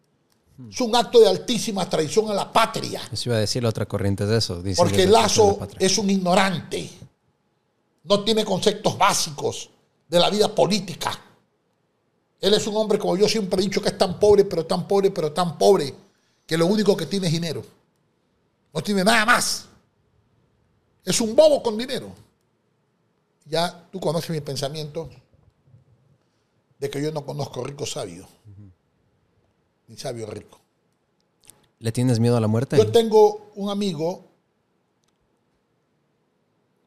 Es 0.69 0.81
un 0.81 0.95
acto 0.95 1.19
de 1.19 1.27
altísima 1.27 1.87
traición 1.87 2.29
a 2.31 2.33
la 2.33 2.51
patria. 2.51 3.01
Eso 3.11 3.29
iba 3.29 3.37
a 3.37 3.41
decir 3.41 3.61
la 3.61 3.69
otra 3.69 3.85
corriente 3.85 4.25
de 4.25 4.37
eso. 4.37 4.63
Porque 4.75 5.05
Lazo 5.05 5.59
la 5.61 5.67
es 5.77 5.97
un 5.99 6.09
ignorante. 6.09 6.89
No 8.03 8.23
tiene 8.23 8.43
conceptos 8.43 8.97
básicos 8.97 9.69
de 10.07 10.19
la 10.19 10.31
vida 10.31 10.53
política. 10.53 11.11
Él 12.39 12.53
es 12.53 12.65
un 12.65 12.75
hombre, 12.75 12.97
como 12.97 13.15
yo 13.15 13.27
siempre 13.29 13.61
he 13.61 13.65
dicho, 13.65 13.81
que 13.81 13.89
es 13.89 13.97
tan 13.97 14.19
pobre, 14.19 14.45
pero 14.45 14.65
tan 14.65 14.87
pobre, 14.87 15.11
pero 15.11 15.31
tan 15.31 15.57
pobre, 15.57 15.93
que 16.45 16.57
lo 16.57 16.65
único 16.65 16.97
que 16.97 17.05
tiene 17.05 17.27
es 17.27 17.33
dinero. 17.33 17.63
No 18.77 18.83
tiene 18.83 19.03
nada 19.03 19.25
más. 19.25 19.65
Es 21.03 21.19
un 21.19 21.35
bobo 21.35 21.63
con 21.63 21.75
dinero. 21.75 22.13
Ya 23.45 23.89
tú 23.91 23.99
conoces 23.99 24.29
mi 24.29 24.39
pensamiento 24.39 25.09
de 26.77 26.87
que 26.87 27.01
yo 27.01 27.11
no 27.11 27.25
conozco 27.25 27.63
rico 27.63 27.87
sabio, 27.87 28.27
ni 29.87 29.97
sabio 29.97 30.27
rico. 30.27 30.59
¿Le 31.79 31.91
tienes 31.91 32.19
miedo 32.19 32.37
a 32.37 32.39
la 32.39 32.47
muerte? 32.47 32.77
Yo 32.77 32.91
tengo 32.91 33.49
un 33.55 33.71
amigo 33.71 34.25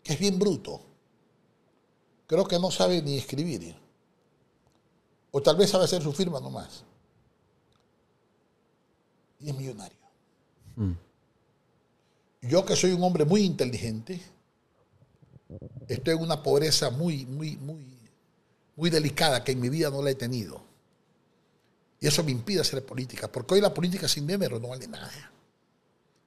que 0.04 0.12
es 0.12 0.20
bien 0.20 0.38
bruto. 0.38 0.80
Creo 2.28 2.46
que 2.46 2.60
no 2.60 2.70
sabe 2.70 3.02
ni 3.02 3.18
escribir. 3.18 3.74
O 5.32 5.42
tal 5.42 5.56
vez 5.56 5.70
sabe 5.70 5.86
hacer 5.86 6.04
su 6.04 6.12
firma 6.12 6.38
nomás. 6.38 6.84
Y 9.40 9.50
es 9.50 9.56
millonario. 9.56 9.98
Yo 12.42 12.64
que 12.64 12.74
soy 12.74 12.92
un 12.92 13.02
hombre 13.02 13.24
muy 13.24 13.42
inteligente, 13.42 14.20
estoy 15.88 16.14
en 16.14 16.22
una 16.22 16.42
pobreza 16.42 16.90
muy, 16.90 17.26
muy, 17.26 17.56
muy, 17.58 17.84
muy 18.76 18.90
delicada 18.90 19.44
que 19.44 19.52
en 19.52 19.60
mi 19.60 19.68
vida 19.68 19.90
no 19.90 20.02
la 20.02 20.10
he 20.10 20.14
tenido. 20.14 20.62
Y 22.00 22.06
eso 22.06 22.24
me 22.24 22.30
impide 22.30 22.60
hacer 22.60 22.84
política, 22.84 23.28
porque 23.28 23.54
hoy 23.54 23.60
la 23.60 23.74
política 23.74 24.08
sin 24.08 24.26
dinero 24.26 24.58
no 24.58 24.68
vale 24.68 24.88
nada. 24.88 25.10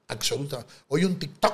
Absolutamente. 0.06 0.72
Hoy 0.88 1.04
un 1.04 1.18
TikTok 1.18 1.52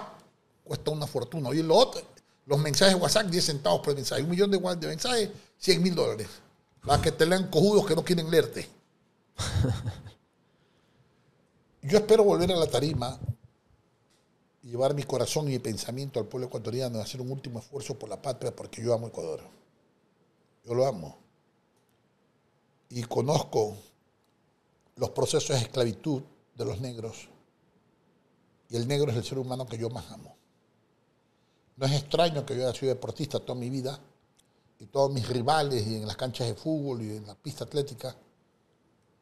cuesta 0.62 0.90
una 0.90 1.06
fortuna. 1.06 1.48
Hoy 1.48 1.62
lo 1.62 1.74
otro, 1.74 2.02
los 2.44 2.58
mensajes 2.58 2.94
de 2.94 3.00
WhatsApp, 3.00 3.28
10 3.28 3.44
centavos 3.44 3.80
por 3.80 3.94
mensaje. 3.94 4.22
Un 4.22 4.28
millón 4.28 4.50
de, 4.50 4.58
de 4.58 4.86
mensajes, 4.88 5.30
100 5.58 5.82
mil 5.82 5.94
dólares. 5.94 6.28
Para 6.84 7.00
que 7.00 7.12
te 7.12 7.24
lean 7.24 7.48
cojudos 7.48 7.86
que 7.86 7.94
no 7.94 8.04
quieren 8.04 8.30
leerte. 8.30 8.68
Yo 11.82 11.96
espero 11.96 12.24
volver 12.24 12.52
a 12.52 12.56
la 12.56 12.66
tarima 12.66 13.18
llevar 14.62 14.94
mi 14.94 15.04
corazón 15.04 15.48
y 15.48 15.52
mi 15.52 15.58
pensamiento 15.58 16.20
al 16.20 16.26
pueblo 16.26 16.48
ecuatoriano 16.48 16.98
y 16.98 17.02
hacer 17.02 17.20
un 17.20 17.30
último 17.30 17.60
esfuerzo 17.60 17.98
por 17.98 18.08
la 18.08 18.20
patria 18.20 18.54
porque 18.54 18.82
yo 18.82 18.94
amo 18.94 19.08
Ecuador. 19.08 19.40
Yo 20.64 20.74
lo 20.74 20.86
amo. 20.86 21.16
Y 22.90 23.02
conozco 23.04 23.76
los 24.96 25.10
procesos 25.10 25.56
de 25.56 25.62
esclavitud 25.62 26.22
de 26.54 26.64
los 26.64 26.80
negros. 26.80 27.28
Y 28.68 28.76
el 28.76 28.86
negro 28.86 29.10
es 29.10 29.16
el 29.16 29.24
ser 29.24 29.38
humano 29.38 29.66
que 29.66 29.78
yo 29.78 29.88
más 29.90 30.10
amo. 30.10 30.36
No 31.76 31.86
es 31.86 31.92
extraño 31.92 32.44
que 32.44 32.54
yo 32.56 32.68
haya 32.68 32.78
sido 32.78 32.92
deportista 32.92 33.40
toda 33.40 33.58
mi 33.58 33.70
vida 33.70 33.98
y 34.78 34.86
todos 34.86 35.10
mis 35.10 35.26
rivales 35.28 35.86
y 35.86 35.96
en 35.96 36.06
las 36.06 36.16
canchas 36.16 36.48
de 36.48 36.54
fútbol 36.54 37.02
y 37.02 37.16
en 37.16 37.26
la 37.26 37.34
pista 37.34 37.64
atlética 37.64 38.14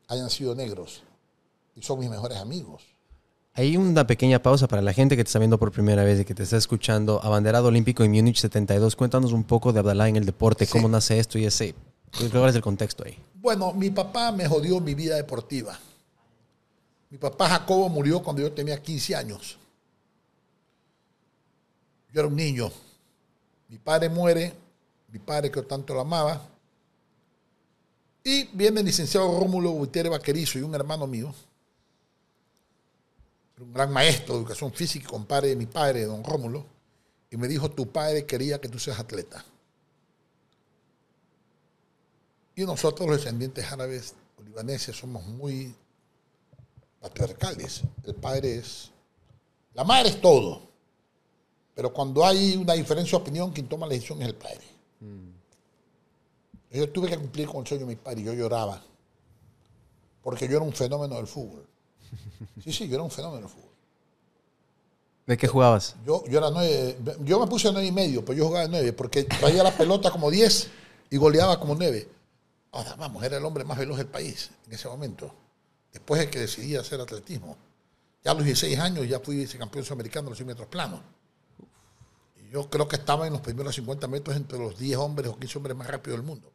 hayan 0.08 0.28
sido 0.28 0.54
negros 0.54 1.02
y 1.76 1.82
son 1.82 2.00
mis 2.00 2.10
mejores 2.10 2.38
amigos. 2.38 2.82
Hay 3.58 3.76
una 3.76 4.06
pequeña 4.06 4.40
pausa 4.40 4.68
para 4.68 4.80
la 4.82 4.92
gente 4.92 5.16
que 5.16 5.24
te 5.24 5.28
está 5.28 5.40
viendo 5.40 5.58
por 5.58 5.72
primera 5.72 6.04
vez 6.04 6.20
y 6.20 6.24
que 6.24 6.32
te 6.32 6.44
está 6.44 6.56
escuchando. 6.56 7.20
Abanderado 7.24 7.66
olímpico 7.66 8.04
en 8.04 8.12
Múnich 8.12 8.38
72. 8.38 8.94
Cuéntanos 8.94 9.32
un 9.32 9.42
poco 9.42 9.72
de 9.72 9.80
Abdalá 9.80 10.08
en 10.08 10.14
el 10.14 10.24
deporte, 10.24 10.64
Sí. 10.64 10.70
cómo 10.70 10.88
nace 10.88 11.18
esto 11.18 11.38
y 11.38 11.44
ese. 11.44 11.74
¿Cuál 12.30 12.50
es 12.50 12.54
el 12.54 12.62
contexto 12.62 13.02
ahí? 13.04 13.18
Bueno, 13.34 13.72
mi 13.72 13.90
papá 13.90 14.30
me 14.30 14.46
jodió 14.46 14.78
mi 14.78 14.94
vida 14.94 15.16
deportiva. 15.16 15.76
Mi 17.10 17.18
papá 17.18 17.48
Jacobo 17.48 17.88
murió 17.88 18.22
cuando 18.22 18.42
yo 18.42 18.52
tenía 18.52 18.80
15 18.80 19.16
años. 19.16 19.58
Yo 22.12 22.20
era 22.20 22.28
un 22.28 22.36
niño. 22.36 22.70
Mi 23.68 23.78
padre 23.78 24.08
muere, 24.08 24.54
mi 25.10 25.18
padre 25.18 25.50
que 25.50 25.56
yo 25.56 25.66
tanto 25.66 25.94
lo 25.94 26.02
amaba. 26.02 26.40
Y 28.22 28.44
viene 28.52 28.78
el 28.80 28.86
licenciado 28.86 29.36
Rómulo 29.40 29.70
Gutiérrez 29.70 30.12
Vaquerizo 30.12 30.60
y 30.60 30.62
un 30.62 30.76
hermano 30.76 31.08
mío, 31.08 31.34
un 33.60 33.72
gran 33.72 33.92
maestro 33.92 34.34
de 34.34 34.40
educación 34.40 34.72
física, 34.72 35.08
compadre 35.08 35.48
de 35.48 35.56
mi 35.56 35.66
padre, 35.66 36.04
don 36.04 36.22
Rómulo, 36.22 36.66
y 37.30 37.36
me 37.36 37.48
dijo, 37.48 37.70
tu 37.70 37.90
padre 37.90 38.24
quería 38.24 38.60
que 38.60 38.68
tú 38.68 38.78
seas 38.78 38.98
atleta. 38.98 39.44
Y 42.54 42.64
nosotros 42.64 43.08
los 43.08 43.18
descendientes 43.18 43.70
árabes 43.70 44.14
o 44.36 44.42
libaneses 44.42 44.96
somos 44.96 45.24
muy 45.26 45.74
patriarcales. 47.00 47.82
El 48.04 48.14
padre 48.14 48.56
es... 48.56 48.90
La 49.74 49.84
madre 49.84 50.08
es 50.08 50.20
todo. 50.20 50.62
Pero 51.74 51.92
cuando 51.92 52.26
hay 52.26 52.56
una 52.56 52.72
diferencia 52.72 53.16
de 53.16 53.22
opinión, 53.22 53.52
quien 53.52 53.68
toma 53.68 53.86
la 53.86 53.92
decisión 53.92 54.20
es 54.22 54.28
el 54.28 54.34
padre. 54.34 54.64
Yo 56.70 56.90
tuve 56.90 57.08
que 57.08 57.16
cumplir 57.16 57.46
con 57.46 57.60
el 57.60 57.66
sueño 57.66 57.86
de 57.86 57.94
mi 57.94 57.96
padre 57.96 58.22
y 58.22 58.24
yo 58.24 58.32
lloraba. 58.32 58.82
Porque 60.22 60.48
yo 60.48 60.56
era 60.56 60.64
un 60.64 60.72
fenómeno 60.72 61.14
del 61.14 61.28
fútbol. 61.28 61.64
Sí, 62.62 62.72
sí, 62.72 62.88
yo 62.88 62.94
era 62.94 63.02
un 63.02 63.10
fenómeno 63.10 63.42
del 63.42 63.48
fútbol. 63.48 63.70
¿De 65.26 65.36
qué 65.36 65.46
jugabas? 65.46 65.94
Yo, 66.06 66.24
yo 66.26 66.38
era 66.38 66.50
nueve, 66.50 66.98
yo 67.20 67.38
me 67.38 67.46
puse 67.46 67.68
a 67.68 67.72
nueve 67.72 67.86
y 67.86 67.92
medio, 67.92 68.24
pero 68.24 68.38
yo 68.38 68.46
jugaba 68.46 68.64
de 68.64 68.70
nueve, 68.70 68.92
porque 68.92 69.24
traía 69.24 69.62
la 69.62 69.76
pelota 69.76 70.10
como 70.10 70.30
diez 70.30 70.68
y 71.10 71.16
goleaba 71.18 71.60
como 71.60 71.74
nueve. 71.74 72.08
Ahora, 72.72 72.94
vamos, 72.96 73.22
era 73.22 73.36
el 73.36 73.44
hombre 73.44 73.64
más 73.64 73.78
veloz 73.78 73.98
del 73.98 74.06
país 74.06 74.50
en 74.66 74.72
ese 74.72 74.88
momento. 74.88 75.34
Después 75.92 76.20
de 76.20 76.30
que 76.30 76.40
decidí 76.40 76.76
hacer 76.76 77.00
atletismo. 77.00 77.56
Ya 78.24 78.32
a 78.32 78.34
los 78.34 78.44
16 78.44 78.78
años 78.78 79.08
ya 79.08 79.20
fui 79.20 79.36
vicecampeón 79.36 79.84
sudamericano 79.84 80.24
de 80.24 80.30
los 80.30 80.38
100 80.38 80.46
metros 80.46 80.68
planos. 80.68 81.00
Y 82.36 82.50
yo 82.50 82.68
creo 82.68 82.88
que 82.88 82.96
estaba 82.96 83.26
en 83.26 83.32
los 83.32 83.42
primeros 83.42 83.74
50 83.74 84.06
metros 84.08 84.36
entre 84.36 84.58
los 84.58 84.78
10 84.78 84.98
hombres 84.98 85.30
o 85.30 85.38
15 85.38 85.58
hombres 85.58 85.76
más 85.76 85.86
rápidos 85.88 86.18
del 86.18 86.26
mundo. 86.26 86.52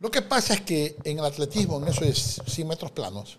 Lo 0.00 0.10
que 0.10 0.22
pasa 0.22 0.54
es 0.54 0.62
que 0.62 0.96
en 1.04 1.18
el 1.18 1.24
atletismo, 1.24 1.78
en 1.78 1.88
esos 1.88 2.42
100 2.46 2.68
metros 2.68 2.90
planos, 2.90 3.38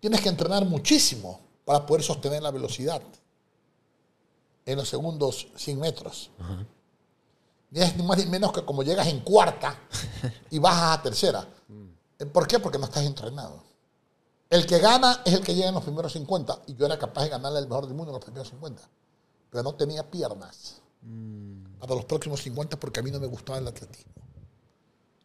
tienes 0.00 0.20
que 0.20 0.28
entrenar 0.28 0.64
muchísimo 0.64 1.40
para 1.64 1.86
poder 1.86 2.02
sostener 2.02 2.42
la 2.42 2.50
velocidad 2.50 3.02
en 4.66 4.76
los 4.76 4.88
segundos 4.88 5.48
100 5.56 5.78
metros. 5.78 6.30
Y 7.72 7.80
es 7.80 7.96
ni 7.96 8.02
más 8.02 8.18
ni 8.18 8.26
menos 8.26 8.52
que 8.52 8.64
como 8.64 8.82
llegas 8.82 9.06
en 9.06 9.20
cuarta 9.20 9.78
y 10.50 10.58
bajas 10.58 10.98
a 10.98 11.02
tercera. 11.02 11.46
¿Por 12.32 12.46
qué? 12.46 12.58
Porque 12.58 12.78
no 12.78 12.84
estás 12.84 13.04
entrenado. 13.04 13.62
El 14.48 14.66
que 14.66 14.78
gana 14.78 15.22
es 15.24 15.34
el 15.34 15.42
que 15.42 15.54
llega 15.54 15.68
en 15.68 15.74
los 15.74 15.84
primeros 15.84 16.12
50. 16.12 16.62
Y 16.66 16.74
yo 16.74 16.86
era 16.86 16.98
capaz 16.98 17.22
de 17.22 17.28
ganarle 17.28 17.58
al 17.58 17.68
mejor 17.68 17.86
del 17.86 17.94
mundo 17.94 18.10
en 18.10 18.14
los 18.14 18.24
primeros 18.24 18.48
50. 18.48 18.82
Pero 19.50 19.62
no 19.62 19.74
tenía 19.74 20.08
piernas 20.10 20.80
para 21.78 21.94
los 21.94 22.04
próximos 22.04 22.42
50 22.42 22.78
porque 22.78 23.00
a 23.00 23.02
mí 23.02 23.10
no 23.10 23.20
me 23.20 23.26
gustaba 23.26 23.58
el 23.58 23.68
atletismo. 23.68 24.12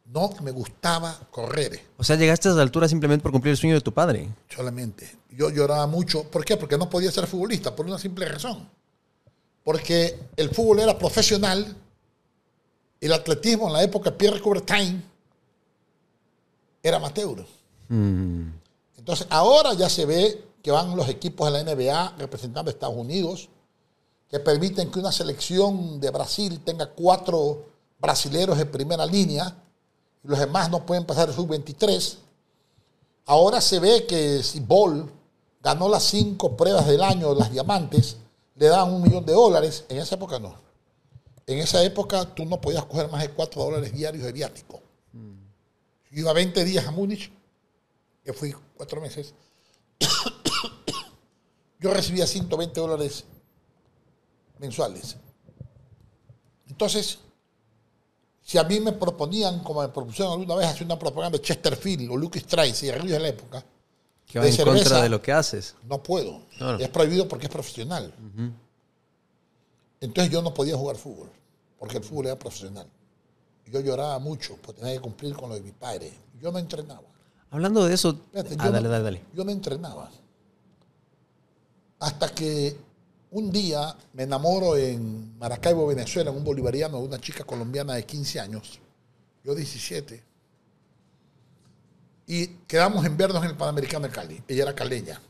No 0.06 0.30
me 0.44 0.52
gustaba 0.52 1.20
correr 1.32 1.82
O 1.98 2.04
sea, 2.04 2.16
llegaste 2.16 2.48
a 2.48 2.52
esa 2.52 2.62
altura 2.62 2.88
simplemente 2.88 3.24
por 3.24 3.32
cumplir 3.32 3.52
el 3.52 3.58
sueño 3.58 3.76
de 3.76 3.82
tu 3.82 3.94
padre. 3.94 4.30
solamente. 4.50 5.18
Yo 5.32 5.50
lloraba 5.50 5.88
mucho. 5.88 6.24
¿Por 6.24 6.46
qué? 6.46 6.56
Porque 6.56 6.78
no 6.78 6.90
podía 6.90 7.12
ser 7.12 7.28
futbolista, 7.28 7.76
por 7.76 7.86
una 7.86 7.98
simple 7.98 8.26
razón. 8.28 8.70
Porque 9.64 10.18
el 10.38 10.50
fútbol 10.52 10.80
era 10.80 10.98
profesional, 10.98 11.76
el 13.02 13.14
atletismo 13.14 13.68
en 13.68 13.74
la 13.74 13.84
época 13.84 14.12
de 14.12 14.18
Pierre 14.18 14.40
Coubertin 14.40 15.04
era 16.82 16.98
amateur. 16.98 17.46
Entonces, 17.90 19.28
ahora 19.30 19.74
ya 19.74 19.90
se 19.90 20.06
ve 20.06 20.44
que 20.62 20.72
van 20.72 20.96
los 20.96 21.10
equipos 21.10 21.52
de 21.52 21.64
la 21.64 21.76
NBA 21.76 22.16
representando 22.18 22.70
a 22.70 22.74
Estados 22.74 22.96
Unidos, 22.96 23.50
que 24.30 24.40
permiten 24.40 24.90
que 24.90 25.00
una 25.00 25.12
selección 25.12 26.00
de 26.00 26.10
Brasil 26.12 26.60
tenga 26.64 26.92
cuatro 26.92 27.66
brasileros 28.00 28.58
en 28.60 28.72
primera 28.72 29.06
línea 29.06 29.56
los 30.26 30.40
demás 30.40 30.70
no 30.70 30.86
pueden 30.86 31.06
pasar 31.06 31.30
el 31.30 31.36
sub-23. 31.36 32.18
Ahora 33.26 33.62
se 33.62 33.80
ve 33.80 34.06
que 34.06 34.44
si 34.44 34.60
Ball 34.60 35.12
ganó 35.62 35.90
las 35.90 36.04
cinco 36.04 36.56
pruebas 36.56 36.88
del 36.88 37.02
año 37.02 37.34
de 37.34 37.40
las 37.40 37.52
diamantes, 37.52 38.18
le 38.56 38.68
dan 38.68 38.92
un 38.94 39.02
millón 39.02 39.26
de 39.26 39.34
dólares. 39.34 39.86
En 39.90 39.98
esa 39.98 40.16
época 40.16 40.40
no. 40.40 40.56
En 41.48 41.60
esa 41.60 41.84
época 41.84 42.34
tú 42.34 42.46
no 42.46 42.60
podías 42.60 42.86
coger 42.86 43.10
más 43.10 43.22
de 43.22 43.30
cuatro 43.30 43.64
dólares 43.64 43.94
diarios 43.94 44.24
de 44.24 44.32
viático. 44.32 44.82
Yo 45.14 46.22
iba 46.22 46.34
20 46.34 46.64
días 46.64 46.88
a 46.88 46.92
Múnich, 46.92 47.32
que 48.24 48.34
fui 48.34 48.56
cuatro 48.76 49.02
meses. 49.02 49.34
Yo 51.80 51.94
recibía 51.94 52.26
120 52.26 52.80
dólares 52.80 53.26
mensuales. 54.60 55.18
Entonces, 56.68 57.20
si 58.48 58.60
a 58.60 58.64
mí 58.64 58.80
me 58.80 58.92
proponían, 58.92 59.62
como 59.64 59.82
me 59.82 59.88
propusieron 59.90 60.34
alguna 60.34 60.54
vez, 60.54 60.68
hacer 60.68 60.84
una 60.86 61.00
propaganda 61.00 61.40
de 61.40 61.44
Chesterfield 61.44 62.12
o 62.12 62.16
Luke 62.16 62.38
Strauss 62.38 62.84
y 62.84 62.88
de 62.92 63.20
la 63.20 63.28
época, 63.30 63.66
Que 64.28 64.38
va 64.38 64.46
en 64.46 64.54
cerveza. 64.54 64.78
contra 64.84 65.02
de 65.02 65.10
lo 65.10 65.20
que 65.20 65.32
haces. 65.32 65.74
no 65.90 66.02
puedo. 66.04 66.42
Claro. 66.56 66.78
Es 66.78 66.88
prohibido 66.90 67.28
porque 67.28 67.48
es 67.48 67.52
profesional. 67.52 68.14
Entonces 70.00 70.32
yo 70.32 70.44
no 70.44 70.54
podía 70.54 70.78
jugar 70.78 70.96
fútbol, 70.96 71.32
porque 71.80 71.98
el 71.98 72.04
fútbol 72.04 72.28
era 72.28 72.38
profesional. 72.38 72.88
Yo 73.66 73.80
lloraba 73.80 74.20
mucho, 74.20 74.58
porque 74.62 74.82
tenía 74.82 74.96
que 74.98 75.02
cumplir 75.02 75.36
con 75.36 75.50
lo 75.50 75.56
de 75.56 75.62
mi 75.62 75.72
padre. 75.72 76.14
Yo 76.40 76.52
no 76.52 76.60
entrenaba. 76.60 77.02
Hablando 77.50 77.84
de 77.86 77.96
eso. 77.96 78.16
Fíjate, 78.32 78.56
Ah, 78.60 78.66
yo 78.68 78.72
dale, 78.72 78.84
no- 78.84 78.90
dale, 78.92 79.04
dale. 79.04 79.22
Yo 79.34 79.44
no 79.44 79.50
entrenaba. 79.52 80.12
Hasta 82.00 82.30
que 82.30 82.78
un 83.36 83.52
día 83.52 83.94
me 84.14 84.24
enamoro 84.24 84.78
en 84.78 85.38
Maracaibo, 85.38 85.86
Venezuela, 85.86 86.32
en 86.32 86.38
un 86.38 86.44
bolivariano 86.44 87.00
de 87.00 87.06
una 87.06 87.20
chica 87.20 87.44
colombiana 87.44 87.96
de 87.96 88.06
15 88.06 88.40
años. 88.40 88.80
Yo 89.44 89.54
17. 89.54 90.24
Y 92.28 92.48
quedamos 92.68 93.06
en 93.06 93.18
vernos 93.18 93.44
en 93.44 93.52
el 93.52 93.58
Panamericano 93.58 94.08
de 94.08 94.14
Cali. 94.14 94.44
Ella 94.48 94.64
era 94.64 94.74
caleña. 94.74 95.22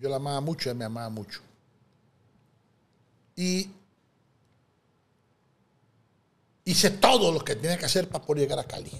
Yo 0.00 0.08
la 0.08 0.16
amaba 0.16 0.40
mucho, 0.40 0.68
ella 0.68 0.78
me 0.78 0.84
amaba 0.84 1.08
mucho. 1.08 1.40
Y 3.36 3.70
hice 6.64 6.90
todo 6.90 7.30
lo 7.30 7.44
que 7.44 7.54
tenía 7.54 7.78
que 7.78 7.86
hacer 7.86 8.08
para 8.08 8.24
poder 8.24 8.42
llegar 8.42 8.58
a 8.58 8.64
Cali 8.64 8.90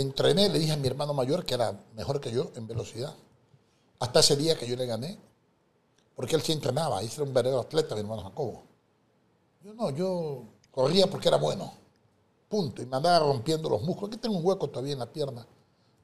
entrené, 0.00 0.48
le 0.48 0.58
dije 0.58 0.72
a 0.72 0.76
mi 0.76 0.86
hermano 0.86 1.14
mayor 1.14 1.44
que 1.44 1.54
era 1.54 1.78
mejor 1.94 2.20
que 2.20 2.30
yo 2.30 2.50
en 2.54 2.66
velocidad. 2.66 3.14
Hasta 3.98 4.20
ese 4.20 4.36
día 4.36 4.58
que 4.58 4.66
yo 4.66 4.76
le 4.76 4.86
gané, 4.86 5.18
porque 6.16 6.34
él 6.34 6.42
sí 6.42 6.52
entrenaba, 6.52 7.02
y 7.04 7.06
era 7.06 7.22
un 7.22 7.32
verdadero 7.34 7.60
atleta, 7.60 7.94
mi 7.94 8.00
hermano 8.00 8.22
Jacobo. 8.22 8.64
Yo 9.62 9.74
no, 9.74 9.90
yo 9.90 10.44
corría 10.70 11.06
porque 11.08 11.28
era 11.28 11.36
bueno. 11.36 11.72
Punto. 12.48 12.80
Y 12.80 12.86
me 12.86 12.96
andaba 12.96 13.18
rompiendo 13.18 13.68
los 13.68 13.82
músculos. 13.82 14.10
Aquí 14.10 14.20
tengo 14.20 14.36
un 14.36 14.44
hueco 14.44 14.68
todavía 14.68 14.94
en 14.94 15.00
la 15.00 15.12
pierna. 15.12 15.46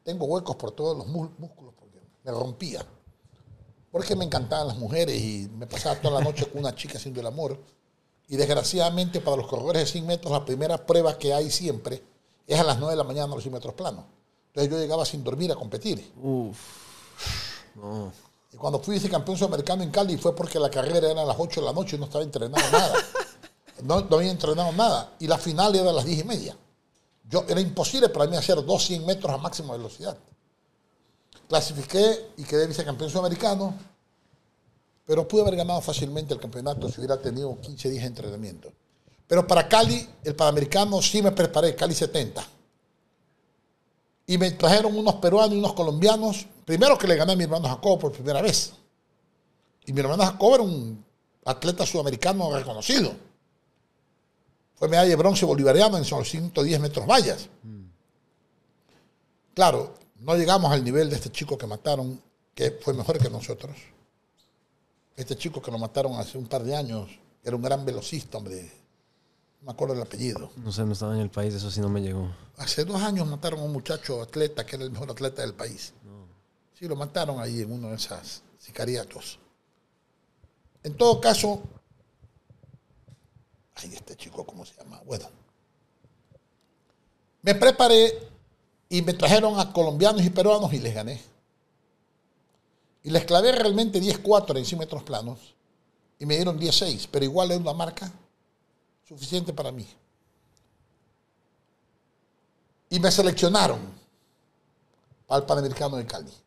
Tengo 0.03 0.27
huecos 0.27 0.57
por 0.57 0.73
todos 0.73 0.99
los 0.99 1.07
músculos 1.07 1.73
porque 1.79 2.01
me 2.25 2.31
rompía. 2.31 2.85
Porque 3.91 4.15
me 4.17 4.25
encantaban 4.25 4.67
las 4.67 4.77
mujeres 4.77 5.19
y 5.19 5.49
me 5.57 5.67
pasaba 5.67 6.01
toda 6.01 6.19
la 6.19 6.25
noche 6.25 6.47
con 6.51 6.61
una 6.61 6.75
chica 6.75 6.99
haciendo 6.99 7.21
el 7.21 7.27
amor. 7.27 7.59
Y 8.29 8.37
desgraciadamente 8.37 9.21
para 9.21 9.37
los 9.37 9.47
corredores 9.47 9.83
de 9.83 9.87
100 9.87 10.07
metros, 10.07 10.33
la 10.33 10.45
primera 10.45 10.85
prueba 10.85 11.17
que 11.17 11.33
hay 11.33 11.51
siempre 11.51 12.03
es 12.47 12.59
a 12.59 12.65
las 12.65 12.79
9 12.79 12.93
de 12.93 12.97
la 12.97 13.05
mañana 13.05 13.35
los 13.35 13.43
100 13.43 13.55
metros 13.55 13.75
planos. 13.75 14.05
Entonces 14.49 14.71
yo 14.71 14.79
llegaba 14.79 15.05
sin 15.05 15.23
dormir 15.23 15.53
a 15.53 15.55
competir. 15.55 16.13
Uf. 16.21 16.59
No. 17.77 18.13
Y 18.53 18.57
cuando 18.57 18.79
fui 18.81 18.95
vicecampeón 18.95 19.37
sudamericano 19.37 19.83
en 19.83 19.91
Cali 19.91 20.17
fue 20.17 20.35
porque 20.35 20.59
la 20.59 20.71
carrera 20.71 21.11
era 21.11 21.23
a 21.23 21.25
las 21.25 21.37
8 21.39 21.61
de 21.61 21.67
la 21.67 21.73
noche 21.73 21.97
y 21.97 21.99
no 21.99 22.07
estaba 22.07 22.25
entrenando 22.25 22.71
nada. 22.71 22.95
No, 23.83 24.01
no 24.01 24.17
había 24.17 24.31
entrenado 24.31 24.71
nada. 24.71 25.15
Y 25.19 25.27
la 25.27 25.39
final 25.39 25.75
era 25.75 25.91
a 25.91 25.93
las 25.93 26.05
10 26.05 26.21
y 26.21 26.25
media. 26.25 26.57
Yo, 27.29 27.45
era 27.49 27.61
imposible 27.61 28.09
para 28.11 28.29
mí 28.29 28.37
hacer 28.37 28.65
dos 28.65 28.85
100 28.85 29.05
metros 29.05 29.33
a 29.33 29.39
máxima 29.39 29.77
velocidad. 29.77 30.17
Clasifiqué 31.49 32.31
y 32.37 32.45
quedé 32.45 32.69
vicecampeón 32.69 33.11
sudamericano, 33.11 33.75
pero 35.05 35.27
pude 35.27 35.43
haber 35.43 35.57
ganado 35.57 35.81
fácilmente 35.81 36.33
el 36.33 36.39
campeonato 36.39 36.89
si 36.89 37.01
hubiera 37.01 37.21
tenido 37.21 37.59
15 37.61 37.91
días 37.91 38.03
de 38.03 38.09
entrenamiento. 38.09 38.73
Pero 39.27 39.47
para 39.47 39.67
Cali, 39.67 40.07
el 40.25 40.35
Panamericano 40.37 41.01
sí 41.01 41.23
me 41.23 41.33
preparé, 41.33 41.75
Cali 41.75 41.95
70. 41.95 42.47
Y 44.27 44.39
me 44.39 44.51
trajeron 44.53 44.97
unos 44.97 45.15
peruanos 45.17 45.55
y 45.55 45.59
unos 45.59 45.73
colombianos. 45.73 46.47
Primero 46.65 46.97
que 46.97 47.07
le 47.07 47.17
gané 47.17 47.33
a 47.33 47.37
mi 47.37 47.45
hermano 47.45 47.69
Jacobo 47.69 47.99
por 47.99 48.13
primera 48.13 48.41
vez. 48.41 48.73
Y 49.85 49.93
mi 49.93 50.01
hermano 50.01 50.23
Jacobo 50.25 50.55
era 50.55 50.65
un 50.65 51.05
atleta 51.45 51.85
sudamericano 51.85 52.55
reconocido. 52.55 53.15
Fue 54.77 54.89
medalla 54.89 55.09
de 55.09 55.17
bronce 55.17 55.45
bolivariano 55.45 55.97
en 55.97 56.09
los 56.09 56.29
110 56.29 56.81
metros 56.81 57.07
vallas. 57.07 57.49
Claro, 59.55 59.95
no 60.21 60.37
llegamos 60.37 60.73
al 60.73 60.83
nivel 60.83 61.11
de 61.11 61.17
este 61.17 61.31
chico 61.31 61.59
que 61.59 61.67
mataron, 61.67 62.21
que 62.55 62.71
fue 62.81 62.95
mejor 62.95 63.19
que 63.19 63.29
nosotros. 63.29 63.77
Este 65.17 65.37
chico 65.37 65.61
que 65.61 65.71
lo 65.71 65.79
mataron 65.79 66.15
hace 66.15 66.39
un 66.39 66.47
par 66.47 66.63
de 66.63 66.75
años 66.75 67.11
era 67.45 67.55
un 67.55 67.63
gran 67.63 67.85
velocista, 67.85 68.39
hombre. 68.39 68.73
No 69.61 69.67
me 69.67 69.73
acuerdo 69.73 69.95
el 69.95 70.03
apellido. 70.03 70.51
No 70.57 70.73
sé, 70.73 70.85
no 70.85 70.93
estaba 70.93 71.15
en 71.15 71.21
el 71.21 71.31
país, 71.31 71.55
eso 71.55 71.71
sí 71.71 71.81
no 71.81 71.89
me 71.89 72.01
llegó. 72.01 72.29
Hace 72.57 72.85
dos 72.85 73.01
años 73.03 73.27
mataron 73.27 73.61
a 73.61 73.63
un 73.65 73.73
muchacho 73.73 74.23
atleta 74.23 74.65
que 74.65 74.77
era 74.77 74.85
el 74.85 74.91
mejor 74.91 75.11
atleta 75.11 75.43
del 75.43 75.55
país. 75.55 75.93
Sí, 76.83 76.89
lo 76.89 76.97
mataron 76.97 77.39
ahí 77.39 77.61
en 77.61 77.71
uno 77.71 77.91
de 77.91 77.95
esos 77.95 78.43
sicariatos. 78.59 79.39
En 80.83 80.97
todo 80.97 81.21
caso, 81.21 81.63
ay, 83.77 83.95
este 83.95 84.17
chico, 84.17 84.45
¿cómo 84.45 84.67
se 84.67 84.75
llama? 84.75 85.01
Bueno, 85.07 85.29
me 87.43 87.55
preparé 87.55 88.29
y 88.89 89.01
me 89.01 89.13
trajeron 89.15 89.61
a 89.61 89.73
colombianos 89.73 90.23
y 90.23 90.31
peruanos 90.31 90.73
y 90.73 90.81
les 90.81 90.93
gané. 90.93 91.23
Y 93.05 93.11
les 93.11 93.25
clavé 93.27 93.53
realmente 93.53 94.03
10-4 94.03 94.59
en 94.59 94.65
100 94.65 94.79
metros 94.81 95.05
planos 95.05 95.55
y 96.19 96.27
me 96.27 96.35
dieron 96.35 96.59
10-6, 96.59 97.07
pero 97.13 97.25
igual 97.25 97.53
es 97.53 97.61
una 97.61 97.75
marca 97.75 98.11
suficiente 99.07 99.53
para 99.53 99.71
mí. 99.71 99.87
Y 102.91 102.99
me 102.99 103.13
seleccionaron 103.13 103.79
el 105.31 105.45
Panamericano 105.45 105.97
de 105.97 106.07
Cali. 106.07 106.42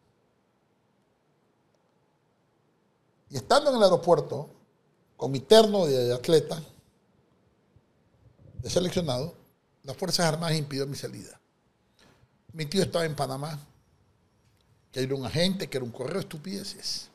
Y 3.30 3.38
estando 3.38 3.72
en 3.72 3.78
el 3.78 3.84
aeropuerto, 3.84 4.50
con 5.18 5.32
mi 5.32 5.40
terno 5.40 5.86
de 5.86 6.14
atleta, 6.14 6.62
de 8.62 8.70
seleccionado, 8.70 9.34
las 9.84 9.96
Fuerzas 9.96 10.26
Armadas 10.26 10.58
impidió 10.58 10.88
mi 10.88 10.96
salida. 10.96 11.40
Mi 12.54 12.66
tío 12.66 12.84
estaba 12.84 13.06
en 13.06 13.16
Panamá, 13.16 13.60
que 14.92 15.02
era 15.02 15.16
un 15.16 15.26
agente, 15.26 15.68
que 15.68 15.78
era 15.78 15.86
un 15.86 15.92
correo 15.92 16.16
de 16.16 16.22
estupideces. 16.22 17.10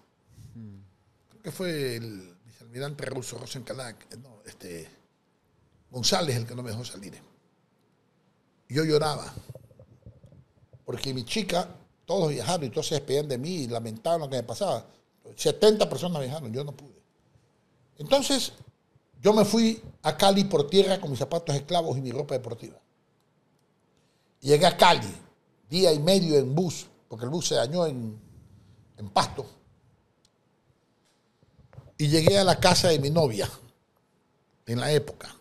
Creo 1.31 1.43
que 1.43 1.51
fue 1.51 1.97
el 1.97 2.37
vicealmirante 2.45 3.05
Raúl 3.05 3.25
Rosencalac, 3.25 4.17
no, 4.19 4.43
este, 4.45 4.89
González 5.91 6.37
el 6.37 6.47
que 6.47 6.55
no 6.55 6.63
me 6.63 6.71
dejó 6.71 6.85
salir. 6.85 7.21
Yo 8.69 8.85
lloraba. 8.85 9.33
Porque 10.85 11.13
mi 11.13 11.25
chica, 11.25 11.69
todos 12.05 12.31
viajaron 12.31 12.67
y 12.67 12.71
todos 12.71 12.89
se 12.89 12.97
despedían 12.97 13.29
de 13.29 13.39
mí 13.39 13.63
y 13.63 13.67
lamentaban 13.67 14.21
lo 14.21 14.31
que 14.31 14.37
me 14.37 14.43
pasaba. 14.43 14.87
70 15.37 15.89
personas 15.89 16.23
viajaron, 16.23 16.53
yo 16.53 16.65
no 16.65 16.73
pude. 16.73 17.01
Entonces, 17.99 18.53
yo 19.21 19.33
me 19.33 19.45
fui 19.45 19.83
a 20.03 20.17
Cali 20.17 20.45
por 20.45 20.69
tierra 20.69 21.01
con 21.01 21.11
mis 21.11 21.19
zapatos 21.19 21.55
esclavos 21.55 21.97
y 21.99 22.01
mi 22.01 22.11
ropa 22.11 22.35
deportiva. 22.35 22.79
Llegué 24.41 24.67
a 24.67 24.77
Cali, 24.77 25.13
día 25.69 25.93
y 25.93 25.99
medio 25.99 26.39
en 26.39 26.55
bus, 26.55 26.87
porque 27.09 27.27
el 27.27 27.31
bus 27.31 27.49
se 27.49 27.57
dañó 27.57 27.87
en, 27.87 28.19
en 28.97 29.09
Pasto. 29.11 29.47
Y 31.99 32.09
llegué 32.09 32.39
a 32.39 32.45
la 32.45 32.59
casa 32.59 32.89
de 32.89 32.99
mi 32.99 33.11
novia, 33.11 33.51
en 34.67 34.81
la 34.81 34.91
época, 34.91 35.35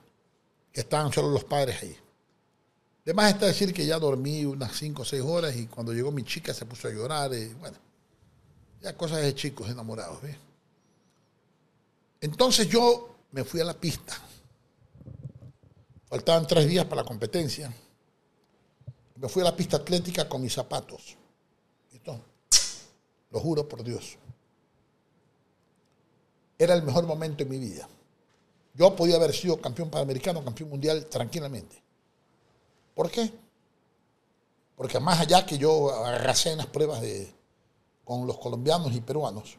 que 0.73 0.81
estaban 0.81 1.14
solo 1.14 1.30
los 1.30 1.45
padres 1.45 1.81
ahí. 1.81 1.95
Además 3.06 3.34
está 3.34 3.45
decir 3.47 3.73
que 3.73 3.85
ya 3.85 3.97
dormí 3.97 4.45
unas 4.45 4.76
5 4.77 5.01
o 5.01 5.06
6 5.06 5.23
horas 5.23 5.56
y 5.56 5.65
cuando 5.65 5.93
llegó 5.93 6.11
mi 6.11 6.23
chica 6.23 6.53
se 6.53 6.65
puso 6.65 6.88
a 6.88 6.91
llorar. 6.91 7.34
Y, 7.34 7.53
bueno, 7.56 7.77
ya 8.81 8.95
cosas 8.95 9.22
de 9.22 9.35
chicos 9.35 9.69
enamorados. 9.69 10.22
¿ves? 10.22 10.38
Entonces 12.22 12.68
yo 12.68 13.15
me 13.31 13.43
fui 13.43 13.61
a 13.61 13.65
la 13.65 13.73
pista. 13.73 14.14
Faltaban 16.07 16.47
tres 16.47 16.68
días 16.68 16.85
para 16.85 17.03
la 17.03 17.07
competencia. 17.07 17.72
Me 19.15 19.30
fui 19.30 19.41
a 19.41 19.45
la 19.45 19.56
pista 19.56 19.77
atlética 19.77 20.27
con 20.27 20.41
mis 20.41 20.53
zapatos. 20.53 21.15
Esto, 21.93 22.19
lo 23.31 23.39
juro 23.39 23.68
por 23.68 23.84
Dios. 23.84 24.18
Era 26.57 26.73
el 26.73 26.84
mejor 26.84 27.06
momento 27.06 27.43
en 27.43 27.49
mi 27.49 27.60
vida. 27.60 27.88
Yo 28.73 28.95
podía 28.95 29.18
haber 29.18 29.34
sido 29.34 29.60
campeón 29.60 29.89
panamericano, 29.89 30.43
campeón 30.43 30.69
mundial 30.69 31.06
tranquilamente. 31.06 31.81
¿Por 32.95 33.11
qué? 33.11 33.31
Porque 34.76 34.99
más 34.99 35.19
allá 35.19 35.45
que 35.45 35.57
yo 35.57 35.93
arrasé 36.06 36.51
en 36.51 36.57
las 36.60 36.68
pruebas 36.68 37.01
de, 37.01 37.34
con 38.10 38.26
los 38.26 38.40
colombianos 38.40 38.91
y 38.95 39.02
peruanos, 39.02 39.56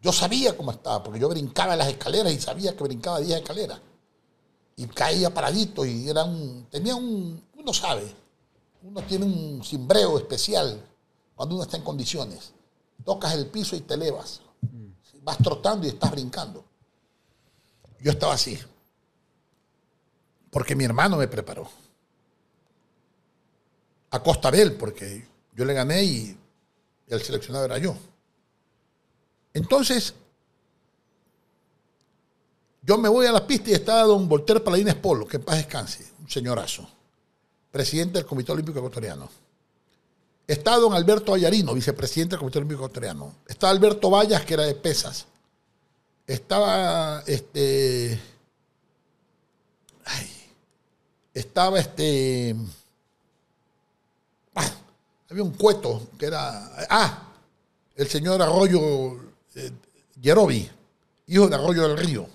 yo 0.00 0.10
sabía 0.10 0.56
cómo 0.56 0.70
estaba, 0.70 1.02
porque 1.02 1.20
yo 1.20 1.28
brincaba 1.28 1.74
en 1.74 1.80
las 1.80 1.88
escaleras 1.88 2.32
y 2.32 2.40
sabía 2.40 2.74
que 2.74 2.82
brincaba 2.82 3.20
10 3.20 3.40
escaleras. 3.42 3.78
Y 4.76 4.86
caía 4.86 5.34
paradito 5.34 5.84
y 5.84 6.08
era 6.08 6.24
un, 6.24 6.66
tenía 6.70 6.94
un, 6.94 7.44
uno 7.58 7.74
sabe, 7.74 8.10
uno 8.84 9.02
tiene 9.02 9.26
un 9.26 9.62
cimbreo 9.62 10.16
especial 10.16 10.82
cuando 11.34 11.56
uno 11.56 11.64
está 11.64 11.76
en 11.76 11.84
condiciones. 11.84 12.54
Tocas 13.04 13.34
el 13.34 13.48
piso 13.48 13.76
y 13.76 13.80
te 13.82 13.92
elevas. 13.92 14.40
Vas 15.20 15.36
trotando 15.36 15.86
y 15.86 15.90
estás 15.90 16.10
brincando. 16.10 16.64
Yo 18.00 18.12
estaba 18.12 18.32
así. 18.32 18.58
Porque 20.50 20.74
mi 20.74 20.84
hermano 20.84 21.18
me 21.18 21.28
preparó. 21.28 21.68
A 24.10 24.22
costa 24.22 24.50
de 24.50 24.62
él, 24.62 24.76
porque 24.78 25.28
yo 25.54 25.66
le 25.66 25.74
gané 25.74 26.04
y 26.04 26.38
el 27.08 27.22
seleccionado 27.22 27.64
era 27.64 27.78
yo. 27.78 27.96
Entonces, 29.54 30.14
yo 32.82 32.98
me 32.98 33.08
voy 33.08 33.26
a 33.26 33.32
la 33.32 33.46
pista 33.46 33.70
y 33.70 33.74
está 33.74 34.02
don 34.02 34.28
Voltaire 34.28 34.60
Paladines 34.60 34.94
Polo, 34.96 35.26
que 35.26 35.36
en 35.36 35.44
paz 35.44 35.56
descanse, 35.56 36.04
un 36.20 36.28
señorazo, 36.28 36.88
presidente 37.70 38.18
del 38.18 38.26
Comité 38.26 38.52
Olímpico 38.52 38.78
Ecuatoriano. 38.78 39.28
Está 40.46 40.76
don 40.76 40.92
Alberto 40.92 41.32
Ayarino, 41.32 41.74
vicepresidente 41.74 42.32
del 42.32 42.40
Comité 42.40 42.58
Olímpico 42.58 42.80
Ecuatoriano. 42.84 43.36
Está 43.46 43.70
Alberto 43.70 44.10
Vallas, 44.10 44.44
que 44.44 44.54
era 44.54 44.64
de 44.64 44.74
pesas. 44.74 45.26
Estaba 46.26 47.22
este. 47.26 48.20
Estaba 51.32 51.78
este. 51.78 52.56
Había 55.32 55.42
un 55.42 55.52
cueto 55.52 56.08
que 56.18 56.26
era. 56.26 56.70
Ah, 56.88 57.28
el 57.96 58.06
señor 58.08 58.40
Arroyo 58.40 59.16
eh, 59.54 59.70
hijo 61.26 61.48
de 61.48 61.54
Arroyo 61.54 61.88
del 61.88 61.96
Río, 61.96 62.26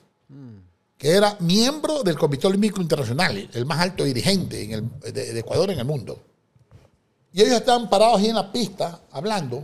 que 0.98 1.10
era 1.12 1.38
miembro 1.40 2.04
del 2.04 2.18
Comité 2.18 2.48
Olímpico 2.48 2.82
Internacional, 2.82 3.50
el 3.54 3.66
más 3.66 3.80
alto 3.80 4.04
dirigente 4.04 4.64
en 4.64 4.72
el- 4.72 5.14
de, 5.14 5.34
de 5.34 5.40
Ecuador 5.40 5.70
en 5.72 5.80
el 5.80 5.86
mundo. 5.86 6.20
Y 7.34 7.42
ellos 7.42 7.54
estaban 7.58 7.90
parados 7.90 8.20
ahí 8.20 8.28
en 8.30 8.36
la 8.36 8.52
pista 8.52 9.02
hablando. 9.12 9.64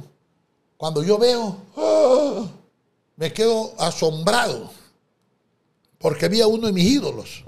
Cuando 0.77 1.01
yo 1.03 1.17
veo, 1.17 1.57
¡ah! 1.77 2.45
me 3.15 3.31
quedo 3.33 3.73
asombrado, 3.79 4.69
porque 5.97 6.25
había 6.25 6.45
uno 6.47 6.67
de 6.67 6.73
mis 6.73 6.83
ídolos. 6.91 7.43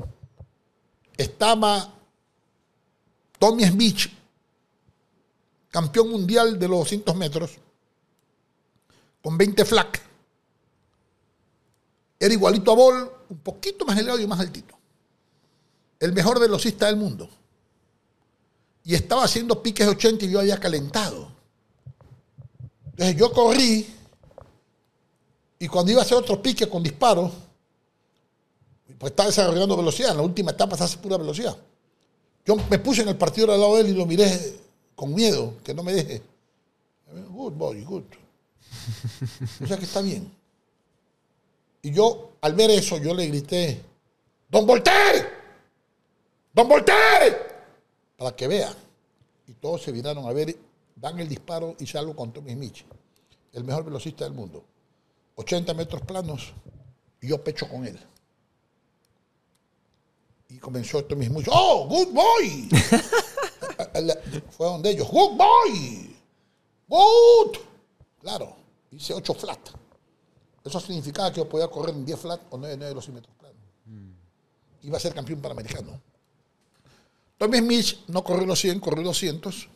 Estaba 1.17 1.93
Tommy 3.39 3.65
Smith, 3.65 3.99
campeón 5.75 6.09
mundial 6.09 6.57
de 6.57 6.69
los 6.69 6.79
200 6.79 7.13
metros, 7.17 7.51
con 9.21 9.37
20 9.37 9.65
flac. 9.65 10.01
Era 12.17 12.33
igualito 12.33 12.71
a 12.71 12.75
Bol, 12.75 13.11
un 13.27 13.37
poquito 13.39 13.83
más 13.83 13.97
elevado 13.97 14.21
y 14.21 14.25
más 14.25 14.39
altito. 14.39 14.73
El 15.99 16.13
mejor 16.13 16.39
velocista 16.39 16.85
del 16.85 16.95
mundo. 16.95 17.27
Y 18.85 18.95
estaba 18.95 19.25
haciendo 19.25 19.61
piques 19.61 19.85
80 19.85 20.23
y 20.23 20.31
yo 20.31 20.39
había 20.39 20.57
calentado. 20.61 21.29
Entonces 22.91 23.17
yo 23.17 23.33
corrí 23.33 23.85
y 25.59 25.67
cuando 25.67 25.91
iba 25.91 25.99
a 25.99 26.05
hacer 26.05 26.17
otro 26.17 26.41
pique 26.41 26.69
con 26.69 26.83
disparo, 26.83 27.33
pues 28.97 29.11
estaba 29.11 29.27
desarrollando 29.27 29.75
velocidad. 29.75 30.11
En 30.11 30.17
la 30.17 30.23
última 30.23 30.51
etapa 30.51 30.77
se 30.77 30.85
hace 30.85 30.97
pura 30.99 31.17
velocidad. 31.17 31.57
Yo 32.45 32.55
me 32.69 32.79
puse 32.79 33.01
en 33.01 33.09
el 33.09 33.17
partido 33.17 33.51
al 33.51 33.59
lado 33.59 33.75
de 33.75 33.81
él 33.81 33.89
y 33.89 33.93
lo 33.93 34.05
miré 34.05 34.63
con 34.95 35.13
miedo, 35.13 35.53
que 35.63 35.73
no 35.73 35.83
me 35.83 35.93
deje. 35.93 36.21
Good 37.29 37.53
boy, 37.53 37.83
good. 37.83 38.03
O 39.63 39.67
sea 39.67 39.77
que 39.77 39.85
está 39.85 40.01
bien. 40.01 40.31
Y 41.81 41.91
yo, 41.91 42.31
al 42.41 42.53
ver 42.53 42.71
eso, 42.71 42.97
yo 42.97 43.13
le 43.13 43.27
grité, 43.27 43.81
¡Don 44.49 44.65
Voltaire! 44.65 45.27
¡Don 46.53 46.67
Voltaire! 46.67 47.37
Para 48.17 48.35
que 48.35 48.47
vea. 48.47 48.73
Y 49.47 49.53
todos 49.53 49.83
se 49.83 49.91
viraron 49.91 50.25
a 50.25 50.31
ver, 50.31 50.55
dan 50.95 51.19
el 51.19 51.27
disparo 51.27 51.75
y 51.79 51.85
salgo 51.85 52.15
con 52.15 52.31
Tommy 52.31 52.53
Smith, 52.53 52.77
el 53.53 53.63
mejor 53.63 53.83
velocista 53.85 54.23
del 54.23 54.33
mundo. 54.33 54.63
80 55.35 55.73
metros 55.73 56.01
planos 56.01 56.53
y 57.21 57.27
yo 57.27 57.43
pecho 57.43 57.67
con 57.67 57.85
él. 57.85 57.99
Y 60.49 60.57
comenzó 60.57 61.03
Tommy 61.03 61.25
Smith, 61.25 61.47
¡Oh, 61.51 61.87
good 61.87 62.13
boy! 62.13 62.69
Fue 64.51 64.67
donde 64.67 64.91
ellos, 64.91 65.07
¡Good 65.09 65.37
boy! 65.37 66.15
¡Good! 66.87 67.57
Claro, 68.19 68.55
hice 68.91 69.13
8 69.13 69.33
flat. 69.33 69.59
Eso 70.63 70.79
significaba 70.79 71.31
que 71.31 71.37
yo 71.37 71.47
podía 71.47 71.67
correr 71.67 71.95
en 71.95 72.05
10 72.05 72.19
flat 72.19 72.41
o 72.49 72.57
9, 72.57 72.75
9 72.77 72.89
de 72.89 72.95
los 72.95 73.03
100 73.03 73.15
metros 73.15 73.35
planos. 73.37 73.61
Iba 74.81 74.97
a 74.97 74.99
ser 74.99 75.13
campeón 75.13 75.41
panamericano. 75.41 76.01
Tommy 77.37 77.59
Smith 77.59 77.99
no 78.07 78.23
corrió 78.23 78.45
los 78.45 78.59
100, 78.59 78.79
corrió 78.79 79.03
200 79.03 79.69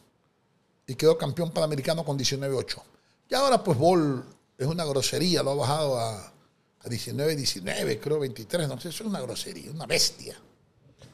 y 0.88 0.96
quedó 0.96 1.18
campeón 1.18 1.52
panamericano 1.52 2.04
con 2.04 2.18
19.8. 2.18 2.82
Y 3.30 3.36
ahora 3.36 3.64
pues 3.64 3.78
Ball 3.78 4.26
es 4.58 4.68
una 4.68 4.86
grosería, 4.86 5.44
lo 5.44 5.52
ha 5.52 5.56
bajado 5.56 6.00
a, 6.00 6.34
a 6.82 6.90
19, 6.90 7.36
19, 7.36 8.00
creo 8.00 8.20
23, 8.20 8.68
no 8.68 8.80
sé, 8.80 8.90
eso 8.90 9.04
es 9.04 9.10
una 9.10 9.22
grosería, 9.22 9.72
una 9.72 9.86
bestia 9.86 10.40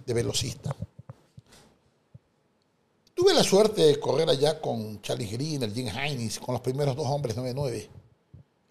de 0.06 0.14
velocista. 0.14 0.76
Tuve 3.16 3.34
la 3.34 3.46
suerte 3.46 3.82
de 3.82 3.98
correr 3.98 4.30
allá 4.30 4.60
con 4.60 5.02
Charlie 5.02 5.28
Green, 5.28 5.64
el 5.64 5.74
Jim 5.74 5.88
Hines, 5.88 6.38
con 6.38 6.52
los 6.52 6.62
primeros 6.62 6.98
dos 6.98 7.08
hombres 7.08 7.38
9-9 7.38 7.88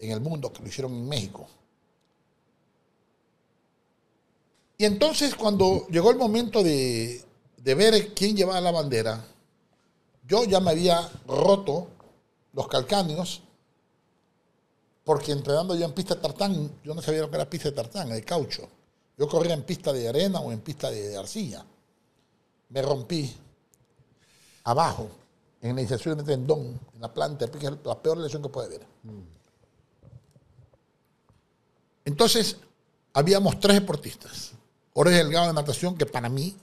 en 0.00 0.10
el 0.10 0.20
mundo 0.20 0.52
que 0.52 0.60
lo 0.62 0.68
hicieron 0.68 0.92
en 0.92 1.08
México. 1.08 1.46
Y 4.76 4.84
entonces 4.84 5.34
cuando 5.34 5.86
llegó 5.88 6.10
el 6.10 6.18
momento 6.18 6.62
de, 6.62 7.24
de 7.56 7.74
ver 7.74 8.12
quién 8.12 8.36
llevaba 8.36 8.60
la 8.60 8.70
bandera, 8.70 9.24
yo 10.28 10.44
ya 10.44 10.60
me 10.60 10.72
había 10.72 11.10
roto 11.26 11.88
los 12.52 12.68
calcáneos 12.68 13.40
porque 15.04 15.32
entrenando 15.32 15.74
yo 15.74 15.86
en 15.86 15.92
pista 15.92 16.16
de 16.16 16.20
tartán, 16.20 16.70
yo 16.84 16.94
no 16.94 17.00
sabía 17.00 17.22
lo 17.22 17.30
que 17.30 17.36
era 17.36 17.48
pista 17.48 17.70
de 17.70 17.76
tartán, 17.76 18.10
de 18.10 18.22
caucho. 18.22 18.68
Yo 19.16 19.26
corría 19.26 19.54
en 19.54 19.62
pista 19.62 19.90
de 19.90 20.06
arena 20.06 20.40
o 20.40 20.52
en 20.52 20.60
pista 20.60 20.90
de 20.90 21.16
arcilla. 21.16 21.64
Me 22.68 22.82
rompí 22.82 23.34
abajo, 24.64 25.08
en 25.60 25.76
la 25.76 25.82
inserción 25.82 26.18
de 26.18 26.24
tendón, 26.24 26.78
en 26.94 27.00
la 27.00 27.12
planta, 27.12 27.44
es 27.46 27.50
la 27.84 28.02
peor 28.02 28.18
lesión 28.18 28.42
que 28.42 28.48
puede 28.48 28.66
haber. 28.66 28.86
Entonces, 32.04 32.56
habíamos 33.12 33.58
tres 33.60 33.74
deportistas. 33.76 34.52
Jorge 34.92 35.14
Delgado 35.14 35.46
de 35.48 35.52
natación, 35.54 35.96
que 35.96 36.06
para 36.06 36.28
mí 36.28 36.54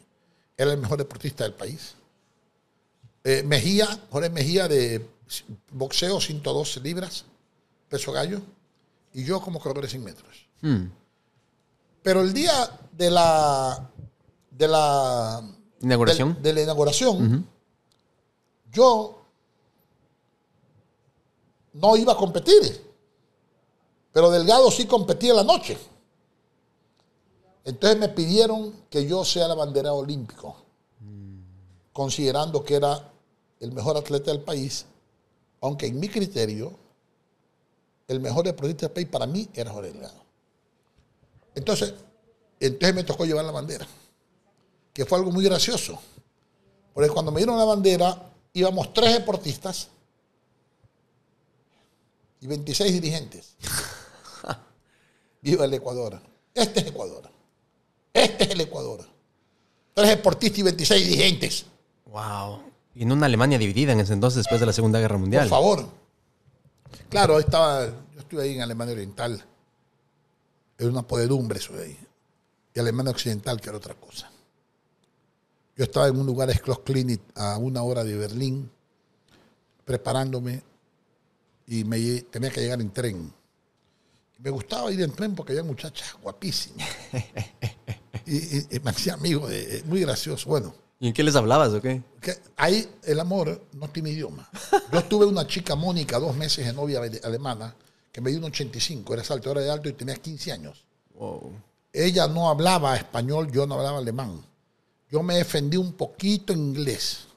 era 0.57 0.71
el 0.71 0.77
mejor 0.79 0.97
deportista 0.97 1.43
del 1.43 1.53
país. 1.53 1.95
Eh, 3.23 3.43
Mejía, 3.43 3.87
Jorge 4.11 4.29
Mejía 4.29 4.67
de 4.67 5.05
boxeo, 5.71 6.19
112 6.19 6.79
libras, 6.81 7.25
peso 7.89 8.11
gallo. 8.11 8.41
Y 9.13 9.23
yo 9.25 9.41
como 9.41 9.59
corredor 9.59 9.83
de 9.83 9.89
100 9.89 10.03
metros. 10.03 10.45
Pero 12.03 12.21
el 12.21 12.33
día 12.33 12.53
de 12.93 13.09
la 13.11 13.89
de 14.51 14.67
la 14.67 15.41
¿Inauguración? 15.81 16.35
de, 16.35 16.41
de 16.41 16.53
la 16.53 16.61
inauguración, 16.61 17.47
yo 18.71 19.21
no 21.73 21.95
iba 21.95 22.13
a 22.13 22.17
competir, 22.17 22.91
pero 24.11 24.29
Delgado 24.29 24.69
sí 24.71 24.85
competía 24.85 25.31
en 25.31 25.37
la 25.37 25.43
noche. 25.43 25.77
Entonces 27.63 27.99
me 27.99 28.09
pidieron 28.09 28.73
que 28.89 29.05
yo 29.05 29.23
sea 29.23 29.45
el 29.45 29.51
abanderado 29.51 29.97
olímpico. 29.97 30.57
considerando 31.93 32.63
que 32.63 32.75
era 32.75 33.11
el 33.59 33.73
mejor 33.73 33.97
atleta 33.97 34.31
del 34.31 34.41
país, 34.41 34.85
aunque 35.59 35.87
en 35.87 35.99
mi 35.99 36.07
criterio, 36.07 36.71
el 38.07 38.21
mejor 38.21 38.45
deportista 38.45 38.87
del 38.87 38.93
país 38.93 39.07
para 39.07 39.27
mí 39.27 39.49
era 39.53 39.71
Jorge 39.71 39.91
Delgado. 39.91 40.21
Entonces, 41.53 41.93
entonces 42.59 42.95
me 42.95 43.03
tocó 43.03 43.25
llevar 43.25 43.43
la 43.43 43.51
bandera, 43.51 43.85
que 44.93 45.05
fue 45.05 45.17
algo 45.17 45.31
muy 45.31 45.43
gracioso. 45.43 45.99
Porque 46.93 47.09
cuando 47.09 47.31
me 47.31 47.39
dieron 47.39 47.57
la 47.57 47.65
bandera, 47.65 48.30
íbamos 48.53 48.93
tres 48.93 49.13
deportistas 49.13 49.89
y 52.41 52.47
26 52.47 52.93
dirigentes. 52.93 53.55
Viva 55.41 55.65
el 55.65 55.73
Ecuador. 55.73 56.19
Este 56.53 56.81
es 56.81 56.87
Ecuador. 56.87 57.29
Este 58.13 58.43
es 58.43 58.49
el 58.49 58.61
Ecuador. 58.61 59.07
Tres 59.93 60.09
deportistas 60.09 60.59
y 60.59 60.63
26 60.63 61.07
dirigentes. 61.07 61.65
Wow. 62.05 62.63
Y 62.95 63.03
en 63.03 63.11
una 63.11 63.27
Alemania 63.27 63.57
dividida 63.57 63.93
en 63.93 63.99
ese 63.99 64.13
entonces, 64.13 64.39
después 64.39 64.59
de 64.59 64.65
la 64.65 64.73
Segunda 64.73 64.99
Guerra 64.99 65.17
Mundial. 65.17 65.47
Por 65.47 65.49
favor. 65.49 65.89
Claro, 67.09 67.39
estaba, 67.39 67.85
yo 67.85 68.19
estuve 68.19 68.43
ahí 68.43 68.55
en 68.55 68.61
Alemania 68.61 68.93
Oriental. 68.93 69.45
Era 70.77 70.89
una 70.89 71.03
podedumbre 71.03 71.59
eso 71.59 71.73
de 71.73 71.83
ahí. 71.85 71.99
Y 72.73 72.79
Alemania 72.79 73.11
Occidental, 73.11 73.61
que 73.61 73.69
era 73.69 73.77
otra 73.77 73.93
cosa. 73.93 74.30
Yo 75.81 75.85
estaba 75.85 76.07
en 76.09 76.19
un 76.19 76.27
lugar, 76.27 76.53
Schloss 76.53 76.81
Clinic, 76.81 77.19
a 77.33 77.57
una 77.57 77.81
hora 77.81 78.03
de 78.03 78.15
Berlín, 78.15 78.69
preparándome 79.83 80.61
y 81.65 81.83
me 81.85 82.21
tenía 82.21 82.51
que 82.51 82.61
llegar 82.61 82.79
en 82.81 82.91
tren. 82.91 83.33
Me 84.37 84.51
gustaba 84.51 84.91
ir 84.91 85.01
en 85.01 85.11
tren 85.11 85.33
porque 85.33 85.53
había 85.53 85.63
muchachas 85.63 86.13
guapísimas. 86.21 86.87
y, 88.27 88.57
y- 88.59 88.67
y 88.69 88.79
me 88.81 88.91
hacía 88.91 89.15
amigo, 89.15 89.47
de, 89.47 89.77
eh, 89.77 89.83
muy 89.87 90.01
gracioso. 90.01 90.47
Bueno, 90.49 90.71
¿Y 90.99 91.07
en 91.07 91.13
qué 91.13 91.23
les 91.23 91.35
hablabas 91.35 91.69
o 91.73 91.81
qué? 91.81 92.03
que 92.21 92.37
ahí 92.57 92.87
el 93.05 93.19
amor 93.19 93.63
no 93.73 93.89
tiene 93.89 94.11
idioma. 94.11 94.47
Yo 94.93 95.03
tuve 95.05 95.25
una 95.25 95.47
chica, 95.47 95.73
Mónica, 95.75 96.19
dos 96.19 96.35
meses 96.35 96.63
de 96.63 96.73
novia 96.73 96.99
ale- 96.99 97.21
alemana, 97.23 97.75
que 98.11 98.21
me 98.21 98.29
dio 98.29 98.37
un 98.37 98.45
85, 98.45 99.15
era 99.15 99.23
saltadora 99.23 99.61
de 99.61 99.71
alto 99.71 99.89
y 99.89 99.93
tenía 99.93 100.13
15 100.13 100.51
años. 100.51 100.85
Wow. 101.15 101.53
Ella 101.91 102.27
no 102.27 102.51
hablaba 102.51 102.95
español, 102.95 103.51
yo 103.51 103.65
no 103.65 103.73
hablaba 103.79 103.97
alemán. 103.97 104.45
Yo 105.11 105.21
me 105.21 105.35
defendí 105.35 105.75
un 105.75 105.93
poquito 105.93 106.53
en 106.53 106.59
inglés. 106.59 107.27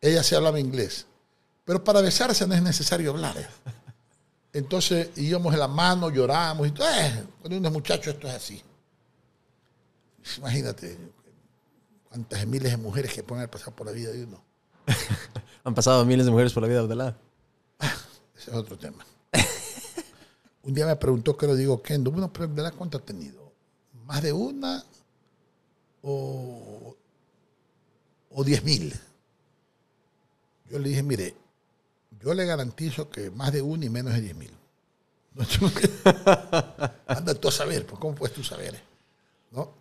Ella 0.00 0.22
se 0.24 0.34
hablaba 0.34 0.58
inglés. 0.58 1.06
Pero 1.64 1.84
para 1.84 2.00
besarse 2.00 2.44
no 2.46 2.54
es 2.54 2.62
necesario 2.62 3.12
hablar. 3.12 3.36
Entonces 4.52 5.10
íbamos 5.16 5.54
en 5.54 5.60
la 5.60 5.68
mano, 5.68 6.10
llorábamos 6.10 6.66
y. 6.66 6.70
Eh, 6.70 7.24
cuando 7.40 7.58
uno 7.58 7.68
es 7.68 7.72
muchacho 7.72 8.10
esto 8.10 8.26
es 8.26 8.34
así. 8.34 8.62
Imagínate 10.38 10.98
cuántas 12.08 12.46
miles 12.46 12.72
de 12.72 12.76
mujeres 12.76 13.14
que 13.14 13.22
pueden 13.22 13.42
haber 13.42 13.50
pasado 13.50 13.76
por 13.76 13.86
la 13.86 13.92
vida 13.92 14.10
de 14.10 14.24
uno. 14.24 14.42
Han 15.64 15.74
pasado 15.74 16.04
miles 16.04 16.26
de 16.26 16.32
mujeres 16.32 16.52
por 16.52 16.64
la 16.64 16.68
vida 16.68 16.78
de 16.78 16.84
Abdalá. 16.84 17.16
Ese 18.36 18.50
es 18.50 18.56
otro 18.56 18.76
tema. 18.76 19.06
Un 20.64 20.74
día 20.74 20.86
me 20.86 20.96
preguntó, 20.96 21.36
que 21.36 21.46
lo 21.46 21.54
digo, 21.56 21.80
Kendo, 21.82 22.10
bueno, 22.10 22.32
pero 22.32 22.48
¿verdad 22.48 22.74
cuánto 22.76 22.98
ha 22.98 23.00
tenido? 23.00 23.52
¿Más 24.04 24.22
de 24.22 24.32
una 24.32 24.84
o, 26.02 26.96
o 28.30 28.44
diez 28.44 28.62
mil? 28.64 28.92
Yo 30.70 30.78
le 30.78 30.88
dije, 30.88 31.02
mire, 31.02 31.34
yo 32.20 32.34
le 32.34 32.44
garantizo 32.46 33.10
que 33.10 33.30
más 33.30 33.52
de 33.52 33.62
una 33.62 33.84
y 33.84 33.90
menos 33.90 34.12
de 34.14 34.20
diez 34.20 34.36
mil. 34.36 34.50
No, 35.34 35.44
yo- 35.44 35.68
Anda 37.06 37.34
tú 37.34 37.48
a 37.48 37.52
saber, 37.52 37.86
pues, 37.86 37.98
¿cómo 37.98 38.14
puedes 38.14 38.34
tú 38.36 38.44
saber? 38.44 38.78
¿No? 39.50 39.72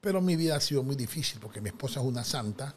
Pero 0.00 0.20
mi 0.20 0.36
vida 0.36 0.56
ha 0.56 0.60
sido 0.60 0.82
muy 0.84 0.94
difícil 0.96 1.40
porque 1.40 1.60
mi 1.60 1.68
esposa 1.68 2.00
es 2.00 2.06
una 2.06 2.24
santa 2.24 2.74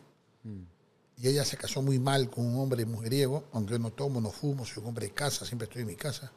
y 1.17 1.27
ella 1.27 1.45
se 1.45 1.57
casó 1.57 1.81
muy 1.81 1.97
mal 1.99 2.29
con 2.29 2.45
un 2.45 2.59
hombre 2.59 2.85
mujeriego, 2.85 3.45
aunque 3.53 3.73
yo 3.73 3.79
no 3.79 3.91
tomo, 3.91 4.19
no 4.21 4.31
fumo, 4.31 4.65
soy 4.65 4.81
un 4.83 4.89
hombre 4.89 5.07
de 5.07 5.13
casa, 5.13 5.45
siempre 5.45 5.65
estoy 5.67 5.81
en 5.83 5.87
mi 5.87 5.95
casa. 5.95 6.31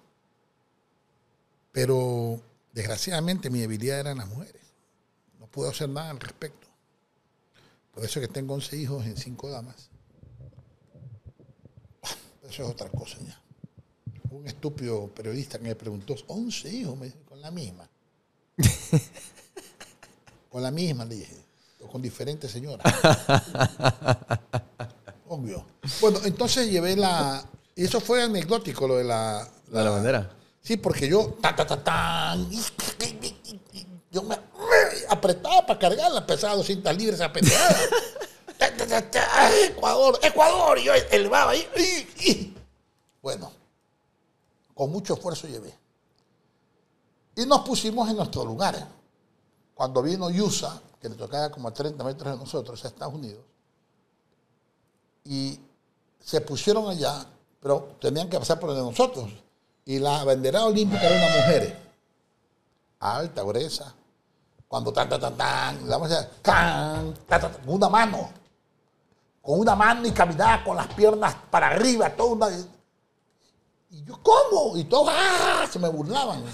Pero 1.73 2.40
desgraciadamente 2.73 3.51
mi 3.51 3.60
debilidad 3.60 4.01
eran 4.01 4.19
las 4.19 4.28
mujeres. 4.28 4.62
Puedo 5.51 5.70
hacer 5.70 5.89
nada 5.89 6.11
al 6.11 6.20
respecto. 6.20 6.66
Por 7.93 8.05
eso 8.05 8.20
es 8.20 8.27
que 8.27 8.33
tengo 8.33 8.55
11 8.55 8.77
hijos 8.77 9.05
en 9.07 9.16
5 9.16 9.51
damas. 9.51 9.91
Eso 12.49 12.62
es 12.62 12.70
otra 12.70 12.89
cosa 12.89 13.19
ya. 13.27 13.41
Un 14.31 14.47
estúpido 14.47 15.09
periodista 15.09 15.59
que 15.59 15.65
me 15.65 15.75
preguntó, 15.75 16.15
11 16.27 16.69
hijos, 16.70 16.97
me 16.97 17.07
dice, 17.07 17.19
con 17.29 17.41
la 17.41 17.51
misma. 17.51 17.89
con 20.51 20.62
la 20.62 20.70
misma, 20.70 21.05
le 21.05 21.16
dije. 21.16 21.37
O 21.81 21.89
con 21.89 22.01
diferentes 22.01 22.51
señoras. 22.51 22.87
Obvio. 25.29 25.65
Bueno, 26.01 26.20
entonces 26.25 26.70
llevé 26.70 26.97
la. 26.97 27.45
Y 27.75 27.85
eso 27.85 28.01
fue 28.01 28.23
anecdótico 28.23 28.89
lo 28.89 28.97
de 28.97 29.05
la. 29.05 29.49
¿La, 29.70 29.85
la 29.85 29.91
bandera? 29.91 30.31
Sí, 30.62 30.77
porque 30.77 31.09
yo. 31.09 31.39
Ta, 31.41 31.55
ta, 31.55 31.66
ta, 31.66 31.83
tan, 31.83 32.49
yo 34.11 34.23
me, 34.23 34.37
me 34.69 35.07
apretaba 35.09 35.66
para 35.66 35.78
cargarla, 35.78 36.27
pesaba 36.27 36.57
200 36.57 36.97
libras 36.97 37.20
ta, 39.11 39.51
Ecuador, 39.66 40.19
Ecuador. 40.23 40.78
Yo 40.81 40.93
elevaba 41.11 41.53
ahí. 41.53 41.66
y- 41.77 42.31
y- 42.31 42.55
Bueno, 43.23 43.53
con 44.74 44.90
mucho 44.90 45.15
esfuerzo 45.15 45.47
llevé. 45.49 45.74
Y 47.36 47.47
nos 47.47 47.61
pusimos 47.61 48.09
en 48.09 48.16
nuestro 48.16 48.45
lugar. 48.45 48.89
Cuando 49.74 50.03
vino 50.03 50.27
USA, 50.27 50.81
que 51.01 51.09
le 51.09 51.15
tocaba 51.15 51.51
como 51.51 51.69
a 51.69 51.73
30 51.73 52.03
metros 52.03 52.32
de 52.32 52.39
nosotros, 52.39 52.85
a 52.85 52.89
Estados 52.89 53.15
Unidos, 53.15 53.45
y 55.24 55.59
se 56.20 56.40
pusieron 56.40 56.89
allá, 56.89 57.24
pero 57.61 57.97
tenían 58.01 58.28
que 58.28 58.39
pasar 58.39 58.59
por 58.59 58.70
el 58.70 58.77
de 58.77 58.82
nosotros. 58.82 59.31
Y 59.85 59.99
la 60.01 60.24
banderada 60.24 60.66
olímpica 60.66 61.03
era 61.09 61.16
una 61.27 61.36
mujer, 61.36 61.78
alta, 63.01 63.43
gruesa. 63.43 63.95
Cuando 64.69 64.93
tan, 64.93 65.09
tan, 65.09 65.19
tan, 65.19 65.35
tan, 65.35 65.89
la 65.89 65.97
vamos 65.97 66.12
a 66.12 66.19
hacer, 66.19 66.31
tan, 66.43 67.15
tan, 67.27 67.40
tan, 67.40 67.53
con 67.55 67.74
una 67.74 67.89
mano, 67.89 68.31
con 69.40 69.61
una 69.61 69.74
mano 69.74 70.07
y 70.07 70.12
caminaba 70.12 70.62
con 70.62 70.77
las 70.77 70.86
piernas 70.89 71.35
para 71.51 71.69
arriba, 71.69 72.11
toda 72.11 72.32
una. 72.32 72.49
Y 73.90 74.05
yo, 74.05 74.23
¿cómo? 74.23 74.77
Y 74.77 74.85
todos 74.85 75.09
¡ah! 75.11 75.66
se 75.70 75.78
me 75.78 75.89
burlaban. 75.89 76.45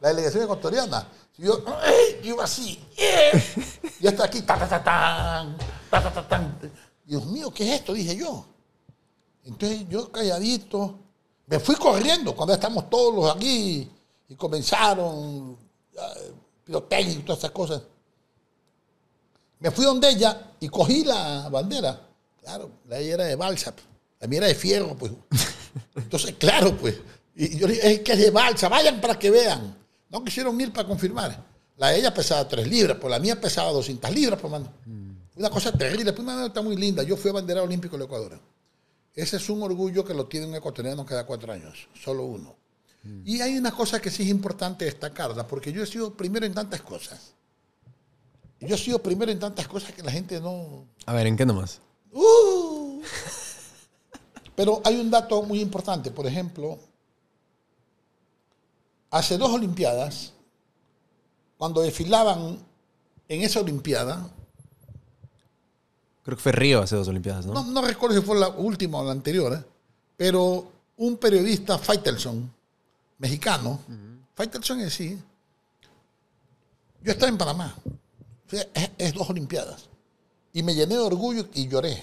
La 0.00 0.10
delegación 0.10 0.44
ecuatoriana. 0.44 1.08
Y 1.36 1.42
yo, 1.42 1.60
¡ay! 1.82 2.20
yo 2.22 2.34
iba 2.34 2.44
así. 2.44 2.80
¡eh! 2.96 3.44
Y 3.98 4.06
hasta 4.06 4.24
aquí, 4.24 4.42
ta, 4.42 4.56
ta, 4.56 4.68
ta, 4.68 4.84
tan, 4.84 5.58
ta, 5.90 6.02
ta, 6.02 6.12
ta, 6.12 6.28
tan. 6.28 6.56
Dios 7.04 7.26
mío, 7.26 7.50
¿qué 7.52 7.68
es 7.68 7.80
esto? 7.80 7.92
Dije 7.92 8.16
yo. 8.16 8.44
Entonces 9.42 9.88
yo 9.88 10.12
calladito, 10.12 10.98
me 11.46 11.58
fui 11.58 11.74
corriendo 11.74 12.34
cuando 12.34 12.54
estamos 12.54 12.88
todos 12.88 13.34
aquí 13.34 13.90
y 14.28 14.34
comenzaron 14.36 15.56
pirotecnia 16.66 17.14
y 17.14 17.22
todas 17.22 17.38
esas 17.38 17.52
cosas. 17.52 17.82
Me 19.60 19.70
fui 19.70 19.84
donde 19.84 20.10
ella 20.10 20.52
y 20.60 20.68
cogí 20.68 21.04
la 21.04 21.48
bandera. 21.48 21.98
Claro, 22.42 22.70
la 22.88 22.96
de 22.96 23.04
ella 23.04 23.14
era 23.14 23.24
de 23.24 23.36
balsa, 23.36 23.74
la 24.20 24.26
mía 24.26 24.38
era 24.38 24.48
de 24.48 24.54
fierro, 24.54 24.94
pues. 24.96 25.12
Entonces, 25.94 26.34
claro, 26.38 26.76
pues. 26.76 26.96
Y 27.34 27.58
yo 27.58 27.66
le 27.66 27.74
dije, 27.74 27.92
es 27.92 28.00
que 28.00 28.12
es 28.12 28.18
de 28.18 28.30
balsa, 28.30 28.68
vayan 28.68 29.00
para 29.00 29.18
que 29.18 29.30
vean. 29.30 29.76
No 30.10 30.22
quisieron 30.22 30.60
ir 30.60 30.72
para 30.72 30.86
confirmar. 30.86 31.44
La 31.76 31.88
de 31.88 31.98
ella 31.98 32.12
pesaba 32.12 32.46
3 32.46 32.66
libras, 32.66 32.98
pues 33.00 33.10
la 33.10 33.18
mía 33.18 33.40
pesaba 33.40 33.70
200 33.72 34.10
libras, 34.12 34.40
pues, 34.40 34.50
mano. 34.50 34.72
Una 35.36 35.50
cosa 35.50 35.70
terrible, 35.72 36.12
pues 36.12 36.26
una 36.26 36.36
nota 36.36 36.62
muy 36.62 36.76
linda. 36.76 37.02
Yo 37.02 37.16
fui 37.16 37.30
abanderado 37.30 37.66
olímpico 37.66 37.96
del 37.96 38.06
Ecuador. 38.06 38.40
Ese 39.14 39.36
es 39.36 39.48
un 39.50 39.62
orgullo 39.62 40.04
que 40.04 40.14
lo 40.14 40.26
tiene 40.26 40.46
un 40.46 40.54
ecuatoriano 40.54 41.04
cada 41.04 41.26
cuatro 41.26 41.52
años, 41.52 41.88
solo 42.02 42.24
uno. 42.24 42.54
Y 43.24 43.40
hay 43.40 43.56
una 43.58 43.72
cosa 43.72 44.00
que 44.00 44.10
sí 44.10 44.22
es 44.22 44.28
importante 44.28 44.84
destacarla, 44.84 45.46
porque 45.46 45.72
yo 45.72 45.82
he 45.82 45.86
sido 45.86 46.14
primero 46.14 46.46
en 46.46 46.54
tantas 46.54 46.80
cosas. 46.82 47.32
Yo 48.60 48.74
he 48.74 48.78
sido 48.78 49.02
primero 49.02 49.30
en 49.30 49.38
tantas 49.38 49.68
cosas 49.68 49.92
que 49.92 50.02
la 50.02 50.10
gente 50.10 50.40
no... 50.40 50.86
A 51.06 51.12
ver, 51.12 51.26
¿en 51.26 51.36
qué 51.36 51.44
nomás? 51.44 51.80
¡Uh! 52.12 53.02
Pero 54.54 54.80
hay 54.84 54.98
un 54.98 55.10
dato 55.10 55.42
muy 55.42 55.60
importante. 55.60 56.10
Por 56.10 56.26
ejemplo, 56.26 56.78
hace 59.10 59.36
dos 59.36 59.50
Olimpiadas, 59.50 60.32
cuando 61.58 61.82
desfilaban 61.82 62.58
en 63.28 63.42
esa 63.42 63.60
Olimpiada, 63.60 64.30
Creo 66.26 66.36
que 66.36 66.42
fue 66.42 66.50
Río 66.50 66.82
hace 66.82 66.96
dos 66.96 67.06
Olimpiadas, 67.06 67.46
¿no? 67.46 67.54
no, 67.54 67.62
no 67.62 67.82
recuerdo 67.82 68.16
si 68.18 68.26
fue 68.26 68.36
la 68.36 68.48
última 68.48 68.98
o 68.98 69.04
la 69.04 69.12
anterior, 69.12 69.52
¿eh? 69.54 69.64
pero 70.16 70.72
un 70.96 71.18
periodista, 71.18 71.78
Faitelson, 71.78 72.52
mexicano, 73.18 73.80
Faitelson 74.34 74.80
es 74.80 74.94
sí, 74.94 75.18
yo 77.02 77.12
estaba 77.12 77.28
en 77.28 77.38
Panamá, 77.38 77.76
es, 78.98 79.14
dos 79.14 79.30
Olimpiadas, 79.30 79.88
y 80.52 80.62
me 80.62 80.74
llené 80.74 80.94
de 80.94 81.00
orgullo 81.00 81.48
y 81.54 81.68
lloré, 81.68 82.02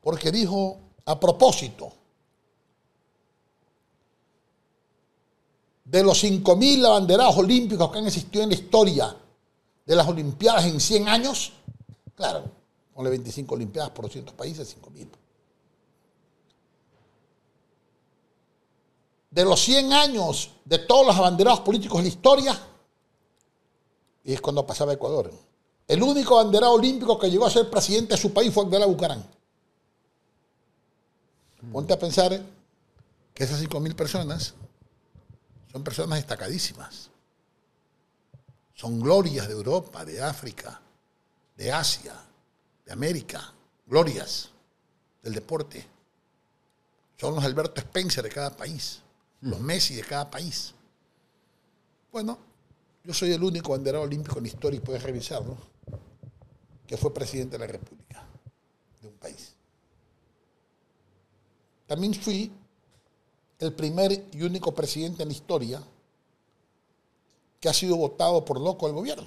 porque 0.00 0.30
dijo, 0.30 0.78
a 1.04 1.18
propósito, 1.18 1.92
de 5.84 6.02
los 6.02 6.22
5.000 6.22 6.84
abanderados 6.84 7.36
olímpicos 7.38 7.90
que 7.90 7.98
han 7.98 8.06
existido 8.06 8.42
en 8.42 8.50
la 8.50 8.54
historia 8.54 9.16
de 9.86 9.96
las 9.96 10.06
Olimpiadas 10.06 10.66
en 10.66 10.78
100 10.78 11.08
años, 11.08 11.52
Claro, 12.18 12.50
ponle 12.92 13.10
25 13.10 13.54
Olimpiadas 13.54 13.90
por 13.90 14.06
200 14.06 14.34
países, 14.34 14.68
5 14.74 14.90
De 19.38 19.44
los 19.44 19.62
100 19.62 19.92
años 19.92 20.50
de 20.64 20.80
todos 20.80 21.06
los 21.06 21.16
abanderados 21.16 21.60
políticos 21.60 21.98
de 21.98 22.02
la 22.02 22.08
historia, 22.08 22.60
y 24.24 24.32
es 24.32 24.40
cuando 24.40 24.66
pasaba 24.66 24.92
Ecuador. 24.92 25.32
El 25.86 26.02
único 26.02 26.40
abanderado 26.40 26.72
olímpico 26.72 27.16
que 27.20 27.30
llegó 27.30 27.46
a 27.46 27.50
ser 27.50 27.70
presidente 27.70 28.14
de 28.14 28.20
su 28.20 28.32
país 28.32 28.52
fue 28.52 28.64
Abdalá 28.64 28.86
Bucarán. 28.86 29.24
Ponte 31.70 31.92
a 31.92 31.98
pensar 32.00 32.42
que 33.32 33.44
esas 33.44 33.60
5 33.60 33.78
mil 33.78 33.94
personas 33.94 34.54
son 35.70 35.84
personas 35.84 36.18
destacadísimas. 36.18 37.08
Son 38.74 38.98
glorias 38.98 39.46
de 39.46 39.54
Europa, 39.54 40.04
de 40.04 40.20
África, 40.20 40.80
de 41.56 41.70
Asia, 41.70 42.14
de 42.84 42.92
América. 42.92 43.54
Glorias 43.86 44.48
del 45.22 45.34
deporte. 45.34 45.86
Son 47.16 47.36
los 47.36 47.44
Alberto 47.44 47.80
Spencer 47.80 48.24
de 48.24 48.30
cada 48.30 48.56
país. 48.56 49.00
Los 49.40 49.60
Messi 49.60 49.94
de 49.94 50.02
cada 50.02 50.30
país. 50.30 50.74
Bueno, 52.12 52.38
yo 53.04 53.14
soy 53.14 53.32
el 53.32 53.42
único 53.42 53.72
banderado 53.72 54.04
olímpico 54.04 54.38
en 54.38 54.44
la 54.44 54.48
historia, 54.48 54.78
y 54.78 54.80
puedes 54.80 55.02
revisarlo, 55.02 55.56
que 56.86 56.96
fue 56.96 57.14
presidente 57.14 57.58
de 57.58 57.66
la 57.66 57.72
República 57.72 58.24
de 59.00 59.08
un 59.08 59.14
país. 59.14 59.54
También 61.86 62.14
fui 62.14 62.52
el 63.58 63.72
primer 63.72 64.26
y 64.32 64.42
único 64.42 64.74
presidente 64.74 65.22
en 65.22 65.30
la 65.30 65.34
historia 65.34 65.82
que 67.60 67.68
ha 67.68 67.72
sido 67.72 67.96
votado 67.96 68.44
por 68.44 68.60
loco 68.60 68.86
del 68.86 68.94
gobierno. 68.94 69.26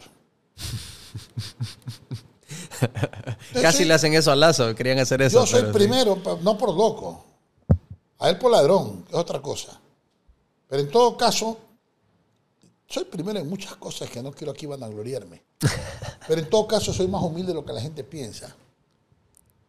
Casi 3.61 3.83
le 3.83 3.93
hacen 3.93 4.13
eso 4.13 4.31
a 4.31 4.35
Lazo, 4.35 4.73
querían 4.75 4.99
hacer 4.99 5.21
eso. 5.21 5.39
Yo 5.41 5.45
soy 5.45 5.61
sí. 5.61 5.67
primero, 5.73 6.21
no 6.41 6.57
por 6.57 6.69
loco. 6.75 7.25
A 8.19 8.29
él 8.29 8.37
por 8.37 8.51
ladrón, 8.51 9.05
es 9.09 9.15
otra 9.15 9.41
cosa. 9.41 9.80
Pero 10.71 10.83
en 10.83 10.89
todo 10.89 11.17
caso, 11.17 11.59
soy 12.87 13.03
primero 13.03 13.37
en 13.39 13.49
muchas 13.49 13.75
cosas 13.75 14.09
que 14.09 14.23
no 14.23 14.31
quiero 14.31 14.53
aquí 14.53 14.65
vanagloriarme. 14.65 15.43
Pero 16.29 16.39
en 16.39 16.49
todo 16.49 16.65
caso, 16.65 16.93
soy 16.93 17.09
más 17.09 17.21
humilde 17.21 17.49
de 17.49 17.55
lo 17.55 17.65
que 17.65 17.73
la 17.73 17.81
gente 17.81 18.05
piensa. 18.05 18.55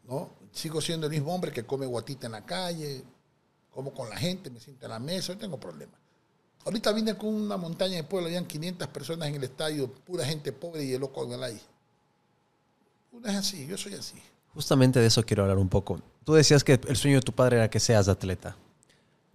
¿no? 0.05 0.31
Sigo 0.53 0.81
siendo 0.81 1.09
el 1.09 1.13
mismo 1.13 1.35
hombre 1.35 1.51
que 1.51 1.67
come 1.67 1.87
guatita 1.87 2.27
en 2.27 2.33
la 2.33 2.47
calle, 2.47 3.03
como 3.73 3.93
con 3.93 4.09
la 4.11 4.17
gente, 4.17 4.49
me 4.49 4.61
siento 4.61 4.87
en 4.87 4.93
la 4.93 5.01
mesa, 5.01 5.33
no 5.33 5.41
tengo 5.41 5.59
problema. 5.59 5.99
Ahorita 6.65 6.93
vine 6.93 7.17
con 7.17 7.35
una 7.35 7.57
montaña 7.57 7.97
de 7.97 8.05
pueblo, 8.05 8.29
habían 8.29 8.47
500 8.47 8.87
personas 8.87 9.29
en 9.29 9.35
el 9.35 9.43
estadio, 9.43 9.93
pura 9.93 10.25
gente 10.25 10.53
pobre 10.53 10.85
y 10.85 10.93
el 10.93 11.01
loco 11.01 11.25
en 11.25 11.33
el 11.33 11.43
aire. 11.43 11.63
Uno 13.11 13.27
es 13.27 13.35
así, 13.35 13.67
yo 13.67 13.77
soy 13.77 13.95
así. 13.95 14.23
Justamente 14.55 15.01
de 15.01 15.07
eso 15.07 15.25
quiero 15.25 15.43
hablar 15.43 15.59
un 15.59 15.69
poco. 15.69 16.01
Tú 16.25 16.35
decías 16.35 16.63
que 16.63 16.79
el 16.87 16.97
sueño 16.97 17.17
de 17.17 17.23
tu 17.23 17.33
padre 17.33 17.57
era 17.57 17.69
que 17.69 17.81
seas 17.81 18.07
atleta. 18.07 18.57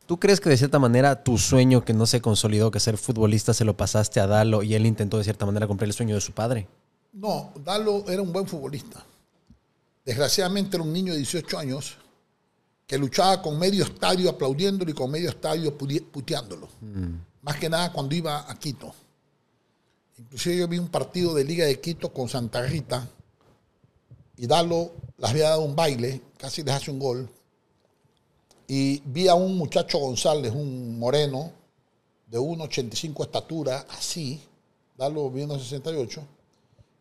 ¿Tú 0.07 0.17
crees 0.21 0.39
que 0.39 0.49
de 0.49 0.55
cierta 0.55 0.79
manera 0.79 1.21
tu 1.21 1.37
sueño 1.37 1.83
que 1.83 1.93
no 1.93 2.05
se 2.05 2.21
consolidó, 2.21 2.71
que 2.71 2.79
ser 2.79 2.97
futbolista, 2.97 3.53
se 3.53 3.65
lo 3.65 3.75
pasaste 3.75 4.21
a 4.21 4.25
Dalo 4.25 4.63
y 4.63 4.73
él 4.73 4.85
intentó 4.85 5.17
de 5.17 5.25
cierta 5.25 5.45
manera 5.45 5.67
cumplir 5.67 5.89
el 5.89 5.93
sueño 5.93 6.15
de 6.15 6.21
su 6.21 6.31
padre? 6.31 6.65
No, 7.11 7.51
Dalo 7.63 8.05
era 8.07 8.21
un 8.21 8.31
buen 8.31 8.47
futbolista. 8.47 9.03
Desgraciadamente 10.05 10.77
era 10.77 10.83
un 10.83 10.93
niño 10.93 11.11
de 11.11 11.17
18 11.17 11.57
años 11.57 11.97
que 12.87 12.97
luchaba 12.97 13.41
con 13.41 13.59
medio 13.59 13.83
estadio 13.83 14.29
aplaudiéndolo 14.29 14.89
y 14.89 14.93
con 14.93 15.11
medio 15.11 15.29
estadio 15.29 15.77
puteándolo. 15.77 16.69
Más 17.41 17.57
que 17.57 17.69
nada 17.69 17.91
cuando 17.91 18.15
iba 18.15 18.49
a 18.49 18.57
Quito. 18.57 18.95
Inclusive 20.17 20.55
yo 20.55 20.67
vi 20.69 20.79
un 20.79 20.87
partido 20.87 21.33
de 21.33 21.43
Liga 21.43 21.65
de 21.65 21.81
Quito 21.81 22.13
con 22.13 22.29
Santa 22.29 22.61
Rita 22.61 23.05
y 24.37 24.47
Dalo 24.47 24.93
les 25.17 25.29
había 25.29 25.49
dado 25.49 25.63
un 25.63 25.75
baile, 25.75 26.21
casi 26.37 26.63
les 26.63 26.75
hace 26.75 26.91
un 26.91 26.99
gol. 26.99 27.29
Y 28.67 28.99
vi 29.05 29.27
a 29.27 29.35
un 29.35 29.57
muchacho 29.57 29.97
González, 29.97 30.53
un 30.53 30.99
moreno, 30.99 31.51
de 32.27 32.37
1,85 32.37 33.23
estatura, 33.23 33.85
así, 33.89 34.41
Dalo 34.97 35.29
vino 35.29 35.55
1,68 35.55 36.21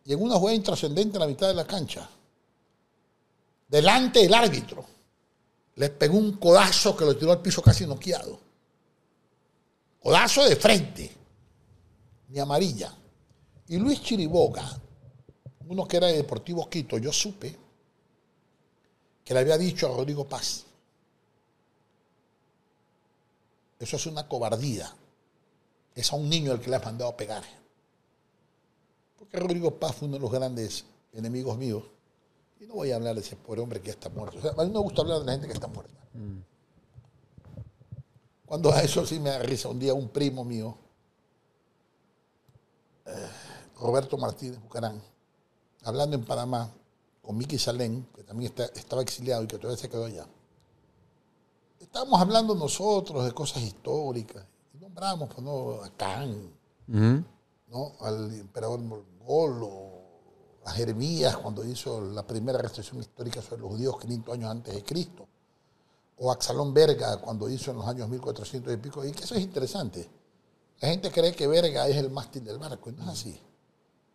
y 0.07 0.13
en 0.13 0.21
una 0.21 0.35
jugada 0.35 0.55
intrascendente 0.55 1.17
en 1.17 1.19
la 1.19 1.27
mitad 1.27 1.49
de 1.49 1.53
la 1.53 1.67
cancha, 1.67 2.09
delante 3.67 4.19
del 4.21 4.33
árbitro, 4.33 4.85
le 5.75 5.89
pegó 5.89 6.17
un 6.17 6.37
codazo 6.37 6.95
que 6.95 7.03
lo 7.03 7.17
tiró 7.17 7.33
al 7.33 7.41
piso 7.41 7.61
casi 7.61 7.85
noqueado. 7.85 8.39
Codazo 10.01 10.45
de 10.45 10.55
frente, 10.55 11.11
ni 12.29 12.39
amarilla. 12.39 12.95
Y 13.67 13.75
Luis 13.75 14.01
Chiriboga, 14.01 14.79
uno 15.67 15.85
que 15.85 15.97
era 15.97 16.07
de 16.07 16.15
Deportivo 16.15 16.69
Quito, 16.69 16.97
yo 16.97 17.11
supe 17.11 17.53
que 19.25 19.33
le 19.33 19.41
había 19.41 19.57
dicho 19.57 19.87
a 19.87 19.97
Rodrigo 19.97 20.25
Paz, 20.25 20.66
eso 23.79 23.95
es 23.95 24.05
una 24.07 24.27
cobardía, 24.27 24.93
es 25.95 26.11
a 26.11 26.15
un 26.15 26.29
niño 26.29 26.51
al 26.51 26.59
que 26.61 26.69
le 26.69 26.75
has 26.75 26.85
mandado 26.85 27.11
a 27.11 27.17
pegar. 27.17 27.43
Porque 29.17 29.37
Rodrigo 29.37 29.71
Paz 29.79 29.95
fue 29.95 30.07
uno 30.07 30.17
de 30.17 30.21
los 30.21 30.31
grandes 30.31 30.85
enemigos 31.13 31.57
míos. 31.57 31.83
Y 32.59 32.65
no 32.65 32.75
voy 32.75 32.91
a 32.91 32.95
hablar 32.95 33.13
de 33.15 33.21
ese 33.21 33.35
pobre 33.35 33.61
hombre 33.61 33.79
que 33.79 33.87
ya 33.87 33.93
está 33.93 34.09
muerto. 34.09 34.37
A 34.59 34.63
mí 34.65 34.71
me 34.71 34.79
gusta 34.79 35.01
hablar 35.01 35.19
de 35.19 35.25
la 35.25 35.31
gente 35.33 35.47
que 35.47 35.53
está 35.53 35.67
muerta. 35.67 35.93
Cuando 38.45 38.71
a 38.71 38.81
eso 38.81 39.05
sí 39.05 39.19
me 39.19 39.29
da 39.29 39.39
risa. 39.39 39.69
Un 39.69 39.77
día 39.79 39.93
un 39.93 40.09
primo 40.09 40.43
mío, 40.43 40.75
eh, 43.05 43.27
Roberto 43.79 44.17
Martínez 44.17 44.59
Bucarán, 44.59 45.01
hablando 45.83 46.15
en 46.15 46.25
Panamá 46.25 46.71
con 47.21 47.37
Miki 47.37 47.59
Salén, 47.59 48.07
que 48.15 48.23
también 48.23 48.51
está- 48.51 48.65
estaba 48.79 49.01
exiliado 49.01 49.43
y 49.43 49.47
que 49.47 49.57
todavía 49.57 49.79
se 49.81 49.89
quedó 49.89 50.05
allá. 50.05 50.25
Estábamos 51.87 52.21
hablando 52.21 52.53
nosotros 52.53 53.25
de 53.25 53.31
cosas 53.31 53.63
históricas. 53.63 54.45
Y 54.73 54.77
nombramos 54.77 55.29
pues, 55.29 55.41
¿no? 55.41 55.81
a 55.81 55.89
Khan, 55.89 56.51
¿no? 56.87 57.93
al 58.01 58.33
emperador 58.33 58.79
mongolo, 58.79 59.97
a 60.65 60.71
Jeremías 60.71 61.37
cuando 61.37 61.65
hizo 61.65 62.01
la 62.01 62.27
primera 62.27 62.59
restricción 62.59 62.99
histórica 62.99 63.41
sobre 63.41 63.61
los 63.61 63.71
judíos 63.71 63.97
500 63.99 64.33
años 64.33 64.51
antes 64.51 64.75
de 64.75 64.83
Cristo, 64.83 65.25
o 66.17 66.29
a 66.29 66.33
Axalón 66.33 66.73
Verga 66.73 67.17
cuando 67.17 67.49
hizo 67.49 67.71
en 67.71 67.77
los 67.77 67.87
años 67.87 68.09
1400 68.09 68.73
y 68.73 68.77
pico, 68.77 69.05
y 69.05 69.11
que 69.11 69.23
eso 69.23 69.35
es 69.35 69.41
interesante. 69.41 70.09
La 70.81 70.89
gente 70.89 71.09
cree 71.09 71.33
que 71.33 71.47
Verga 71.47 71.87
es 71.87 71.95
el 71.95 72.11
mástil 72.11 72.43
del 72.43 72.57
barco, 72.57 72.89
y 72.89 72.93
no 72.93 73.03
es 73.03 73.09
así. 73.09 73.39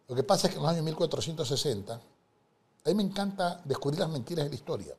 Lo 0.08 0.14
que 0.14 0.22
pasa 0.22 0.46
es 0.46 0.52
que 0.52 0.58
en 0.58 0.62
los 0.62 0.72
años 0.72 0.84
1460, 0.84 1.94
a 1.94 2.88
mí 2.88 2.94
me 2.94 3.02
encanta 3.02 3.62
descubrir 3.64 4.00
las 4.00 4.10
mentiras 4.10 4.44
de 4.44 4.50
la 4.50 4.54
historia. 4.54 4.94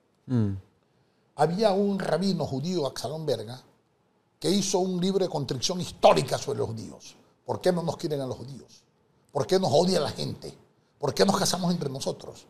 Había 1.35 1.71
un 1.71 1.99
rabino 1.99 2.45
judío, 2.45 2.85
Axalón 2.85 3.25
Verga, 3.25 3.61
que 4.39 4.49
hizo 4.49 4.79
un 4.79 4.99
libro 4.99 5.25
de 5.25 5.29
contrición 5.29 5.81
histórica 5.81 6.37
sobre 6.37 6.59
los 6.59 6.67
judíos. 6.67 7.15
¿Por 7.45 7.59
qué 7.59 7.71
no 7.71 7.81
nos 7.81 7.97
quieren 7.97 8.21
a 8.21 8.25
los 8.25 8.37
judíos? 8.37 8.83
¿Por 9.31 9.47
qué 9.47 9.59
nos 9.59 9.71
odia 9.71 9.99
la 9.99 10.11
gente? 10.11 10.55
¿Por 10.99 11.13
qué 11.13 11.25
nos 11.25 11.37
casamos 11.37 11.71
entre 11.71 11.89
nosotros? 11.89 12.45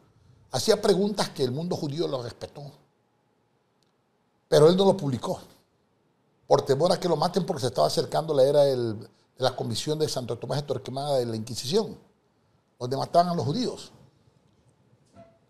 Hacía 0.51 0.81
preguntas 0.81 1.30
que 1.30 1.43
el 1.43 1.51
mundo 1.51 1.76
judío 1.76 2.07
lo 2.07 2.22
respetó. 2.22 2.64
Pero 4.49 4.68
él 4.69 4.76
no 4.76 4.85
lo 4.85 4.97
publicó. 4.97 5.39
Por 6.45 6.64
temor 6.64 6.91
a 6.91 6.99
que 6.99 7.07
lo 7.07 7.15
maten 7.15 7.45
porque 7.45 7.61
se 7.61 7.68
estaba 7.68 7.88
acercando 7.88 8.34
la 8.34 8.43
era 8.43 8.64
de 8.64 9.07
la 9.38 9.55
comisión 9.55 9.97
de 9.97 10.10
Santo 10.10 10.38
Tomás 10.38 10.61
de 10.61 10.68
Torquemada 10.68 11.18
de 11.18 11.26
la 11.26 11.35
Inquisición, 11.35 11.97
donde 12.77 12.97
mataban 12.97 13.30
a 13.30 13.35
los 13.35 13.45
judíos. 13.45 13.91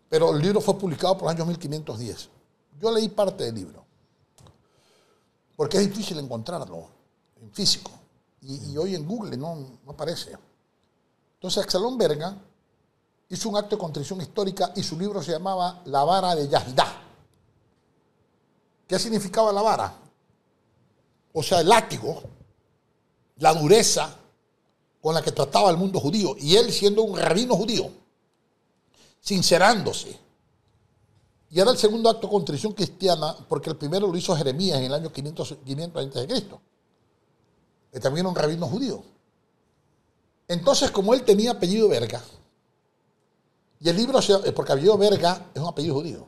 Pero 0.08 0.30
el 0.30 0.40
libro 0.40 0.60
fue 0.60 0.78
publicado 0.78 1.14
por 1.14 1.24
los 1.24 1.32
años 1.32 1.46
1510. 1.48 2.30
Yo 2.80 2.90
leí 2.90 3.08
parte 3.08 3.44
del 3.44 3.54
libro 3.54 3.84
porque 5.56 5.78
es 5.78 5.88
difícil 5.88 6.18
encontrarlo 6.18 6.88
en 7.40 7.50
físico. 7.52 7.90
Y, 8.42 8.72
y 8.72 8.76
hoy 8.76 8.94
en 8.94 9.06
Google 9.06 9.36
no, 9.36 9.56
no 9.84 9.92
aparece. 9.92 10.36
Entonces, 11.34 11.64
Axelón 11.64 11.96
Verga 11.96 12.36
hizo 13.28 13.48
un 13.48 13.56
acto 13.56 13.76
de 13.76 13.80
contrición 13.80 14.20
histórica 14.20 14.72
y 14.76 14.82
su 14.82 14.98
libro 14.98 15.22
se 15.22 15.32
llamaba 15.32 15.82
La 15.86 16.04
vara 16.04 16.34
de 16.34 16.48
Yahidá. 16.48 17.02
¿Qué 18.86 18.98
significaba 18.98 19.52
la 19.52 19.62
vara? 19.62 19.94
O 21.32 21.42
sea, 21.42 21.60
el 21.60 21.68
látigo, 21.68 22.22
la 23.38 23.54
dureza 23.54 24.14
con 25.00 25.14
la 25.14 25.22
que 25.22 25.32
trataba 25.32 25.70
el 25.70 25.76
mundo 25.76 26.00
judío. 26.00 26.36
Y 26.38 26.56
él 26.56 26.72
siendo 26.72 27.02
un 27.02 27.18
rabino 27.18 27.56
judío, 27.56 27.90
sincerándose. 29.20 30.23
Y 31.54 31.60
era 31.60 31.70
el 31.70 31.78
segundo 31.78 32.10
acto 32.10 32.26
de 32.26 32.32
contrición 32.32 32.72
cristiana, 32.72 33.32
porque 33.48 33.70
el 33.70 33.76
primero 33.76 34.08
lo 34.08 34.16
hizo 34.16 34.34
Jeremías 34.34 34.76
en 34.78 34.86
el 34.86 34.94
año 34.94 35.12
500, 35.12 35.56
500 35.64 36.02
antes 36.02 36.20
de 36.22 36.26
Cristo. 36.26 36.60
Que 37.92 38.00
también 38.00 38.26
era 38.26 38.30
un 38.30 38.34
rabino 38.34 38.66
judío. 38.66 39.04
Entonces, 40.48 40.90
como 40.90 41.14
él 41.14 41.22
tenía 41.22 41.52
apellido 41.52 41.88
Verga, 41.88 42.20
y 43.78 43.88
el 43.88 43.96
libro, 43.96 44.20
se- 44.20 44.50
porque 44.50 44.72
apellido 44.72 44.98
Verga 44.98 45.46
es 45.54 45.62
un 45.62 45.68
apellido 45.68 45.94
judío, 45.94 46.26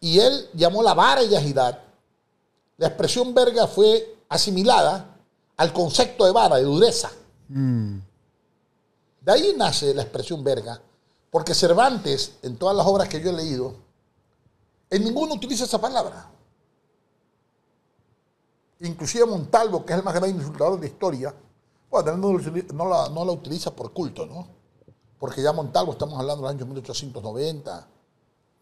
y 0.00 0.18
él 0.18 0.48
llamó 0.54 0.82
la 0.82 0.94
vara 0.94 1.22
y 1.22 1.28
Yahidad, 1.28 1.78
la 2.78 2.86
expresión 2.86 3.34
Verga 3.34 3.66
fue 3.66 4.16
asimilada 4.30 5.14
al 5.58 5.74
concepto 5.74 6.24
de 6.24 6.32
vara, 6.32 6.56
de 6.56 6.62
dureza. 6.62 7.10
De 9.20 9.30
ahí 9.32 9.52
nace 9.58 9.92
la 9.92 10.00
expresión 10.02 10.42
Verga, 10.42 10.80
Porque 11.30 11.52
Cervantes, 11.52 12.36
en 12.42 12.56
todas 12.56 12.74
las 12.74 12.86
obras 12.86 13.10
que 13.10 13.20
yo 13.20 13.28
he 13.28 13.32
leído, 13.34 13.84
en 14.90 15.04
ninguno 15.04 15.34
utiliza 15.34 15.64
esa 15.64 15.80
palabra. 15.80 16.30
Inclusive 18.80 19.24
Montalvo, 19.26 19.84
que 19.84 19.92
es 19.92 19.98
el 19.98 20.04
más 20.04 20.14
gran 20.14 20.30
insultador 20.30 20.78
de 20.78 20.86
historia, 20.86 21.34
bueno, 21.90 22.16
no, 22.16 22.32
no 22.32 22.88
la, 22.88 23.08
no 23.08 23.24
la 23.24 23.32
utiliza 23.32 23.74
por 23.74 23.92
culto, 23.92 24.26
¿no? 24.26 24.46
Porque 25.18 25.42
ya 25.42 25.52
Montalvo, 25.52 25.92
estamos 25.92 26.18
hablando 26.18 26.42
de 26.42 26.42
los 26.42 26.50
años 26.50 26.68
1890, 26.68 27.88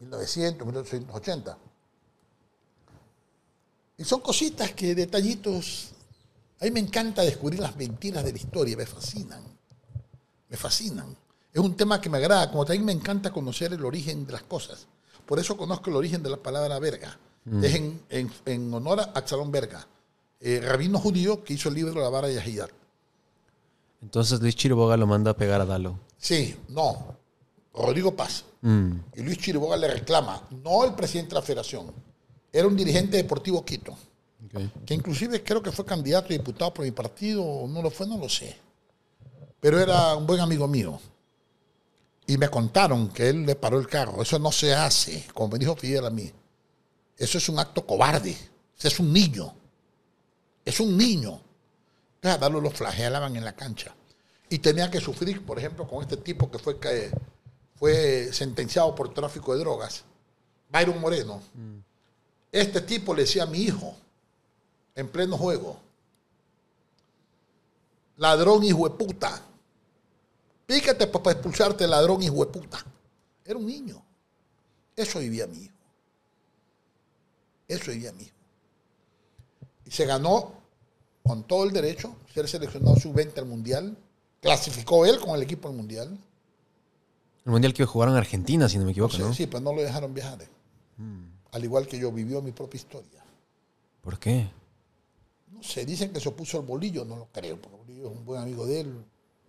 1900, 0.01 0.66
1880. 0.66 1.59
Y 3.96 4.05
son 4.05 4.20
cositas 4.20 4.72
que, 4.72 4.94
detallitos, 4.94 5.90
a 6.60 6.64
mí 6.64 6.70
me 6.70 6.80
encanta 6.80 7.22
descubrir 7.22 7.60
las 7.60 7.76
mentiras 7.76 8.24
de 8.24 8.32
la 8.32 8.38
historia, 8.38 8.76
me 8.76 8.86
fascinan, 8.86 9.42
me 10.48 10.56
fascinan. 10.56 11.16
Es 11.52 11.60
un 11.60 11.76
tema 11.76 12.01
que 12.01 12.09
me 12.09 12.18
agrada, 12.18 12.51
como 12.51 12.64
también 12.64 12.84
me 12.84 12.92
encanta 12.92 13.32
conocer 13.32 13.72
el 13.72 13.84
origen 13.84 14.26
de 14.26 14.32
las 14.32 14.42
cosas. 14.42 14.86
Por 15.26 15.38
eso 15.38 15.56
conozco 15.56 15.90
el 15.90 15.96
origen 15.96 16.22
de 16.22 16.30
la 16.30 16.36
palabra 16.36 16.78
verga. 16.78 17.18
Es 17.62 17.74
en, 17.74 18.01
en- 18.09 18.32
en 18.46 18.72
honor 18.72 19.01
a 19.01 19.02
Absalón 19.14 19.52
Verga, 19.52 19.86
eh, 20.40 20.60
rabino 20.64 20.98
judío 20.98 21.44
que 21.44 21.52
hizo 21.55 21.68
el 21.68 21.74
libro 21.74 22.01
La 22.01 22.09
vara 22.09 22.26
de 22.28 22.34
Yahiyat. 22.36 22.70
Entonces 24.02 24.40
Luis 24.40 24.56
Chiriboga 24.56 24.96
lo 24.96 25.06
manda 25.06 25.30
a 25.32 25.36
pegar 25.36 25.60
a 25.60 25.66
Dalo. 25.66 25.98
Sí, 26.18 26.56
no, 26.68 27.16
Rodrigo 27.74 28.14
Paz. 28.14 28.44
Mm. 28.62 28.92
Y 29.16 29.22
Luis 29.22 29.38
Chiriboga 29.38 29.76
le 29.76 29.88
reclama, 29.88 30.42
no 30.62 30.84
el 30.84 30.94
presidente 30.94 31.30
de 31.30 31.34
la 31.36 31.42
federación, 31.42 31.92
era 32.52 32.66
un 32.66 32.76
dirigente 32.76 33.16
deportivo 33.18 33.62
Quito, 33.64 33.94
que 34.86 34.94
inclusive 34.94 35.42
creo 35.42 35.62
que 35.62 35.72
fue 35.72 35.84
candidato 35.84 36.28
a 36.28 36.36
diputado 36.36 36.72
por 36.72 36.84
mi 36.84 36.92
partido, 36.92 37.42
o 37.42 37.68
no 37.68 37.82
lo 37.82 37.90
fue, 37.90 38.06
no 38.06 38.16
lo 38.16 38.28
sé. 38.28 38.56
Pero 39.60 39.78
era 39.80 40.14
un 40.16 40.26
buen 40.26 40.40
amigo 40.40 40.66
mío. 40.68 40.98
Y 42.26 42.38
me 42.38 42.48
contaron 42.48 43.09
que 43.09 43.28
él 43.28 43.44
le 43.44 43.55
paró 43.55 43.78
el 43.78 43.86
carro. 43.86 44.22
Eso 44.22 44.38
no 44.38 44.51
se 44.51 44.74
hace, 44.74 45.26
como 45.34 45.52
me 45.52 45.59
dijo 45.59 45.76
Fidel 45.76 46.06
a 46.06 46.10
mí. 46.10 46.32
Eso 47.16 47.38
es 47.38 47.48
un 47.48 47.59
acto 47.59 47.86
cobarde. 47.86 48.36
Ese 48.76 48.88
es 48.88 48.98
un 48.98 49.12
niño. 49.12 49.55
Es 50.64 50.80
un 50.80 50.96
niño. 50.96 51.40
Entonces 52.16 52.36
a 52.36 52.38
Dalo 52.38 52.60
lo 52.60 52.70
flagelaban 52.70 53.36
en 53.36 53.44
la 53.44 53.55
cancha. 53.55 53.94
Y 54.48 54.59
tenía 54.59 54.90
que 54.90 55.01
sufrir, 55.01 55.44
por 55.44 55.59
ejemplo, 55.59 55.86
con 55.86 56.02
este 56.02 56.16
tipo 56.16 56.51
que 56.51 56.59
fue, 56.59 56.78
que 56.78 57.10
fue 57.76 58.32
sentenciado 58.32 58.94
por 58.94 59.12
tráfico 59.12 59.52
de 59.52 59.60
drogas, 59.60 60.05
Byron 60.70 61.01
Moreno. 61.01 61.42
Este 62.51 62.80
tipo 62.80 63.14
le 63.14 63.22
decía 63.22 63.42
a 63.42 63.46
mi 63.46 63.59
hijo, 63.59 63.94
en 64.94 65.09
pleno 65.09 65.36
juego, 65.36 65.78
ladrón 68.16 68.64
hijo 68.64 68.88
de 68.88 68.94
puta. 68.94 69.42
Pícate 70.66 71.07
para 71.07 71.32
expulsarte, 71.32 71.86
ladrón 71.86 72.23
hijo 72.23 72.45
de 72.45 72.51
puta. 72.53 72.85
Era 73.45 73.59
un 73.59 73.66
niño. 73.66 74.03
Eso 74.97 75.19
vivía 75.19 75.47
mi 75.47 75.59
hijo. 75.65 75.74
Eso 77.69 77.91
vivía 77.91 78.12
mi 78.12 78.23
hijo. 78.24 78.35
Y 79.86 79.91
se 79.91 80.07
ganó 80.07 80.53
con 81.23 81.43
todo 81.45 81.65
el 81.65 81.73
derecho 81.73 82.16
ser 82.32 82.49
seleccionado 82.49 82.97
sub-20 82.97 83.39
al 83.39 83.47
Mundial. 83.47 83.97
Clasificó 84.41 85.05
él 85.07 85.20
con 85.20 85.35
el 85.35 85.43
equipo 85.43 85.69
al 85.69 85.74
Mundial. 85.74 86.19
El 87.45 87.53
mundial 87.53 87.74
que 87.74 87.85
jugaron 87.85 88.15
en 88.15 88.19
Argentina, 88.19 88.69
si 88.70 88.78
no 88.78 88.86
me 88.86 88.93
equivoco, 88.93 89.15
Sí, 89.15 89.23
¿no? 89.23 89.35
sí, 89.35 89.47
pues 89.47 89.62
no 89.62 89.73
lo 89.74 89.82
dejaron 89.82 90.15
viajar. 90.15 90.39
Al 91.53 91.65
igual 91.65 91.86
que 91.86 91.99
yo, 91.99 92.11
vivió 92.11 92.41
mi 92.41 92.53
propia 92.53 92.78
historia. 92.78 93.23
¿Por 94.01 94.19
qué? 94.19 94.51
No 95.53 95.62
sé, 95.62 95.85
dicen 95.85 96.12
que 96.12 96.20
se 96.20 96.28
opuso 96.28 96.59
al 96.59 96.65
bolillo, 96.65 97.05
no 97.05 97.16
lo 97.16 97.28
creo, 97.32 97.61
porque 97.61 97.77
Bolillo 97.77 98.11
es 98.11 98.16
un 98.16 98.24
buen 98.24 98.41
amigo 98.41 98.66
de 98.66 98.81
él. 98.81 99.05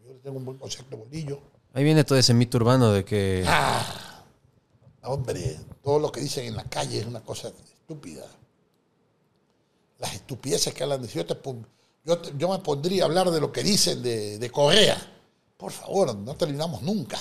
Yo 0.06 0.14
le 0.14 0.20
tengo 0.20 0.38
un 0.38 0.46
buen 0.46 0.58
concepto 0.58 0.98
bolillo. 0.98 1.40
Ahí 1.74 1.84
viene 1.84 2.04
todo 2.04 2.18
ese 2.18 2.34
mito 2.34 2.58
urbano 2.58 2.92
de 2.92 3.04
que... 3.04 3.44
Ah, 3.48 4.24
hombre, 5.04 5.60
todo 5.84 6.00
lo 6.00 6.12
que 6.12 6.22
dicen 6.22 6.46
en 6.46 6.56
la 6.56 6.64
calle 6.64 7.00
es 7.00 7.06
una 7.06 7.22
cosa 7.22 7.50
estúpida. 7.50 8.26
Las 10.00 10.14
estupideces 10.14 10.74
que 10.74 10.84
hablan 10.84 11.02
de 11.02 11.08
yo, 11.08 11.26
te 11.26 11.38
yo, 12.06 12.18
te- 12.20 12.34
yo 12.38 12.50
me 12.50 12.60
pondría 12.60 13.04
a 13.04 13.06
hablar 13.08 13.30
de 13.32 13.42
lo 13.42 13.52
que 13.52 13.64
dicen 13.64 14.02
de, 14.04 14.38
de 14.38 14.52
Correa. 14.52 14.98
Por 15.58 15.72
favor, 15.72 16.16
no 16.16 16.36
terminamos 16.36 16.82
nunca. 16.82 17.18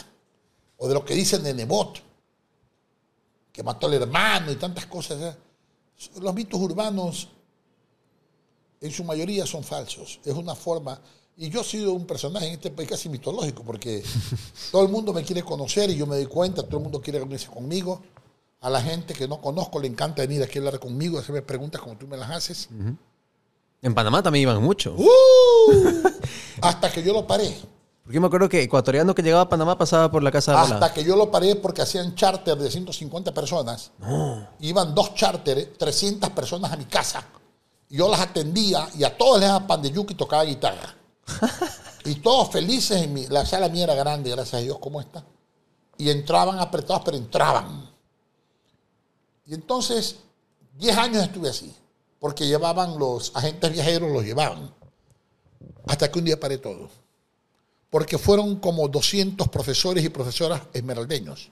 O 0.76 0.86
de 0.88 0.94
lo 0.94 1.04
que 1.04 1.14
dicen 1.14 1.42
de 1.42 1.54
Nebot, 1.54 2.00
que 3.52 3.62
mató 3.62 3.86
al 3.86 3.94
hermano 3.94 4.50
y 4.52 4.56
tantas 4.56 4.86
cosas. 4.86 5.36
Los 6.20 6.34
mitos 6.34 6.60
urbanos 6.60 7.28
en 8.80 8.90
su 8.90 9.04
mayoría 9.04 9.46
son 9.46 9.64
falsos. 9.64 10.20
Es 10.24 10.34
una 10.34 10.54
forma. 10.54 11.00
Y 11.36 11.50
yo 11.50 11.62
he 11.62 11.64
sido 11.64 11.92
un 11.92 12.06
personaje 12.06 12.46
en 12.46 12.52
este 12.52 12.70
país 12.70 12.88
casi 12.88 13.08
mitológico, 13.08 13.62
porque 13.64 14.04
todo 14.70 14.82
el 14.82 14.88
mundo 14.88 15.12
me 15.12 15.24
quiere 15.24 15.42
conocer 15.42 15.90
y 15.90 15.96
yo 15.96 16.06
me 16.06 16.16
doy 16.16 16.26
cuenta, 16.26 16.62
todo 16.62 16.78
el 16.78 16.84
mundo 16.84 17.00
quiere 17.00 17.18
reunirse 17.18 17.48
conmigo. 17.48 18.02
A 18.60 18.70
la 18.70 18.80
gente 18.80 19.12
que 19.12 19.28
no 19.28 19.40
conozco 19.40 19.78
le 19.78 19.88
encanta 19.88 20.22
venir 20.22 20.42
aquí 20.42 20.58
a 20.58 20.62
hablar 20.62 20.78
conmigo, 20.78 21.18
hacerme 21.18 21.42
preguntas 21.42 21.80
como 21.82 21.96
tú 21.96 22.06
me 22.06 22.16
las 22.16 22.30
haces. 22.30 22.68
En 23.82 23.94
Panamá 23.94 24.22
también 24.22 24.44
iban 24.44 24.62
mucho. 24.62 24.94
¡Uh! 24.96 26.08
Hasta 26.62 26.90
que 26.90 27.02
yo 27.02 27.12
lo 27.12 27.26
paré. 27.26 27.54
Porque 28.02 28.14
yo 28.14 28.20
me 28.20 28.28
acuerdo 28.28 28.48
que 28.48 28.62
ecuatoriano 28.62 29.14
que 29.14 29.22
llegaba 29.22 29.42
a 29.42 29.48
Panamá 29.48 29.76
pasaba 29.76 30.10
por 30.10 30.22
la 30.22 30.30
casa 30.30 30.52
de 30.52 30.58
Hasta 30.58 30.94
que 30.94 31.04
yo 31.04 31.16
lo 31.16 31.30
paré 31.30 31.56
porque 31.56 31.82
hacían 31.82 32.14
charter 32.14 32.56
de 32.56 32.70
150 32.70 33.34
personas. 33.34 33.90
Iban 34.60 34.94
dos 34.94 35.14
charters, 35.14 35.76
300 35.76 36.30
personas 36.30 36.72
a 36.72 36.76
mi 36.76 36.84
casa. 36.84 37.26
Yo 37.90 38.08
las 38.08 38.20
atendía 38.20 38.88
y 38.96 39.04
a 39.04 39.16
todos 39.16 39.40
les 39.40 39.48
daba 39.48 39.66
pan 39.66 39.82
de 39.82 39.90
yuca 39.90 40.12
y 40.12 40.16
tocaba 40.16 40.44
guitarra. 40.44 40.94
y 42.04 42.16
todos 42.16 42.50
felices 42.50 43.02
en 43.02 43.12
mi, 43.12 43.26
la 43.26 43.44
sala 43.46 43.68
mía 43.68 43.84
era 43.84 43.94
grande, 43.94 44.30
gracias 44.30 44.54
a 44.60 44.64
Dios, 44.64 44.78
¿cómo 44.78 45.00
está? 45.00 45.24
Y 45.96 46.10
entraban 46.10 46.58
apretados, 46.58 47.02
pero 47.04 47.16
entraban. 47.16 47.90
Y 49.46 49.54
entonces, 49.54 50.16
10 50.78 50.96
años 50.96 51.22
estuve 51.22 51.50
así, 51.50 51.74
porque 52.18 52.46
llevaban 52.46 52.98
los 52.98 53.34
agentes 53.34 53.72
viajeros, 53.72 54.10
los 54.10 54.24
llevaban. 54.24 54.74
Hasta 55.86 56.10
que 56.10 56.18
un 56.18 56.24
día 56.24 56.40
paré 56.40 56.58
todo 56.58 56.88
porque 57.94 58.18
fueron 58.18 58.56
como 58.56 58.88
200 58.88 59.48
profesores 59.50 60.04
y 60.04 60.08
profesoras 60.08 60.62
esmeraldeños. 60.72 61.48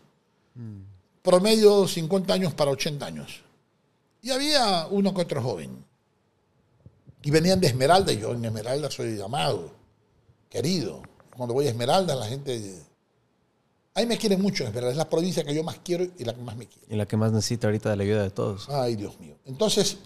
Promedio 1.23 1.87
50 1.87 2.35
años 2.35 2.53
para 2.53 2.73
80 2.73 3.07
años. 3.07 3.43
Y 4.23 4.31
había 4.31 4.89
uno 4.91 5.15
que 5.15 5.21
otro 5.21 5.41
joven. 5.41 5.85
Y 7.23 7.31
venían 7.31 7.61
de 7.61 7.69
Esmeralda, 7.69 8.13
y 8.13 8.19
yo 8.19 8.33
en 8.33 8.45
Esmeralda 8.45 8.91
soy 8.91 9.21
amado, 9.21 9.71
querido. 10.49 11.03
Cuando 11.37 11.55
voy 11.55 11.67
a 11.67 11.71
Esmeralda, 11.71 12.15
la 12.15 12.27
gente... 12.27 12.83
Ahí 13.95 14.07
me 14.07 14.17
quieren 14.17 14.41
mucho 14.41 14.65
en 14.65 14.69
Esmeralda, 14.69 14.93
es 14.93 14.97
la 14.97 15.09
provincia 15.09 15.45
que 15.45 15.55
yo 15.55 15.63
más 15.63 15.79
quiero 15.85 16.05
y 16.19 16.25
la 16.25 16.35
que 16.35 16.43
más 16.43 16.57
me 16.57 16.67
quiere. 16.67 16.87
Y 16.93 16.97
la 16.97 17.07
que 17.07 17.17
más 17.17 17.31
necesita 17.31 17.67
ahorita 17.67 17.91
de 17.91 17.97
la 17.97 18.03
ayuda 18.03 18.23
de 18.23 18.31
todos. 18.31 18.69
Ay, 18.69 18.97
Dios 18.97 19.19
mío. 19.21 19.37
Entonces, 19.45 19.99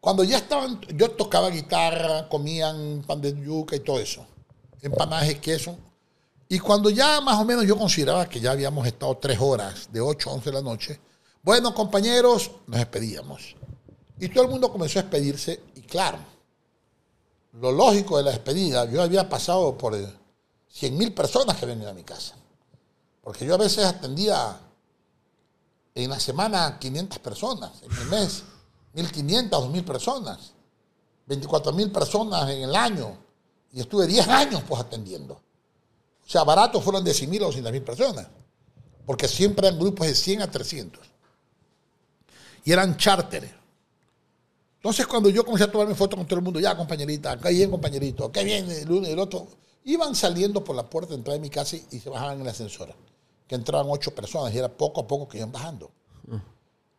cuando 0.00 0.24
ya 0.24 0.38
estaban, 0.38 0.80
yo 0.96 1.12
tocaba 1.12 1.48
guitarra, 1.48 2.28
comían 2.28 3.04
pan 3.06 3.20
de 3.20 3.40
yuca 3.40 3.76
y 3.76 3.80
todo 3.80 4.00
eso, 4.00 4.26
empanadas 4.80 5.28
de 5.28 5.38
queso. 5.38 5.78
Y 6.48 6.58
cuando 6.58 6.90
ya 6.90 7.20
más 7.20 7.38
o 7.38 7.44
menos 7.44 7.64
yo 7.64 7.78
consideraba 7.78 8.28
que 8.28 8.40
ya 8.40 8.50
habíamos 8.50 8.84
estado 8.84 9.16
tres 9.18 9.38
horas, 9.40 9.88
de 9.92 10.00
8 10.00 10.28
a 10.28 10.32
11 10.32 10.50
de 10.50 10.54
la 10.54 10.60
noche, 10.60 11.00
bueno, 11.42 11.74
compañeros, 11.74 12.50
nos 12.66 12.78
despedíamos. 12.78 13.56
Y 14.18 14.28
todo 14.28 14.44
el 14.44 14.50
mundo 14.50 14.70
comenzó 14.70 14.98
a 14.98 15.02
despedirse 15.02 15.60
y 15.74 15.82
claro, 15.82 16.18
lo 17.52 17.72
lógico 17.72 18.16
de 18.16 18.24
la 18.24 18.30
despedida, 18.30 18.84
yo 18.86 19.02
había 19.02 19.28
pasado 19.28 19.76
por 19.76 19.96
100 20.68 20.96
mil 20.96 21.12
personas 21.12 21.56
que 21.56 21.66
venían 21.66 21.88
a 21.88 21.94
mi 21.94 22.04
casa. 22.04 22.36
Porque 23.22 23.44
yo 23.44 23.54
a 23.54 23.58
veces 23.58 23.84
atendía 23.84 24.58
en 25.94 26.10
la 26.10 26.18
semana 26.18 26.78
500 26.78 27.18
personas, 27.18 27.82
en 27.82 27.92
el 27.92 28.06
mes 28.06 28.44
1.500, 28.94 29.50
2.000 29.50 29.84
personas, 29.84 30.52
24.000 31.28 31.92
personas 31.92 32.50
en 32.50 32.62
el 32.62 32.76
año. 32.76 33.16
Y 33.72 33.80
estuve 33.80 34.06
10 34.06 34.28
años 34.28 34.62
pues 34.68 34.80
atendiendo. 34.80 35.34
O 35.34 36.28
sea, 36.28 36.44
baratos 36.44 36.82
fueron 36.84 37.02
de 37.04 37.12
100.000 37.12 37.42
a 37.42 37.70
200.000 37.70 37.84
personas. 37.84 38.26
Porque 39.06 39.28
siempre 39.28 39.66
eran 39.66 39.78
grupos 39.78 40.06
de 40.06 40.14
100 40.14 40.42
a 40.42 40.50
300. 40.50 41.11
Y 42.64 42.72
eran 42.72 42.96
charters. 42.96 43.48
Entonces, 44.76 45.06
cuando 45.06 45.28
yo 45.30 45.44
comencé 45.44 45.64
a 45.64 45.70
tomarme 45.70 45.94
fotos 45.94 46.16
con 46.16 46.26
todo 46.26 46.38
el 46.38 46.44
mundo, 46.44 46.58
ya, 46.58 46.76
compañerita, 46.76 47.38
qué 47.38 47.50
bien, 47.50 47.70
compañerito, 47.70 48.32
qué 48.32 48.42
bien, 48.42 48.68
el 48.68 48.90
uno 48.90 49.06
y 49.06 49.12
el 49.12 49.18
otro, 49.18 49.46
iban 49.84 50.14
saliendo 50.14 50.64
por 50.64 50.74
la 50.74 50.88
puerta 50.88 51.10
de 51.10 51.16
entrada 51.16 51.36
de 51.36 51.40
mi 51.40 51.50
casa 51.50 51.76
y, 51.76 52.00
se 52.00 52.10
bajaban 52.10 52.36
en 52.36 52.42
el 52.42 52.48
ascensor. 52.48 52.92
Que 53.46 53.54
entraban 53.54 53.86
ocho 53.88 54.12
personas 54.12 54.52
y 54.52 54.58
era 54.58 54.68
poco 54.68 55.02
a 55.02 55.06
poco 55.06 55.28
que 55.28 55.38
iban 55.38 55.52
bajando. 55.52 55.90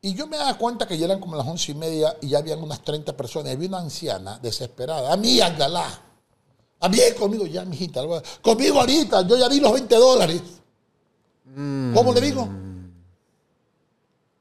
Y 0.02 0.14
yo 0.14 0.27
me 0.27 0.38
daba 0.38 0.57
cuenta 0.57 0.85
que 0.85 0.98
ya 0.98 1.06
eran 1.06 1.19
como 1.19 1.35
las 1.35 1.48
once 1.48 1.72
y 1.72 1.76
media 1.76 2.18
y 2.22 2.30
ya 2.30 2.40
habían 2.40 2.61
unas 2.61 2.84
30 2.84 3.15
personas. 3.15 3.52
Y 3.52 3.56
había 3.56 3.69
una 3.69 3.80
anciana 3.80 4.38
desesperada. 4.40 5.11
A 5.11 5.18
mí, 5.18 5.40
Andalá. 5.40 5.88
A 6.80 6.90
mí, 6.90 6.98
conmigo, 7.18 7.45
ya, 7.48 7.64
mijita. 7.64 8.02
Conmigo 8.41 8.80
ahorita, 8.80 9.26
yo 9.27 9.38
ya 9.38 9.48
di 9.48 9.60
los 9.61 9.72
20 9.72 9.95
dólares. 9.95 10.41
¿Cómo 11.56 12.14
le 12.14 12.22
digo? 12.22 12.49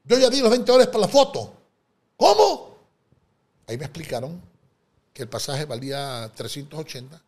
Yo 0.03 0.17
ya 0.17 0.29
di 0.29 0.41
los 0.41 0.49
20 0.49 0.71
dólares 0.71 0.91
para 0.91 1.05
la 1.05 1.07
foto. 1.07 1.53
¿Cómo? 2.17 2.77
Ahí 3.67 3.77
me 3.77 3.85
explicaron 3.85 4.41
que 5.13 5.23
el 5.23 5.29
pasaje 5.29 5.65
valía 5.65 6.31
380 6.35 7.21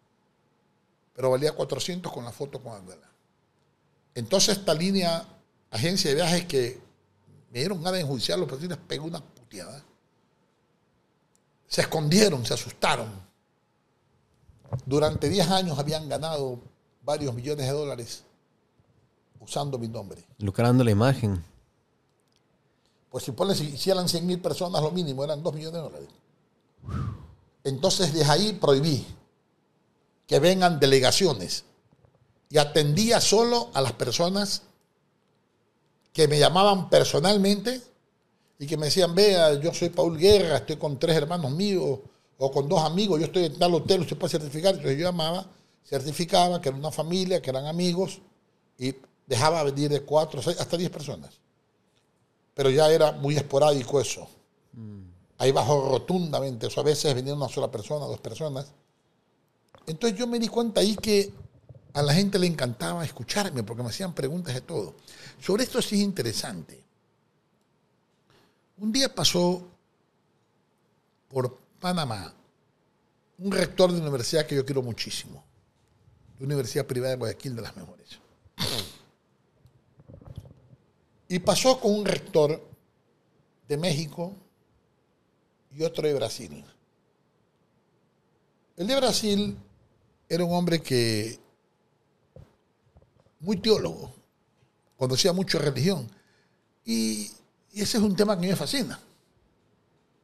pero 1.16 1.32
valía 1.32 1.54
400 1.54 2.12
con 2.12 2.26
la 2.26 2.32
foto 2.32 2.62
con 2.62 2.74
Ángela. 2.74 3.10
Entonces 4.14 4.58
esta 4.58 4.74
línea, 4.74 5.26
agencia 5.72 6.10
de 6.10 6.16
viajes 6.16 6.46
que 6.46 6.80
me 7.52 7.60
dieron 7.60 7.80
ganas 7.80 7.94
de 7.94 8.02
enjuiciarlos, 8.02 8.48
pero 8.48 8.60
sí 8.60 8.68
les 8.68 8.78
pegó 8.78 9.06
una 9.06 9.22
puteada. 9.22 9.82
Se 11.68 11.82
escondieron, 11.82 12.46
se 12.46 12.54
asustaron. 12.54 13.10
Durante 14.86 15.30
10 15.30 15.50
años 15.52 15.80
habían 15.80 16.10
ganado 16.10 16.60
varios 17.02 17.34
millones 17.34 17.66
de 17.66 17.72
dólares 17.72 18.24
usando 19.40 19.78
mi 19.78 19.88
nombre. 19.88 20.26
Lucrando 20.40 20.84
la 20.84 20.92
imagen. 20.92 21.42
Pues 23.16 23.24
si 23.24 23.32
ponle, 23.32 23.56
si 23.56 23.64
hicieran 23.68 24.10
100 24.10 24.28
mil 24.28 24.42
personas, 24.42 24.82
lo 24.82 24.92
mínimo 24.92 25.24
eran 25.24 25.42
2 25.42 25.54
millones 25.54 25.76
de 25.76 25.80
dólares. 25.80 26.10
Entonces, 27.64 28.12
desde 28.12 28.30
ahí 28.30 28.52
prohibí 28.52 29.08
que 30.28 30.38
vengan 30.40 30.82
delegaciones 30.82 31.64
y 32.50 32.58
atendía 32.58 33.22
solo 33.22 33.70
a 33.74 33.80
las 33.80 33.94
personas 33.94 34.64
que 36.12 36.28
me 36.28 36.38
llamaban 36.38 36.90
personalmente 36.90 37.82
y 38.60 38.68
que 38.68 38.76
me 38.76 38.88
decían, 38.88 39.16
vea, 39.16 39.62
yo 39.62 39.74
soy 39.74 39.92
Paul 39.92 40.18
Guerra, 40.18 40.58
estoy 40.58 40.76
con 40.76 41.00
tres 41.00 41.16
hermanos 41.16 41.52
míos 41.52 42.00
o 42.38 42.52
con 42.52 42.68
dos 42.68 42.82
amigos, 42.82 43.18
yo 43.22 43.28
estoy 43.28 43.46
en 43.46 43.58
tal 43.58 43.76
hotel, 43.76 44.02
usted 44.02 44.18
puede 44.18 44.32
certificar. 44.32 44.76
Entonces 44.76 45.00
yo 45.00 45.06
llamaba, 45.06 45.48
certificaba 45.86 46.60
que 46.60 46.68
era 46.68 46.78
una 46.78 46.92
familia, 46.92 47.42
que 47.42 47.50
eran 47.50 47.66
amigos 47.66 48.20
y 48.78 48.94
dejaba 49.26 49.64
venir 49.64 49.90
de 49.90 50.02
cuatro, 50.02 50.42
seis, 50.42 50.60
hasta 50.60 50.76
diez 50.76 50.90
personas. 50.90 51.45
Pero 52.56 52.72
ya 52.72 52.90
era 52.90 53.12
muy 53.12 53.36
esporádico 53.36 54.02
eso. 54.02 54.28
Ahí 55.38 55.52
bajó 55.52 55.90
rotundamente, 55.92 56.68
eso 56.68 56.80
a 56.82 56.84
veces 56.84 57.14
venía 57.14 57.36
una 57.36 57.50
sola 57.50 57.70
persona, 57.70 58.06
dos 58.06 58.22
personas. 58.22 58.72
Entonces 59.86 60.18
yo 60.18 60.26
me 60.26 60.40
di 60.40 60.48
cuenta 60.48 60.82
ahí 60.82 60.96
que 60.96 61.32
a 61.94 62.02
la 62.02 62.14
gente 62.14 62.40
le 62.40 62.48
encantaba 62.48 63.06
escucharme 63.06 63.64
porque 63.64 63.84
me 63.84 63.90
hacían 63.90 64.14
preguntas 64.14 64.54
de 64.54 64.62
todo. 64.62 64.96
Sobre 65.40 65.64
esto 65.64 65.82
sí 65.82 65.96
es 65.96 66.02
interesante. 66.02 66.82
Un 68.78 68.92
día 68.92 69.14
pasó 69.14 69.68
por 71.30 71.58
Panamá 71.80 72.34
un 73.38 73.52
rector 73.52 73.92
de 73.92 74.00
universidad 74.00 74.46
que 74.46 74.56
yo 74.56 74.66
quiero 74.66 74.82
muchísimo, 74.82 75.44
de 76.40 76.46
universidad 76.46 76.86
privada 76.86 77.12
de 77.12 77.18
Guayaquil 77.18 77.56
de 77.56 77.62
las 77.62 77.76
mejores. 77.76 78.20
Y 81.28 81.40
pasó 81.40 81.80
con 81.80 81.94
un 81.94 82.06
rector 82.06 82.62
de 83.68 83.78
México 83.78 84.34
y 85.72 85.84
otro 85.84 86.08
de 86.08 86.14
Brasil. 86.14 86.64
El 88.78 88.88
de 88.88 88.96
Brasil 88.96 89.58
era 90.28 90.44
un 90.44 90.54
hombre 90.54 90.82
que, 90.82 91.40
muy 93.40 93.58
teólogo, 93.58 94.14
conocía 94.98 95.34
mucho 95.34 95.60
religión. 95.60 96.10
Y, 96.84 97.32
ese 97.74 97.98
es 97.98 98.04
un 98.04 98.16
tema 98.16 98.40
que 98.40 98.48
me 98.48 98.56
fascina, 98.56 99.00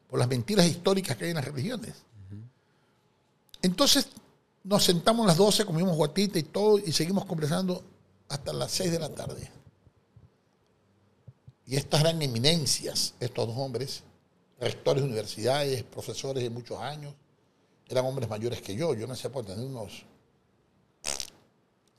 por 0.09 0.19
las 0.19 0.27
mentiras 0.27 0.65
históricas 0.65 1.17
que 1.17 1.25
hay 1.25 1.31
en 1.31 1.35
las 1.35 1.45
religiones. 1.45 1.95
Entonces 3.61 4.07
nos 4.63 4.83
sentamos 4.83 5.25
a 5.25 5.27
las 5.27 5.37
12, 5.37 5.65
comimos 5.65 5.95
guatita 5.95 6.39
y 6.39 6.43
todo, 6.43 6.79
y 6.79 6.91
seguimos 6.93 7.25
conversando 7.25 7.83
hasta 8.29 8.53
las 8.53 8.71
6 8.71 8.91
de 8.91 8.99
la 8.99 9.09
tarde. 9.09 9.51
Y 11.71 11.77
estas 11.77 12.01
eran 12.01 12.21
eminencias, 12.21 13.13
estos 13.21 13.47
dos 13.47 13.57
hombres, 13.57 14.03
rectores 14.59 15.03
de 15.03 15.07
universidades, 15.07 15.83
profesores 15.83 16.43
de 16.43 16.49
muchos 16.49 16.77
años, 16.77 17.13
eran 17.87 18.05
hombres 18.05 18.27
mayores 18.27 18.61
que 18.61 18.75
yo. 18.75 18.93
Yo 18.93 19.07
no 19.07 19.15
sé 19.15 19.29
por 19.29 19.45
tener 19.45 19.65
unos 19.65 20.03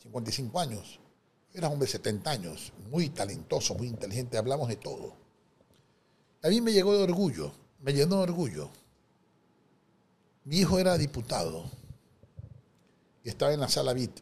55 0.03 0.61
años. 0.61 1.01
Era 1.55 1.71
hombre 1.71 1.87
de 1.87 1.93
70 1.93 2.31
años, 2.31 2.71
muy 2.91 3.09
talentoso, 3.09 3.75
muy 3.75 3.87
inteligente, 3.87 4.37
hablamos 4.37 4.69
de 4.69 4.77
todo. 4.77 5.15
A 6.43 6.49
mí 6.51 6.61
me 6.61 6.75
llegó 6.75 6.93
de 6.93 7.05
orgullo, 7.05 7.51
me 7.81 7.95
llenó 7.95 8.17
de 8.17 8.23
orgullo. 8.25 8.69
Mi 10.45 10.59
hijo 10.59 10.79
era 10.79 10.99
diputado 10.99 11.65
y 13.25 13.31
estaba 13.31 13.55
en 13.55 13.61
la 13.61 13.71
sala 13.71 13.95
BIT. 13.95 14.21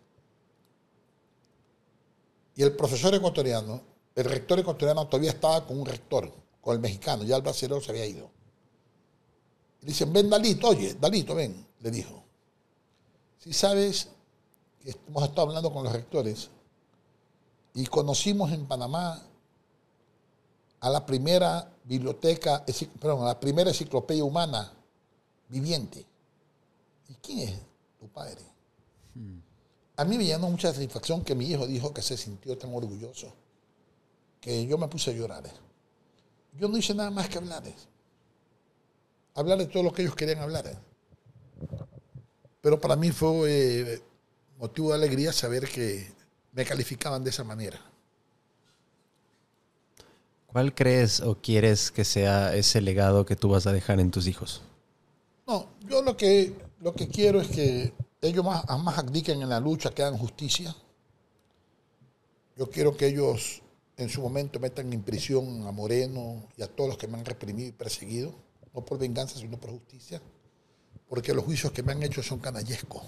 Y 2.55 2.63
el 2.63 2.77
profesor 2.77 3.13
ecuatoriano, 3.17 3.90
el 4.15 4.25
rector 4.25 4.59
ecuatoriano 4.59 5.07
todavía 5.07 5.31
estaba 5.31 5.67
con 5.67 5.81
un 5.81 5.87
rector, 5.87 6.33
con 6.61 6.75
el 6.75 6.81
mexicano, 6.81 7.25
ya 7.25 7.37
el 7.37 7.43
brasileño 7.43 7.81
se 7.81 7.91
había 7.91 8.07
ido. 8.07 8.31
Y 9.81 9.87
le 9.87 9.93
dicen, 9.93 10.13
ven 10.13 10.29
Dalito, 10.29 10.69
oye, 10.69 10.95
Dalito, 10.95 11.35
ven, 11.35 11.67
le 11.81 11.91
dijo. 11.91 12.23
Si 13.39 13.53
sabes 13.53 14.09
que 14.83 14.95
hemos 15.09 15.25
estado 15.25 15.49
hablando 15.49 15.73
con 15.73 15.85
los 15.85 15.93
rectores 15.93 16.51
y 17.75 17.87
conocimos 17.87 18.53
en 18.53 18.67
Panamá 18.67 19.23
a 20.81 20.91
la 20.91 21.07
primera 21.07 21.73
biblioteca, 21.85 22.65
perdón, 23.01 23.23
a 23.23 23.27
la 23.27 23.41
primera 23.41 23.71
enciclopedia 23.71 24.25
humana 24.25 24.73
viviente. 25.49 26.07
¿Y 27.09 27.15
quién 27.15 27.39
es 27.41 27.59
tu 27.99 28.09
padre? 28.09 28.43
A 29.97 30.05
mí 30.05 30.17
me 30.17 30.25
llenó 30.25 30.49
mucha 30.49 30.73
satisfacción 30.73 31.23
que 31.23 31.35
mi 31.35 31.47
hijo 31.47 31.67
dijo 31.67 31.93
que 31.93 32.03
se 32.03 32.17
sintió 32.17 32.57
tan 32.57 32.75
orgulloso 32.75 33.33
que 34.41 34.67
yo 34.67 34.79
me 34.79 34.89
puse 34.89 35.11
a 35.11 35.15
llorar. 35.15 35.45
Yo 36.59 36.69
no 36.69 36.77
hice 36.77 36.95
nada 36.95 37.11
más 37.11 37.29
que 37.29 37.39
hablar. 37.39 37.63
Hablar 39.35 39.59
de 39.59 39.67
todo 39.67 39.83
lo 39.83 39.93
que 39.93 40.03
ellos 40.03 40.15
querían 40.15 40.41
hablar. 40.41 40.65
Pero 42.61 42.81
para 42.81 42.97
mí 42.97 43.11
fue 43.11 43.31
eh, 43.47 44.03
motivo 44.59 44.91
de 44.91 44.97
alegría 44.97 45.33
saber 45.33 45.69
que 45.69 46.13
me 46.53 46.65
calificaban 46.65 47.23
de 47.23 47.31
esa 47.31 47.45
manera. 47.45 47.81
¿Cuál 50.47 50.75
crees 50.75 51.21
o 51.21 51.37
quieres 51.37 51.93
que 51.93 52.05
sea 52.05 52.57
ese 52.57 52.81
legado 52.81 53.25
que 53.25 53.37
tú 53.37 53.51
vas 53.51 53.67
a 53.67 53.73
dejar 53.73 54.01
en 54.01 54.11
tus 54.11 54.27
hijos? 54.27 54.63
No, 55.47 55.69
yo 55.89 56.03
lo 56.03 56.17
que, 56.17 56.55
lo 56.81 56.93
que 56.93 57.09
quiero 57.09 57.41
es 57.41 57.49
que 57.49 57.95
ellos 58.21 58.45
más, 58.45 58.65
más 58.83 58.99
abdiquen 58.99 59.41
en 59.43 59.49
la 59.49 59.61
lucha, 59.61 59.91
que 59.91 60.03
hagan 60.03 60.19
justicia. 60.19 60.75
Yo 62.57 62.69
quiero 62.69 62.97
que 62.97 63.07
ellos 63.07 63.63
en 64.03 64.11
su 64.11 64.21
momento 64.21 64.59
metan 64.59 64.93
en 64.93 65.03
prisión 65.03 65.67
a 65.67 65.73
Moreno 65.73 66.49
y 66.57 66.63
a 66.63 66.69
todos 66.69 66.91
los 66.91 66.99
que 66.99 67.07
me 67.07 67.19
han 67.19 67.25
reprimido 67.25 67.69
y 67.69 67.73
perseguido, 67.73 68.35
no 68.75 68.85
por 68.85 68.99
venganza, 68.99 69.39
sino 69.39 69.59
por 69.59 69.71
justicia, 69.71 70.21
porque 71.09 71.35
los 71.35 71.45
juicios 71.45 71.73
que 71.73 71.83
me 71.83 71.93
han 71.93 72.03
hecho 72.03 72.23
son 72.23 72.39
canallescos. 72.39 73.03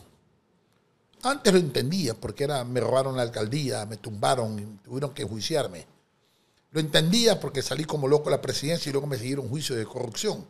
Antes 1.23 1.53
lo 1.53 1.59
entendía, 1.59 2.15
porque 2.15 2.45
era, 2.45 2.65
me 2.65 2.81
robaron 2.81 3.17
la 3.17 3.23
alcaldía, 3.23 3.87
me 3.87 3.97
tumbaron, 3.97 4.59
y 4.59 4.65
tuvieron 4.85 5.15
que 5.15 5.23
enjuiciarme. 5.23 5.87
Lo 6.73 6.81
entendía 6.81 7.39
porque 7.39 7.63
salí 7.63 7.85
como 7.85 8.09
loco 8.09 8.29
a 8.29 8.33
la 8.33 8.41
presidencia 8.41 8.89
y 8.89 8.93
luego 8.93 9.07
me 9.07 9.19
siguieron 9.19 9.49
juicio 9.49 9.77
de 9.77 9.85
corrupción. 9.85 10.45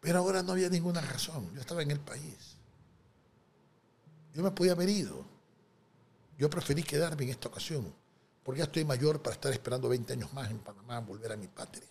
Pero 0.00 0.18
ahora 0.18 0.42
no 0.42 0.52
había 0.52 0.68
ninguna 0.68 1.00
razón. 1.00 1.50
Yo 1.54 1.60
estaba 1.60 1.82
en 1.82 1.90
el 1.90 2.00
país. 2.00 2.56
Yo 4.34 4.42
me 4.42 4.50
podía 4.50 4.72
haber 4.72 4.88
ido. 4.88 5.24
Yo 6.38 6.48
preferí 6.48 6.82
quedarme 6.82 7.24
en 7.24 7.30
esta 7.30 7.48
ocasión, 7.48 7.92
porque 8.44 8.58
ya 8.58 8.64
estoy 8.64 8.84
mayor 8.84 9.22
para 9.22 9.34
estar 9.34 9.52
esperando 9.52 9.88
20 9.88 10.12
años 10.12 10.32
más 10.32 10.50
en 10.50 10.58
Panamá, 10.58 11.00
volver 11.00 11.32
a 11.32 11.36
mi 11.36 11.46
patria. 11.48 11.86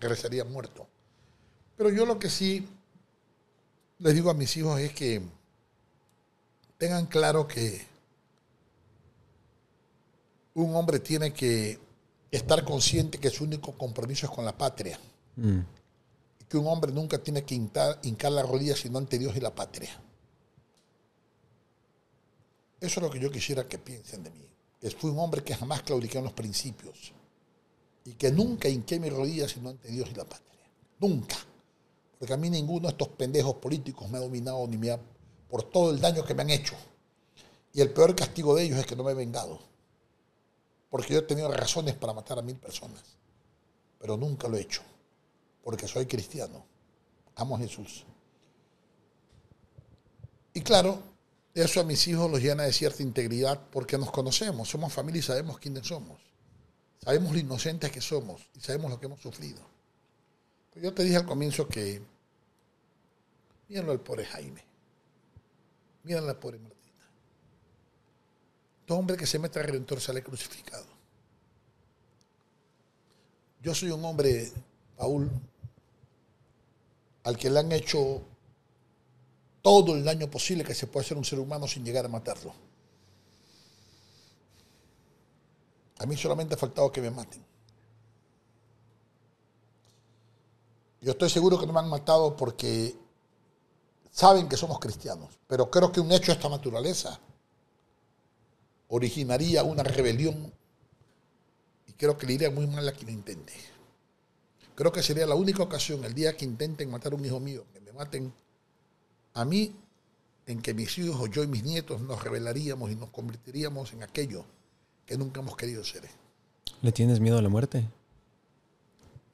Regresaría 0.00 0.44
muerto. 0.44 0.86
Pero 1.76 1.90
yo 1.90 2.06
lo 2.06 2.18
que 2.18 2.30
sí 2.30 2.66
les 3.98 4.14
digo 4.14 4.30
a 4.30 4.34
mis 4.34 4.56
hijos 4.56 4.78
es 4.80 4.92
que 4.92 5.22
tengan 6.78 7.06
claro 7.06 7.46
que 7.48 7.84
un 10.54 10.74
hombre 10.74 11.00
tiene 11.00 11.32
que 11.32 11.78
estar 12.30 12.64
consciente 12.64 13.18
que 13.18 13.30
su 13.30 13.44
único 13.44 13.72
compromiso 13.76 14.26
es 14.26 14.32
con 14.32 14.44
la 14.44 14.56
patria 14.56 14.98
Mm. 15.36 15.58
y 16.40 16.44
que 16.44 16.56
un 16.56 16.66
hombre 16.66 16.90
nunca 16.92 17.18
tiene 17.18 17.44
que 17.44 17.54
hincar, 17.54 17.98
hincar 18.04 18.32
la 18.32 18.42
rodilla 18.42 18.74
sino 18.74 18.96
ante 18.96 19.18
Dios 19.18 19.36
y 19.36 19.40
la 19.40 19.54
patria. 19.54 19.90
Eso 22.80 23.00
es 23.00 23.02
lo 23.02 23.10
que 23.10 23.18
yo 23.20 23.30
quisiera 23.30 23.68
que 23.68 23.78
piensen 23.78 24.22
de 24.22 24.30
mí. 24.30 24.46
Fui 24.94 25.10
un 25.10 25.18
hombre 25.18 25.42
que 25.42 25.54
jamás 25.54 25.82
claudiqué 25.82 26.18
en 26.18 26.24
los 26.24 26.32
principios 26.32 27.12
y 28.04 28.12
que 28.12 28.30
nunca 28.30 28.68
hinqué 28.68 29.00
mi 29.00 29.10
rodilla 29.10 29.48
sino 29.48 29.70
ante 29.70 29.88
Dios 29.88 30.08
y 30.10 30.14
la 30.14 30.24
patria. 30.24 30.64
Nunca. 31.00 31.36
Porque 32.18 32.34
a 32.34 32.36
mí 32.36 32.48
ninguno 32.48 32.88
de 32.88 32.92
estos 32.92 33.08
pendejos 33.08 33.56
políticos 33.56 34.08
me 34.08 34.18
ha 34.18 34.20
dominado 34.20 34.66
ni 34.68 34.76
me 34.76 34.90
ha... 34.90 35.00
por 35.48 35.64
todo 35.64 35.90
el 35.90 36.00
daño 36.00 36.24
que 36.24 36.34
me 36.34 36.42
han 36.42 36.50
hecho. 36.50 36.74
Y 37.72 37.80
el 37.80 37.90
peor 37.90 38.14
castigo 38.14 38.54
de 38.54 38.64
ellos 38.64 38.78
es 38.78 38.86
que 38.86 38.96
no 38.96 39.04
me 39.04 39.12
he 39.12 39.14
vengado. 39.14 39.58
Porque 40.88 41.12
yo 41.12 41.18
he 41.18 41.22
tenido 41.22 41.50
razones 41.50 41.94
para 41.94 42.14
matar 42.14 42.38
a 42.38 42.42
mil 42.42 42.56
personas. 42.56 43.02
Pero 43.98 44.16
nunca 44.16 44.48
lo 44.48 44.56
he 44.56 44.60
hecho 44.62 44.82
porque 45.66 45.88
soy 45.88 46.06
cristiano, 46.06 46.64
amo 47.34 47.56
a 47.56 47.58
Jesús. 47.58 48.04
Y 50.54 50.60
claro, 50.60 51.00
eso 51.62 51.80
a 51.80 51.84
mis 51.84 52.06
hijos 52.06 52.30
los 52.30 52.42
llena 52.42 52.64
de 52.64 52.72
cierta 52.72 53.02
integridad 53.02 53.60
porque 53.70 53.96
nos 53.96 54.10
conocemos, 54.10 54.68
somos 54.68 54.92
familia 54.92 55.20
y 55.20 55.22
sabemos 55.22 55.58
quiénes 55.58 55.86
somos. 55.86 56.20
Sabemos 57.02 57.32
lo 57.32 57.38
inocentes 57.38 57.90
que 57.90 58.00
somos 58.00 58.42
y 58.54 58.60
sabemos 58.60 58.90
lo 58.90 59.00
que 59.00 59.06
hemos 59.06 59.20
sufrido. 59.20 59.60
Pues 60.70 60.84
yo 60.84 60.92
te 60.92 61.02
dije 61.02 61.16
al 61.16 61.24
comienzo 61.24 61.66
que, 61.66 62.02
mírenlo 63.68 63.92
el 63.92 64.00
pobre 64.00 64.26
Jaime. 64.26 64.62
Mira 66.02 66.20
la 66.20 66.38
pobre 66.38 66.58
Martita. 66.58 67.04
Todo 68.84 68.98
hombre 68.98 69.16
que 69.16 69.26
se 69.26 69.38
mete 69.38 69.58
al 69.58 69.66
Redentor 69.66 70.00
sale 70.00 70.22
crucificado. 70.22 70.86
Yo 73.62 73.74
soy 73.74 73.90
un 73.90 74.04
hombre, 74.04 74.52
Paul, 74.96 75.30
al 77.24 77.38
que 77.38 77.48
le 77.48 77.58
han 77.60 77.72
hecho 77.72 78.22
todo 79.66 79.96
el 79.96 80.04
daño 80.04 80.30
posible 80.30 80.62
que 80.62 80.76
se 80.76 80.86
puede 80.86 81.04
hacer 81.04 81.16
a 81.16 81.18
un 81.18 81.24
ser 81.24 81.40
humano 81.40 81.66
sin 81.66 81.84
llegar 81.84 82.04
a 82.04 82.08
matarlo. 82.08 82.54
A 85.98 86.06
mí 86.06 86.16
solamente 86.16 86.54
ha 86.54 86.56
faltado 86.56 86.92
que 86.92 87.00
me 87.00 87.10
maten. 87.10 87.44
Yo 91.00 91.10
estoy 91.10 91.28
seguro 91.30 91.58
que 91.58 91.66
no 91.66 91.72
me 91.72 91.80
han 91.80 91.88
matado 91.88 92.36
porque 92.36 92.94
saben 94.12 94.48
que 94.48 94.56
somos 94.56 94.78
cristianos, 94.78 95.36
pero 95.48 95.68
creo 95.68 95.90
que 95.90 95.98
un 95.98 96.12
hecho 96.12 96.26
de 96.26 96.34
esta 96.34 96.48
naturaleza 96.48 97.18
originaría 98.86 99.64
una 99.64 99.82
rebelión 99.82 100.52
y 101.88 101.92
creo 101.94 102.16
que 102.16 102.28
le 102.28 102.34
iría 102.34 102.50
muy 102.52 102.68
mal 102.68 102.86
a 102.86 102.92
quien 102.92 103.06
lo 103.06 103.12
intente. 103.14 103.52
Creo 104.76 104.92
que 104.92 105.02
sería 105.02 105.26
la 105.26 105.34
única 105.34 105.64
ocasión, 105.64 106.04
el 106.04 106.14
día 106.14 106.36
que 106.36 106.44
intenten 106.44 106.88
matar 106.88 107.14
a 107.14 107.16
un 107.16 107.24
hijo 107.24 107.40
mío, 107.40 107.64
que 107.72 107.80
me 107.80 107.90
maten 107.90 108.32
a 109.36 109.44
mí, 109.44 109.70
en 110.46 110.62
que 110.62 110.72
mis 110.72 110.96
hijos, 110.96 111.30
yo 111.30 111.42
y 111.42 111.46
mis 111.46 111.62
nietos 111.62 112.00
nos 112.00 112.24
rebelaríamos 112.24 112.90
y 112.90 112.96
nos 112.96 113.10
convertiríamos 113.10 113.92
en 113.92 114.02
aquello 114.02 114.46
que 115.04 115.18
nunca 115.18 115.40
hemos 115.40 115.56
querido 115.56 115.84
ser. 115.84 116.08
¿Le 116.80 116.90
tienes 116.90 117.20
miedo 117.20 117.36
a 117.36 117.42
la 117.42 117.50
muerte? 117.50 117.86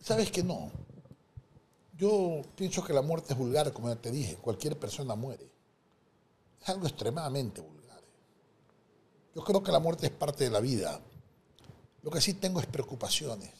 ¿Sabes 0.00 0.32
que 0.32 0.42
no? 0.42 0.72
Yo 1.96 2.42
pienso 2.56 2.82
que 2.82 2.92
la 2.92 3.02
muerte 3.02 3.32
es 3.32 3.38
vulgar, 3.38 3.72
como 3.72 3.88
ya 3.88 3.94
te 3.94 4.10
dije. 4.10 4.34
Cualquier 4.34 4.76
persona 4.76 5.14
muere. 5.14 5.48
Es 6.60 6.68
algo 6.68 6.88
extremadamente 6.88 7.60
vulgar. 7.60 8.00
Yo 9.36 9.44
creo 9.44 9.62
que 9.62 9.70
la 9.70 9.78
muerte 9.78 10.06
es 10.06 10.12
parte 10.12 10.42
de 10.42 10.50
la 10.50 10.58
vida. 10.58 11.00
Lo 12.02 12.10
que 12.10 12.20
sí 12.20 12.34
tengo 12.34 12.58
es 12.58 12.66
preocupaciones. 12.66 13.52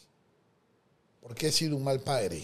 Porque 1.20 1.47
he 1.47 1.52
sido 1.52 1.77
un 1.77 1.85
mal 1.85 2.01
padre. 2.01 2.43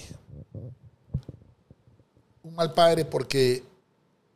Un 2.45 2.55
mal 2.55 2.73
padre 2.73 3.05
porque 3.05 3.65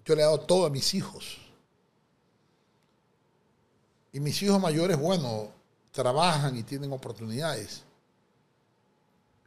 yo 0.05 0.15
le 0.15 0.23
he 0.23 0.25
dado 0.25 0.41
todo 0.41 0.67
a 0.67 0.71
mis 0.71 0.95
hijos. 0.95 1.39
Y 4.13 4.21
mis 4.21 4.43
hijos 4.43 4.61
mayores, 4.61 4.99
bueno, 4.99 5.51
trabajan 5.91 6.57
y 6.57 6.63
tienen 6.63 6.93
oportunidades. 6.93 7.83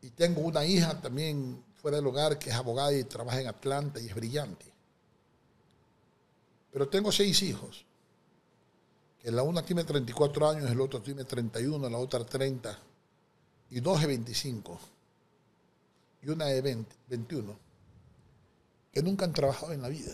Y 0.01 0.09
tengo 0.11 0.41
una 0.41 0.65
hija 0.65 0.99
también 1.01 1.63
fuera 1.75 1.97
del 1.97 2.07
hogar 2.07 2.39
que 2.39 2.49
es 2.49 2.55
abogada 2.55 2.93
y 2.93 3.03
trabaja 3.03 3.41
en 3.41 3.47
Atlanta 3.47 3.99
y 3.99 4.07
es 4.07 4.15
brillante. 4.15 4.65
Pero 6.71 6.89
tengo 6.89 7.11
seis 7.11 7.41
hijos. 7.43 7.85
Que 9.19 9.31
la 9.31 9.43
una 9.43 9.63
tiene 9.63 9.83
34 9.83 10.49
años, 10.49 10.69
el 10.69 10.79
otro 10.81 11.01
tiene 11.01 11.23
31, 11.23 11.89
la 11.89 11.97
otra 11.97 12.25
30. 12.25 12.77
Y 13.71 13.79
dos 13.79 14.01
de 14.01 14.07
25. 14.07 14.79
Y 16.21 16.29
una 16.29 16.45
de 16.45 16.61
20, 16.61 16.95
21. 17.07 17.59
Que 18.91 19.01
nunca 19.01 19.25
han 19.25 19.33
trabajado 19.33 19.73
en 19.73 19.81
la 19.81 19.89
vida. 19.89 20.11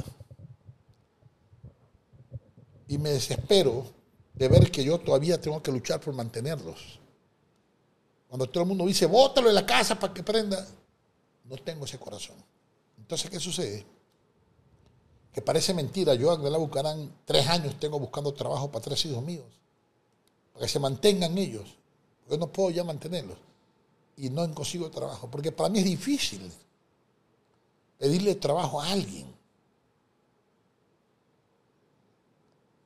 Y 2.91 2.97
me 2.97 3.11
desespero 3.11 3.85
de 4.34 4.49
ver 4.49 4.69
que 4.69 4.84
yo 4.84 4.99
todavía 4.99 5.39
tengo 5.39 5.63
que 5.63 5.72
luchar 5.72 6.01
por 6.01 6.13
mantenerlos. 6.13 6.99
Cuando 8.27 8.47
todo 8.47 8.63
el 8.63 8.68
mundo 8.68 8.85
dice, 8.85 9.05
bótalo 9.05 9.47
en 9.47 9.55
la 9.55 9.65
casa 9.65 9.97
para 9.97 10.13
que 10.13 10.22
prenda, 10.22 10.68
no 11.45 11.55
tengo 11.55 11.85
ese 11.85 11.97
corazón. 11.97 12.35
Entonces, 12.97 13.31
¿qué 13.31 13.39
sucede? 13.39 13.85
Que 15.31 15.41
parece 15.41 15.73
mentira, 15.73 16.15
yo, 16.15 16.34
Angela 16.34 16.57
Bucarán, 16.57 17.09
tres 17.23 17.47
años 17.47 17.80
tengo 17.80 17.97
buscando 17.97 18.34
trabajo 18.34 18.69
para 18.69 18.84
tres 18.84 19.05
hijos 19.05 19.23
míos, 19.23 19.47
para 20.51 20.65
que 20.65 20.69
se 20.69 20.80
mantengan 20.80 21.38
ellos. 21.38 21.77
Yo 22.30 22.38
no 22.38 22.51
puedo 22.51 22.72
ya 22.72 22.84
mantenerlos. 22.84 23.38
Y 24.18 24.30
no 24.30 24.53
consigo 24.53 24.91
trabajo, 24.91 25.31
porque 25.31 25.53
para 25.53 25.69
mí 25.69 25.80
es 25.80 25.85
difícil 25.85 26.51
pedirle 27.97 28.35
trabajo 28.35 28.81
a 28.81 28.91
alguien. 28.91 29.34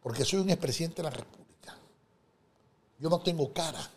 Porque 0.06 0.24
soy 0.24 0.42
un 0.42 0.50
expresidente 0.52 0.98
de 0.98 1.10
la 1.10 1.10
República. 1.10 1.76
Yo 3.00 3.10
no 3.10 3.20
tengo 3.22 3.52
cara. 3.52 3.90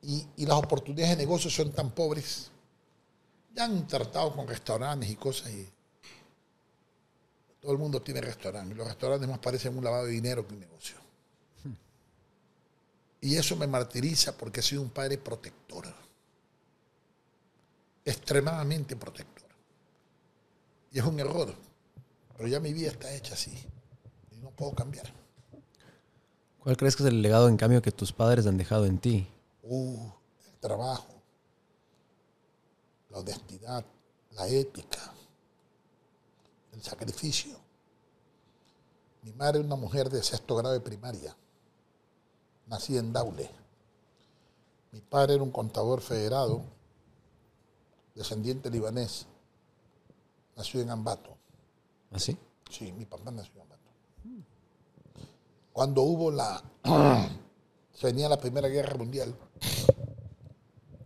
Y, 0.00 0.26
las 0.46 0.56
oportunidades 0.56 1.18
de 1.18 1.22
negocio 1.22 1.50
son 1.50 1.70
tan 1.70 1.90
pobres. 1.90 2.50
Ya 3.54 3.64
han 3.64 3.86
tratado 3.86 4.34
con 4.34 4.48
restaurantes 4.48 5.10
y 5.10 5.16
cosas 5.16 5.50
y 5.50 5.68
todo 7.60 7.72
el 7.72 7.78
mundo 7.78 8.00
tiene 8.00 8.22
restaurantes. 8.22 8.74
Los 8.74 8.88
restaurantes 8.88 9.28
más 9.28 9.38
parecen 9.38 9.76
un 9.76 9.84
lavado 9.84 10.06
de 10.06 10.12
dinero 10.12 10.48
que 10.48 10.54
un 10.54 10.60
negocio. 10.60 10.96
Y 13.20 13.36
eso 13.36 13.54
me 13.54 13.66
martiriza 13.66 14.34
porque 14.34 14.60
he 14.60 14.62
sido 14.62 14.80
un 14.80 14.88
padre 14.88 15.18
protector. 15.18 15.94
Extremadamente 18.02 18.96
protector. 18.96 19.50
Y 20.90 21.00
es 21.00 21.04
un 21.04 21.20
error. 21.20 21.54
Pero 22.34 22.48
ya 22.48 22.60
mi 22.60 22.72
vida 22.72 22.88
está 22.88 23.14
hecha 23.14 23.34
así. 23.34 23.73
Puedo 24.56 24.72
cambiar. 24.72 25.06
¿Cuál 26.60 26.76
crees 26.76 26.96
que 26.96 27.02
es 27.02 27.08
el 27.08 27.20
legado, 27.20 27.48
en 27.48 27.56
cambio, 27.56 27.82
que 27.82 27.92
tus 27.92 28.12
padres 28.12 28.46
han 28.46 28.56
dejado 28.56 28.86
en 28.86 28.98
ti? 28.98 29.28
Uh, 29.62 30.08
el 30.46 30.58
trabajo, 30.60 31.14
la 33.10 33.18
honestidad, 33.18 33.84
la 34.30 34.48
ética, 34.48 35.12
el 36.72 36.82
sacrificio. 36.82 37.56
Mi 39.22 39.32
madre 39.32 39.60
es 39.60 39.66
una 39.66 39.76
mujer 39.76 40.08
de 40.08 40.22
sexto 40.22 40.56
grado 40.56 40.74
de 40.74 40.80
primaria, 40.80 41.36
nacida 42.66 43.00
en 43.00 43.12
Daule. 43.12 43.50
Mi 44.92 45.00
padre 45.00 45.34
era 45.34 45.42
un 45.42 45.50
contador 45.50 46.00
federado, 46.00 46.62
descendiente 48.14 48.70
libanés, 48.70 49.26
nació 50.56 50.80
en 50.80 50.90
Ambato. 50.90 51.36
¿Así? 52.10 52.38
Sí, 52.70 52.92
mi 52.92 53.04
papá 53.04 53.30
nació. 53.30 53.63
Cuando 55.74 56.02
hubo 56.02 56.30
la. 56.30 56.62
venía 58.02 58.28
la 58.28 58.38
Primera 58.38 58.68
Guerra 58.68 58.94
Mundial, 58.96 59.34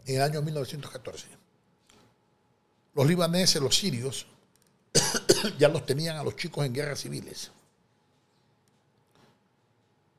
en 0.05 0.16
el 0.16 0.20
año 0.20 0.43
1914. 0.43 1.27
Los 2.93 3.07
libaneses, 3.07 3.62
los 3.62 3.74
sirios, 3.74 4.27
ya 5.59 5.69
los 5.69 5.86
tenían 5.86 6.19
a 6.19 6.23
los 6.23 6.36
chicos 6.36 6.66
en 6.66 6.74
guerras 6.74 7.01
civiles. 7.01 7.51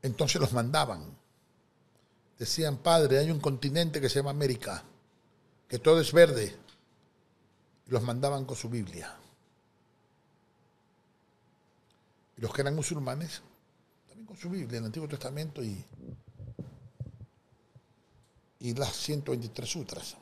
Entonces 0.01 0.41
los 0.41 0.51
mandaban. 0.51 1.15
Decían, 2.39 2.77
padre, 2.77 3.19
hay 3.19 3.30
un 3.30 3.39
continente 3.39 4.01
que 4.01 4.09
se 4.09 4.15
llama 4.15 4.31
América, 4.31 4.84
que 5.67 5.77
todo 5.77 6.01
es 6.01 6.11
verde. 6.11 6.55
Y 7.85 7.91
los 7.91 8.01
mandaban 8.01 8.45
con 8.45 8.57
su 8.57 8.67
Biblia. 8.67 9.15
Y 12.35 12.41
los 12.41 12.51
que 12.51 12.61
eran 12.61 12.76
musulmanes, 12.76 13.43
con 14.30 14.38
su 14.38 14.47
Biblia, 14.47 14.77
el 14.77 14.85
Antiguo 14.85 15.10
Testamento 15.10 15.64
y, 15.64 15.84
y 18.60 18.76
las 18.76 18.95
123 18.95 19.68
sutras. 19.68 20.18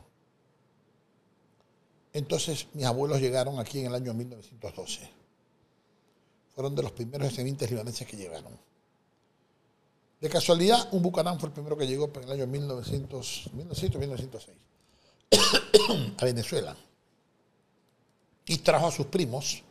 Entonces 2.14 2.68
mis 2.72 2.86
abuelos 2.86 3.20
llegaron 3.20 3.60
aquí 3.60 3.82
en 3.82 3.88
el 3.88 3.96
año 3.96 4.14
1912. 4.14 5.10
Fueron 6.56 6.74
de 6.74 6.84
los 6.84 6.94
primeros 6.94 7.28
descendientes 7.28 7.70
libaneses 7.70 8.08
que 8.08 8.16
llegaron. 8.16 8.58
De 10.22 10.30
casualidad, 10.30 10.88
un 10.94 11.04
Bucanán 11.04 11.38
fue 11.38 11.50
el 11.50 11.54
primero 11.54 11.76
que 11.76 11.86
llegó 11.86 12.10
en 12.16 12.24
el 12.24 12.32
año 12.32 12.48
1900, 12.48 13.50
1900 13.52 14.00
1906 14.00 14.58
a 16.18 16.24
Venezuela. 16.24 16.78
Y 18.46 18.60
trajo 18.60 18.88
a 18.88 18.92
sus 18.92 19.08
primos, 19.08 19.62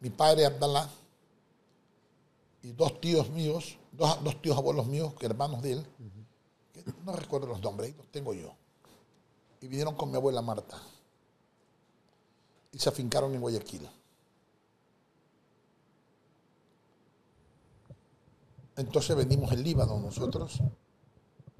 mi 0.00 0.08
padre 0.08 0.46
Abdalá, 0.46 0.90
y 2.62 2.72
dos 2.72 3.00
tíos 3.00 3.30
míos, 3.30 3.78
dos, 3.92 4.22
dos 4.22 4.40
tíos 4.42 4.56
abuelos 4.56 4.86
míos, 4.86 5.14
que 5.14 5.26
hermanos 5.26 5.62
de 5.62 5.72
él, 5.72 5.86
que 6.72 6.84
no 7.04 7.12
recuerdo 7.12 7.46
los 7.46 7.60
nombres, 7.60 7.96
los 7.96 8.06
tengo 8.08 8.34
yo. 8.34 8.54
Y 9.60 9.68
vinieron 9.68 9.94
con 9.94 10.10
mi 10.10 10.16
abuela 10.16 10.42
Marta. 10.42 10.80
Y 12.72 12.78
se 12.78 12.88
afincaron 12.88 13.34
en 13.34 13.40
Guayaquil. 13.40 13.88
Entonces 18.76 19.16
venimos 19.16 19.52
en 19.52 19.62
Líbano 19.62 19.98
nosotros, 19.98 20.60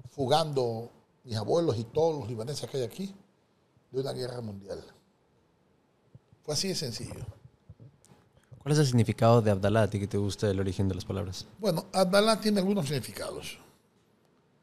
fugando 0.09 0.89
mis 1.23 1.35
abuelos 1.35 1.77
y 1.77 1.83
todos 1.83 2.19
los 2.19 2.27
libaneses 2.27 2.69
que 2.69 2.77
hay 2.77 2.83
aquí 2.83 3.15
de 3.91 4.01
una 4.01 4.11
guerra 4.11 4.41
mundial. 4.41 4.83
Fue 6.43 6.53
así 6.53 6.69
de 6.69 6.75
sencillo. 6.75 7.25
¿Cuál 8.61 8.73
es 8.73 8.79
el 8.79 8.85
significado 8.85 9.41
de 9.41 9.51
Abdalá 9.51 9.83
a 9.83 9.89
ti 9.89 9.99
que 9.99 10.07
te 10.07 10.17
gusta 10.17 10.49
el 10.49 10.59
origen 10.59 10.87
de 10.87 10.95
las 10.95 11.05
palabras? 11.05 11.47
Bueno, 11.59 11.87
Abdalá 11.93 12.39
tiene 12.39 12.59
algunos 12.59 12.85
significados. 12.85 13.57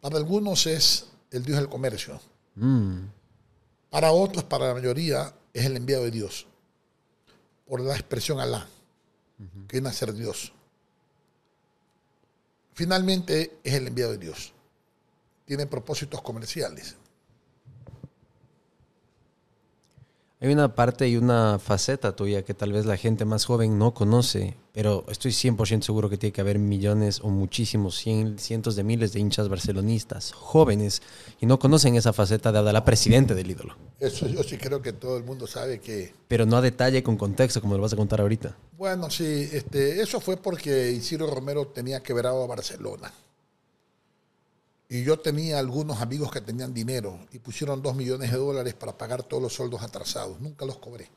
Para 0.01 0.17
algunos 0.17 0.67
es 0.67 1.07
el 1.31 1.45
Dios 1.45 1.59
del 1.59 1.69
comercio. 1.69 2.21
Mm, 2.55 3.01
Para 3.91 4.13
otros, 4.13 4.45
para 4.45 4.69
la 4.69 4.75
mayoría, 4.75 5.35
es 5.53 5.65
el 5.67 5.77
enviado 5.77 6.05
de 6.05 6.11
Dios. 6.13 6.47
Por 7.67 7.81
la 7.81 7.95
expresión 7.95 8.39
Alá. 8.41 8.67
que 9.67 9.77
viene 9.79 9.89
a 9.89 9.93
ser 9.93 10.13
Dios. 10.15 10.53
Finalmente 12.75 13.59
es 13.65 13.75
el 13.75 13.87
enviado 13.89 14.13
de 14.13 14.19
Dios. 14.19 14.53
Tiene 15.45 15.67
propósitos 15.67 16.21
comerciales. 16.23 16.97
Hay 20.41 20.53
una 20.53 20.73
parte 20.77 21.09
y 21.09 21.17
una 21.17 21.59
faceta 21.59 22.15
tuya 22.15 22.45
que 22.45 22.55
tal 22.55 22.73
vez 22.73 22.87
la 22.87 22.97
gente 22.97 23.25
más 23.25 23.45
joven 23.45 23.77
no 23.77 23.93
conoce, 23.93 24.57
pero 24.73 25.05
estoy 25.09 25.33
100% 25.33 25.83
seguro 25.83 26.09
que 26.09 26.17
tiene 26.17 26.33
que 26.33 26.41
haber 26.41 26.61
millones 26.61 27.19
o 27.25 27.29
muchísimos, 27.29 28.01
cien- 28.07 28.39
cientos 28.39 28.77
de 28.77 28.85
miles 28.85 29.13
de 29.13 29.19
hinchas 29.19 29.49
barcelonistas 29.49 30.31
jóvenes 30.31 31.03
y 31.41 31.47
no 31.47 31.59
conocen 31.59 31.97
esa 31.97 32.13
faceta 32.13 32.53
de 32.53 32.59
Abdalá, 32.61 32.85
presidente 32.85 33.35
del 33.35 33.51
ídolo. 33.51 33.75
Eso 33.99 34.29
yo 34.29 34.45
sí 34.45 34.59
creo 34.59 34.81
que 34.81 34.93
todo 34.93 35.17
el 35.17 35.25
mundo 35.25 35.49
sabe 35.49 35.81
que, 35.81 36.15
Pero 36.29 36.47
no 36.47 36.57
a 36.57 36.61
detalle 36.61 37.03
con 37.03 37.17
contexto, 37.17 37.61
como 37.61 37.75
lo 37.75 37.83
vas 37.83 37.95
a 37.95 37.97
contar 37.97 38.21
ahorita. 38.21 38.57
bueno, 38.77 39.11
sí, 39.11 39.49
este, 39.53 40.01
eso 40.01 40.21
fue 40.21 40.37
porque 40.37 40.93
Isidro 40.93 41.27
Romero 41.27 41.67
tenía 41.67 42.01
quebrado 42.01 42.45
a 42.45 42.47
Barcelona. 42.47 43.13
Y 44.89 45.05
yo 45.05 45.19
tenía 45.19 45.59
algunos 45.59 46.01
amigos 46.01 46.31
que 46.31 46.41
tenían 46.41 46.73
dinero 46.73 47.19
y 47.33 47.39
pusieron 47.39 47.83
dos 47.83 47.95
millones 47.95 48.31
de 48.33 48.39
dólares 48.39 48.75
para 48.75 48.97
pagar 48.97 49.23
todos 49.23 49.43
los 49.43 49.53
sueldos 49.53 49.83
atrasados. 49.83 50.41
Nunca 50.41 50.65
los 50.65 50.79
cobré. 50.79 51.11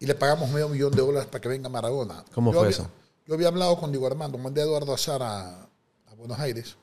Y 0.00 0.06
le 0.06 0.14
pagamos 0.16 0.50
medio 0.50 0.68
millón 0.68 0.90
de 0.92 1.00
dólares 1.00 1.28
para 1.28 1.40
que 1.40 1.48
venga 1.48 1.68
Maradona. 1.68 2.24
¿Cómo 2.34 2.50
Yo 2.52 2.58
fue 2.58 2.66
había- 2.66 2.76
eso? 2.76 2.90
Yo 3.24 3.34
había 3.34 3.48
hablado 3.48 3.78
con 3.78 3.92
Diego 3.92 4.06
Armando, 4.08 4.36
mandé 4.36 4.62
a 4.62 4.64
Eduardo 4.64 4.92
Azar 4.92 5.22
a, 5.22 5.62
a 5.62 6.14
Buenos 6.16 6.40
Aires. 6.40 6.76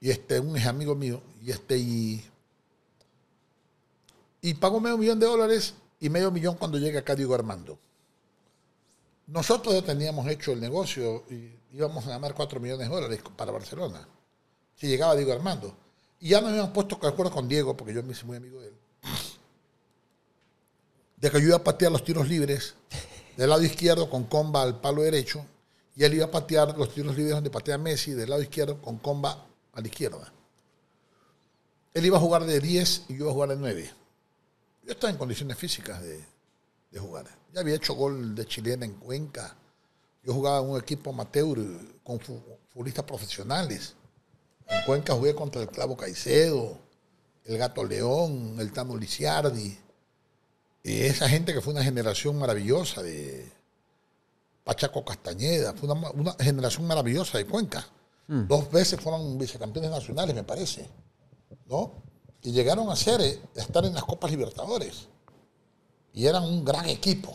Y 0.00 0.10
este, 0.10 0.38
un 0.40 0.56
es 0.56 0.66
amigo 0.66 0.94
mío, 0.94 1.20
y 1.42 1.50
este, 1.50 1.76
y, 1.76 2.24
y 4.42 4.54
pagó 4.54 4.80
medio 4.80 4.96
millón 4.98 5.18
de 5.18 5.26
dólares 5.26 5.74
y 6.00 6.08
medio 6.08 6.30
millón 6.30 6.56
cuando 6.56 6.78
llega 6.78 7.00
acá 7.00 7.14
Diego 7.16 7.34
Armando. 7.34 7.78
Nosotros 9.26 9.74
ya 9.74 9.82
teníamos 9.82 10.26
hecho 10.28 10.52
el 10.52 10.60
negocio 10.60 11.24
y 11.30 11.50
íbamos 11.72 12.06
a 12.06 12.10
ganar 12.10 12.34
4 12.34 12.60
millones 12.60 12.88
de 12.88 12.94
dólares 12.94 13.20
para 13.36 13.52
Barcelona. 13.52 14.06
Si 14.76 14.86
llegaba 14.86 15.14
Diego 15.16 15.32
Armando. 15.32 15.74
Y 16.20 16.30
ya 16.30 16.40
nos 16.40 16.50
habíamos 16.50 16.70
puesto 16.70 16.96
de 16.96 17.08
acuerdo 17.08 17.32
con 17.32 17.48
Diego, 17.48 17.76
porque 17.76 17.94
yo 17.94 18.02
me 18.02 18.12
hice 18.12 18.24
muy 18.24 18.36
amigo 18.36 18.60
de 18.60 18.68
él, 18.68 18.74
de 21.16 21.30
que 21.30 21.40
yo 21.40 21.48
iba 21.48 21.56
a 21.56 21.64
patear 21.64 21.92
los 21.92 22.04
tiros 22.04 22.28
libres 22.28 22.74
del 23.36 23.50
lado 23.50 23.62
izquierdo 23.62 24.10
con 24.10 24.24
comba 24.24 24.62
al 24.62 24.80
palo 24.80 25.02
derecho 25.02 25.44
y 25.94 26.04
él 26.04 26.14
iba 26.14 26.26
a 26.26 26.30
patear 26.30 26.76
los 26.76 26.92
tiros 26.92 27.16
libres 27.16 27.34
donde 27.34 27.50
patea 27.50 27.78
Messi 27.78 28.12
del 28.12 28.30
lado 28.30 28.42
izquierdo 28.42 28.80
con 28.80 28.98
comba 28.98 29.46
a 29.72 29.80
la 29.80 29.86
izquierda. 29.86 30.32
Él 31.94 32.06
iba 32.06 32.16
a 32.16 32.20
jugar 32.20 32.44
de 32.44 32.60
10 32.60 33.06
y 33.08 33.14
yo 33.14 33.24
iba 33.24 33.30
a 33.30 33.32
jugar 33.32 33.48
de 33.50 33.56
9. 33.56 33.90
Yo 34.84 34.92
estaba 34.92 35.10
en 35.10 35.18
condiciones 35.18 35.56
físicas 35.56 36.00
de, 36.02 36.24
de 36.90 36.98
jugar. 37.00 37.26
Ya 37.52 37.60
había 37.60 37.74
hecho 37.74 37.94
gol 37.94 38.34
de 38.34 38.46
chilena 38.46 38.84
en 38.84 38.94
Cuenca. 38.94 39.56
Yo 40.28 40.34
jugaba 40.34 40.58
en 40.58 40.68
un 40.68 40.78
equipo 40.78 41.08
amateur 41.08 41.56
con 42.04 42.20
fu- 42.20 42.38
futbolistas 42.68 43.02
profesionales. 43.06 43.94
En 44.68 44.84
Cuenca 44.84 45.14
jugué 45.14 45.34
contra 45.34 45.62
el 45.62 45.68
Clavo 45.68 45.96
Caicedo, 45.96 46.76
el 47.46 47.56
Gato 47.56 47.82
León, 47.82 48.56
el 48.58 48.70
Tano 48.70 48.94
Lisiardi. 48.94 49.78
Y 50.82 51.00
esa 51.00 51.30
gente 51.30 51.54
que 51.54 51.62
fue 51.62 51.72
una 51.72 51.82
generación 51.82 52.38
maravillosa 52.38 53.02
de 53.02 53.50
Pachaco 54.64 55.02
Castañeda, 55.02 55.72
fue 55.72 55.90
una, 55.90 56.10
una 56.10 56.32
generación 56.38 56.86
maravillosa 56.86 57.38
de 57.38 57.46
Cuenca. 57.46 57.88
Dos 58.26 58.70
veces 58.70 59.00
fueron 59.00 59.38
vicecampeones 59.38 59.90
nacionales, 59.90 60.34
me 60.36 60.44
parece. 60.44 60.90
¿No? 61.64 61.94
Y 62.42 62.52
llegaron 62.52 62.90
a 62.90 62.96
ser, 62.96 63.22
eh, 63.22 63.40
a 63.56 63.60
estar 63.60 63.82
en 63.86 63.94
las 63.94 64.04
Copas 64.04 64.30
Libertadores. 64.30 65.08
Y 66.12 66.26
eran 66.26 66.42
un 66.44 66.62
gran 66.66 66.86
equipo. 66.86 67.34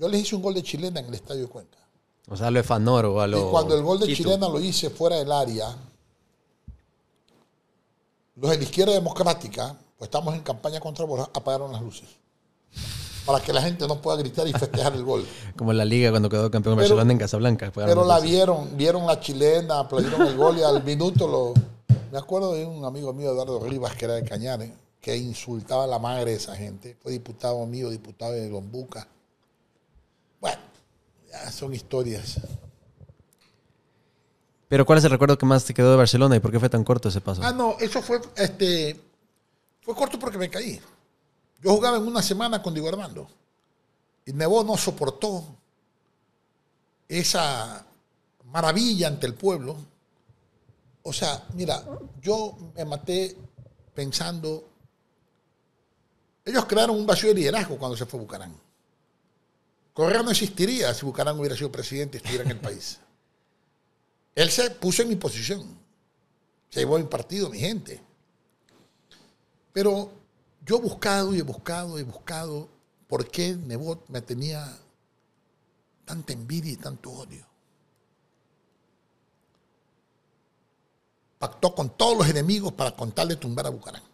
Yo 0.00 0.08
les 0.08 0.22
hice 0.22 0.34
un 0.34 0.40
gol 0.40 0.54
de 0.54 0.62
chilena 0.62 0.98
en 1.00 1.06
el 1.06 1.14
Estadio 1.14 1.42
de 1.42 1.48
Cuenca. 1.48 1.76
O 2.28 2.36
sea, 2.36 2.50
lo 2.50 2.58
Efanoro, 2.58 3.20
a 3.20 3.26
lo. 3.26 3.48
Y 3.48 3.50
cuando 3.50 3.76
el 3.76 3.82
gol 3.82 4.00
de 4.00 4.06
Quito. 4.06 4.22
chilena 4.22 4.48
lo 4.48 4.58
hice 4.58 4.88
fuera 4.88 5.16
del 5.16 5.30
área, 5.30 5.76
los 8.36 8.50
de 8.50 8.56
la 8.56 8.62
izquierda 8.62 8.94
democrática, 8.94 9.76
pues 9.98 10.08
estamos 10.08 10.34
en 10.34 10.40
campaña 10.40 10.80
contra 10.80 11.04
Borja, 11.04 11.28
apagaron 11.34 11.70
las 11.70 11.82
luces. 11.82 12.08
Para 13.26 13.40
que 13.44 13.52
la 13.52 13.60
gente 13.60 13.86
no 13.86 14.00
pueda 14.00 14.16
gritar 14.16 14.48
y 14.48 14.52
festejar 14.52 14.94
el 14.94 15.04
gol. 15.04 15.26
Como 15.56 15.74
la 15.74 15.84
liga 15.84 16.08
cuando 16.08 16.30
quedó 16.30 16.50
campeón 16.50 16.76
Pero- 16.76 16.88
Barcelona 16.88 17.12
en 17.12 17.18
Casablanca. 17.18 17.70
Pero 17.74 18.06
la 18.06 18.20
vieron, 18.20 18.74
vieron 18.78 19.06
la 19.06 19.20
chilena, 19.20 19.80
aplaudieron 19.80 20.26
el 20.26 20.36
gol 20.36 20.56
y 20.56 20.62
al 20.62 20.82
minuto 20.82 21.28
lo. 21.28 21.52
Me 22.10 22.16
acuerdo 22.16 22.54
de 22.54 22.64
un 22.64 22.86
amigo 22.86 23.12
mío, 23.12 23.32
Eduardo 23.32 23.60
Rivas, 23.60 23.94
que 23.96 24.06
era 24.06 24.14
de 24.14 24.24
Cañares, 24.24 24.72
que 24.98 25.14
insultaba 25.18 25.84
a 25.84 25.86
la 25.86 25.98
madre 25.98 26.30
de 26.30 26.36
esa 26.38 26.56
gente. 26.56 26.96
Fue 27.02 27.12
diputado 27.12 27.66
mío, 27.66 27.90
diputado 27.90 28.32
de 28.32 28.48
Lombuca. 28.48 29.06
Bueno, 30.40 30.60
ya 31.30 31.50
son 31.50 31.74
historias. 31.74 32.40
Pero 34.68 34.86
¿cuál 34.86 34.98
es 34.98 35.04
el 35.04 35.10
recuerdo 35.10 35.36
que 35.36 35.46
más 35.46 35.64
te 35.64 35.74
quedó 35.74 35.90
de 35.90 35.96
Barcelona 35.96 36.36
y 36.36 36.40
por 36.40 36.52
qué 36.52 36.60
fue 36.60 36.68
tan 36.68 36.84
corto 36.84 37.08
ese 37.08 37.20
paso? 37.20 37.42
Ah, 37.44 37.52
no, 37.52 37.76
eso 37.80 38.00
fue, 38.00 38.20
este, 38.36 39.00
fue 39.82 39.94
corto 39.94 40.18
porque 40.18 40.38
me 40.38 40.48
caí. 40.48 40.80
Yo 41.60 41.74
jugaba 41.74 41.96
en 41.96 42.06
una 42.06 42.22
semana 42.22 42.62
con 42.62 42.72
Diego 42.72 42.88
Armando. 42.88 43.26
Y 44.24 44.32
Nebo 44.32 44.62
no 44.62 44.76
soportó 44.76 45.44
esa 47.08 47.84
maravilla 48.44 49.08
ante 49.08 49.26
el 49.26 49.34
pueblo. 49.34 49.76
O 51.02 51.12
sea, 51.12 51.44
mira, 51.54 51.84
yo 52.20 52.56
me 52.76 52.84
maté 52.84 53.36
pensando. 53.92 54.68
Ellos 56.44 56.64
crearon 56.66 56.96
un 56.96 57.06
vacío 57.06 57.30
de 57.30 57.34
liderazgo 57.34 57.76
cuando 57.76 57.96
se 57.96 58.06
fue 58.06 58.20
Bucarán. 58.20 58.54
Correa 60.00 60.22
no 60.22 60.30
existiría 60.30 60.94
si 60.94 61.04
Bucarán 61.04 61.38
hubiera 61.38 61.54
sido 61.54 61.70
presidente 61.70 62.16
y 62.16 62.18
estuviera 62.18 62.44
en 62.44 62.50
el 62.52 62.60
país. 62.60 62.98
Él 64.34 64.50
se 64.50 64.70
puso 64.70 65.02
en 65.02 65.10
mi 65.10 65.16
posición 65.16 65.78
se 66.70 66.80
llevó 66.80 66.98
mi 66.98 67.04
partido, 67.04 67.50
mi 67.50 67.58
gente. 67.58 68.00
Pero 69.72 70.10
yo 70.64 70.76
he 70.78 70.80
buscado 70.80 71.34
y 71.34 71.40
he 71.40 71.42
buscado 71.42 71.98
y 71.98 72.02
he 72.02 72.04
buscado 72.04 72.68
por 73.08 73.28
qué 73.28 73.54
Nebot 73.54 74.08
me 74.08 74.22
tenía 74.22 74.74
tanta 76.06 76.32
envidia 76.32 76.72
y 76.72 76.76
tanto 76.76 77.10
odio. 77.10 77.44
Pactó 81.38 81.74
con 81.74 81.90
todos 81.90 82.16
los 82.16 82.28
enemigos 82.28 82.72
para 82.72 82.94
contarle 82.94 83.36
tumbar 83.36 83.66
a 83.66 83.70
Bucarán. 83.70 84.09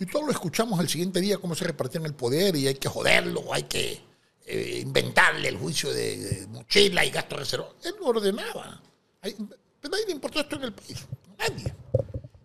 Y 0.00 0.06
todos 0.06 0.24
lo 0.24 0.32
escuchamos 0.32 0.80
el 0.80 0.88
siguiente 0.88 1.20
día 1.20 1.36
cómo 1.36 1.54
se 1.54 1.66
repartían 1.66 2.06
el 2.06 2.14
poder 2.14 2.56
y 2.56 2.66
hay 2.66 2.74
que 2.76 2.88
joderlo, 2.88 3.52
hay 3.52 3.64
que 3.64 4.00
eh, 4.46 4.80
inventarle 4.82 5.48
el 5.48 5.58
juicio 5.58 5.92
de, 5.92 6.46
mochila 6.48 7.04
y 7.04 7.10
gasto 7.10 7.36
reservado. 7.36 7.76
Él 7.84 7.94
lo 8.00 8.06
ordenaba. 8.06 8.80
Hay- 9.20 9.36
nadie 9.82 10.06
le 10.06 10.12
importó 10.12 10.40
esto 10.40 10.56
en 10.56 10.62
el 10.62 10.72
país. 10.72 11.06
Nadie. 11.38 11.74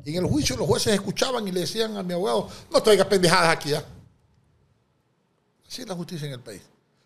Y 0.03 0.18
en 0.18 0.23
el 0.26 0.30
juicio 0.30 0.57
los 0.57 0.68
jueces 0.68 0.94
escuchaban 0.94 1.48
y 1.48 1.52
le 1.53 1.61
decían 1.61 1.95
a 1.95 2.03
mi 2.03 2.14
abogado, 2.14 2.49
no 2.72 2.84
traigas 2.84 3.07
pendejadas 3.07 3.56
aquí 3.56 3.69
ya. 3.69 3.86
Así 5.65 5.82
es 5.82 5.88
la 5.88 5.95
justicia 5.95 6.27
en 6.27 6.34
el 6.34 6.41
país. 6.41 6.61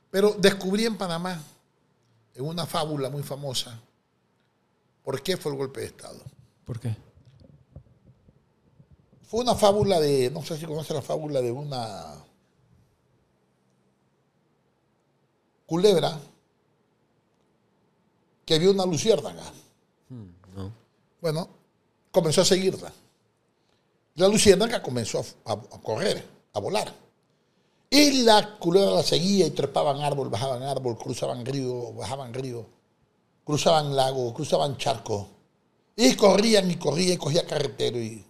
Pero 0.10 0.36
descubrí 0.38 0.86
en 0.86 0.98
Panamá, 0.98 1.40
en 2.34 2.44
una 2.44 2.66
fábula 2.66 3.12
muy 3.12 3.22
famosa, 3.22 3.80
por 5.04 5.22
qué 5.22 5.38
fue 5.38 5.52
el 5.52 5.60
golpe 5.60 5.82
de 5.82 5.86
Estado. 5.86 6.20
¿Por 6.66 6.80
qué? 6.80 6.96
Fue 9.30 9.42
una 9.42 9.54
fábula 9.54 10.00
de, 10.00 10.32
no 10.32 10.44
sé 10.44 10.58
si 10.58 10.66
conoce 10.66 10.92
la 10.94 11.04
fábula 11.04 11.40
de 11.40 11.52
una 11.52 12.26
culebra 15.66 16.20
que 18.46 18.58
vio 18.58 18.72
una 18.72 18.86
luciérnaga. 18.86 19.44
No. 20.56 20.72
Bueno, 21.22 21.48
comenzó 22.12 22.42
a 22.42 22.46
seguirla. 22.46 22.92
La 24.16 24.28
luciérnaga 24.28 24.82
comenzó 24.82 25.20
a, 25.46 25.52
a- 25.52 25.54
a 25.54 25.82
correr, 25.82 26.26
a 26.54 26.60
volar. 26.60 26.92
Y 27.92 28.24
la 28.24 28.58
culebra 28.58 28.92
la 28.96 29.04
seguía 29.04 29.46
y 29.48 29.52
trepaban 29.52 30.02
árbol, 30.02 30.30
bajaban 30.30 30.64
árbol, 30.64 30.98
cruzaban 30.98 31.46
río, 31.46 31.94
bajaban 31.94 32.34
río, 32.34 32.66
cruzaban 33.46 33.96
lago, 33.96 34.34
cruzaban 34.34 34.78
charco. 34.78 35.28
Y 35.96 36.16
corrían 36.16 36.70
y 36.72 36.78
corrían 36.78 37.14
y 37.14 37.18
cogía 37.18 37.46
carretero. 37.46 38.00
Y, 38.00 38.26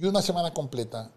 y 0.00 0.06
una 0.06 0.22
semana 0.22 0.54
completa, 0.54 1.12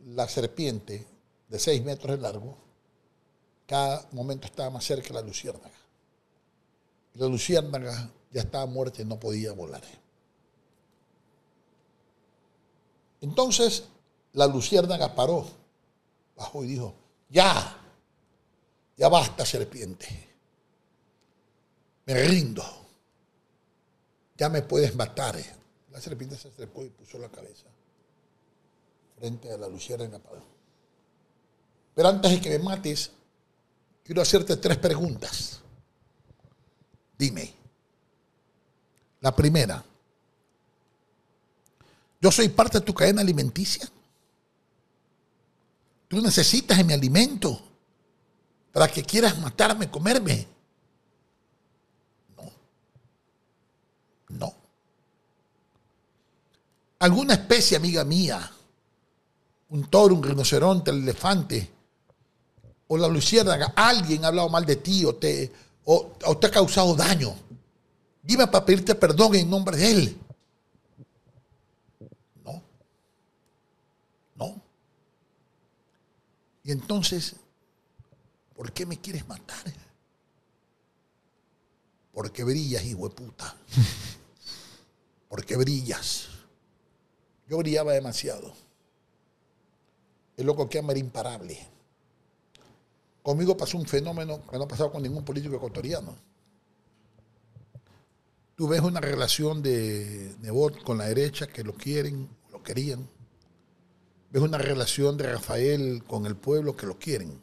la 0.00 0.26
serpiente 0.26 1.06
de 1.46 1.58
seis 1.58 1.84
metros 1.84 2.16
de 2.16 2.22
largo, 2.22 2.56
cada 3.66 4.08
momento 4.12 4.46
estaba 4.46 4.70
más 4.70 4.84
cerca 4.84 5.08
de 5.08 5.14
la 5.14 5.20
luciérnaga. 5.20 5.74
La 7.12 7.26
luciérnaga 7.26 8.10
ya 8.32 8.40
estaba 8.40 8.64
muerta 8.64 9.02
y 9.02 9.04
no 9.04 9.20
podía 9.20 9.52
volar. 9.52 9.82
Entonces, 13.20 13.84
la 14.32 14.46
luciérnaga 14.46 15.14
paró, 15.14 15.46
bajó 16.34 16.64
y 16.64 16.68
dijo, 16.68 16.94
ya, 17.28 17.76
ya 18.96 19.08
basta 19.10 19.44
serpiente, 19.44 20.06
me 22.06 22.14
rindo, 22.14 22.64
ya 24.38 24.48
me 24.48 24.62
puedes 24.62 24.96
matar. 24.96 25.36
La 25.96 26.02
serpiente 26.02 26.36
se 26.36 26.48
acercó 26.48 26.84
y 26.84 26.90
puso 26.90 27.16
la 27.16 27.30
cabeza 27.30 27.64
frente 29.18 29.50
a 29.50 29.56
la 29.56 29.66
luciérnaga. 29.66 30.18
Pablo. 30.18 30.42
Pero 31.94 32.08
antes 32.10 32.32
de 32.32 32.38
que 32.38 32.50
me 32.50 32.58
mates, 32.58 33.12
quiero 34.04 34.20
hacerte 34.20 34.58
tres 34.58 34.76
preguntas. 34.76 35.62
Dime. 37.16 37.50
La 39.22 39.34
primera. 39.34 39.82
Yo 42.20 42.30
soy 42.30 42.50
parte 42.50 42.80
de 42.80 42.84
tu 42.84 42.92
cadena 42.92 43.22
alimenticia. 43.22 43.90
Tú 46.08 46.20
necesitas 46.20 46.76
de 46.76 46.84
mi 46.84 46.92
alimento 46.92 47.58
para 48.70 48.86
que 48.86 49.02
quieras 49.02 49.38
matarme, 49.38 49.90
comerme. 49.90 50.46
No. 52.36 52.52
No. 54.28 54.66
Alguna 56.98 57.34
especie, 57.34 57.76
amiga 57.76 58.04
mía, 58.04 58.50
un 59.68 59.90
toro, 59.90 60.14
un 60.14 60.22
rinoceronte, 60.22 60.90
el 60.90 61.02
elefante, 61.02 61.70
o 62.88 62.96
la 62.96 63.08
luciérnaga, 63.08 63.72
alguien 63.76 64.24
ha 64.24 64.28
hablado 64.28 64.48
mal 64.48 64.64
de 64.64 64.76
ti 64.76 65.04
o 65.04 65.14
te, 65.14 65.52
o, 65.84 66.12
o 66.24 66.38
te 66.38 66.46
ha 66.46 66.50
causado 66.50 66.94
daño. 66.94 67.34
Dime 68.22 68.46
para 68.46 68.64
pedirte 68.64 68.94
perdón 68.94 69.34
en 69.34 69.50
nombre 69.50 69.76
de 69.76 69.90
él. 69.90 70.20
No. 72.44 72.62
No. 74.36 74.62
Y 76.64 76.72
entonces, 76.72 77.36
¿por 78.54 78.72
qué 78.72 78.86
me 78.86 79.00
quieres 79.00 79.26
matar? 79.28 79.64
Porque 82.12 82.42
brillas, 82.44 82.82
hijo 82.84 83.08
de 83.08 83.14
puta. 83.14 83.54
Porque 85.28 85.56
brillas. 85.56 86.28
Yo 87.48 87.58
brillaba 87.58 87.92
demasiado. 87.92 88.52
El 90.36 90.46
loco 90.46 90.68
que 90.68 90.78
ama 90.78 90.92
era 90.92 91.00
imparable. 91.00 91.58
Conmigo 93.22 93.56
pasó 93.56 93.78
un 93.78 93.86
fenómeno 93.86 94.40
que 94.48 94.56
no 94.56 94.64
ha 94.64 94.68
pasado 94.68 94.92
con 94.92 95.02
ningún 95.02 95.24
político 95.24 95.56
ecuatoriano. 95.56 96.16
Tú 98.54 98.68
ves 98.68 98.80
una 98.80 99.00
relación 99.00 99.62
de 99.62 100.34
Nebot 100.40 100.82
con 100.82 100.98
la 100.98 101.06
derecha 101.06 101.46
que 101.46 101.62
lo 101.62 101.74
quieren, 101.74 102.28
lo 102.50 102.62
querían. 102.62 103.08
Ves 104.30 104.42
una 104.42 104.58
relación 104.58 105.16
de 105.16 105.32
Rafael 105.32 106.04
con 106.04 106.26
el 106.26 106.36
pueblo 106.36 106.76
que 106.76 106.86
lo 106.86 106.98
quieren. 106.98 107.42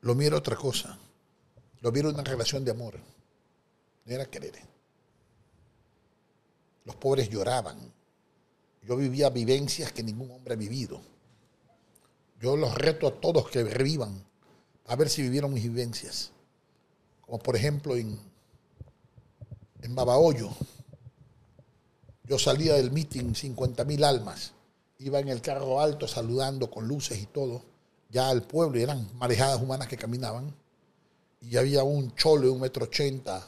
Lo 0.00 0.14
mío 0.14 0.28
era 0.28 0.38
otra 0.38 0.56
cosa. 0.56 0.98
Lo 1.80 1.92
mío 1.92 2.02
era 2.02 2.10
una 2.10 2.24
relación 2.24 2.64
de 2.64 2.70
amor. 2.70 2.98
No 4.06 4.14
era 4.14 4.26
querer. 4.26 4.69
Los 6.90 6.96
pobres 6.96 7.30
lloraban. 7.30 7.78
Yo 8.82 8.96
vivía 8.96 9.30
vivencias 9.30 9.92
que 9.92 10.02
ningún 10.02 10.28
hombre 10.32 10.54
ha 10.54 10.56
vivido. 10.56 11.00
Yo 12.40 12.56
los 12.56 12.74
reto 12.74 13.06
a 13.06 13.20
todos 13.20 13.48
que 13.48 13.62
revivan 13.62 14.24
a 14.88 14.96
ver 14.96 15.08
si 15.08 15.22
vivieron 15.22 15.54
mis 15.54 15.62
vivencias. 15.62 16.32
Como 17.20 17.38
por 17.38 17.54
ejemplo 17.54 17.94
en, 17.96 18.18
en 19.82 19.94
Babahoyo. 19.94 20.50
Yo 22.24 22.36
salía 22.36 22.74
del 22.74 22.90
meeting 22.90 23.34
50 23.34 23.84
mil 23.84 24.02
almas. 24.02 24.50
Iba 24.98 25.20
en 25.20 25.28
el 25.28 25.40
carro 25.40 25.80
alto 25.80 26.08
saludando 26.08 26.72
con 26.72 26.88
luces 26.88 27.20
y 27.20 27.26
todo. 27.26 27.62
Ya 28.08 28.28
al 28.30 28.42
pueblo 28.42 28.80
y 28.80 28.82
eran 28.82 29.08
marejadas 29.14 29.62
humanas 29.62 29.86
que 29.86 29.96
caminaban. 29.96 30.52
Y 31.40 31.56
había 31.56 31.84
un 31.84 32.16
cholo 32.16 32.46
de 32.46 32.50
un 32.50 32.60
metro 32.60 32.86
ochenta 32.86 33.46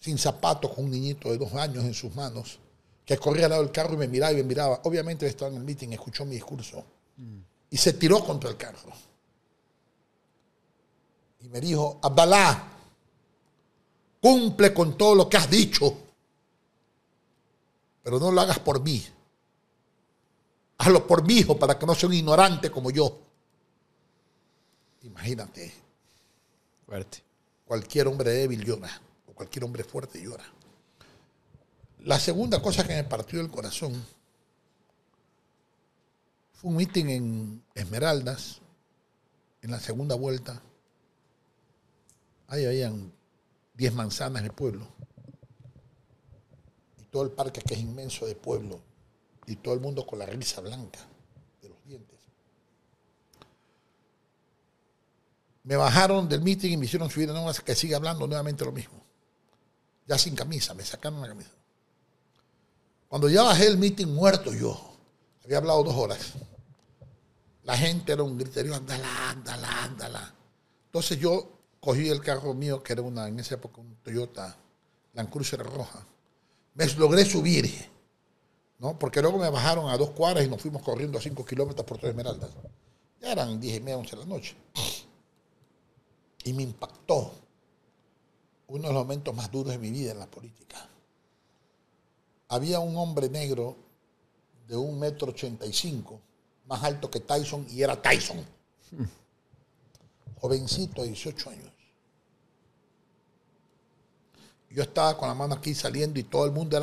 sin 0.00 0.18
zapatos 0.18 0.72
con 0.72 0.84
un 0.84 0.90
niñito 0.90 1.30
de 1.30 1.38
dos 1.38 1.52
años 1.54 1.84
en 1.84 1.94
sus 1.94 2.14
manos 2.14 2.58
que 3.04 3.16
corría 3.18 3.44
al 3.44 3.50
lado 3.50 3.62
del 3.62 3.72
carro 3.72 3.94
y 3.94 3.98
me 3.98 4.08
miraba 4.08 4.32
y 4.32 4.36
me 4.36 4.42
miraba. 4.42 4.80
Obviamente 4.84 5.26
estaba 5.26 5.50
en 5.50 5.58
el 5.58 5.64
meeting, 5.64 5.90
escuchó 5.90 6.24
mi 6.24 6.34
discurso 6.34 6.84
y 7.70 7.76
se 7.76 7.92
tiró 7.92 8.24
contra 8.24 8.50
el 8.50 8.56
carro. 8.56 8.92
Y 11.40 11.48
me 11.48 11.60
dijo, 11.60 12.00
Abdalá, 12.02 12.72
cumple 14.20 14.74
con 14.74 14.98
todo 14.98 15.14
lo 15.14 15.28
que 15.28 15.36
has 15.36 15.48
dicho, 15.48 15.96
pero 18.02 18.18
no 18.18 18.32
lo 18.32 18.40
hagas 18.40 18.58
por 18.58 18.82
mí. 18.82 19.04
Hazlo 20.78 21.06
por 21.06 21.24
mi 21.24 21.34
hijo 21.34 21.56
para 21.56 21.78
que 21.78 21.86
no 21.86 21.94
sea 21.94 22.08
un 22.08 22.14
ignorante 22.14 22.70
como 22.70 22.90
yo. 22.90 23.18
Imagínate, 25.02 25.72
Fuerte. 26.84 27.22
cualquier 27.64 28.08
hombre 28.08 28.30
débil 28.30 28.64
llora, 28.64 29.00
cualquier 29.36 29.64
hombre 29.64 29.84
fuerte 29.84 30.20
llora. 30.20 30.44
La 32.00 32.18
segunda 32.18 32.60
cosa 32.60 32.86
que 32.86 32.94
me 32.94 33.04
partió 33.04 33.40
el 33.40 33.50
corazón 33.50 34.04
fue 36.52 36.70
un 36.70 36.76
meeting 36.76 37.06
en 37.06 37.64
Esmeraldas, 37.74 38.60
en 39.60 39.70
la 39.70 39.78
segunda 39.78 40.14
vuelta. 40.14 40.62
Ahí 42.48 42.64
habían 42.64 43.12
10 43.74 43.94
manzanas 43.94 44.40
en 44.40 44.46
el 44.46 44.52
pueblo. 44.52 44.88
Y 46.98 47.04
todo 47.04 47.24
el 47.24 47.30
parque 47.30 47.60
que 47.60 47.74
es 47.74 47.80
inmenso 47.80 48.26
de 48.26 48.34
pueblo. 48.34 48.80
Y 49.46 49.56
todo 49.56 49.74
el 49.74 49.80
mundo 49.80 50.06
con 50.06 50.18
la 50.18 50.26
risa 50.26 50.60
blanca 50.60 51.00
de 51.60 51.68
los 51.68 51.84
dientes. 51.84 52.18
Me 55.64 55.76
bajaron 55.76 56.28
del 56.28 56.40
meeting 56.40 56.72
y 56.72 56.76
me 56.76 56.86
hicieron 56.86 57.10
subir 57.10 57.28
no 57.28 57.52
que 57.52 57.74
siga 57.74 57.96
hablando 57.96 58.26
nuevamente 58.26 58.64
lo 58.64 58.72
mismo. 58.72 59.05
Ya 60.06 60.18
sin 60.18 60.34
camisa, 60.34 60.74
me 60.74 60.84
sacaron 60.84 61.20
la 61.20 61.28
camisa. 61.28 61.50
Cuando 63.08 63.28
ya 63.28 63.42
bajé 63.42 63.66
el 63.66 63.78
meeting 63.78 64.08
muerto 64.08 64.52
yo, 64.52 64.78
había 65.44 65.58
hablado 65.58 65.84
dos 65.84 65.94
horas. 65.94 66.32
La 67.64 67.76
gente 67.76 68.12
era 68.12 68.22
un 68.22 68.38
griterío, 68.38 68.74
ándala, 68.74 69.30
ándala, 69.30 69.84
ándala. 69.84 70.34
Entonces 70.86 71.18
yo 71.18 71.50
cogí 71.80 72.08
el 72.08 72.20
carro 72.20 72.54
mío, 72.54 72.82
que 72.82 72.92
era 72.92 73.02
una, 73.02 73.28
en 73.28 73.40
esa 73.40 73.56
época 73.56 73.80
un 73.80 73.96
Toyota 73.96 74.56
Land 75.14 75.30
Cruiser 75.30 75.60
roja. 75.60 76.06
Me 76.74 76.86
logré 76.94 77.24
subir, 77.24 77.68
¿no? 78.78 78.98
Porque 78.98 79.20
luego 79.20 79.38
me 79.38 79.50
bajaron 79.50 79.88
a 79.88 79.96
dos 79.96 80.10
cuadras 80.10 80.44
y 80.44 80.48
nos 80.48 80.60
fuimos 80.60 80.82
corriendo 80.82 81.18
a 81.18 81.20
cinco 81.20 81.44
kilómetros 81.44 81.86
por 81.86 81.98
Tres 81.98 82.10
Esmeraldas. 82.10 82.50
Ya 83.20 83.32
eran 83.32 83.58
diez 83.58 83.78
y 83.78 83.80
media, 83.80 83.98
once 83.98 84.14
de 84.14 84.22
la 84.22 84.28
noche. 84.28 84.56
Y 86.44 86.52
me 86.52 86.62
impactó 86.62 87.32
uno 88.68 88.88
de 88.88 88.94
los 88.94 89.04
momentos 89.04 89.34
más 89.34 89.50
duros 89.50 89.72
de 89.72 89.78
mi 89.78 89.90
vida 89.90 90.12
en 90.12 90.18
la 90.18 90.26
política. 90.26 90.88
Había 92.48 92.80
un 92.80 92.96
hombre 92.96 93.28
negro 93.28 93.76
de 94.66 94.76
un 94.76 94.98
metro 94.98 95.28
ochenta 95.28 95.66
y 95.66 95.72
cinco, 95.72 96.20
más 96.66 96.82
alto 96.82 97.10
que 97.10 97.20
Tyson, 97.20 97.66
y 97.70 97.82
era 97.82 98.00
Tyson. 98.00 98.44
Jovencito 100.40 101.02
de 101.02 101.08
18 101.08 101.50
años. 101.50 101.72
Yo 104.70 104.82
estaba 104.82 105.16
con 105.16 105.28
la 105.28 105.34
mano 105.34 105.54
aquí 105.54 105.74
saliendo 105.74 106.18
y 106.20 106.24
todo 106.24 106.44
el 106.44 106.52
mundo 106.52 106.78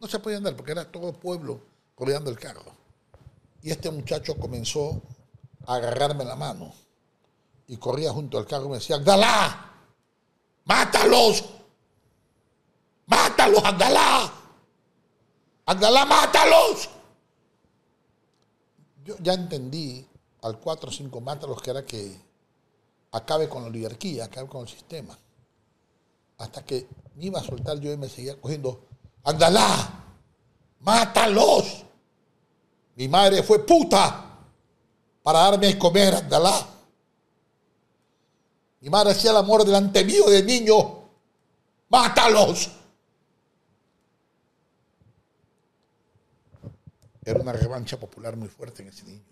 no 0.00 0.06
se 0.06 0.18
podía 0.18 0.36
andar 0.36 0.54
porque 0.56 0.72
era 0.72 0.90
todo 0.90 1.08
el 1.08 1.14
pueblo 1.14 1.60
rodeando 1.96 2.30
el 2.30 2.38
carro. 2.38 2.72
Y 3.62 3.70
este 3.70 3.90
muchacho 3.90 4.36
comenzó 4.36 5.00
a 5.66 5.76
agarrarme 5.76 6.24
la 6.24 6.36
mano 6.36 6.74
y 7.66 7.78
corría 7.78 8.12
junto 8.12 8.36
al 8.36 8.46
carro 8.46 8.66
y 8.66 8.68
me 8.68 8.74
decía, 8.74 8.96
Abdalá, 8.96 9.73
mátalos, 10.64 11.44
mátalos, 13.06 13.64
Abdalá, 13.64 14.32
Abdalá, 15.66 16.04
mátalos. 16.04 16.90
Yo 19.04 19.16
ya 19.20 19.34
entendí 19.34 20.06
al 20.42 20.58
4 20.58 20.88
o 20.88 20.92
5 20.92 21.20
mátalos 21.20 21.60
que 21.60 21.70
era 21.70 21.84
que 21.84 22.20
acabe 23.12 23.48
con 23.48 23.62
la 23.62 23.68
oligarquía, 23.68 24.24
acabe 24.24 24.48
con 24.48 24.62
el 24.62 24.68
sistema. 24.68 25.16
Hasta 26.38 26.64
que 26.64 26.88
me 27.14 27.26
iba 27.26 27.40
a 27.40 27.44
soltar 27.44 27.78
yo 27.78 27.92
y 27.92 27.96
me 27.96 28.08
seguía 28.08 28.40
cogiendo, 28.40 28.86
Abdalá, 29.22 30.04
mátalos. 30.80 31.84
Mi 32.96 33.08
madre 33.08 33.42
fue 33.42 33.64
puta 33.64 34.38
para 35.22 35.38
darme 35.40 35.68
a 35.68 35.78
comer, 35.78 36.14
Abdalá. 36.14 36.73
Mi 38.84 38.90
madre 38.90 39.12
hacía 39.12 39.30
el 39.30 39.38
amor 39.38 39.64
delante 39.64 40.04
mío 40.04 40.28
de 40.28 40.42
niño. 40.42 41.08
¡Mátalos! 41.88 42.70
Era 47.24 47.40
una 47.40 47.54
revancha 47.54 47.98
popular 47.98 48.36
muy 48.36 48.48
fuerte 48.48 48.82
en 48.82 48.88
ese 48.88 49.04
niño. 49.04 49.24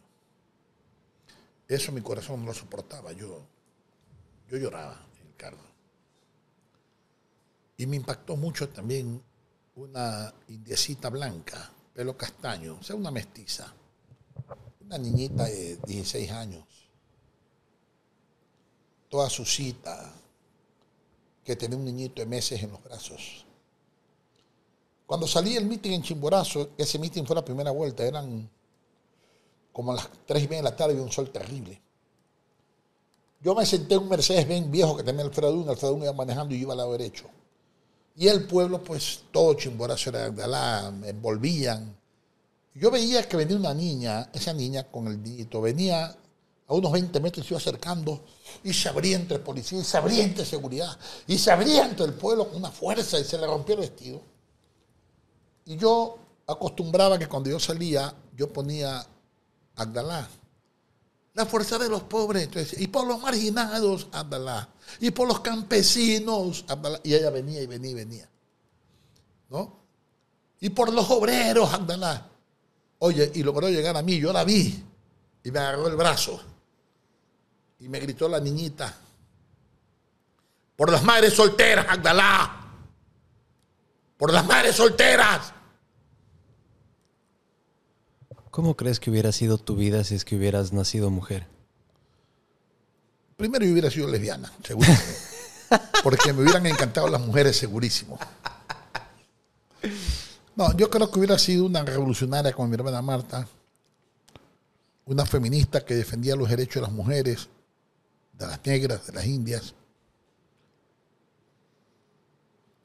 Eso 1.69 1.93
mi 1.93 2.01
corazón 2.01 2.41
no 2.41 2.47
lo 2.47 2.55
soportaba. 2.55 3.13
Yo, 3.13 3.43
yo 4.49 4.57
lloraba 4.57 4.99
en 5.21 5.27
el 5.27 5.37
carro. 5.37 5.59
Y 7.77 7.85
me 7.85 7.97
impactó 7.97 8.37
mucho 8.39 8.71
también 8.71 9.23
una 9.75 10.33
indiecita 10.49 11.11
blanca, 11.11 11.71
pelo 11.93 12.17
castaño, 12.17 12.79
o 12.81 12.83
sea, 12.83 12.97
una 12.97 13.11
mestiza. 13.11 13.71
Una 14.81 14.97
niñita 14.97 15.45
de 15.45 15.77
16 15.77 16.31
años 16.31 16.82
toda 19.13 19.29
su 19.29 19.45
cita, 19.45 20.11
que 21.45 21.55
tenía 21.55 21.77
un 21.77 21.85
niñito 21.85 22.23
de 22.23 22.27
meses 22.27 22.63
en 22.63 22.71
los 22.71 22.83
brazos. 22.83 23.45
Cuando 25.05 25.27
salí 25.27 25.55
el 25.55 25.67
meeting 25.67 25.91
en 25.91 26.03
Chimborazo, 26.03 26.71
ese 26.79 26.99
meeting 26.99 27.25
fue 27.25 27.37
la 27.37 27.45
primera 27.45 27.71
vuelta, 27.73 28.07
eran 28.07 28.49
como 29.71 29.93
las 29.93 30.09
tres 30.25 30.45
y 30.45 30.49
media 30.49 30.63
de 30.63 30.71
la 30.71 30.77
tarde 30.77 30.95
y 30.95 30.97
un 30.97 31.13
sol 31.13 31.29
terrible. 31.31 31.79
Yo 33.43 33.55
me 33.55 33.67
senté 33.67 33.97
en 33.97 34.01
un 34.01 34.09
Mercedes-Benz 34.09 34.71
viejo 34.71 34.97
que 34.97 35.03
tenía 35.03 35.25
Alfredo 35.25 35.53
Luna, 35.53 35.73
Alfredo 35.73 35.93
Luna 35.93 36.05
iba 36.05 36.15
manejando 36.15 36.55
y 36.55 36.63
iba 36.63 36.73
al 36.73 36.79
lado 36.79 36.93
derecho. 36.93 37.27
Y 38.17 38.29
el 38.29 38.47
pueblo, 38.47 38.83
pues 38.83 39.25
todo 39.31 39.53
Chimborazo 39.53 40.09
era 40.09 40.25
Agdalá, 40.25 40.91
me 40.91 41.11
envolvían. 41.11 41.95
Yo 42.75 42.91
veía 42.91 43.29
que 43.29 43.37
venía 43.37 43.59
una 43.59 43.75
niña, 43.75 44.31
esa 44.33 44.55
niña 44.55 44.85
con 44.85 45.07
el 45.07 45.23
niñito, 45.23 45.61
venía 45.61 46.17
a 46.73 46.79
unos 46.79 46.93
20 46.93 47.21
metros, 47.21 47.47
se 47.47 47.53
iba 47.53 47.59
acercando 47.59 48.25
y 48.65 48.73
se 48.73 48.89
abría 48.89 49.17
entre 49.17 49.39
policía, 49.39 49.81
y 49.81 49.85
se 49.85 49.97
abría 49.97 50.25
entre 50.25 50.45
seguridad, 50.45 50.99
y 51.27 51.39
se 51.39 51.51
abría 51.51 51.85
entre 51.85 52.07
el 52.07 52.15
pueblo 52.15 52.49
con 52.49 52.57
una 52.57 52.71
fuerza 52.71 53.19
y 53.19 53.25
se 53.25 53.39
le 53.39 53.47
rompió 53.47 53.75
el 53.75 53.81
vestido. 53.83 54.23
Y 55.67 55.77
yo 55.77 56.19
acostumbraba 56.47 57.19
que 57.19 57.29
cuando 57.29 57.51
yo 57.51 57.61
salía, 57.61 58.15
yo 58.37 58.53
ponía 58.53 59.07
Agdalá. 59.77 60.29
La 61.35 61.47
fuerza 61.47 61.79
de 61.79 61.89
los 61.89 62.03
pobres, 62.03 62.45
entonces, 62.45 62.79
y 62.81 62.89
por 62.89 63.07
los 63.07 63.21
marginados, 63.21 64.09
Abdalá. 64.13 64.69
Y 65.01 65.11
por 65.13 65.27
los 65.27 65.41
campesinos, 65.41 66.65
Abdalá. 66.69 67.01
Y 67.03 67.15
ella 67.15 67.31
venía 67.31 67.63
y 67.63 67.67
venía 67.67 67.91
y 67.91 67.95
venía. 67.95 68.29
¿No? 69.49 69.77
Y 70.61 70.71
por 70.71 70.93
los 70.93 71.11
obreros, 71.11 71.73
Abdalá. 71.73 72.29
Oye, 72.99 73.33
y 73.35 73.43
logró 73.43 73.69
llegar 73.69 73.97
a 73.97 74.03
mí, 74.03 74.19
yo 74.19 74.33
la 74.33 74.45
vi. 74.45 74.85
Y 75.43 75.51
me 75.51 75.59
agarró 75.59 75.89
el 75.89 75.97
brazo. 75.97 76.41
Y 77.83 77.89
me 77.89 77.99
gritó 77.99 78.29
la 78.29 78.39
niñita. 78.39 78.95
Por 80.77 80.93
las 80.93 81.03
madres 81.03 81.35
solteras, 81.35 81.85
Abdalá. 81.89 82.61
Por 84.17 84.33
las 84.33 84.47
madres 84.47 84.77
solteras. 84.77 85.53
¿Cómo 88.53 88.77
crees 88.77 89.01
que 89.01 89.11
hubiera 89.11 89.33
sido 89.33 89.59
tu 89.59 89.75
vida 89.75 90.05
si 90.05 90.15
es 90.15 90.25
que 90.25 90.37
hubieras 90.37 90.73
nacido 90.73 91.11
mujer? 91.11 91.49
Primero 93.37 93.65
yo 93.65 93.73
hubiera 93.73 93.91
sido 93.91 94.07
lesbiana, 94.07 94.53
segurísimo. 94.63 95.17
Porque 96.05 96.33
me 96.33 96.43
hubieran 96.43 96.65
encantado 96.67 97.09
las 97.09 97.21
mujeres, 97.21 97.57
segurísimo. 97.57 98.17
No, 100.55 100.77
yo 100.77 100.89
creo 100.89 101.11
que 101.11 101.19
hubiera 101.19 101.37
sido 101.37 101.65
una 101.65 101.83
revolucionaria 101.83 102.53
como 102.53 102.69
mi 102.69 102.75
hermana 102.75 103.03
Marta, 103.03 103.49
una 105.07 105.27
feminista 105.27 105.85
que 105.85 105.95
defendía 105.95 106.37
los 106.37 106.49
derechos 106.49 106.77
de 106.77 106.81
las 106.83 106.93
mujeres, 106.93 107.49
de 108.43 108.49
las 108.49 108.67
negras, 108.67 109.07
de 109.07 109.13
las 109.13 109.27
indias. 109.27 109.75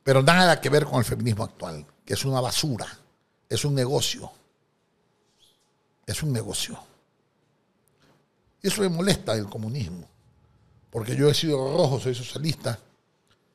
Pero 0.03 0.21
nada 0.23 0.61
que 0.61 0.69
ver 0.69 0.85
con 0.85 0.99
el 0.99 1.05
feminismo 1.05 1.43
actual, 1.43 1.85
que 2.05 2.13
es 2.13 2.23
una 2.23 2.39
basura, 2.39 2.87
es 3.49 3.65
un 3.65 3.75
negocio. 3.75 4.31
Es 6.05 6.23
un 6.23 6.31
negocio. 6.31 6.79
Eso 8.61 8.81
me 8.81 8.89
molesta 8.89 9.35
del 9.35 9.49
comunismo, 9.49 10.07
porque 10.89 11.15
yo 11.15 11.29
he 11.29 11.33
sido 11.33 11.57
rojo, 11.57 11.99
soy 11.99 12.15
socialista, 12.15 12.79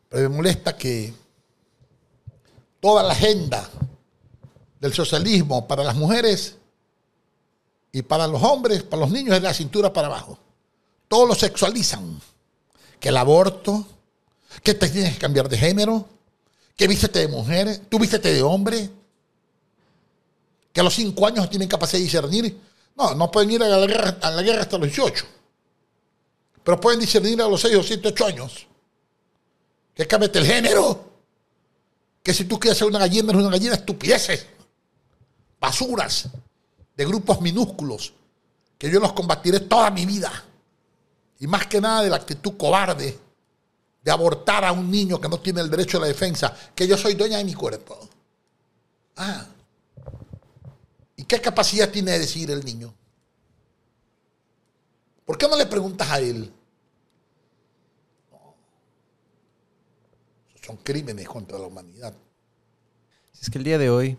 pero 0.08 0.28
me 0.28 0.36
molesta 0.36 0.76
que 0.76 1.12
toda 2.80 3.02
la 3.02 3.12
agenda 3.12 3.68
del 4.78 4.92
socialismo 4.92 5.66
para 5.66 5.82
las 5.82 5.96
mujeres 5.96 6.58
y 7.92 8.02
para 8.02 8.26
los 8.26 8.42
hombres, 8.42 8.82
para 8.82 9.02
los 9.02 9.10
niños, 9.10 9.36
es 9.36 9.42
la 9.42 9.54
cintura 9.54 9.92
para 9.92 10.08
abajo. 10.08 10.38
Todos 11.12 11.28
lo 11.28 11.34
sexualizan. 11.34 12.18
Que 12.98 13.10
el 13.10 13.18
aborto, 13.18 13.86
que 14.62 14.72
te 14.72 14.88
tienes 14.88 15.12
que 15.12 15.18
cambiar 15.18 15.46
de 15.46 15.58
género, 15.58 16.08
que 16.74 16.88
vístete 16.88 17.18
de 17.18 17.28
mujer, 17.28 17.82
tú 17.90 17.98
vístete 17.98 18.32
de 18.32 18.42
hombre, 18.42 18.88
que 20.72 20.80
a 20.80 20.82
los 20.82 20.94
cinco 20.94 21.26
años 21.26 21.50
tienen 21.50 21.68
capacidad 21.68 21.98
de 21.98 22.04
discernir. 22.04 22.58
No, 22.96 23.14
no 23.14 23.30
pueden 23.30 23.50
ir 23.50 23.62
a 23.62 23.68
la 23.68 23.86
guerra, 23.86 24.16
a 24.22 24.30
la 24.30 24.40
guerra 24.40 24.62
hasta 24.62 24.78
los 24.78 24.88
18. 24.88 25.26
Pero 26.64 26.80
pueden 26.80 27.00
discernir 27.00 27.42
a 27.42 27.46
los 27.46 27.60
6 27.60 27.76
o 27.76 27.82
7, 27.82 28.08
8 28.08 28.26
años. 28.26 28.66
Que 29.94 30.06
cámbiate 30.06 30.38
el 30.38 30.46
género. 30.46 31.12
Que 32.22 32.32
si 32.32 32.46
tú 32.46 32.58
quieres 32.58 32.78
ser 32.78 32.88
una 32.88 33.00
gallina, 33.00 33.32
eres 33.32 33.42
una 33.42 33.50
gallina, 33.50 33.74
estupideces. 33.74 34.46
Basuras. 35.60 36.30
De 36.96 37.04
grupos 37.04 37.42
minúsculos. 37.42 38.14
Que 38.78 38.90
yo 38.90 38.98
los 38.98 39.12
combatiré 39.12 39.60
toda 39.60 39.90
mi 39.90 40.06
vida. 40.06 40.46
Y 41.42 41.48
más 41.48 41.66
que 41.66 41.80
nada 41.80 42.04
de 42.04 42.08
la 42.08 42.14
actitud 42.14 42.56
cobarde 42.56 43.18
de 44.00 44.10
abortar 44.12 44.64
a 44.64 44.70
un 44.70 44.88
niño 44.88 45.20
que 45.20 45.28
no 45.28 45.40
tiene 45.40 45.60
el 45.60 45.68
derecho 45.68 45.98
a 45.98 46.02
la 46.02 46.06
defensa. 46.06 46.56
Que 46.72 46.86
yo 46.86 46.96
soy 46.96 47.14
dueña 47.14 47.38
de 47.38 47.44
mi 47.44 47.52
cuerpo. 47.52 47.98
Ah. 49.16 49.44
¿Y 51.16 51.24
qué 51.24 51.40
capacidad 51.40 51.90
tiene 51.90 52.12
de 52.12 52.20
decidir 52.20 52.52
el 52.52 52.64
niño? 52.64 52.94
¿Por 55.24 55.36
qué 55.36 55.48
no 55.48 55.56
le 55.56 55.66
preguntas 55.66 56.08
a 56.12 56.20
él? 56.20 56.48
No. 58.30 58.54
Son 60.64 60.76
crímenes 60.76 61.28
contra 61.28 61.58
la 61.58 61.66
humanidad. 61.66 62.14
Si 63.32 63.46
es 63.46 63.50
que 63.50 63.58
el 63.58 63.64
día 63.64 63.78
de 63.78 63.90
hoy 63.90 64.16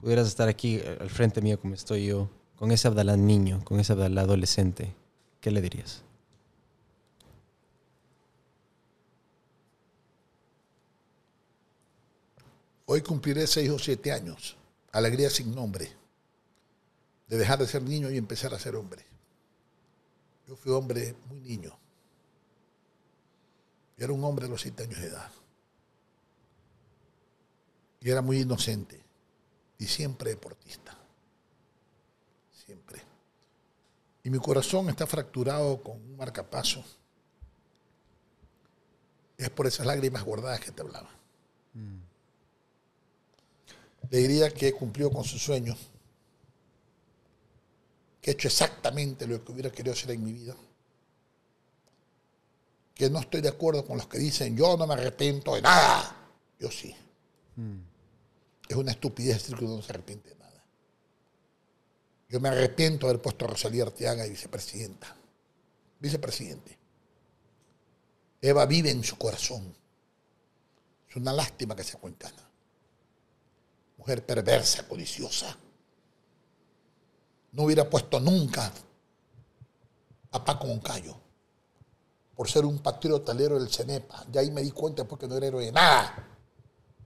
pudieras 0.00 0.26
estar 0.26 0.48
aquí 0.48 0.78
eh, 0.78 0.98
al 1.00 1.10
frente 1.10 1.40
mío 1.42 1.60
como 1.60 1.74
estoy 1.74 2.06
yo, 2.06 2.28
con 2.56 2.72
ese 2.72 2.88
Abdalá 2.88 3.16
niño, 3.16 3.60
con 3.62 3.78
ese 3.78 3.92
Abdalá 3.92 4.22
adolescente, 4.22 4.92
¿qué 5.40 5.52
le 5.52 5.60
dirías? 5.60 6.02
Hoy 12.92 13.02
cumpliré 13.02 13.46
seis 13.46 13.70
o 13.70 13.78
siete 13.78 14.10
años. 14.10 14.56
Alegría 14.90 15.30
sin 15.30 15.54
nombre. 15.54 15.96
De 17.28 17.38
dejar 17.38 17.60
de 17.60 17.68
ser 17.68 17.82
niño 17.82 18.10
y 18.10 18.16
empezar 18.16 18.52
a 18.52 18.58
ser 18.58 18.74
hombre. 18.74 19.04
Yo 20.48 20.56
fui 20.56 20.72
hombre 20.72 21.14
muy 21.28 21.38
niño. 21.38 21.78
Era 23.96 24.12
un 24.12 24.24
hombre 24.24 24.46
de 24.46 24.50
los 24.50 24.62
siete 24.62 24.82
años 24.82 24.98
de 24.98 25.06
edad. 25.06 25.30
Y 28.00 28.10
era 28.10 28.22
muy 28.22 28.40
inocente. 28.40 29.00
Y 29.78 29.86
siempre 29.86 30.30
deportista. 30.30 30.98
Siempre. 32.66 33.02
Y 34.24 34.30
mi 34.30 34.40
corazón 34.40 34.88
está 34.88 35.06
fracturado 35.06 35.80
con 35.80 35.94
un 35.94 36.16
marcapaso. 36.16 36.82
Es 39.38 39.48
por 39.48 39.68
esas 39.68 39.86
lágrimas 39.86 40.24
guardadas 40.24 40.58
que 40.58 40.72
te 40.72 40.82
hablaba. 40.82 41.19
Le 44.10 44.18
diría 44.18 44.50
que 44.50 44.72
cumplió 44.72 45.10
con 45.10 45.24
sus 45.24 45.40
sueños, 45.40 45.78
que 48.20 48.30
he 48.30 48.34
hecho 48.34 48.48
exactamente 48.48 49.26
lo 49.26 49.42
que 49.44 49.52
hubiera 49.52 49.70
querido 49.70 49.92
hacer 49.92 50.10
en 50.10 50.24
mi 50.24 50.32
vida, 50.32 50.56
que 52.92 53.08
no 53.08 53.20
estoy 53.20 53.40
de 53.40 53.48
acuerdo 53.48 53.86
con 53.86 53.96
los 53.96 54.08
que 54.08 54.18
dicen 54.18 54.56
yo 54.56 54.76
no 54.76 54.86
me 54.86 54.94
arrepiento 54.94 55.54
de 55.54 55.62
nada. 55.62 56.16
Yo 56.58 56.70
sí. 56.70 56.94
Es 58.68 58.76
una 58.76 58.90
estupidez 58.90 59.38
decir 59.38 59.56
que 59.56 59.64
uno 59.64 59.76
no 59.76 59.82
se 59.82 59.92
arrepiente 59.92 60.30
de 60.30 60.36
nada. 60.36 60.64
Yo 62.28 62.40
me 62.40 62.48
arrepiento 62.48 63.06
de 63.06 63.12
haber 63.12 63.22
puesto 63.22 63.44
a 63.44 63.48
Rosalía 63.48 63.84
Arteaga 63.84 64.26
y 64.26 64.30
vicepresidenta. 64.30 65.16
Vicepresidente. 66.00 66.78
Eva 68.42 68.66
vive 68.66 68.90
en 68.90 69.04
su 69.04 69.16
corazón. 69.16 69.74
Es 71.08 71.16
una 71.16 71.32
lástima 71.32 71.76
que 71.76 71.84
sea 71.84 72.00
cuencana 72.00 72.49
perversa, 74.18 74.86
codiciosa. 74.86 75.56
No 77.52 77.64
hubiera 77.64 77.88
puesto 77.88 78.20
nunca 78.20 78.72
a 80.32 80.44
Paco 80.44 80.66
Moncayo 80.66 81.16
por 82.34 82.48
ser 82.48 82.64
un 82.64 82.78
patriota 82.78 83.32
del 83.32 83.46
héroe 83.46 83.58
del 83.58 83.68
Cenepa. 83.68 84.24
Ya 84.30 84.40
ahí 84.40 84.50
me 84.50 84.62
di 84.62 84.70
cuenta 84.70 85.04
porque 85.04 85.26
no 85.26 85.36
era 85.36 85.46
héroe 85.46 85.64
de 85.66 85.72
nada. 85.72 86.26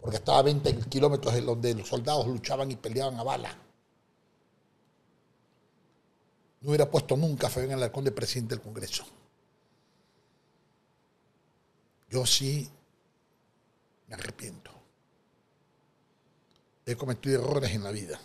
Porque 0.01 0.17
estaba 0.17 0.39
a 0.39 0.43
20 0.43 0.77
kilómetros 0.89 1.35
de 1.35 1.41
donde 1.41 1.75
los 1.75 1.89
soldados 1.89 2.27
luchaban 2.27 2.71
y 2.71 2.77
peleaban 2.77 3.19
a 3.19 3.23
bala. 3.23 3.59
No 6.61 6.69
hubiera 6.69 6.91
puesto 6.91 7.17
nunca 7.17 7.47
a 7.47 7.51
Fabián 7.51 7.73
Alarcón 7.73 8.05
de 8.05 8.13
presidente 8.13 8.55
del 8.55 8.63
Congreso. 8.63 9.05
Yo 12.11 12.25
sí 12.27 12.71
me 14.07 14.15
arrepiento 14.15 14.74
he 16.87 16.97
cometido 16.97 17.43
errores 17.43 17.71
en 17.71 17.83
la 17.83 17.91
vida. 17.91 18.19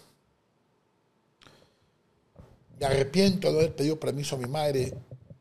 Me 2.79 2.85
arrepiento 2.85 3.51
de 3.51 3.59
haber 3.59 3.75
pedido 3.75 3.99
permiso 3.99 4.35
a 4.35 4.39
mi 4.39 4.47
madre 4.47 4.93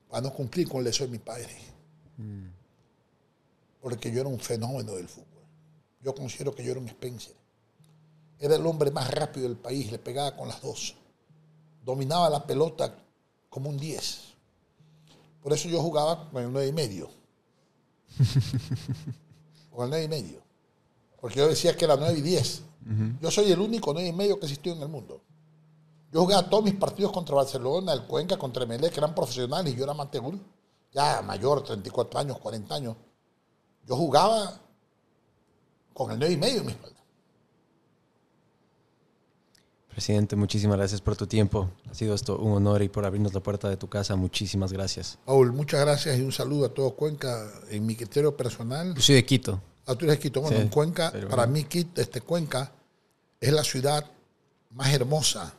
para 0.09 0.23
no 0.23 0.33
cumplir 0.33 0.69
con 0.69 0.79
el 0.79 0.85
deseo 0.85 1.07
de 1.07 1.13
mi 1.13 1.19
padre. 1.19 1.57
Porque 3.81 4.11
yo 4.11 4.21
era 4.21 4.29
un 4.29 4.41
fenómeno 4.41 4.95
del 4.95 5.09
fútbol. 5.09 5.27
Yo 6.03 6.15
considero 6.15 6.55
que 6.55 6.65
yo 6.65 6.73
era 6.73 6.81
un 6.81 6.89
Spencer. 6.89 7.35
Era 8.41 8.57
el 8.57 8.67
hombre 8.67 8.91
más 8.91 9.11
rápido 9.11 9.49
del 9.49 9.57
país, 9.57 9.91
le 9.91 9.99
pegaba 9.99 10.37
con 10.37 10.49
las 10.49 10.61
dos. 10.61 10.97
Dominaba 11.85 12.29
la 12.31 12.45
pelota 12.47 12.95
como 13.49 13.71
un 13.71 13.79
10. 13.79 14.19
Por 15.43 15.53
eso 15.53 15.69
yo 15.69 15.81
jugaba 15.81 16.29
con 16.31 16.43
el 16.43 16.53
9 16.53 16.69
y 16.69 16.73
medio. 16.73 17.09
con 19.71 19.85
el 19.85 19.91
9 19.91 20.05
y 20.05 20.09
medio. 20.09 20.43
Porque 21.21 21.39
yo 21.39 21.49
decía 21.49 21.77
que 21.77 21.85
era 21.85 21.97
9 21.97 22.19
y 22.19 22.23
10. 22.23 22.63
Yo 23.21 23.31
soy 23.31 23.53
el 23.53 23.61
único 23.61 23.93
9 23.93 24.09
y 24.09 24.13
medio 24.13 24.39
que 24.39 24.47
existió 24.47 24.73
en 24.73 24.83
el 24.83 24.89
mundo. 24.89 25.21
Yo 26.11 26.23
jugaba 26.23 26.49
todos 26.49 26.65
mis 26.65 26.75
partidos 26.75 27.13
contra 27.13 27.35
Barcelona, 27.35 27.93
el 27.93 28.05
Cuenca, 28.05 28.39
contra 28.39 28.65
Emelec, 28.65 28.93
que 28.93 29.01
eran 29.01 29.15
profesionales 29.15 29.75
y 29.75 29.77
yo 29.77 29.85
era 29.85 29.93
amateur. 29.93 30.35
Ya 30.93 31.21
mayor, 31.23 31.63
34 31.63 32.21
años, 32.21 32.39
40 32.39 32.75
años. 32.75 32.97
Yo 33.87 33.95
jugaba 33.95 34.59
con 35.93 36.11
el 36.13 36.19
9 36.19 36.35
y 36.35 36.37
medio 36.39 36.61
en 36.61 36.67
mi 36.67 36.73
espalda. 36.73 36.99
Presidente, 39.91 40.37
muchísimas 40.37 40.77
gracias 40.77 41.01
por 41.01 41.17
tu 41.17 41.27
tiempo. 41.27 41.69
Ha 41.91 41.95
sido 41.95 42.15
esto 42.15 42.39
un 42.39 42.53
honor 42.53 42.83
y 42.83 42.89
por 42.89 43.05
abrirnos 43.05 43.35
la 43.35 43.41
puerta 43.41 43.69
de 43.69 43.77
tu 43.77 43.89
casa. 43.89 44.15
Muchísimas 44.15 44.73
gracias. 44.73 45.19
Paul, 45.25 45.53
muchas 45.53 45.81
gracias 45.81 46.17
y 46.19 46.23
un 46.23 46.31
saludo 46.31 46.67
a 46.67 46.69
todo 46.69 46.93
Cuenca. 46.93 47.51
En 47.69 47.85
mi 47.85 47.97
criterio 47.97 48.37
personal, 48.37 48.95
Yo 48.95 49.03
soy 49.03 49.17
de 49.17 49.27
Quito. 49.27 49.61
Ah, 49.89 49.93
eres 49.99 50.09
de 50.11 50.19
Quito. 50.19 50.41
Bueno, 50.43 50.57
Sí, 50.57 50.63
en 50.63 50.69
Cuenca, 50.69 51.11
para 51.11 51.27
bueno. 51.47 51.47
mí 51.49 51.65
Quito, 51.65 52.01
este, 52.01 52.21
Cuenca 52.21 52.71
es 53.41 53.53
la 53.53 53.65
ciudad 53.65 54.05
más 54.71 54.93
hermosa 54.93 55.53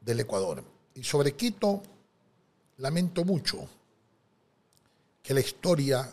del 0.00 0.20
Ecuador. 0.20 0.62
Y 0.94 1.02
sobre 1.02 1.34
Quito, 1.34 1.82
lamento 2.76 3.24
mucho 3.24 3.68
que 5.22 5.34
la 5.34 5.40
historia 5.40 6.12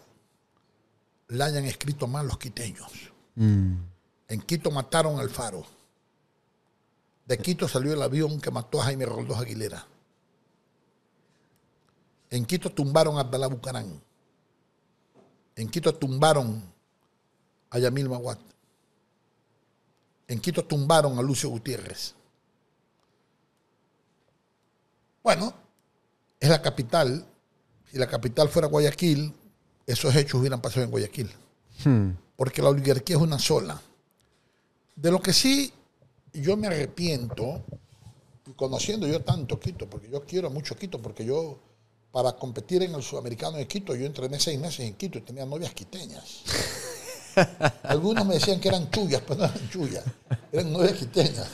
la 1.27 1.45
hayan 1.45 1.65
escrito 1.65 2.07
mal 2.07 2.27
los 2.27 2.38
quiteños. 2.38 2.91
En 3.38 4.41
Quito 4.45 4.72
mataron 4.72 5.19
al 5.19 5.30
faro. 5.30 5.64
De 7.26 7.38
Quito 7.38 7.68
salió 7.68 7.94
el 7.94 8.02
avión 8.02 8.40
que 8.41 8.52
mató 8.52 8.82
a 8.82 8.86
Jaime 8.86 9.06
Roldós 9.06 9.40
Aguilera. 9.40 9.86
En 12.30 12.45
Quito 12.45 12.72
tumbaron 12.72 13.18
a 13.18 13.22
Abdalá 13.22 13.48
Bucarán. 13.48 14.02
En 15.56 15.69
Quito 15.69 15.94
tumbaron 15.95 16.73
a 17.76 17.80
Yamil 17.80 18.10
Maguat. 18.10 18.39
En 20.27 20.39
Quito 20.39 20.64
tumbaron 20.64 21.19
a 21.19 21.22
Lucio 21.22 21.49
Gutiérrez. 21.49 22.15
Bueno, 25.22 25.53
es 26.39 26.49
la 26.49 26.61
capital. 26.61 27.26
Si 27.91 27.97
la 27.97 28.07
capital 28.07 28.47
fuera 28.47 28.69
Guayaquil, 28.69 29.34
esos 29.85 30.15
hechos 30.15 30.39
hubieran 30.39 30.61
pasado 30.61 30.85
en 30.85 30.91
Guayaquil. 30.91 31.30
Porque 32.38 32.61
la 32.61 32.69
oligarquía 32.69 33.18
es 33.18 33.22
una 33.22 33.39
sola. 33.39 33.80
De 34.95 35.11
lo 35.11 35.22
que 35.22 35.34
sí 35.34 35.73
yo 36.31 36.56
me 36.56 36.68
arrepiento, 36.68 37.61
y 38.47 38.53
conociendo 38.53 39.07
yo 39.07 39.22
tanto 39.22 39.60
Quito, 39.60 39.89
porque 39.89 40.10
yo 40.10 40.23
quiero 40.23 40.49
mucho 40.49 40.76
Quito, 40.76 41.02
porque 41.02 41.26
yo, 41.26 41.60
para 42.11 42.34
competir 42.34 42.84
en 42.84 42.95
el 42.95 43.03
sudamericano 43.03 43.57
de 43.57 43.68
Quito, 43.68 43.95
yo 43.95 44.06
entrené 44.06 44.39
seis 44.39 44.60
meses 44.60 44.88
en 44.88 44.95
Quito 44.95 45.18
y 45.18 45.22
tenía 45.22 45.45
novias 45.45 45.73
quiteñas. 45.73 46.43
Algunos 47.83 48.25
me 48.25 48.35
decían 48.35 48.59
que 48.59 48.67
eran 48.69 48.89
chuyas, 48.91 49.21
pero 49.27 49.39
no 49.41 49.45
eran 49.45 49.69
chuyas, 49.69 50.03
eran 50.51 50.71
novias 50.73 50.93
quiteñas. 50.93 51.47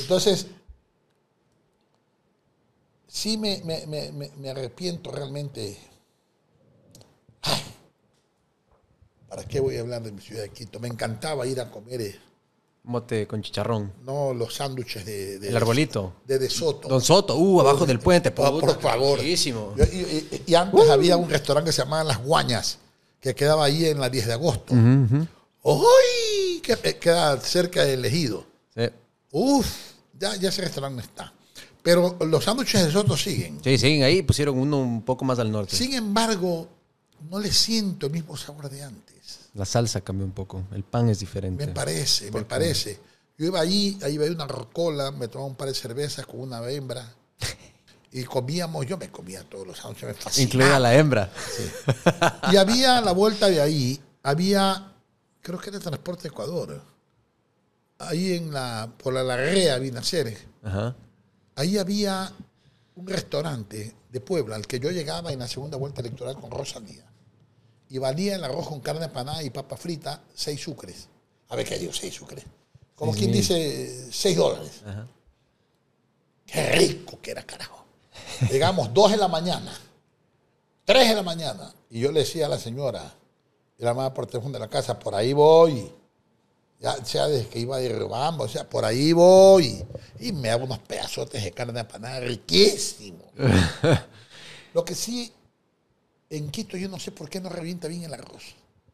Entonces, 0.00 0.46
sí 3.08 3.36
me, 3.36 3.62
me- 3.64 3.86
me- 3.86 4.12
me- 4.12 4.30
me 4.38 4.50
arrepiento 4.50 5.10
realmente. 5.10 5.78
Ay, 7.42 7.62
¿Para 9.28 9.44
qué 9.44 9.60
voy 9.60 9.76
a 9.76 9.80
hablar 9.80 10.02
de 10.02 10.12
mi 10.12 10.20
ciudad 10.20 10.42
de 10.42 10.50
Quito? 10.50 10.78
Me 10.80 10.88
encantaba 10.88 11.46
ir 11.46 11.60
a 11.60 11.70
comer, 11.70 12.00
eh, 12.00 12.20
Mote 12.84 13.26
con 13.26 13.42
chicharrón. 13.42 13.92
no 14.04 14.34
los 14.34 14.54
sándwiches 14.56 15.04
de, 15.06 15.38
de 15.38 15.48
El 15.48 15.56
arbolito. 15.56 16.14
de 16.26 16.38
De 16.38 16.50
Soto. 16.50 16.86
Don 16.88 17.00
Soto, 17.00 17.36
uh, 17.36 17.60
abajo 17.60 17.86
del 17.86 17.98
puente. 17.98 18.30
Por, 18.30 18.50
puta, 18.50 18.66
por 18.66 18.80
favor. 18.80 19.20
Yo- 19.20 19.24
y, 19.92 19.96
y- 19.96 20.42
y 20.46 20.54
antes 20.54 20.88
había 20.90 21.16
un 21.16 21.28
restaurante 21.30 21.68
que 21.68 21.72
se 21.72 21.82
llamaba 21.82 22.04
Las 22.04 22.22
Guañas, 22.22 22.78
que 23.24 23.34
quedaba 23.34 23.64
ahí 23.64 23.86
en 23.86 23.98
la 23.98 24.10
10 24.10 24.26
de 24.26 24.32
agosto. 24.34 24.74
¡Uy! 25.62 26.60
Que 26.62 26.74
eh, 26.82 26.98
queda 26.98 27.40
cerca 27.40 27.82
del 27.82 28.04
ejido. 28.04 28.44
Sí. 28.76 28.82
Uf, 29.30 29.66
ya, 30.20 30.36
ya 30.36 30.50
ese 30.50 30.60
restaurante 30.60 30.96
no 30.96 31.02
está. 31.02 31.32
Pero 31.82 32.18
los 32.20 32.44
sándwiches 32.44 32.84
de 32.84 32.92
Soto 32.92 33.16
siguen. 33.16 33.60
Sí, 33.64 33.78
siguen 33.78 34.02
ahí, 34.02 34.20
pusieron 34.20 34.58
uno 34.58 34.78
un 34.78 35.00
poco 35.00 35.24
más 35.24 35.38
al 35.38 35.50
norte. 35.50 35.74
Sin 35.74 35.94
embargo, 35.94 36.68
no 37.30 37.38
le 37.38 37.50
siento 37.50 38.08
el 38.08 38.12
mismo 38.12 38.36
sabor 38.36 38.68
de 38.68 38.82
antes. 38.82 39.38
La 39.54 39.64
salsa 39.64 40.02
cambió 40.02 40.26
un 40.26 40.32
poco, 40.32 40.64
el 40.72 40.82
pan 40.82 41.08
es 41.08 41.20
diferente. 41.20 41.66
Me 41.66 41.72
parece, 41.72 42.30
me 42.30 42.42
parece. 42.42 43.00
Yo 43.38 43.46
iba 43.46 43.58
allí, 43.58 43.98
ahí 44.02 44.16
iba 44.16 44.26
una 44.26 44.46
rocola, 44.46 45.12
me 45.12 45.28
tomaba 45.28 45.48
un 45.48 45.56
par 45.56 45.68
de 45.68 45.74
cervezas 45.74 46.26
con 46.26 46.40
una 46.40 46.60
hembra. 46.68 47.10
Y 48.16 48.22
comíamos, 48.22 48.86
yo 48.86 48.96
me 48.96 49.10
comía 49.10 49.42
todos 49.42 49.66
los 49.66 49.76
sándwiches, 49.76 50.06
me 50.08 50.14
fascinaba. 50.14 50.44
Incluida 50.44 50.78
la 50.78 50.94
hembra. 50.94 51.32
Y 52.52 52.56
había 52.56 52.98
a 52.98 53.00
la 53.00 53.10
vuelta 53.10 53.48
de 53.48 53.60
ahí, 53.60 54.00
había, 54.22 54.92
creo 55.42 55.58
que 55.58 55.70
era 55.70 55.80
Transporte 55.80 56.28
Ecuador, 56.28 56.80
ahí 57.98 58.34
en 58.34 58.52
la, 58.52 58.88
por 59.02 59.14
la 59.14 59.24
Larrea, 59.24 59.78
Vinaceres, 59.78 60.38
Ajá. 60.62 60.94
ahí 61.56 61.76
había 61.76 62.30
un 62.94 63.06
restaurante 63.08 63.96
de 64.10 64.20
Puebla 64.20 64.54
al 64.54 64.68
que 64.68 64.78
yo 64.78 64.92
llegaba 64.92 65.32
en 65.32 65.40
la 65.40 65.48
segunda 65.48 65.76
vuelta 65.76 66.00
electoral 66.00 66.40
con 66.40 66.52
Rosalía. 66.52 67.04
Y 67.88 67.98
valía 67.98 68.36
el 68.36 68.44
arroz 68.44 68.68
con 68.68 68.78
carne 68.78 69.08
panada 69.08 69.42
y 69.42 69.50
papa 69.50 69.76
frita, 69.76 70.22
seis 70.32 70.60
sucres. 70.60 71.08
A 71.48 71.56
ver 71.56 71.66
qué 71.66 71.78
digo, 71.78 71.92
seis 71.92 72.14
sucres. 72.14 72.44
Como 72.94 73.12
quien 73.12 73.32
mil. 73.32 73.40
dice, 73.40 74.08
seis 74.12 74.36
dólares. 74.36 74.82
Qué 76.46 76.72
rico 76.76 77.18
que 77.20 77.32
era, 77.32 77.42
carajo. 77.42 77.73
Llegamos 78.50 78.92
dos 78.92 79.10
de 79.10 79.16
la 79.16 79.28
mañana, 79.28 79.72
tres 80.84 81.08
de 81.08 81.14
la 81.14 81.22
mañana. 81.22 81.72
Y 81.90 82.00
yo 82.00 82.12
le 82.12 82.20
decía 82.20 82.46
a 82.46 82.48
la 82.48 82.58
señora, 82.58 83.14
y 83.78 83.82
la 83.82 83.90
llamaba 83.90 84.12
por 84.14 84.26
teléfono 84.26 84.52
de 84.54 84.60
la 84.60 84.68
casa, 84.68 84.98
por 84.98 85.14
ahí 85.14 85.32
voy. 85.32 85.90
Ya 86.80 87.02
sea 87.04 87.26
desde 87.28 87.48
que 87.48 87.60
iba 87.60 87.78
de 87.78 87.88
Riobamba, 87.88 88.44
o 88.44 88.48
sea, 88.48 88.68
por 88.68 88.84
ahí 88.84 89.12
voy. 89.12 89.82
Y 90.20 90.32
me 90.32 90.50
hago 90.50 90.64
unos 90.64 90.80
pedazotes 90.80 91.42
de 91.42 91.52
carne 91.52 91.80
apanada 91.80 92.20
riquísimo. 92.20 93.32
Lo 94.74 94.84
que 94.84 94.94
sí, 94.94 95.32
en 96.30 96.50
Quito 96.50 96.76
yo 96.76 96.88
no 96.88 96.98
sé 96.98 97.12
por 97.12 97.30
qué 97.30 97.40
no 97.40 97.48
revienta 97.48 97.88
bien 97.88 98.02
el 98.04 98.12
arroz. 98.14 98.42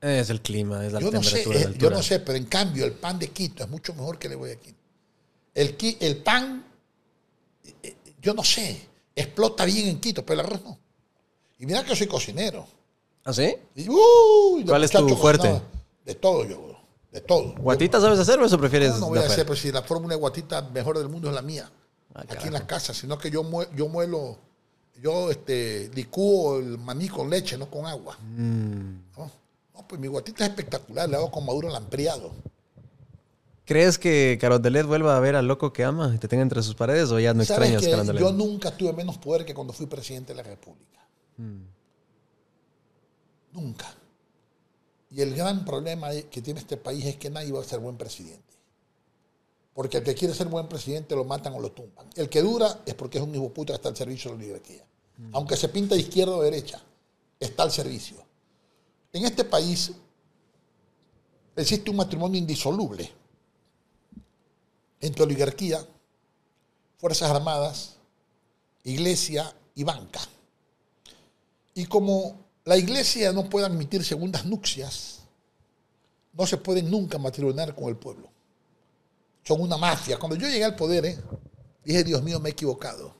Es 0.00 0.30
el 0.30 0.40
clima, 0.40 0.86
es 0.86 0.92
la 0.92 1.00
Yo 1.00 1.10
no, 1.10 1.22
sé, 1.22 1.42
temperatura. 1.42 1.74
eh, 1.74 1.78
yo 1.78 1.90
no 1.90 2.02
sé, 2.02 2.20
pero 2.20 2.36
en 2.38 2.44
cambio 2.46 2.84
el 2.84 2.92
pan 2.92 3.18
de 3.18 3.28
Quito 3.28 3.64
es 3.64 3.68
mucho 3.70 3.92
mejor 3.94 4.18
que 4.18 4.28
el 4.28 4.30
de 4.32 4.36
Guayaquil. 4.36 4.74
El, 5.54 5.76
el 6.00 6.16
pan, 6.18 6.64
eh, 7.64 7.74
eh, 7.82 7.96
yo 8.20 8.34
no 8.34 8.44
sé, 8.44 8.88
explota 9.14 9.64
bien 9.64 9.88
en 9.88 10.00
Quito, 10.00 10.24
pero 10.24 10.40
el 10.40 10.46
arroz 10.46 10.62
no. 10.64 10.78
Y 11.58 11.66
mira 11.66 11.82
que 11.82 11.90
yo 11.90 11.96
soy 11.96 12.06
cocinero. 12.06 12.66
¿Ah, 13.24 13.32
sí? 13.32 13.54
Y, 13.74 13.84
los 13.84 14.64
¿Cuál 14.66 14.84
es 14.84 14.90
tu 14.90 15.08
fuerte? 15.16 15.60
De 16.04 16.14
todo 16.14 16.44
yo, 16.44 16.76
de 17.12 17.20
todo. 17.20 17.54
¿Guatita 17.58 18.00
sabes 18.00 18.18
hacer 18.18 18.38
o 18.40 18.46
eso 18.46 18.58
prefieres? 18.58 18.92
No, 18.92 18.98
no 19.00 19.06
voy 19.08 19.18
a 19.18 19.26
hacer, 19.26 19.46
pues 19.46 19.60
si 19.60 19.70
la 19.70 19.82
fórmula 19.82 20.14
de 20.14 20.20
guatita 20.20 20.62
mejor 20.62 20.98
del 20.98 21.08
mundo 21.08 21.28
es 21.28 21.34
la 21.34 21.42
mía. 21.42 21.70
Ah, 22.14 22.24
aquí 22.28 22.46
en 22.48 22.54
la 22.54 22.66
casa, 22.66 22.94
sino 22.94 23.18
que 23.18 23.30
yo, 23.30 23.44
mue- 23.44 23.68
yo 23.76 23.88
muelo, 23.88 24.38
yo 25.00 25.30
este, 25.30 25.90
licúo 25.94 26.58
el 26.58 26.78
maní 26.78 27.08
con 27.08 27.28
leche, 27.30 27.56
no 27.58 27.70
con 27.70 27.86
agua. 27.86 28.16
Mm. 28.20 28.94
¿No? 29.16 29.30
No, 29.74 29.86
pues 29.86 30.00
mi 30.00 30.08
guatita 30.08 30.44
es 30.44 30.50
espectacular, 30.50 31.08
le 31.08 31.16
hago 31.16 31.30
con 31.30 31.44
maduro 31.44 31.68
lampriado. 31.68 32.32
¿Crees 33.70 33.98
que 33.98 34.36
Carondelet 34.40 34.84
vuelva 34.84 35.16
a 35.16 35.20
ver 35.20 35.36
al 35.36 35.46
loco 35.46 35.72
que 35.72 35.84
ama 35.84 36.12
y 36.12 36.18
te 36.18 36.26
tenga 36.26 36.42
entre 36.42 36.60
sus 36.60 36.74
paredes 36.74 37.12
o 37.12 37.20
ya 37.20 37.32
no 37.32 37.44
¿Sabes 37.44 37.68
extrañas 37.68 37.84
que 37.84 37.90
Carondelet? 37.92 38.20
yo 38.20 38.32
nunca 38.32 38.76
tuve 38.76 38.92
menos 38.92 39.16
poder 39.18 39.44
que 39.44 39.54
cuando 39.54 39.72
fui 39.72 39.86
presidente 39.86 40.32
de 40.32 40.38
la 40.38 40.42
República. 40.42 41.06
Mm. 41.36 41.62
Nunca. 43.52 43.94
Y 45.12 45.20
el 45.20 45.36
gran 45.36 45.64
problema 45.64 46.08
que 46.28 46.42
tiene 46.42 46.58
este 46.58 46.78
país 46.78 47.04
es 47.06 47.14
que 47.14 47.30
nadie 47.30 47.52
va 47.52 47.60
a 47.60 47.64
ser 47.64 47.78
buen 47.78 47.96
presidente. 47.96 48.42
Porque 49.72 49.98
el 49.98 50.02
que 50.02 50.16
quiere 50.16 50.34
ser 50.34 50.48
buen 50.48 50.66
presidente 50.66 51.14
lo 51.14 51.24
matan 51.24 51.52
o 51.54 51.60
lo 51.60 51.70
tumban. 51.70 52.10
El 52.16 52.28
que 52.28 52.42
dura 52.42 52.80
es 52.84 52.94
porque 52.94 53.18
es 53.18 53.24
un 53.24 53.32
hijo 53.32 53.50
puta 53.50 53.72
que 53.72 53.76
está 53.76 53.90
al 53.90 53.96
servicio 53.96 54.32
de 54.32 54.36
la 54.36 54.42
oligarquía. 54.42 54.84
Aunque 55.30 55.56
se 55.56 55.68
pinta 55.68 55.94
de 55.94 56.00
izquierda 56.00 56.34
o 56.34 56.42
derecha, 56.42 56.82
está 57.38 57.62
al 57.62 57.70
servicio. 57.70 58.16
En 59.12 59.26
este 59.26 59.44
país 59.44 59.92
existe 61.54 61.88
un 61.88 61.98
matrimonio 61.98 62.36
indisoluble 62.36 63.19
entre 65.00 65.22
oligarquía, 65.22 65.84
Fuerzas 66.98 67.30
Armadas, 67.30 67.96
Iglesia 68.84 69.54
y 69.74 69.84
banca. 69.84 70.20
Y 71.74 71.86
como 71.86 72.46
la 72.64 72.76
Iglesia 72.76 73.32
no 73.32 73.48
puede 73.48 73.66
admitir 73.66 74.04
segundas 74.04 74.44
nupcias, 74.44 75.20
no 76.32 76.46
se 76.46 76.58
pueden 76.58 76.90
nunca 76.90 77.18
matrimonar 77.18 77.74
con 77.74 77.88
el 77.88 77.96
pueblo. 77.96 78.28
Son 79.42 79.60
una 79.60 79.76
mafia. 79.76 80.18
Cuando 80.18 80.36
yo 80.36 80.48
llegué 80.48 80.64
al 80.64 80.76
poder, 80.76 81.06
eh, 81.06 81.18
dije, 81.84 82.04
Dios 82.04 82.22
mío, 82.22 82.38
me 82.38 82.50
he 82.50 82.52
equivocado. 82.52 83.14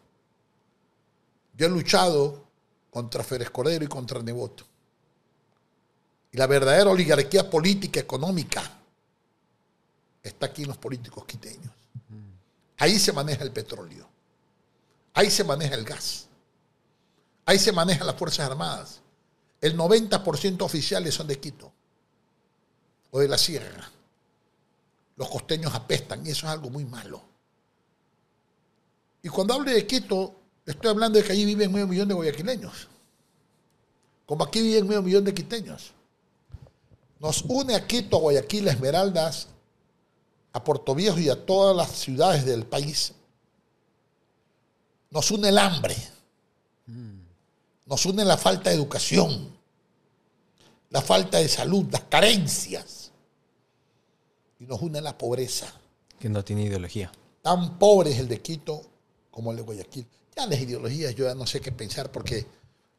Yo 1.56 1.66
he 1.66 1.70
luchado 1.70 2.44
contra 2.90 3.24
Férez 3.24 3.50
Cordero 3.50 3.84
y 3.84 3.88
contra 3.88 4.22
Nevoto. 4.22 4.64
Y 6.32 6.36
la 6.36 6.46
verdadera 6.46 6.90
oligarquía 6.90 7.48
política, 7.48 7.98
económica, 7.98 8.79
está 10.22 10.46
aquí 10.46 10.62
en 10.62 10.68
los 10.68 10.78
políticos 10.78 11.24
quiteños. 11.24 11.72
Ahí 12.78 12.98
se 12.98 13.12
maneja 13.12 13.44
el 13.44 13.52
petróleo. 13.52 14.08
Ahí 15.14 15.30
se 15.30 15.44
maneja 15.44 15.74
el 15.74 15.84
gas. 15.84 16.28
Ahí 17.44 17.58
se 17.58 17.72
manejan 17.72 18.06
las 18.06 18.16
Fuerzas 18.16 18.48
Armadas. 18.50 19.00
El 19.60 19.76
90% 19.76 20.62
oficiales 20.62 21.14
son 21.14 21.26
de 21.26 21.38
Quito. 21.38 21.72
o 23.10 23.18
de 23.18 23.28
la 23.28 23.36
sierra. 23.36 23.90
Los 25.16 25.28
costeños 25.28 25.74
apestan 25.74 26.24
y 26.24 26.30
eso 26.30 26.46
es 26.46 26.52
algo 26.52 26.70
muy 26.70 26.84
malo. 26.84 27.20
Y 29.22 29.28
cuando 29.28 29.54
hablo 29.54 29.70
de 29.70 29.86
Quito, 29.86 30.36
estoy 30.64 30.90
hablando 30.90 31.18
de 31.18 31.24
que 31.24 31.32
allí 31.32 31.44
viven 31.44 31.72
medio 31.72 31.86
millón 31.86 32.08
de 32.08 32.14
guayaquileños. 32.14 32.88
Como 34.24 34.44
aquí 34.44 34.62
viven 34.62 34.86
medio 34.86 35.02
millón 35.02 35.24
de 35.24 35.34
quiteños. 35.34 35.92
Nos 37.18 37.42
une 37.42 37.74
a 37.74 37.86
Quito, 37.86 38.18
Guayaquil, 38.18 38.68
Esmeraldas, 38.68 39.48
a 40.52 40.64
Puerto 40.64 40.94
Viejo 40.94 41.18
y 41.18 41.28
a 41.28 41.46
todas 41.46 41.76
las 41.76 41.90
ciudades 41.90 42.44
del 42.44 42.66
país. 42.66 43.12
Nos 45.10 45.30
une 45.30 45.48
el 45.48 45.58
hambre. 45.58 45.96
Nos 47.86 48.06
une 48.06 48.24
la 48.24 48.36
falta 48.36 48.70
de 48.70 48.76
educación, 48.76 49.56
la 50.90 51.02
falta 51.02 51.38
de 51.38 51.48
salud, 51.48 51.86
las 51.90 52.02
carencias. 52.02 53.10
Y 54.60 54.66
nos 54.66 54.80
une 54.80 55.00
la 55.00 55.16
pobreza. 55.16 55.72
Que 56.18 56.28
no 56.28 56.44
tiene 56.44 56.62
ideología. 56.62 57.10
Tan 57.42 57.78
pobre 57.78 58.10
es 58.10 58.18
el 58.18 58.28
de 58.28 58.40
Quito 58.40 58.82
como 59.30 59.50
el 59.50 59.56
de 59.56 59.62
Guayaquil. 59.62 60.06
Ya 60.36 60.46
las 60.46 60.60
ideologías 60.60 61.14
yo 61.14 61.24
ya 61.24 61.34
no 61.34 61.46
sé 61.46 61.60
qué 61.60 61.72
pensar 61.72 62.12
porque 62.12 62.46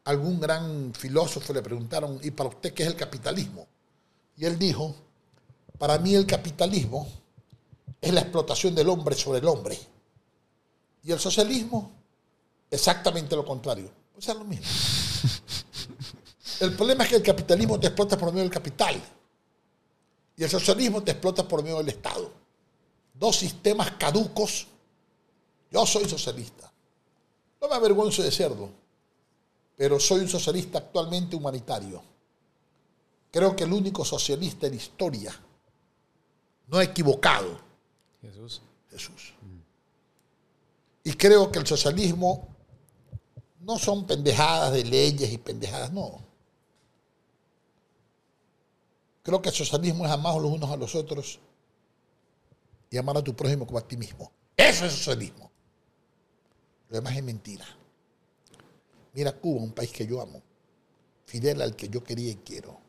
algún 0.06 0.40
gran 0.40 0.94
filósofo 0.94 1.54
le 1.54 1.62
preguntaron, 1.62 2.20
¿y 2.24 2.32
para 2.32 2.50
usted 2.50 2.74
qué 2.74 2.84
es 2.84 2.90
el 2.90 2.96
capitalismo? 2.96 3.68
Y 4.36 4.46
él 4.46 4.58
dijo, 4.58 4.96
para 5.78 5.98
mí 6.00 6.16
el 6.16 6.26
capitalismo 6.26 7.08
es 8.02 8.12
la 8.12 8.22
explotación 8.22 8.74
del 8.74 8.90
hombre 8.90 9.16
sobre 9.16 9.40
el 9.40 9.48
hombre. 9.48 9.80
Y 11.04 11.12
el 11.12 11.20
socialismo, 11.20 11.92
exactamente 12.70 13.36
lo 13.36 13.46
contrario. 13.46 13.92
Pues 14.14 14.28
es 14.28 14.36
lo 14.36 14.44
mismo. 14.44 14.66
El 16.60 16.76
problema 16.76 17.04
es 17.04 17.10
que 17.10 17.16
el 17.16 17.24
capitalismo 17.24 17.80
te 17.80 17.88
explota 17.88 18.16
por 18.16 18.30
medio 18.30 18.44
del 18.44 18.52
capital. 18.52 19.02
Y 20.38 20.44
el 20.44 20.50
socialismo 20.50 21.02
te 21.02 21.12
explota 21.12 21.48
por 21.48 21.64
medio 21.64 21.78
del 21.78 21.90
Estado. 21.90 22.32
Dos 23.16 23.38
sistemas 23.38 23.92
caducos. 23.92 24.68
Yo 25.72 25.84
soy 25.88 26.08
socialista. 26.08 26.72
No 27.60 27.68
me 27.68 27.74
avergüenzo 27.74 28.22
de 28.22 28.32
serlo. 28.32 28.70
Pero 29.76 30.00
soy 30.00 30.20
un 30.20 30.30
socialista 30.30 30.78
actualmente 30.78 31.36
humanitario. 31.36 32.04
Creo 33.32 33.56
que 33.56 33.64
el 33.64 33.74
único 33.74 34.06
socialista 34.06 34.68
en 34.68 34.76
historia 34.76 35.34
no 36.68 36.78
ha 36.78 36.84
equivocado 36.84 37.71
Jesús. 38.22 38.62
Jesús. 38.90 39.34
Y 41.04 41.14
creo 41.14 41.52
que 41.52 41.60
el 41.60 41.68
socialismo 41.68 42.48
no 43.62 43.80
son 43.80 44.06
pendejadas 44.06 44.74
de 44.74 44.84
leyes 44.84 45.32
y 45.32 45.38
pendejadas, 45.38 45.92
no. 45.92 46.20
Creo 49.24 49.42
que 49.42 49.50
el 49.50 49.56
socialismo 49.56 50.06
es 50.06 50.12
amar 50.12 50.36
los 50.36 50.52
unos 50.52 50.70
a 50.70 50.76
los 50.76 50.96
otros 50.96 51.40
y 52.90 52.98
amar 52.98 53.18
a 53.18 53.24
tu 53.24 53.36
prójimo 53.36 53.66
como 53.66 53.80
a 53.80 53.88
ti 53.88 53.96
mismo. 53.96 54.32
Eso 54.58 54.86
es 54.86 54.94
socialismo. 54.94 55.50
Lo 56.90 56.96
demás 56.96 57.16
es 57.16 57.24
mentira. 57.24 57.66
Mira 59.14 59.32
Cuba, 59.32 59.62
un 59.62 59.74
país 59.74 59.92
que 59.92 60.06
yo 60.06 60.22
amo. 60.22 60.42
Fidel 61.26 61.62
al 61.62 61.76
que 61.76 61.88
yo 61.88 62.04
quería 62.04 62.32
y 62.32 62.36
quiero. 62.36 62.80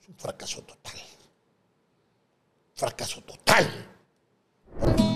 Es 0.00 0.08
un 0.08 0.14
fracaso 0.14 0.62
total. 0.62 1.00
Fracaso 2.80 3.20
total. 3.20 3.68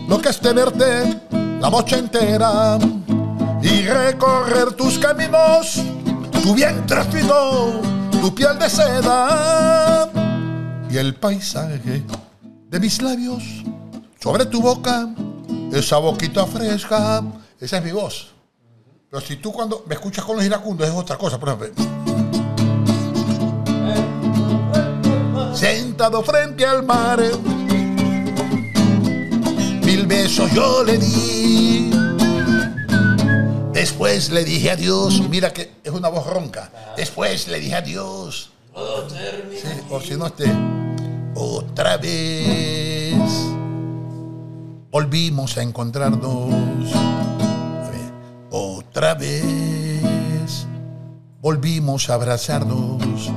Lo 0.07 0.21
que 0.21 0.29
es 0.29 0.39
tenerte 0.39 1.19
la 1.33 1.71
noche 1.71 1.97
entera 1.97 2.79
y 3.63 3.87
recorrer 3.87 4.75
tus 4.75 4.99
caminos, 4.99 5.83
tu 6.43 6.55
vientre 6.55 7.03
fino, 7.05 7.81
tu 8.21 8.35
piel 8.35 8.59
de 8.59 8.69
seda 8.69 10.11
y 10.91 10.99
el 10.99 11.15
paisaje 11.15 12.03
de 12.69 12.81
mis 12.81 13.01
labios 13.01 13.43
sobre 14.21 14.45
tu 14.45 14.61
boca, 14.61 15.09
esa 15.73 15.97
boquita 15.97 16.45
fresca. 16.45 17.23
Esa 17.59 17.79
es 17.79 17.83
mi 17.83 17.93
voz. 17.93 18.35
Pero 19.09 19.23
si 19.23 19.37
tú 19.37 19.51
cuando 19.51 19.85
me 19.87 19.95
escuchas 19.95 20.23
con 20.23 20.37
los 20.37 20.45
iracundos 20.45 20.87
es 20.87 20.95
otra 20.95 21.17
cosa, 21.17 21.41
por 21.41 21.49
ejemplo. 21.49 21.83
Sentado 25.55 26.23
frente 26.23 26.67
al 26.67 26.83
mar, 26.83 27.23
mil 29.95 30.07
besos 30.07 30.51
yo 30.53 30.83
le 30.83 30.99
di. 30.99 31.91
Después 33.73 34.31
le 34.31 34.45
dije 34.45 34.73
adiós. 34.73 35.23
Mira 35.29 35.53
que 35.53 35.71
es 35.85 35.93
una 35.93 36.09
voz 36.09 36.27
ronca. 36.27 36.71
Después 36.97 37.47
le 37.47 37.61
dije 37.61 37.77
adiós. 37.77 38.51
Sí, 39.53 39.69
por 39.89 40.03
si 40.03 40.17
no 40.17 40.27
esté. 40.27 40.51
Otra 41.37 41.97
vez 41.97 43.15
volvimos 44.91 45.57
a 45.59 45.63
encontrarnos. 45.63 46.91
Otra 48.51 49.15
vez 49.15 50.67
volvimos 51.41 52.11
a 52.11 52.15
abrazarnos. 52.15 53.31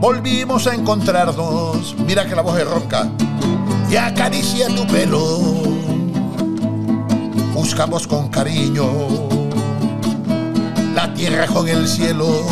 Volvimos 0.00 0.66
a 0.68 0.74
encontrarnos. 0.74 1.96
Mira 2.06 2.24
que 2.26 2.36
la 2.36 2.42
voz 2.42 2.58
es 2.60 2.68
ronca. 2.68 3.10
Y 3.90 3.96
acaricia 3.96 4.68
tu 4.68 4.86
pelo. 4.86 5.61
Buscamos 7.62 8.08
con 8.08 8.28
cariño 8.28 8.88
la 10.96 11.14
tierra 11.14 11.46
con 11.46 11.68
el 11.68 11.86
cielo 11.86 12.42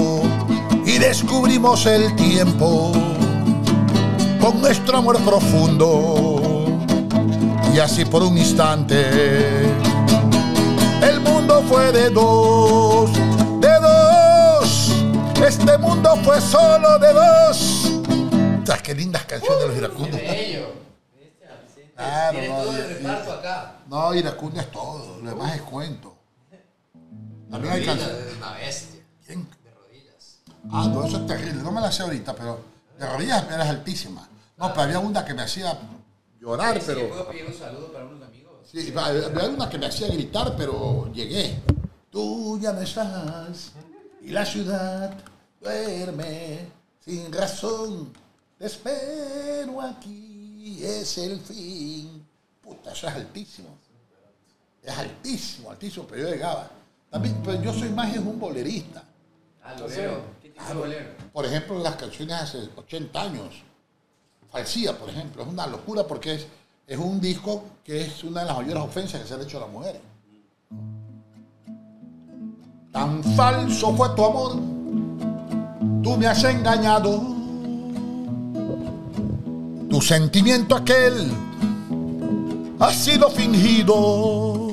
y 0.87 0.99
descubrimos 0.99 1.85
el 1.87 2.15
tiempo 2.15 2.93
con 4.41 4.61
nuestro 4.61 4.99
amor 4.99 5.19
profundo. 5.23 6.79
Y 7.75 7.81
así 7.81 8.05
por 8.05 8.23
un 8.23 8.39
instante 8.39 9.65
el 11.03 11.21
mundo 11.25 11.65
fue 11.69 11.91
de 11.91 12.09
dos, 12.11 13.11
de 13.61 13.81
dos. 13.81 14.93
Este 15.45 15.77
mundo 15.77 16.17
fue 16.23 16.41
solo 16.41 17.01
de 17.01 17.13
dos. 17.13 18.01
¿Sabes 18.65 18.83
qué 18.83 18.95
lindas 18.95 19.25
canciones 19.25 19.59
de 19.59 19.67
los 19.67 19.77
iracundos? 19.77 20.21
Claro, 22.01 22.39
no, 22.49 22.73
y- 22.73 22.81
y- 22.81 23.89
No, 23.89 24.15
iracundo 24.15 24.61
es 24.61 24.71
todo, 24.71 25.19
lo 25.21 25.31
demás 25.31 25.55
es 25.57 25.63
cuento. 25.63 26.17
También 27.51 27.75
hay 27.75 27.85
canciones. 27.85 28.37
una 28.37 28.53
bestia. 28.53 29.01
¿Quién? 29.27 29.49
De 29.65 29.71
rodillas. 29.71 30.39
Ah, 30.71 30.89
no, 30.93 31.05
eso 31.05 31.17
es 31.19 31.27
terrible. 31.27 31.63
No 31.63 31.73
me 31.73 31.81
la 31.81 31.91
sé 31.93 32.03
ahorita, 32.03 32.35
pero 32.35 32.61
de 32.99 33.07
rodillas 33.07 33.45
eras 33.51 33.69
altísima. 33.69 34.29
No, 34.57 34.69
pero 34.71 34.83
había 34.83 34.99
una 35.01 35.25
que 35.25 35.35
me 35.35 35.43
hacía 35.43 35.77
llorar, 36.41 36.81
pero. 36.87 37.29
pedir 37.29 37.47
un 37.47 37.55
saludo 37.55 37.93
para 37.93 38.05
unos 38.05 38.23
amigos? 38.27 38.53
Sí, 38.71 38.93
había 38.97 39.49
una 39.49 39.69
que 39.69 39.79
me 39.79 39.87
hacía 39.87 40.07
gritar, 40.09 40.55
pero 40.57 41.11
llegué. 41.13 41.61
Tú 42.11 42.59
ya 42.61 42.73
no 42.73 42.81
estás 42.81 43.73
y 44.23 44.31
la 44.31 44.45
ciudad 44.47 45.13
duerme 45.61 46.69
sin 47.05 47.33
razón. 47.33 48.13
Te 48.59 48.67
espero 48.67 49.81
aquí, 49.81 50.30
es 50.85 51.19
el 51.19 51.41
fin. 51.41 52.27
Puta, 52.63 52.93
eso 52.93 53.09
es 53.09 53.15
altísimo. 53.15 53.69
Es 54.83 54.97
altísimo, 54.97 55.71
altísimo, 55.71 56.07
pero 56.09 56.23
yo 56.23 56.31
llegaba. 56.31 56.71
También, 57.11 57.41
pero 57.45 57.63
yo 57.63 57.73
soy 57.73 57.91
más 57.91 58.11
es 58.15 58.19
un 58.19 58.39
bolerista. 58.39 59.03
Ah, 59.63 59.75
bolero. 59.79 60.23
¿Qué 60.43 60.51
tipo 60.51 60.65
de 60.65 60.75
bolero? 60.75 61.07
Por 61.33 61.47
ejemplo, 61.47 61.79
las 61.79 61.97
canciones 61.97 62.37
hace 62.37 62.69
80 62.77 63.21
años. 63.21 63.63
Falsía, 64.51 64.99
por 64.99 65.09
ejemplo, 65.09 65.43
es 65.43 65.49
una 65.49 65.67
locura 65.67 66.07
porque 66.07 66.35
es, 66.35 66.47
es 66.87 66.99
un 66.99 67.21
disco 67.21 67.65
que 67.85 68.03
es 68.03 68.25
una 68.25 68.41
de 68.41 68.47
las 68.47 68.57
mayores 68.57 68.83
ofensas 68.83 69.21
que 69.21 69.29
se 69.29 69.35
han 69.35 69.43
hecho 69.43 69.59
a 69.59 69.61
las 69.61 69.71
mujeres. 69.71 70.01
Tan 72.93 73.23
falso 73.23 73.95
fue 73.97 74.09
tu 74.17 74.25
amor, 74.25 74.57
tú 76.03 76.17
me 76.17 76.27
has 76.27 76.43
engañado. 76.43 77.40
Sentimiento 80.01 80.75
aquel 80.75 81.31
ha 82.81 82.93
sido 82.93 83.31
fingido. 83.31 84.73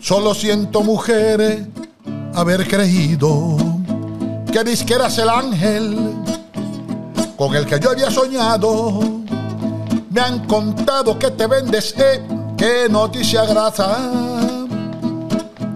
Solo 0.00 0.32
siento, 0.34 0.82
mujeres, 0.82 1.66
haber 2.34 2.66
creído 2.66 3.56
que 4.50 4.64
dices 4.64 4.84
que 4.84 4.94
eras 4.94 5.18
el 5.18 5.28
ángel 5.28 6.14
con 7.36 7.54
el 7.54 7.66
que 7.66 7.78
yo 7.78 7.90
había 7.90 8.10
soñado. 8.10 9.00
Me 10.10 10.20
han 10.20 10.46
contado 10.46 11.18
que 11.18 11.30
te 11.30 11.46
vendes, 11.46 11.94
eh, 11.98 12.22
qué 12.56 12.88
noticia 12.88 13.44
grata. 13.44 13.98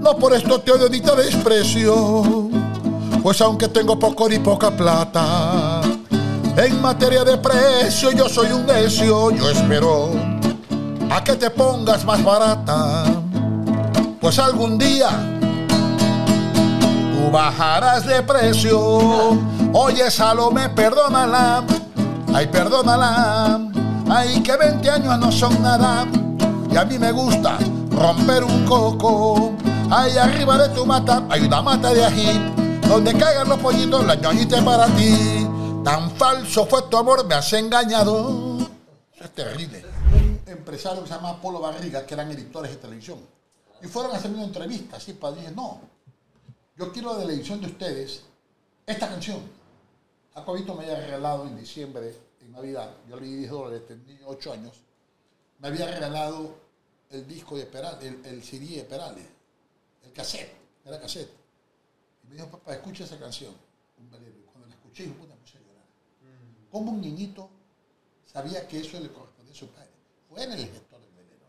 No 0.01 0.17
por 0.17 0.33
esto 0.35 0.61
te 0.61 0.73
odio 0.73 0.89
ni 0.89 1.01
te 1.01 1.15
desprecio, 1.15 2.49
pues 3.23 3.41
aunque 3.41 3.69
tengo 3.69 3.99
poco 3.99 4.29
ni 4.29 4.39
poca 4.39 4.71
plata, 4.71 5.82
en 6.57 6.81
materia 6.81 7.25
de 7.25 7.37
precio 7.39 8.13
yo 8.13 8.29
soy 8.29 8.53
un 8.53 8.67
necio, 8.67 9.31
yo 9.31 9.51
espero 9.51 10.11
a 11.11 11.23
que 11.23 11.35
te 11.35 11.51
pongas 11.51 12.05
más 12.05 12.23
barata, 12.25 13.05
pues 14.21 14.39
algún 14.39 14.79
día 14.79 15.11
tú 17.13 17.31
bajarás 17.31 18.07
de 18.07 18.23
precio. 18.23 19.39
Oye, 19.75 20.11
Salomé, 20.11 20.69
perdónala, 20.69 21.65
Ay, 22.35 22.47
perdónala. 22.47 23.61
Ay, 24.09 24.41
que 24.43 24.57
20 24.57 24.91
años 24.91 25.19
no 25.19 25.31
son 25.31 25.63
nada. 25.63 26.07
Y 26.71 26.77
a 26.77 26.85
mí 26.85 26.99
me 26.99 27.13
gusta 27.13 27.59
romper 27.91 28.43
un 28.43 28.65
coco. 28.65 29.53
Ay, 29.91 30.17
arriba 30.17 30.57
de 30.57 30.71
tu 30.71 30.87
mata 30.87 31.23
hay 31.29 31.43
una 31.43 31.61
mata 31.61 31.93
de 31.93 32.05
ají. 32.05 32.41
Donde 32.89 33.13
caigan 33.13 33.49
los 33.49 33.59
pollitos, 33.59 34.05
la 34.07 34.15
ñoñita 34.15 34.65
para 34.65 34.87
ti. 34.87 35.47
Tan 35.85 36.11
falso 36.17 36.67
fue 36.67 36.83
tu 36.83 36.97
amor, 36.97 37.27
me 37.27 37.35
has 37.35 37.53
engañado. 37.53 38.59
Eso 39.15 39.25
es 39.25 39.31
terrible. 39.33 39.85
Un 40.15 40.41
empresario 40.47 41.03
que 41.03 41.09
se 41.09 41.15
llama 41.15 41.41
Polo 41.41 41.61
Barriga, 41.61 42.07
que 42.07 42.15
eran 42.15 42.31
editores 42.31 42.71
de 42.71 42.77
televisión. 42.77 43.19
Y 43.83 43.87
fueron 43.89 44.13
a 44.13 44.17
hacerme 44.17 44.37
una 44.37 44.47
entrevista, 44.47 44.97
así, 44.97 45.13
para 45.15 45.35
dije, 45.35 45.51
no, 45.51 45.81
yo 46.77 46.93
quiero 46.93 47.15
de 47.17 47.27
la 47.27 47.33
edición 47.33 47.61
de 47.61 47.67
ustedes 47.67 48.23
esta 48.87 49.09
canción. 49.09 49.41
Jacobito 50.35 50.75
me 50.75 50.85
había 50.85 51.05
regalado 51.05 51.47
en 51.47 51.57
diciembre, 51.59 52.17
en 52.41 52.53
Navidad, 52.53 52.95
yo 53.09 53.17
le 53.17 53.27
di 53.27 53.37
10 53.37 53.51
dólares, 53.51 53.87
tenía 53.87 54.21
8 54.27 54.53
años, 54.53 54.73
me 55.59 55.69
había 55.69 55.87
regalado 55.87 56.55
el 57.11 57.27
disco 57.27 57.57
de 57.57 57.67
Perales, 57.67 58.15
el, 58.25 58.43
CD 58.43 58.77
de 58.77 58.85
Perales, 58.85 59.27
el 60.05 60.13
cassette, 60.13 60.55
era 60.85 61.01
cassette. 61.01 61.31
Y 62.25 62.29
me 62.29 62.35
dijo, 62.37 62.49
papá, 62.49 62.73
escucha 62.73 63.05
esa 63.05 63.19
canción, 63.19 63.53
un 63.99 64.09
cuando 64.09 64.69
la 64.69 64.75
escuché, 64.75 65.07
yo 65.07 65.15
puta, 65.15 65.35
me 65.35 65.41
puse 65.41 65.59
a 65.59 65.61
llorar. 65.61 65.85
¿Cómo 66.73 66.91
un 66.91 67.01
niñito 67.03 67.49
sabía 68.33 68.67
que 68.67 68.81
eso 68.81 68.99
le 68.99 69.13
correspondía 69.13 69.53
a 69.53 69.57
su 69.57 69.69
padre? 69.69 69.91
Fue 70.29 70.43
en 70.43 70.53
el 70.53 70.59
gestor 70.61 71.01
del 71.01 71.13
velero. 71.15 71.47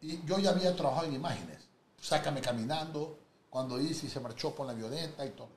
Y 0.00 0.24
yo 0.24 0.38
ya 0.38 0.50
había 0.50 0.74
trabajado 0.76 1.08
en 1.08 1.14
imágenes. 1.14 1.58
Sácame 2.00 2.40
caminando, 2.40 3.18
cuando 3.50 3.80
hice 3.80 4.06
y 4.06 4.08
se 4.08 4.20
marchó 4.20 4.54
por 4.54 4.66
la 4.66 4.72
violenta 4.72 5.26
y 5.26 5.30
todo. 5.30 5.48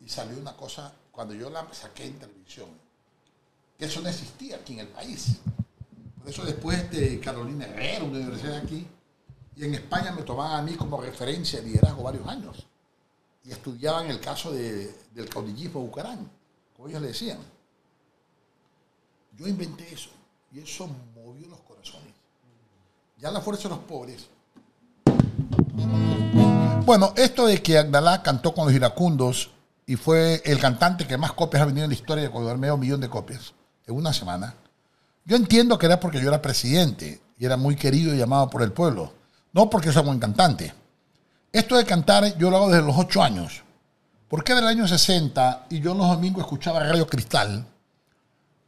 Y 0.00 0.08
salió 0.08 0.36
una 0.38 0.56
cosa, 0.56 0.92
cuando 1.12 1.34
yo 1.34 1.48
la 1.48 1.72
saqué 1.72 2.06
en 2.06 2.18
televisión, 2.18 2.68
que 3.78 3.84
eso 3.84 4.00
no 4.00 4.08
existía 4.08 4.56
aquí 4.56 4.72
en 4.74 4.80
el 4.80 4.88
país. 4.88 5.36
Por 6.18 6.28
eso 6.28 6.44
después 6.44 6.90
de 6.90 7.20
Carolina 7.20 7.66
Herrera, 7.66 8.04
una 8.04 8.18
universidad 8.18 8.56
aquí, 8.58 8.86
y 9.56 9.64
en 9.64 9.74
España 9.74 10.12
me 10.12 10.22
tomaban 10.22 10.60
a 10.60 10.62
mí 10.62 10.74
como 10.74 11.00
referencia 11.00 11.60
de 11.60 11.66
liderazgo 11.66 12.02
varios 12.02 12.26
años. 12.26 12.66
Y 13.44 13.50
estudiaban 13.52 14.06
el 14.10 14.20
caso 14.20 14.52
de- 14.52 14.92
del 15.14 15.28
caudillismo 15.28 15.80
Bucarán, 15.80 16.30
como 16.78 16.88
ellos 16.88 17.02
le 17.02 17.08
decían. 17.08 17.38
Yo 19.36 19.46
inventé 19.46 19.92
eso, 19.92 20.08
y 20.50 20.60
eso 20.60 20.88
movió 21.14 21.46
los 21.48 21.60
corazones. 21.60 22.14
Ya 23.18 23.30
la 23.30 23.42
fuerza 23.42 23.64
de 23.64 23.74
los 23.74 23.84
pobres 23.84 24.30
bueno, 26.88 27.12
esto 27.16 27.46
de 27.46 27.60
que 27.62 27.76
Agdalá 27.76 28.22
cantó 28.22 28.54
con 28.54 28.64
los 28.64 28.74
iracundos 28.74 29.50
y 29.86 29.96
fue 29.96 30.40
el 30.46 30.58
cantante 30.58 31.06
que 31.06 31.18
más 31.18 31.32
copias 31.32 31.62
ha 31.62 31.66
vendido 31.66 31.84
en 31.84 31.90
la 31.90 31.94
historia 31.94 32.24
Ecuador, 32.24 32.56
medio 32.56 32.78
millón 32.78 33.02
de 33.02 33.10
copias 33.10 33.52
en 33.86 33.94
una 33.94 34.10
semana. 34.14 34.54
Yo 35.26 35.36
entiendo 35.36 35.76
que 35.76 35.84
era 35.84 36.00
porque 36.00 36.18
yo 36.18 36.28
era 36.28 36.40
presidente 36.40 37.20
y 37.38 37.44
era 37.44 37.58
muy 37.58 37.76
querido 37.76 38.14
y 38.14 38.16
llamado 38.16 38.48
por 38.48 38.62
el 38.62 38.72
pueblo, 38.72 39.12
no 39.52 39.68
porque 39.68 39.92
soy 39.92 40.02
buen 40.02 40.18
cantante. 40.18 40.72
Esto 41.52 41.76
de 41.76 41.84
cantar 41.84 42.38
yo 42.38 42.48
lo 42.48 42.56
hago 42.56 42.70
desde 42.70 42.86
los 42.86 42.96
8 42.96 43.22
años, 43.22 43.62
porque 44.28 44.52
era 44.52 44.60
el 44.60 44.68
año 44.68 44.86
60 44.86 45.66
y 45.70 45.80
yo 45.80 45.94
los 45.94 46.08
domingos 46.08 46.44
escuchaba 46.44 46.80
Radio 46.80 47.06
Cristal 47.06 47.66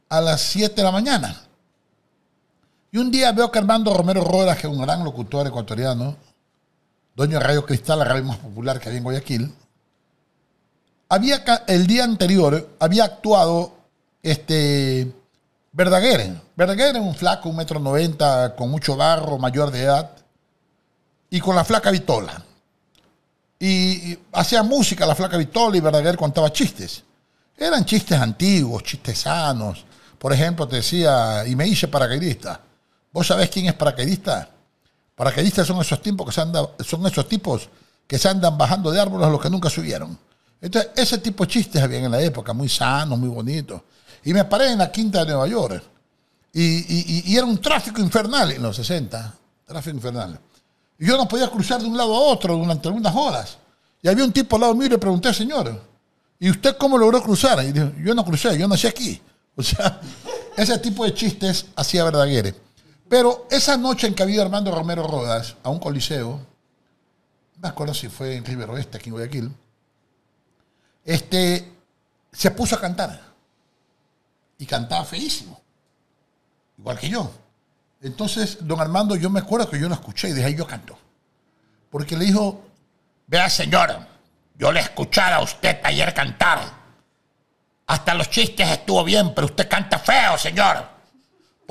a 0.09 0.21
las 0.21 0.41
7 0.41 0.75
de 0.75 0.83
la 0.83 0.91
mañana. 0.91 1.41
Y 2.91 2.97
un 2.97 3.09
día 3.11 3.31
veo 3.31 3.51
que 3.51 3.59
Armando 3.59 3.93
Romero 3.93 4.23
Rodas, 4.23 4.57
que 4.57 4.67
es 4.67 4.73
un 4.73 4.81
gran 4.81 5.03
locutor 5.03 5.47
ecuatoriano, 5.47 6.17
dueño 7.15 7.39
de 7.39 7.45
Radio 7.45 7.65
Cristal, 7.65 7.99
la 7.99 8.05
radio 8.05 8.23
más 8.25 8.37
popular 8.37 8.79
que 8.79 8.89
había 8.89 8.97
en 8.97 9.03
Guayaquil, 9.03 9.55
había 11.07 11.43
el 11.67 11.87
día 11.87 12.03
anterior 12.03 12.69
había 12.79 13.05
actuado 13.05 13.73
este 14.23 15.11
Verdaguer. 15.73 16.35
Verdaguer 16.55 16.89
era 16.89 17.01
un 17.01 17.15
flaco, 17.15 17.49
un 17.49 17.55
metro 17.55 17.79
noventa, 17.79 18.55
con 18.55 18.69
mucho 18.69 18.97
barro, 18.97 19.37
mayor 19.37 19.71
de 19.71 19.83
edad, 19.83 20.11
y 21.29 21.39
con 21.39 21.55
la 21.55 21.63
flaca 21.63 21.91
Vitola. 21.91 22.43
Y, 23.63 24.17
hacía 24.33 24.63
música 24.63 25.05
la 25.05 25.13
flaca 25.13 25.37
Vitola 25.37 25.77
y 25.77 25.79
Verdaguer 25.81 26.17
contaba 26.17 26.51
chistes. 26.51 27.03
Eran 27.55 27.85
chistes 27.85 28.19
antiguos, 28.19 28.81
chistes 28.81 29.19
sanos. 29.19 29.85
Por 30.17 30.33
ejemplo, 30.33 30.67
te 30.67 30.77
decía, 30.77 31.45
y 31.45 31.55
me 31.55 31.67
hice 31.67 31.87
paracaidista. 31.87 32.59
¿Vos 33.11 33.27
sabés 33.27 33.49
quién 33.51 33.67
es 33.67 33.75
paracaidista? 33.75 34.49
Paracaidistas 35.15 35.67
son 35.67 35.79
esos 35.79 36.01
tipos 36.01 36.25
que 36.25 36.31
se 36.31 36.41
andan, 36.41 36.65
son 36.79 37.05
esos 37.05 37.27
tipos 37.29 37.69
que 38.07 38.17
se 38.17 38.27
andan 38.29 38.57
bajando 38.57 38.89
de 38.89 38.99
árboles 38.99 39.27
a 39.27 39.29
los 39.29 39.39
que 39.39 39.49
nunca 39.49 39.69
subieron. 39.69 40.17
Entonces, 40.59 40.91
ese 40.95 41.19
tipo 41.19 41.45
de 41.45 41.51
chistes 41.51 41.81
habían 41.83 42.05
en 42.05 42.11
la 42.11 42.21
época, 42.21 42.53
muy 42.53 42.67
sanos, 42.69 43.19
muy 43.19 43.29
bonitos. 43.29 43.81
Y 44.23 44.33
me 44.33 44.43
paré 44.45 44.71
en 44.71 44.79
la 44.79 44.91
quinta 44.91 45.19
de 45.19 45.25
Nueva 45.33 45.47
York. 45.47 45.83
Y- 46.53 46.61
y- 46.63 47.23
y 47.27 47.37
era 47.37 47.45
un 47.45 47.59
tráfico 47.61 48.01
infernal 48.01 48.51
en 48.51 48.61
los 48.63 48.75
60. 48.75 49.33
Tráfico 49.65 49.95
infernal. 49.97 50.39
Y 51.01 51.07
yo 51.07 51.17
no 51.17 51.27
podía 51.27 51.49
cruzar 51.49 51.81
de 51.81 51.87
un 51.87 51.97
lado 51.97 52.15
a 52.15 52.19
otro 52.19 52.55
durante 52.55 52.87
algunas 52.87 53.15
horas. 53.15 53.57
Y 54.03 54.07
había 54.07 54.23
un 54.23 54.31
tipo 54.31 54.55
al 54.55 54.61
lado 54.61 54.75
mío 54.75 54.85
y 54.85 54.89
le 54.91 54.99
pregunté, 54.99 55.33
señor, 55.33 55.81
¿y 56.39 56.47
usted 56.47 56.77
cómo 56.77 56.95
logró 56.95 57.23
cruzar? 57.23 57.63
Y 57.63 57.71
dijo, 57.71 57.91
yo 58.03 58.13
no 58.13 58.23
crucé, 58.23 58.55
yo 58.55 58.67
nací 58.67 58.87
aquí. 58.87 59.19
O 59.53 59.63
sea, 59.63 59.99
ese 60.55 60.77
tipo 60.77 61.03
de 61.03 61.13
chistes 61.13 61.65
hacía 61.75 62.05
Verdaguer. 62.05 62.55
Pero 63.09 63.47
esa 63.49 63.75
noche 63.75 64.07
en 64.07 64.15
que 64.15 64.23
había 64.23 64.43
Armando 64.43 64.73
Romero 64.73 65.05
Rodas 65.05 65.55
a 65.61 65.69
un 65.69 65.77
coliseo, 65.77 66.39
no 67.55 67.61
me 67.61 67.67
acuerdo 67.67 67.93
si 67.93 68.07
fue 68.07 68.35
en 68.35 68.45
River 68.45 68.69
Oeste, 68.69 68.97
aquí 68.97 69.09
en 69.09 69.13
Guayaquil, 69.15 69.51
este, 71.03 71.69
se 72.31 72.51
puso 72.51 72.75
a 72.75 72.79
cantar. 72.79 73.19
Y 74.57 74.65
cantaba 74.65 75.03
feísimo. 75.03 75.59
Igual 76.77 76.97
que 76.97 77.09
yo. 77.09 77.29
Entonces, 78.01 78.57
don 78.61 78.79
Armando, 78.79 79.15
yo 79.15 79.29
me 79.29 79.39
acuerdo 79.39 79.69
que 79.69 79.79
yo 79.79 79.87
lo 79.87 79.95
escuché 79.95 80.29
y 80.29 80.33
dije, 80.33 80.47
ahí 80.47 80.55
yo 80.55 80.65
canto. 80.65 80.97
Porque 81.89 82.17
le 82.17 82.25
dijo, 82.25 82.65
Vea, 83.27 83.49
señor, 83.49 83.95
yo 84.57 84.71
le 84.71 84.79
escuchara 84.79 85.37
a 85.37 85.41
usted 85.41 85.79
ayer 85.83 86.13
cantar. 86.13 86.59
Hasta 87.87 88.13
los 88.13 88.29
chistes 88.29 88.69
estuvo 88.69 89.03
bien, 89.03 89.33
pero 89.33 89.47
usted 89.47 89.69
canta 89.69 89.99
feo, 89.99 90.37
señor. 90.37 90.91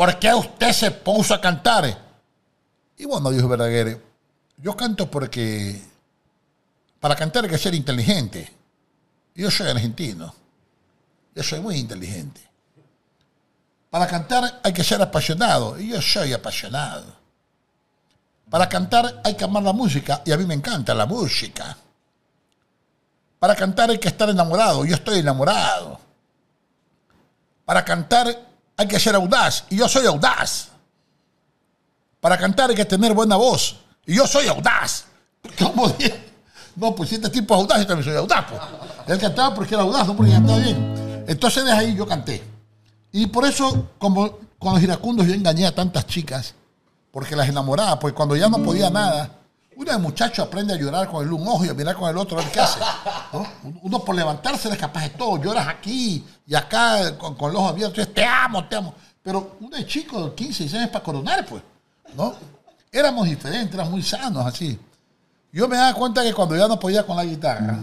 ¿por 0.01 0.19
qué 0.19 0.33
usted 0.33 0.73
se 0.73 0.91
puso 0.91 1.35
a 1.35 1.41
cantar? 1.43 1.85
Y 2.97 3.05
bueno, 3.05 3.31
dijo 3.31 3.47
Verdaguer, 3.47 4.03
yo 4.57 4.75
canto 4.75 5.11
porque 5.11 5.79
para 6.99 7.15
cantar 7.15 7.45
hay 7.45 7.51
que 7.51 7.59
ser 7.59 7.75
inteligente. 7.75 8.51
Yo 9.35 9.51
soy 9.51 9.69
argentino. 9.69 10.35
Yo 11.35 11.43
soy 11.43 11.61
muy 11.61 11.77
inteligente. 11.77 12.41
Para 13.91 14.07
cantar 14.07 14.61
hay 14.63 14.73
que 14.73 14.85
ser 14.85 15.03
apasionado. 15.03 15.79
Y 15.79 15.89
yo 15.89 16.01
soy 16.01 16.33
apasionado. 16.33 17.05
Para 18.49 18.69
cantar 18.69 19.21
hay 19.25 19.35
que 19.35 19.45
amar 19.45 19.65
la 19.65 19.73
música. 19.73 20.23
Y 20.25 20.33
a 20.33 20.37
mí 20.37 20.47
me 20.47 20.55
encanta 20.55 20.95
la 20.95 21.07
música. 21.07 21.77
Para 23.39 23.57
cantar 23.57 23.91
hay 23.91 23.99
que 23.99 24.09
estar 24.09 24.29
enamorado. 24.31 24.85
Yo 24.85 24.95
estoy 24.95 25.19
enamorado. 25.19 25.99
Para 27.65 27.85
cantar 27.85 28.27
hay 28.77 28.87
que 28.87 29.01
ser 29.01 29.15
audaz. 29.17 29.65
Y 29.71 29.77
yo 29.77 29.89
soy 29.89 30.07
audaz. 30.07 30.69
Para 32.21 32.39
cantar 32.39 32.71
hay 32.71 32.77
que 32.77 32.85
tener 32.85 33.13
buena 33.13 33.37
voz. 33.37 33.77
Y 34.07 34.15
yo 34.15 34.27
soy 34.27 34.47
audaz. 34.49 35.07
No, 36.77 36.95
pues 36.95 37.11
si 37.11 37.17
este 37.17 37.29
tipo 37.29 37.53
es 37.53 37.61
audaz, 37.61 37.81
yo 37.81 37.87
también 37.87 38.05
soy 38.05 38.17
audaz. 38.17 38.47
Pues. 38.49 38.61
Él 39.09 39.19
cantaba 39.19 39.55
porque 39.55 39.75
era 39.75 39.83
audaz, 39.83 40.07
no 40.07 40.17
porque 40.17 40.33
cantaba 40.33 40.59
bien. 40.61 41.25
Entonces 41.27 41.65
desde 41.65 41.77
ahí 41.77 41.95
yo 41.95 42.07
canté. 42.07 42.43
Y 43.13 43.27
por 43.27 43.45
eso, 43.45 43.89
como 43.99 44.39
con 44.59 44.75
los 44.75 44.83
iracundos 44.83 45.27
yo 45.27 45.35
engañé 45.35 45.67
a 45.67 45.75
tantas 45.75 46.07
chicas, 46.07 46.55
porque 47.11 47.35
las 47.35 47.49
enamoraba, 47.49 47.99
porque 47.99 48.15
cuando 48.15 48.37
ya 48.37 48.49
no 48.49 48.63
podía 48.63 48.91
nada, 48.91 49.31
uno 49.77 49.93
de 49.93 49.99
muchacho 49.99 50.43
aprende 50.43 50.75
a 50.75 50.77
llorar 50.77 51.09
con 51.09 51.25
el 51.25 51.33
un 51.33 51.47
ojo 51.49 51.65
y 51.65 51.69
a 51.69 51.75
mirar 51.75 51.97
con 51.97 52.09
el 52.11 52.17
otro 52.19 52.39
a 52.39 52.43
ver 52.43 52.53
qué 52.53 52.61
hace. 52.61 52.79
¿no? 53.33 53.47
Uno 53.83 54.05
por 54.05 54.15
levantarse 54.15 54.69
es 54.69 54.77
capaz 54.77 55.05
de 55.05 55.11
todo, 55.11 55.43
lloras 55.43 55.67
aquí 55.67 56.25
y 56.47 56.55
acá 56.55 57.17
con, 57.17 57.35
con 57.35 57.53
los 57.53 57.61
ojos 57.61 57.73
abiertos, 57.73 58.15
te 58.15 58.25
amo, 58.25 58.67
te 58.69 58.77
amo. 58.77 58.95
Pero 59.23 59.57
uno 59.61 59.77
de 59.77 59.87
chico 59.87 60.23
de 60.25 60.35
15, 60.35 60.65
16 60.65 60.75
años 60.75 60.91
para 60.91 61.05
coronar, 61.05 61.47
pues. 61.47 61.63
¿no? 62.15 62.35
Éramos 62.93 63.27
diferentes, 63.27 63.75
éramos 63.75 63.93
muy 63.93 64.03
sanos 64.03 64.45
así. 64.45 64.79
Yo 65.53 65.69
me 65.69 65.77
daba 65.77 65.95
cuenta 65.95 66.23
que 66.23 66.33
cuando 66.33 66.57
ya 66.57 66.69
no 66.69 66.79
podía 66.79 67.07
con 67.07 67.17
la 67.17 67.25
guitarra, 67.25 67.79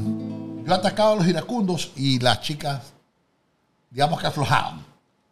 yo 0.65 0.73
atacaba 0.73 1.13
a 1.13 1.15
los 1.15 1.27
iracundos 1.27 1.91
y 1.95 2.19
las 2.19 2.41
chicas, 2.41 2.81
digamos 3.89 4.19
que 4.19 4.27
aflojaban, 4.27 4.85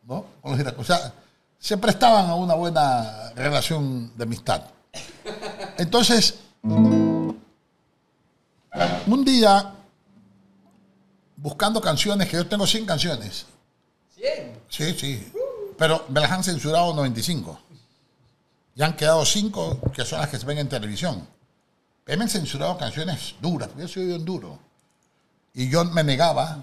¿no? 0.05 0.25
Con 0.41 0.51
los 0.51 0.59
iracundos. 0.59 0.89
O 0.89 0.93
sea, 0.93 1.13
se 1.59 1.77
prestaban 1.77 2.29
a 2.29 2.35
una 2.35 2.53
buena 2.53 3.31
relación 3.35 4.11
de 4.15 4.23
amistad. 4.23 4.61
Entonces, 5.77 6.39
un 6.63 7.35
día, 9.25 9.73
buscando 11.37 11.81
canciones, 11.81 12.29
que 12.29 12.37
yo 12.37 12.47
tengo 12.47 12.65
100 12.67 12.85
canciones. 12.85 13.45
¿100? 14.17 14.53
Sí, 14.69 14.93
sí. 14.93 15.31
Pero 15.77 16.05
me 16.09 16.19
las 16.21 16.31
han 16.31 16.43
censurado 16.43 16.93
95. 16.93 17.59
Ya 18.75 18.85
han 18.85 18.95
quedado 18.95 19.25
5 19.25 19.79
que 19.93 20.03
son 20.05 20.19
las 20.19 20.29
que 20.29 20.37
se 20.37 20.45
ven 20.45 20.57
en 20.57 20.69
televisión. 20.69 21.27
Me 22.05 22.13
han 22.13 22.29
censurado 22.29 22.77
canciones 22.77 23.35
duras, 23.41 23.69
yo 23.77 23.87
soy 23.87 24.05
bien 24.05 24.23
duro. 24.23 24.59
Y 25.53 25.69
yo 25.69 25.83
me 25.85 26.03
negaba 26.03 26.61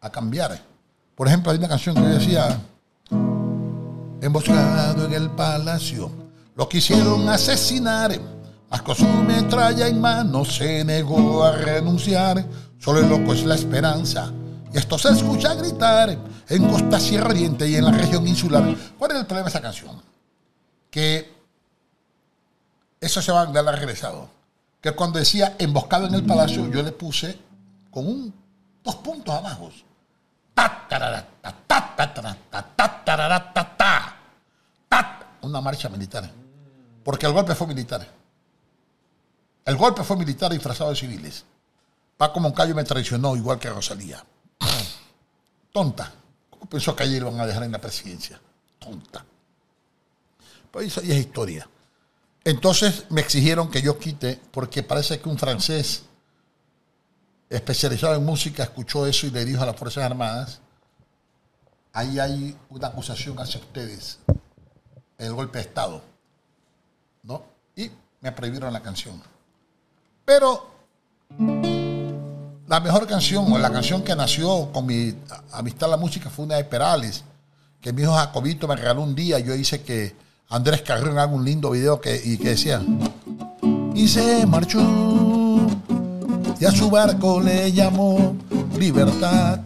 a 0.00 0.10
cambiar. 0.10 0.60
Por 1.14 1.28
ejemplo, 1.28 1.52
hay 1.52 1.58
una 1.58 1.68
canción 1.68 1.94
que 1.94 2.02
decía, 2.02 2.60
emboscado 4.20 5.06
en 5.06 5.12
el 5.12 5.30
palacio, 5.30 6.10
lo 6.56 6.68
quisieron 6.68 7.28
asesinar, 7.28 8.18
mas 8.70 8.82
con 8.82 8.96
su 8.96 9.06
metralla 9.06 9.86
en 9.86 10.00
mano 10.00 10.44
se 10.44 10.84
negó 10.84 11.44
a 11.44 11.52
renunciar. 11.52 12.44
Solo 12.78 13.00
el 13.00 13.08
loco 13.08 13.32
es 13.32 13.44
la 13.44 13.54
esperanza. 13.54 14.32
Y 14.72 14.76
esto 14.76 14.98
se 14.98 15.10
escucha 15.10 15.54
gritar 15.54 16.18
en 16.48 16.68
Costa 16.68 16.98
Sierra 16.98 17.28
Oriente 17.28 17.68
y 17.68 17.76
en 17.76 17.84
la 17.84 17.92
región 17.92 18.26
insular. 18.26 18.74
¿Cuál 18.98 19.12
es 19.12 19.18
el 19.18 19.26
problema 19.26 19.44
de 19.44 19.50
esa 19.50 19.60
canción? 19.60 20.02
Que 20.90 21.32
eso 23.00 23.22
se 23.22 23.30
va 23.30 23.42
a 23.42 23.46
dar 23.46 23.64
regresado. 23.66 24.28
Que 24.80 24.92
cuando 24.92 25.20
decía 25.20 25.54
emboscado 25.58 26.08
en 26.08 26.14
el 26.14 26.24
palacio, 26.24 26.68
yo 26.70 26.82
le 26.82 26.92
puse 26.92 27.38
con 27.90 28.34
dos 28.82 28.96
puntos 28.96 29.32
abajo. 29.34 29.70
Una 35.42 35.60
marcha 35.60 35.88
militar. 35.88 36.30
Porque 37.04 37.26
el 37.26 37.32
golpe 37.32 37.54
fue 37.54 37.66
militar. 37.66 38.06
El 39.64 39.76
golpe 39.76 40.02
fue 40.02 40.16
militar 40.16 40.52
disfrazado 40.52 40.90
de 40.90 40.96
civiles. 40.96 41.44
Paco 42.16 42.40
Moncayo 42.40 42.74
me 42.74 42.84
traicionó 42.84 43.36
igual 43.36 43.58
que 43.58 43.70
Rosalía. 43.70 44.24
Tonta. 45.72 46.12
¿Cómo 46.50 46.66
pensó 46.66 46.94
que 46.94 47.02
ayer 47.02 47.22
lo 47.22 47.30
van 47.30 47.40
a 47.40 47.46
dejar 47.46 47.64
en 47.64 47.72
la 47.72 47.80
presidencia? 47.80 48.40
Tonta. 48.78 49.24
Pues 50.70 50.86
eso 50.86 51.02
ya 51.02 51.14
es 51.14 51.20
historia. 51.20 51.68
Entonces 52.44 53.06
me 53.10 53.20
exigieron 53.20 53.70
que 53.70 53.82
yo 53.82 53.98
quite, 53.98 54.40
porque 54.50 54.82
parece 54.82 55.18
que 55.18 55.28
un 55.28 55.38
francés 55.38 56.04
especializado 57.48 58.14
en 58.14 58.24
música 58.24 58.62
escuchó 58.62 59.06
eso 59.06 59.26
y 59.26 59.30
le 59.30 59.44
dijo 59.44 59.62
a 59.62 59.66
las 59.66 59.76
Fuerzas 59.76 60.04
Armadas, 60.04 60.60
ahí 61.92 62.18
hay 62.18 62.56
una 62.70 62.88
acusación 62.88 63.38
hacia 63.38 63.60
ustedes, 63.60 64.18
el 65.18 65.32
golpe 65.32 65.58
de 65.58 65.64
Estado. 65.64 66.02
¿No? 67.22 67.42
Y 67.76 67.90
me 68.20 68.32
prohibieron 68.32 68.72
la 68.72 68.82
canción. 68.82 69.22
Pero 70.24 70.70
la 72.66 72.80
mejor 72.80 73.06
canción, 73.06 73.52
o 73.52 73.58
la 73.58 73.70
canción 73.70 74.02
que 74.02 74.14
nació 74.16 74.70
con 74.72 74.86
mi 74.86 75.14
amistad 75.52 75.88
a 75.88 75.92
la 75.92 75.96
música, 75.96 76.30
fue 76.30 76.44
una 76.44 76.56
de 76.56 76.64
Perales, 76.64 77.24
que 77.80 77.92
mi 77.92 78.02
hijo 78.02 78.14
Jacobito 78.14 78.66
me 78.66 78.76
regaló 78.76 79.02
un 79.02 79.14
día. 79.14 79.38
Yo 79.38 79.54
hice 79.54 79.82
que 79.82 80.16
Andrés 80.48 80.82
Carrión 80.82 81.18
haga 81.18 81.32
un 81.32 81.44
lindo 81.44 81.70
video 81.70 82.00
que, 82.00 82.20
y 82.24 82.38
que 82.38 82.50
decía: 82.50 82.82
Y 83.94 84.08
se 84.08 84.46
marchó, 84.46 84.80
y 86.58 86.64
a 86.64 86.70
su 86.70 86.90
barco 86.90 87.40
le 87.40 87.72
llamó 87.72 88.36
Libertad. 88.78 89.60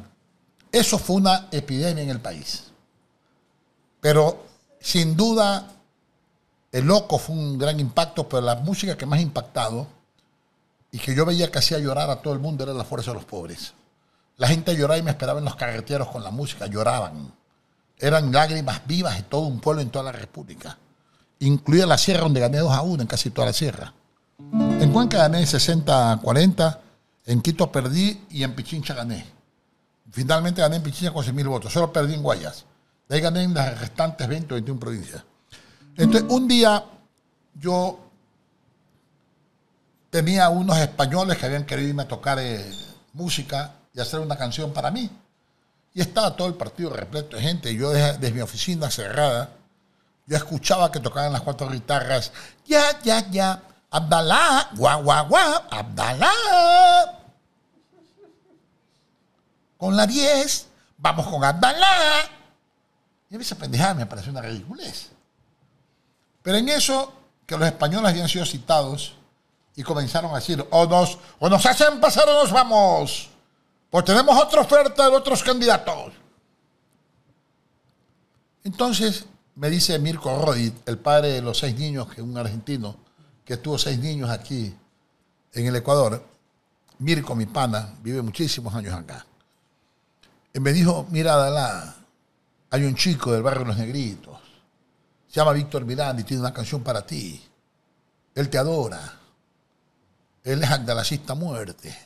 Eso 0.70 0.98
fue 0.98 1.16
una 1.16 1.48
epidemia 1.50 2.02
en 2.02 2.10
el 2.10 2.20
país. 2.20 2.64
Pero 4.00 4.46
sin 4.80 5.16
duda, 5.16 5.66
El 6.70 6.86
Loco 6.86 7.18
fue 7.18 7.34
un 7.34 7.58
gran 7.58 7.80
impacto, 7.80 8.28
pero 8.28 8.42
la 8.42 8.56
música 8.56 8.96
que 8.96 9.06
más 9.06 9.20
impactado 9.20 9.86
y 10.90 10.98
que 10.98 11.14
yo 11.14 11.26
veía 11.26 11.50
que 11.50 11.58
hacía 11.58 11.78
llorar 11.78 12.10
a 12.10 12.22
todo 12.22 12.32
el 12.32 12.40
mundo 12.40 12.64
era 12.64 12.72
la 12.72 12.84
fuerza 12.84 13.10
de 13.10 13.16
los 13.16 13.24
pobres. 13.24 13.74
La 14.36 14.48
gente 14.48 14.76
lloraba 14.76 14.98
y 14.98 15.02
me 15.02 15.10
esperaba 15.10 15.40
en 15.40 15.44
los 15.44 15.56
carreteros 15.56 16.08
con 16.08 16.22
la 16.22 16.30
música, 16.30 16.66
lloraban. 16.66 17.32
Eran 17.98 18.32
lágrimas 18.32 18.86
vivas 18.86 19.16
de 19.16 19.22
todo 19.24 19.42
un 19.42 19.60
pueblo 19.60 19.82
en 19.82 19.90
toda 19.90 20.04
la 20.04 20.12
República. 20.12 20.78
Incluida 21.40 21.86
la 21.86 21.98
sierra 21.98 22.22
donde 22.22 22.40
gané 22.40 22.58
2 22.58 22.72
a 22.72 22.82
1 22.82 23.02
en 23.02 23.08
casi 23.08 23.30
toda 23.30 23.48
la 23.48 23.52
sierra. 23.52 23.92
En 24.88 24.94
Cuenca 24.94 25.18
gané 25.18 25.44
60 25.44 26.12
a 26.12 26.16
40, 26.16 26.80
en 27.26 27.42
Quito 27.42 27.70
perdí 27.70 28.24
y 28.30 28.42
en 28.42 28.54
Pichincha 28.54 28.94
gané. 28.94 29.22
Finalmente 30.10 30.62
gané 30.62 30.76
en 30.76 30.82
Pichincha 30.82 31.12
con 31.12 31.22
6 31.22 31.34
mil 31.34 31.46
votos, 31.46 31.70
solo 31.70 31.92
perdí 31.92 32.14
en 32.14 32.22
Guayas. 32.22 32.64
De 33.06 33.16
ahí 33.16 33.20
gané 33.20 33.42
en 33.42 33.52
las 33.52 33.78
restantes 33.78 34.26
20 34.26 34.54
o 34.54 34.56
21 34.56 34.80
provincias. 34.80 35.22
Entonces, 35.94 36.30
un 36.30 36.48
día 36.48 36.82
yo 37.60 38.00
tenía 40.08 40.48
unos 40.48 40.78
españoles 40.78 41.36
que 41.36 41.44
habían 41.44 41.66
querido 41.66 41.90
irme 41.90 42.04
a 42.04 42.08
tocar 42.08 42.38
eh, 42.38 42.64
música 43.12 43.74
y 43.92 44.00
hacer 44.00 44.20
una 44.20 44.38
canción 44.38 44.72
para 44.72 44.90
mí. 44.90 45.10
Y 45.92 46.00
estaba 46.00 46.34
todo 46.34 46.48
el 46.48 46.54
partido 46.54 46.88
repleto 46.88 47.36
de 47.36 47.42
gente. 47.42 47.74
Yo 47.74 47.90
desde, 47.90 48.16
desde 48.16 48.32
mi 48.32 48.40
oficina 48.40 48.90
cerrada, 48.90 49.50
yo 50.26 50.34
escuchaba 50.34 50.90
que 50.90 51.00
tocaban 51.00 51.34
las 51.34 51.42
cuatro 51.42 51.68
guitarras. 51.68 52.32
Ya, 52.64 52.98
ya, 53.02 53.30
ya. 53.30 53.67
Abdalá, 53.90 54.70
guau, 54.76 55.02
guau, 55.02 55.28
guau, 55.28 55.62
Abdalá. 55.70 56.32
Con 59.76 59.96
la 59.96 60.06
10, 60.06 60.66
vamos 60.98 61.26
con 61.26 61.44
Abdalá. 61.44 62.28
Y 63.30 63.36
a 63.36 63.38
esa 63.38 63.56
pendejada 63.56 63.94
me 63.94 64.06
pareció 64.06 64.32
una 64.32 64.42
ridiculez. 64.42 65.10
Pero 66.42 66.58
en 66.58 66.68
eso, 66.68 67.12
que 67.46 67.56
los 67.56 67.66
españoles 67.66 68.10
habían 68.10 68.28
sido 68.28 68.44
citados, 68.44 69.14
y 69.78 69.84
comenzaron 69.84 70.32
a 70.32 70.40
decir, 70.40 70.66
o 70.70 70.86
nos, 70.86 71.18
o 71.38 71.48
nos 71.48 71.64
hacen 71.64 72.00
pasar 72.00 72.28
o 72.28 72.32
nos 72.32 72.50
vamos, 72.50 73.30
pues 73.88 74.04
tenemos 74.04 74.36
otra 74.36 74.62
oferta 74.62 75.08
de 75.08 75.16
otros 75.16 75.40
candidatos. 75.44 76.14
Entonces 78.64 79.26
me 79.54 79.70
dice 79.70 79.96
Mirko 80.00 80.36
Rodit, 80.44 80.74
el 80.88 80.98
padre 80.98 81.34
de 81.34 81.42
los 81.42 81.58
seis 81.58 81.76
niños, 81.78 82.08
que 82.12 82.20
un 82.20 82.36
argentino, 82.36 82.96
que 83.48 83.56
tuvo 83.56 83.78
seis 83.78 83.98
niños 83.98 84.28
aquí 84.28 84.76
en 85.54 85.66
el 85.66 85.74
Ecuador, 85.74 86.22
Mirko, 86.98 87.34
mi 87.34 87.46
pana, 87.46 87.94
vive 88.02 88.20
muchísimos 88.20 88.74
años 88.74 88.92
acá. 88.92 89.24
Y 90.52 90.60
me 90.60 90.70
dijo, 90.70 91.06
mira, 91.08 91.34
Dalá, 91.34 91.96
hay 92.68 92.84
un 92.84 92.94
chico 92.94 93.32
del 93.32 93.42
barrio 93.42 93.64
Los 93.64 93.78
Negritos, 93.78 94.38
se 95.28 95.40
llama 95.40 95.52
Víctor 95.52 95.86
Miranda 95.86 96.20
y 96.20 96.26
tiene 96.26 96.42
una 96.42 96.52
canción 96.52 96.82
para 96.82 97.06
ti. 97.06 97.42
Él 98.34 98.50
te 98.50 98.58
adora. 98.58 99.18
Él 100.44 100.62
es 100.62 100.70
andalacista 100.70 101.34
muerte. 101.34 101.96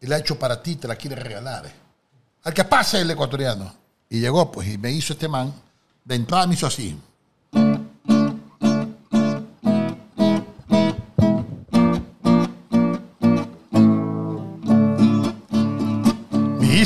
Y 0.00 0.06
la 0.06 0.14
ha 0.14 0.18
hecho 0.20 0.38
para 0.38 0.62
ti, 0.62 0.76
te 0.76 0.86
la 0.86 0.94
quiere 0.94 1.16
regalar. 1.16 1.68
Al 2.44 2.54
que 2.54 2.62
pase 2.62 3.00
el 3.00 3.10
ecuatoriano. 3.10 3.74
Y 4.08 4.20
llegó, 4.20 4.52
pues, 4.52 4.68
y 4.68 4.78
me 4.78 4.92
hizo 4.92 5.12
este 5.12 5.26
man. 5.26 5.52
De 6.04 6.14
entrada 6.14 6.46
me 6.46 6.54
hizo 6.54 6.68
así. 6.68 6.96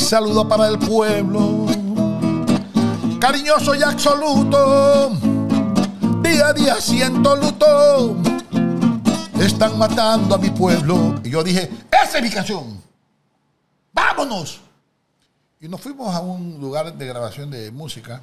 Saludo 0.01 0.49
para 0.49 0.69
el 0.69 0.79
pueblo, 0.79 1.67
cariñoso 3.21 3.75
y 3.75 3.83
absoluto. 3.83 5.11
Día 6.23 6.49
a 6.49 6.53
día 6.53 6.81
siento 6.81 7.37
luto 7.37 8.17
están 9.45 9.79
matando 9.79 10.35
a 10.35 10.39
mi 10.39 10.51
pueblo. 10.51 11.21
Y 11.25 11.31
yo 11.31 11.43
dije, 11.43 11.71
esa 11.91 12.19
es 12.19 12.23
mi 12.23 12.31
canción. 12.31 12.83
Vámonos. 13.93 14.61
Y 15.61 15.69
nos 15.69 15.81
fuimos 15.81 16.15
a 16.15 16.21
un 16.21 16.59
lugar 16.61 16.95
de 16.95 17.07
grabación 17.07 17.51
de 17.51 17.71
música. 17.71 18.21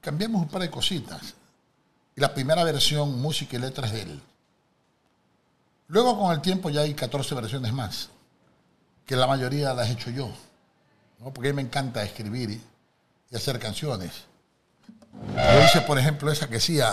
Cambiamos 0.00 0.42
un 0.42 0.48
par 0.48 0.62
de 0.62 0.70
cositas. 0.70 1.34
Y 2.14 2.20
la 2.20 2.32
primera 2.32 2.64
versión, 2.64 3.20
música 3.20 3.56
y 3.56 3.60
letras 3.60 3.92
de 3.92 4.02
él. 4.02 4.22
Luego 5.88 6.18
con 6.18 6.32
el 6.32 6.40
tiempo 6.40 6.70
ya 6.70 6.80
hay 6.80 6.94
14 6.94 7.34
versiones 7.34 7.72
más, 7.72 8.10
que 9.06 9.16
la 9.16 9.26
mayoría 9.26 9.72
las 9.72 9.88
he 9.88 9.92
hecho 9.92 10.10
yo. 10.10 10.28
¿no? 11.20 11.32
Porque 11.32 11.48
a 11.48 11.52
mí 11.52 11.56
me 11.56 11.62
encanta 11.62 12.02
escribir 12.02 12.50
y, 12.50 12.60
hacer 13.34 13.58
canciones. 13.58 14.10
Yo 15.34 15.64
hice, 15.64 15.80
por 15.82 15.98
ejemplo, 15.98 16.30
esa 16.30 16.46
que 16.48 16.54
decía 16.54 16.90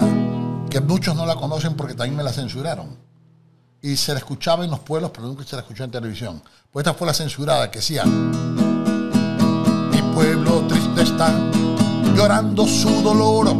que 0.69 0.79
muchos 0.81 1.15
no 1.15 1.25
la 1.25 1.35
conocen 1.35 1.75
porque 1.75 1.93
también 1.93 2.15
me 2.17 2.23
la 2.23 2.31
censuraron. 2.33 2.97
Y 3.81 3.97
se 3.97 4.13
la 4.13 4.19
escuchaba 4.19 4.63
en 4.63 4.71
los 4.71 4.79
pueblos, 4.79 5.11
pero 5.13 5.27
nunca 5.27 5.43
se 5.43 5.55
la 5.55 5.61
escuchó 5.61 5.83
en 5.83 5.91
televisión. 5.91 6.41
Pues 6.71 6.85
esta 6.85 6.97
fue 6.97 7.07
la 7.07 7.13
censurada 7.13 7.69
que 7.69 7.79
decía, 7.79 8.05
mi 8.05 10.01
pueblo 10.13 10.65
triste 10.67 11.03
está, 11.03 11.33
llorando 12.15 12.67
su 12.67 13.01
dolor, 13.01 13.53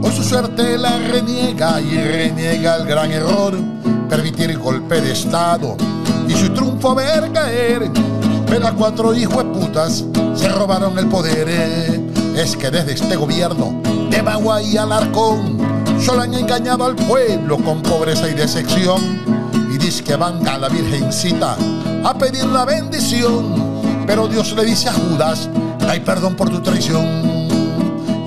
por 0.00 0.12
su 0.12 0.22
suerte 0.22 0.78
la 0.78 0.98
reniega 0.98 1.80
y 1.80 1.96
reniega 1.96 2.76
el 2.76 2.86
gran 2.86 3.10
error, 3.10 3.58
permitir 4.08 4.50
el 4.50 4.58
golpe 4.58 5.00
de 5.00 5.12
Estado 5.12 5.76
y 6.28 6.32
su 6.32 6.50
triunfo 6.50 6.94
ver 6.94 7.32
caer. 7.32 7.90
Pero 8.46 8.68
a 8.68 8.72
cuatro 8.72 9.14
hijos 9.14 9.44
putas 9.44 10.04
se 10.34 10.48
robaron 10.48 10.98
el 10.98 11.08
poder. 11.08 11.48
Es 12.36 12.56
que 12.56 12.70
desde 12.70 12.92
este 12.92 13.16
gobierno 13.16 13.80
de 14.10 14.22
Bagua 14.22 14.62
y 14.62 14.76
Alarcón 14.76 15.58
solo 16.00 16.22
han 16.22 16.34
engañado 16.34 16.84
al 16.84 16.94
pueblo 16.94 17.58
con 17.58 17.82
pobreza 17.82 18.28
y 18.28 18.34
decepción. 18.34 19.00
Y 19.72 19.78
dice 19.78 20.04
que 20.04 20.16
van 20.16 20.46
a 20.46 20.58
la 20.58 20.68
Virgencita 20.68 21.56
a 22.04 22.14
pedir 22.16 22.44
la 22.46 22.64
bendición. 22.64 23.68
Pero 24.06 24.28
Dios 24.28 24.52
le 24.52 24.64
dice 24.64 24.88
a 24.88 24.92
Judas, 24.92 25.48
hay 25.88 26.00
perdón 26.00 26.36
por 26.36 26.48
tu 26.48 26.60
traición. 26.60 27.06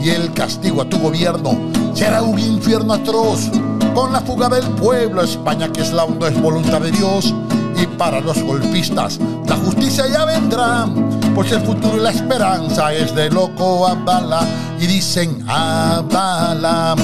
Y 0.03 0.09
el 0.09 0.33
castigo 0.33 0.81
a 0.81 0.85
tu 0.85 0.99
gobierno 0.99 1.57
será 1.93 2.21
un 2.21 2.37
infierno 2.39 2.93
atroz. 2.93 3.49
Con 3.93 4.13
la 4.13 4.21
fuga 4.21 4.47
del 4.49 4.65
pueblo, 4.75 5.21
España 5.21 5.71
que 5.71 5.81
es 5.81 5.91
la 5.91 6.05
onda 6.05 6.29
es 6.29 6.39
voluntad 6.39 6.81
de 6.81 6.91
Dios. 6.91 7.33
Y 7.81 7.87
para 7.97 8.19
los 8.19 8.39
golpistas, 8.43 9.19
la 9.47 9.55
justicia 9.55 10.05
ya 10.07 10.23
vendrá. 10.25 10.87
Pues 11.33 11.51
el 11.51 11.61
futuro 11.61 11.97
y 11.97 12.01
la 12.01 12.11
esperanza 12.11 12.93
es 12.93 13.15
de 13.15 13.31
loco 13.31 13.87
Abdala. 13.87 14.41
Y 14.79 14.85
dicen, 14.85 15.43
Abdala 15.49 16.95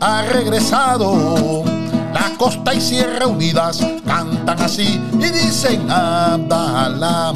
ha 0.00 0.22
regresado. 0.22 1.64
La 2.12 2.36
costa 2.36 2.74
y 2.74 2.80
Sierra 2.80 3.26
Unidas 3.26 3.80
cantan 4.04 4.60
así 4.60 5.00
y 5.14 5.28
dicen 5.30 5.90
Abdala. 5.90 7.32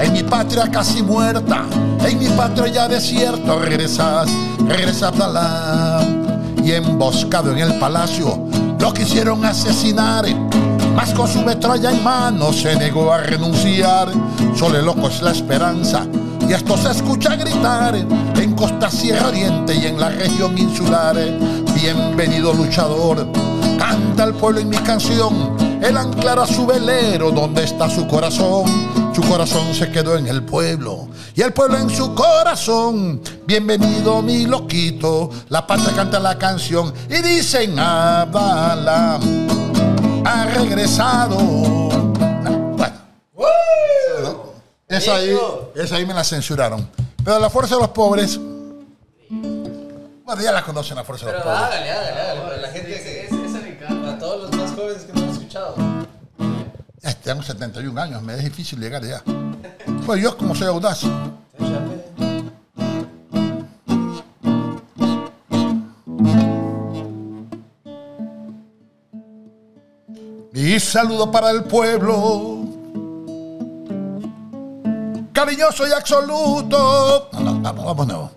En 0.00 0.12
mi 0.12 0.24
patria 0.24 0.68
casi 0.72 1.00
muerta, 1.00 1.62
en 2.04 2.18
mi 2.18 2.26
patria 2.26 2.72
ya 2.72 2.88
desierto, 2.88 3.60
regresas, 3.60 4.28
regresa 4.66 5.08
Abdala. 5.08 6.00
Y 6.64 6.72
emboscado 6.72 7.52
en 7.52 7.58
el 7.58 7.78
palacio, 7.78 8.48
lo 8.80 8.92
quisieron 8.92 9.44
asesinar. 9.44 10.24
Mas 10.94 11.12
con 11.12 11.28
su 11.28 11.42
metralla 11.42 11.90
en 11.90 12.02
mano 12.02 12.52
se 12.52 12.76
negó 12.76 13.12
a 13.12 13.18
renunciar. 13.18 14.08
Sole 14.56 14.80
loco 14.82 15.08
es 15.08 15.20
la 15.22 15.32
esperanza. 15.32 16.06
Y 16.48 16.52
esto 16.52 16.76
se 16.76 16.90
escucha 16.90 17.36
gritar 17.36 17.94
en 17.96 18.54
Costa 18.54 18.90
Sierra 18.90 19.28
Oriente 19.28 19.74
y 19.74 19.86
en 19.86 19.98
la 19.98 20.10
región 20.10 20.56
insular. 20.56 21.16
Bienvenido 21.74 22.52
luchador, 22.52 23.26
canta 23.78 24.24
el 24.24 24.34
pueblo 24.34 24.60
en 24.60 24.68
mi 24.68 24.76
canción. 24.78 25.56
El 25.82 25.96
anclar 25.96 26.38
a 26.38 26.46
su 26.46 26.66
velero, 26.66 27.30
donde 27.30 27.64
está 27.64 27.90
su 27.90 28.06
corazón? 28.06 28.64
Su 29.14 29.22
corazón 29.22 29.74
se 29.74 29.90
quedó 29.90 30.16
en 30.16 30.26
el 30.26 30.42
pueblo 30.42 31.08
y 31.36 31.42
el 31.42 31.52
pueblo 31.52 31.78
en 31.78 31.88
su 31.88 32.14
corazón. 32.14 33.20
Bienvenido 33.46 34.22
mi 34.22 34.46
loquito, 34.46 35.30
la 35.50 35.66
patria 35.66 35.94
canta 35.94 36.18
la 36.18 36.36
canción 36.36 36.92
y 37.08 37.22
dicen 37.22 37.78
Abdala 37.78 39.20
ha 40.24 40.46
regresado. 40.46 41.36
Bueno. 43.34 44.54
Esa 44.88 45.16
ahí, 45.16 45.36
esa 45.74 45.96
ahí 45.96 46.06
me 46.06 46.14
la 46.14 46.24
censuraron. 46.24 46.88
Pero 47.24 47.38
la 47.38 47.50
fuerza 47.50 47.74
de 47.76 47.82
los 47.82 47.90
pobres. 47.90 48.38
Bueno, 49.28 50.42
ya 50.42 50.52
la 50.52 50.62
conocen 50.62 50.96
la 50.96 51.04
fuerza 51.04 51.26
de 51.26 51.32
los 51.32 51.42
pobres. 51.42 51.58
hágale, 51.58 51.90
hágale, 51.90 52.20
hágale. 52.20 52.62
La 52.62 52.68
gente 52.68 52.88
que 52.88 53.26
esa 53.26 53.58
me 53.60 53.68
encanta. 53.70 54.12
A 54.12 54.18
todos 54.18 54.42
los 54.42 54.60
más 54.60 54.72
jóvenes 54.72 55.02
que 55.04 55.12
no 55.12 55.22
han 55.22 55.30
escuchado. 55.30 55.74
Ya 57.02 57.14
tengo 57.14 57.42
71 57.42 58.00
años, 58.00 58.22
me 58.22 58.34
es 58.34 58.44
difícil 58.44 58.80
llegar 58.80 59.02
allá. 59.02 59.22
Pues 60.06 60.22
yo 60.22 60.36
como 60.36 60.54
soy 60.54 60.68
audaz. 60.68 61.04
Mi 70.64 70.80
saludo 70.80 71.30
para 71.30 71.50
el 71.50 71.64
pueblo, 71.64 72.60
cariñoso 75.30 75.86
y 75.86 75.92
absoluto. 75.92 77.28
No. 77.38 78.30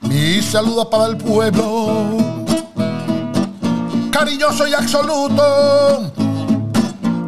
Mi 0.00 0.40
saludo 0.40 0.88
para 0.88 1.04
el 1.08 1.18
pueblo, 1.18 2.16
cariñoso 4.10 4.66
y 4.66 4.72
absoluto. 4.72 6.12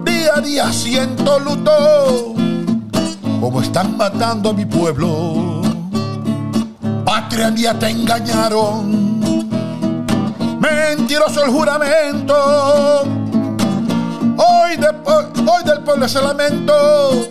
Día 0.07 0.37
a 0.37 0.41
día 0.41 0.73
siento 0.73 1.41
luto, 1.41 2.35
como 3.39 3.61
están 3.61 3.99
matando 3.99 4.49
a 4.49 4.53
mi 4.55 4.65
pueblo. 4.65 5.61
Patria 7.05 7.51
día 7.51 7.79
te 7.79 7.91
engañaron 7.91 9.10
mentiroso 10.61 11.45
el 11.45 11.51
juramento. 11.51 13.03
Hoy, 14.37 14.77
de- 14.77 14.95
hoy 15.51 15.65
del 15.65 15.81
pueblo 15.81 16.07
es 16.07 16.15
el 16.15 16.25
lamento, 16.25 17.29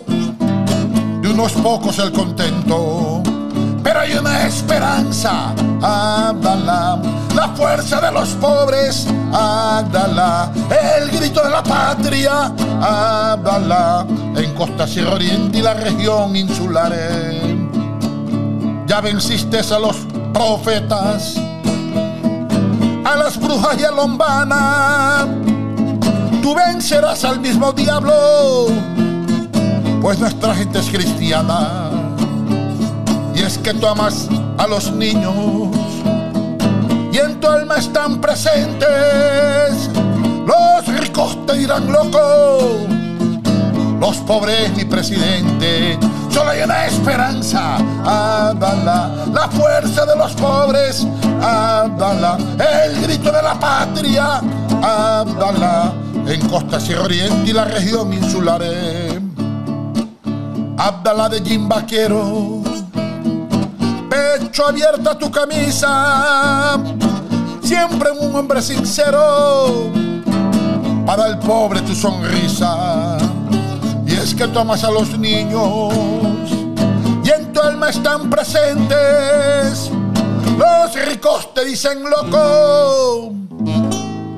de 1.22 1.28
unos 1.28 1.52
pocos 1.52 1.98
el 1.98 2.12
contento. 2.12 3.22
Pero 3.82 4.00
hay 4.00 4.12
una 4.12 4.46
esperanza, 4.46 5.54
Abdala, 5.80 7.00
la 7.34 7.48
fuerza 7.56 7.98
de 8.00 8.12
los 8.12 8.28
pobres, 8.34 9.06
Abdala, 9.32 10.52
el 11.00 11.10
grito 11.10 11.42
de 11.42 11.48
la 11.50 11.62
patria, 11.62 12.52
Abdala, 12.80 14.06
en 14.36 14.54
Costa 14.54 14.86
Sierra 14.86 15.14
Oriente 15.14 15.58
y 15.58 15.62
la 15.62 15.74
región 15.74 16.36
insular. 16.36 16.92
Ya 18.86 19.00
venciste 19.00 19.60
a 19.60 19.78
los 19.78 19.96
profetas, 20.34 21.36
a 23.04 23.16
las 23.16 23.38
brujas 23.38 23.76
y 23.78 23.84
a 23.84 23.90
Lombana. 23.90 25.26
Tú 26.42 26.54
vencerás 26.54 27.24
al 27.24 27.40
mismo 27.40 27.72
diablo, 27.72 28.66
pues 30.00 30.18
nuestra 30.18 30.54
gente 30.54 30.78
es 30.78 30.88
cristiana. 30.88 31.90
Y 33.34 33.40
es 33.42 33.58
que 33.58 33.72
tú 33.74 33.86
amas 33.86 34.28
a 34.58 34.66
los 34.66 34.92
niños 34.92 35.34
y 37.12 37.18
en 37.18 37.40
tu 37.40 37.48
alma 37.48 37.76
están 37.76 38.20
presentes. 38.20 39.90
Los 40.46 41.00
ricos 41.00 41.46
te 41.46 41.58
dirán 41.58 41.90
loco, 41.90 42.86
los 44.00 44.16
pobres 44.18 44.74
mi 44.76 44.84
presidente. 44.84 45.98
Solo 46.30 46.50
hay 46.50 46.62
una 46.62 46.86
esperanza, 46.86 47.76
Abdala, 48.04 49.26
la 49.32 49.48
fuerza 49.48 50.06
de 50.06 50.16
los 50.16 50.32
pobres, 50.34 51.06
Abdala, 51.42 52.38
el 52.84 53.02
grito 53.02 53.32
de 53.32 53.42
la 53.42 53.58
patria, 53.58 54.40
Abdala, 54.80 55.92
en 56.26 56.48
Costa 56.48 56.78
Sierra 56.78 57.04
Oriente 57.04 57.50
y 57.50 57.52
la 57.52 57.64
región 57.64 58.12
insular. 58.12 58.62
Abdala 60.78 61.28
de 61.28 61.42
Jimbaquero, 61.42 62.62
pecho 64.08 64.66
abierta 64.68 65.18
tu 65.18 65.30
camisa, 65.30 66.78
siempre 67.60 68.10
un 68.12 68.34
hombre 68.36 68.62
sincero, 68.62 69.90
para 71.04 71.26
el 71.26 71.38
pobre 71.38 71.80
tu 71.82 71.94
sonrisa. 71.94 73.18
Y 74.06 74.12
es 74.12 74.34
que 74.34 74.46
tú 74.48 74.58
amas 74.58 74.84
a 74.84 74.90
los 74.90 75.18
niños 75.18 75.92
alma 77.80 77.88
están 77.90 78.28
presentes. 78.28 79.90
Los 80.58 81.08
ricos 81.08 81.54
te 81.54 81.64
dicen 81.64 82.02
loco, 82.02 83.32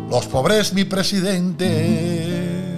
los 0.09 0.27
pobres 0.27 0.73
mi 0.73 0.85
presidente. 0.85 2.77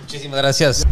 Muchísimas 0.00 0.38
gracias. 0.38 0.86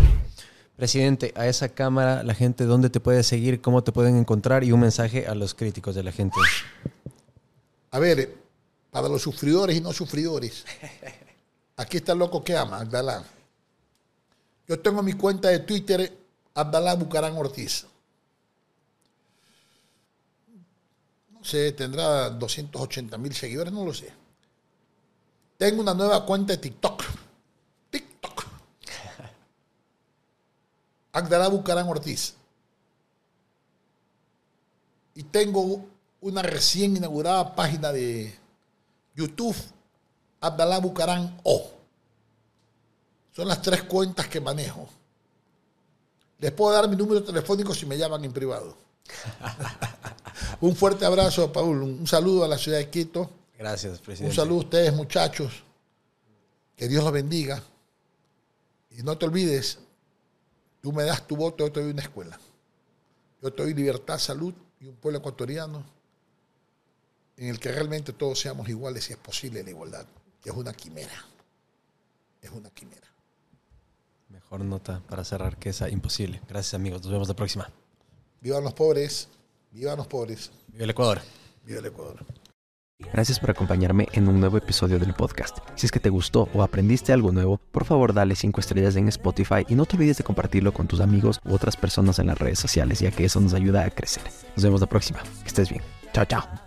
Presidente, 0.76 1.32
a 1.34 1.46
esa 1.46 1.70
cámara, 1.70 2.22
la 2.22 2.34
gente, 2.34 2.64
¿dónde 2.64 2.90
te 2.90 3.00
puede 3.00 3.22
seguir? 3.22 3.62
¿Cómo 3.62 3.82
te 3.82 3.92
pueden 3.92 4.18
encontrar? 4.18 4.64
Y 4.64 4.72
un 4.72 4.80
mensaje 4.80 5.26
a 5.26 5.34
los 5.34 5.54
críticos 5.54 5.94
de 5.94 6.02
la 6.02 6.12
gente. 6.12 6.38
A 7.90 7.98
ver, 7.98 8.36
para 8.90 9.08
los 9.08 9.22
sufridores 9.22 9.78
y 9.78 9.80
no 9.80 9.94
sufridores, 9.94 10.66
aquí 11.76 11.96
está 11.96 12.12
el 12.12 12.18
loco 12.18 12.44
que 12.44 12.54
ama, 12.54 12.80
Abdalá. 12.80 13.24
Yo 14.68 14.80
tengo 14.80 15.02
mi 15.02 15.12
cuenta 15.12 15.48
de 15.48 15.60
Twitter, 15.60 16.16
Abdalá 16.54 16.94
Bucarán 16.94 17.36
Ortiz. 17.36 17.86
No 21.30 21.44
sé, 21.44 21.72
tendrá 21.72 22.30
280 22.30 23.18
mil 23.18 23.34
seguidores, 23.34 23.72
no 23.72 23.84
lo 23.84 23.94
sé. 23.94 24.12
Tengo 25.56 25.82
una 25.82 25.94
nueva 25.94 26.26
cuenta 26.26 26.54
de 26.54 26.58
TikTok. 26.58 27.04
TikTok. 27.90 28.44
Abdalá 31.12 31.48
Bucarán 31.48 31.88
Ortiz. 31.88 32.34
Y 35.14 35.22
tengo 35.22 35.86
una 36.20 36.42
recién 36.42 36.96
inaugurada 36.96 37.54
página 37.54 37.92
de 37.92 38.36
YouTube, 39.14 39.56
Abdalá 40.40 40.78
Bucarán 40.78 41.38
O. 41.44 41.75
Son 43.36 43.46
las 43.46 43.60
tres 43.60 43.82
cuentas 43.82 44.28
que 44.28 44.40
manejo. 44.40 44.88
Les 46.38 46.50
puedo 46.52 46.72
dar 46.72 46.88
mi 46.88 46.96
número 46.96 47.22
telefónico 47.22 47.74
si 47.74 47.84
me 47.84 47.98
llaman 47.98 48.24
en 48.24 48.32
privado. 48.32 48.74
un 50.62 50.74
fuerte 50.74 51.04
abrazo, 51.04 51.52
Paul. 51.52 51.82
Un 51.82 52.06
saludo 52.06 52.44
a 52.44 52.48
la 52.48 52.56
ciudad 52.56 52.78
de 52.78 52.88
Quito. 52.88 53.28
Gracias, 53.58 53.98
Un 53.98 54.04
presidente. 54.06 54.34
saludo 54.36 54.60
a 54.60 54.60
ustedes, 54.60 54.94
muchachos. 54.94 55.52
Que 56.74 56.88
Dios 56.88 57.04
los 57.04 57.12
bendiga. 57.12 57.62
Y 58.92 59.02
no 59.02 59.18
te 59.18 59.26
olvides, 59.26 59.80
tú 60.80 60.90
me 60.90 61.02
das 61.02 61.26
tu 61.26 61.36
voto, 61.36 61.66
yo 61.66 61.70
te 61.70 61.82
doy 61.82 61.90
una 61.90 62.02
escuela. 62.02 62.40
Yo 63.42 63.52
te 63.52 63.62
doy 63.64 63.74
libertad, 63.74 64.18
salud 64.18 64.54
y 64.80 64.86
un 64.86 64.96
pueblo 64.96 65.18
ecuatoriano 65.18 65.84
en 67.36 67.48
el 67.48 67.60
que 67.60 67.70
realmente 67.70 68.14
todos 68.14 68.40
seamos 68.40 68.66
iguales 68.70 69.04
si 69.04 69.12
es 69.12 69.18
posible 69.18 69.62
la 69.62 69.68
igualdad. 69.68 70.06
que 70.40 70.48
Es 70.48 70.56
una 70.56 70.72
quimera. 70.72 71.22
Es 72.40 72.50
una 72.50 72.70
quimera. 72.70 73.05
Mejor 74.46 74.64
nota 74.64 75.02
para 75.08 75.24
cerrar 75.24 75.56
que 75.56 75.70
esa 75.70 75.88
imposible. 75.90 76.40
Gracias, 76.48 76.74
amigos. 76.74 77.02
Nos 77.02 77.10
vemos 77.10 77.28
la 77.28 77.34
próxima. 77.34 77.68
Vivan 78.40 78.62
los 78.62 78.74
pobres. 78.74 79.28
Vivan 79.72 79.96
los 79.96 80.06
pobres. 80.06 80.52
Viva 80.68 80.84
el 80.84 80.90
Ecuador. 80.90 81.20
Viva 81.64 81.80
el 81.80 81.86
Ecuador. 81.86 82.24
Gracias 83.12 83.40
por 83.40 83.50
acompañarme 83.50 84.06
en 84.12 84.28
un 84.28 84.38
nuevo 84.38 84.56
episodio 84.56 85.00
del 85.00 85.14
podcast. 85.14 85.58
Si 85.74 85.86
es 85.86 85.92
que 85.92 86.00
te 86.00 86.10
gustó 86.10 86.48
o 86.54 86.62
aprendiste 86.62 87.12
algo 87.12 87.32
nuevo, 87.32 87.58
por 87.58 87.84
favor 87.84 88.14
dale 88.14 88.36
5 88.36 88.60
estrellas 88.60 88.94
en 88.96 89.08
Spotify 89.08 89.66
y 89.68 89.74
no 89.74 89.84
te 89.84 89.96
olvides 89.96 90.18
de 90.18 90.24
compartirlo 90.24 90.72
con 90.72 90.86
tus 90.86 91.00
amigos 91.00 91.40
u 91.44 91.52
otras 91.52 91.76
personas 91.76 92.20
en 92.20 92.28
las 92.28 92.38
redes 92.38 92.60
sociales, 92.60 93.00
ya 93.00 93.10
que 93.10 93.24
eso 93.24 93.40
nos 93.40 93.52
ayuda 93.52 93.84
a 93.84 93.90
crecer. 93.90 94.22
Nos 94.54 94.64
vemos 94.64 94.80
la 94.80 94.86
próxima. 94.86 95.20
Que 95.42 95.48
estés 95.48 95.68
bien. 95.68 95.82
Chao, 96.12 96.24
chao. 96.24 96.65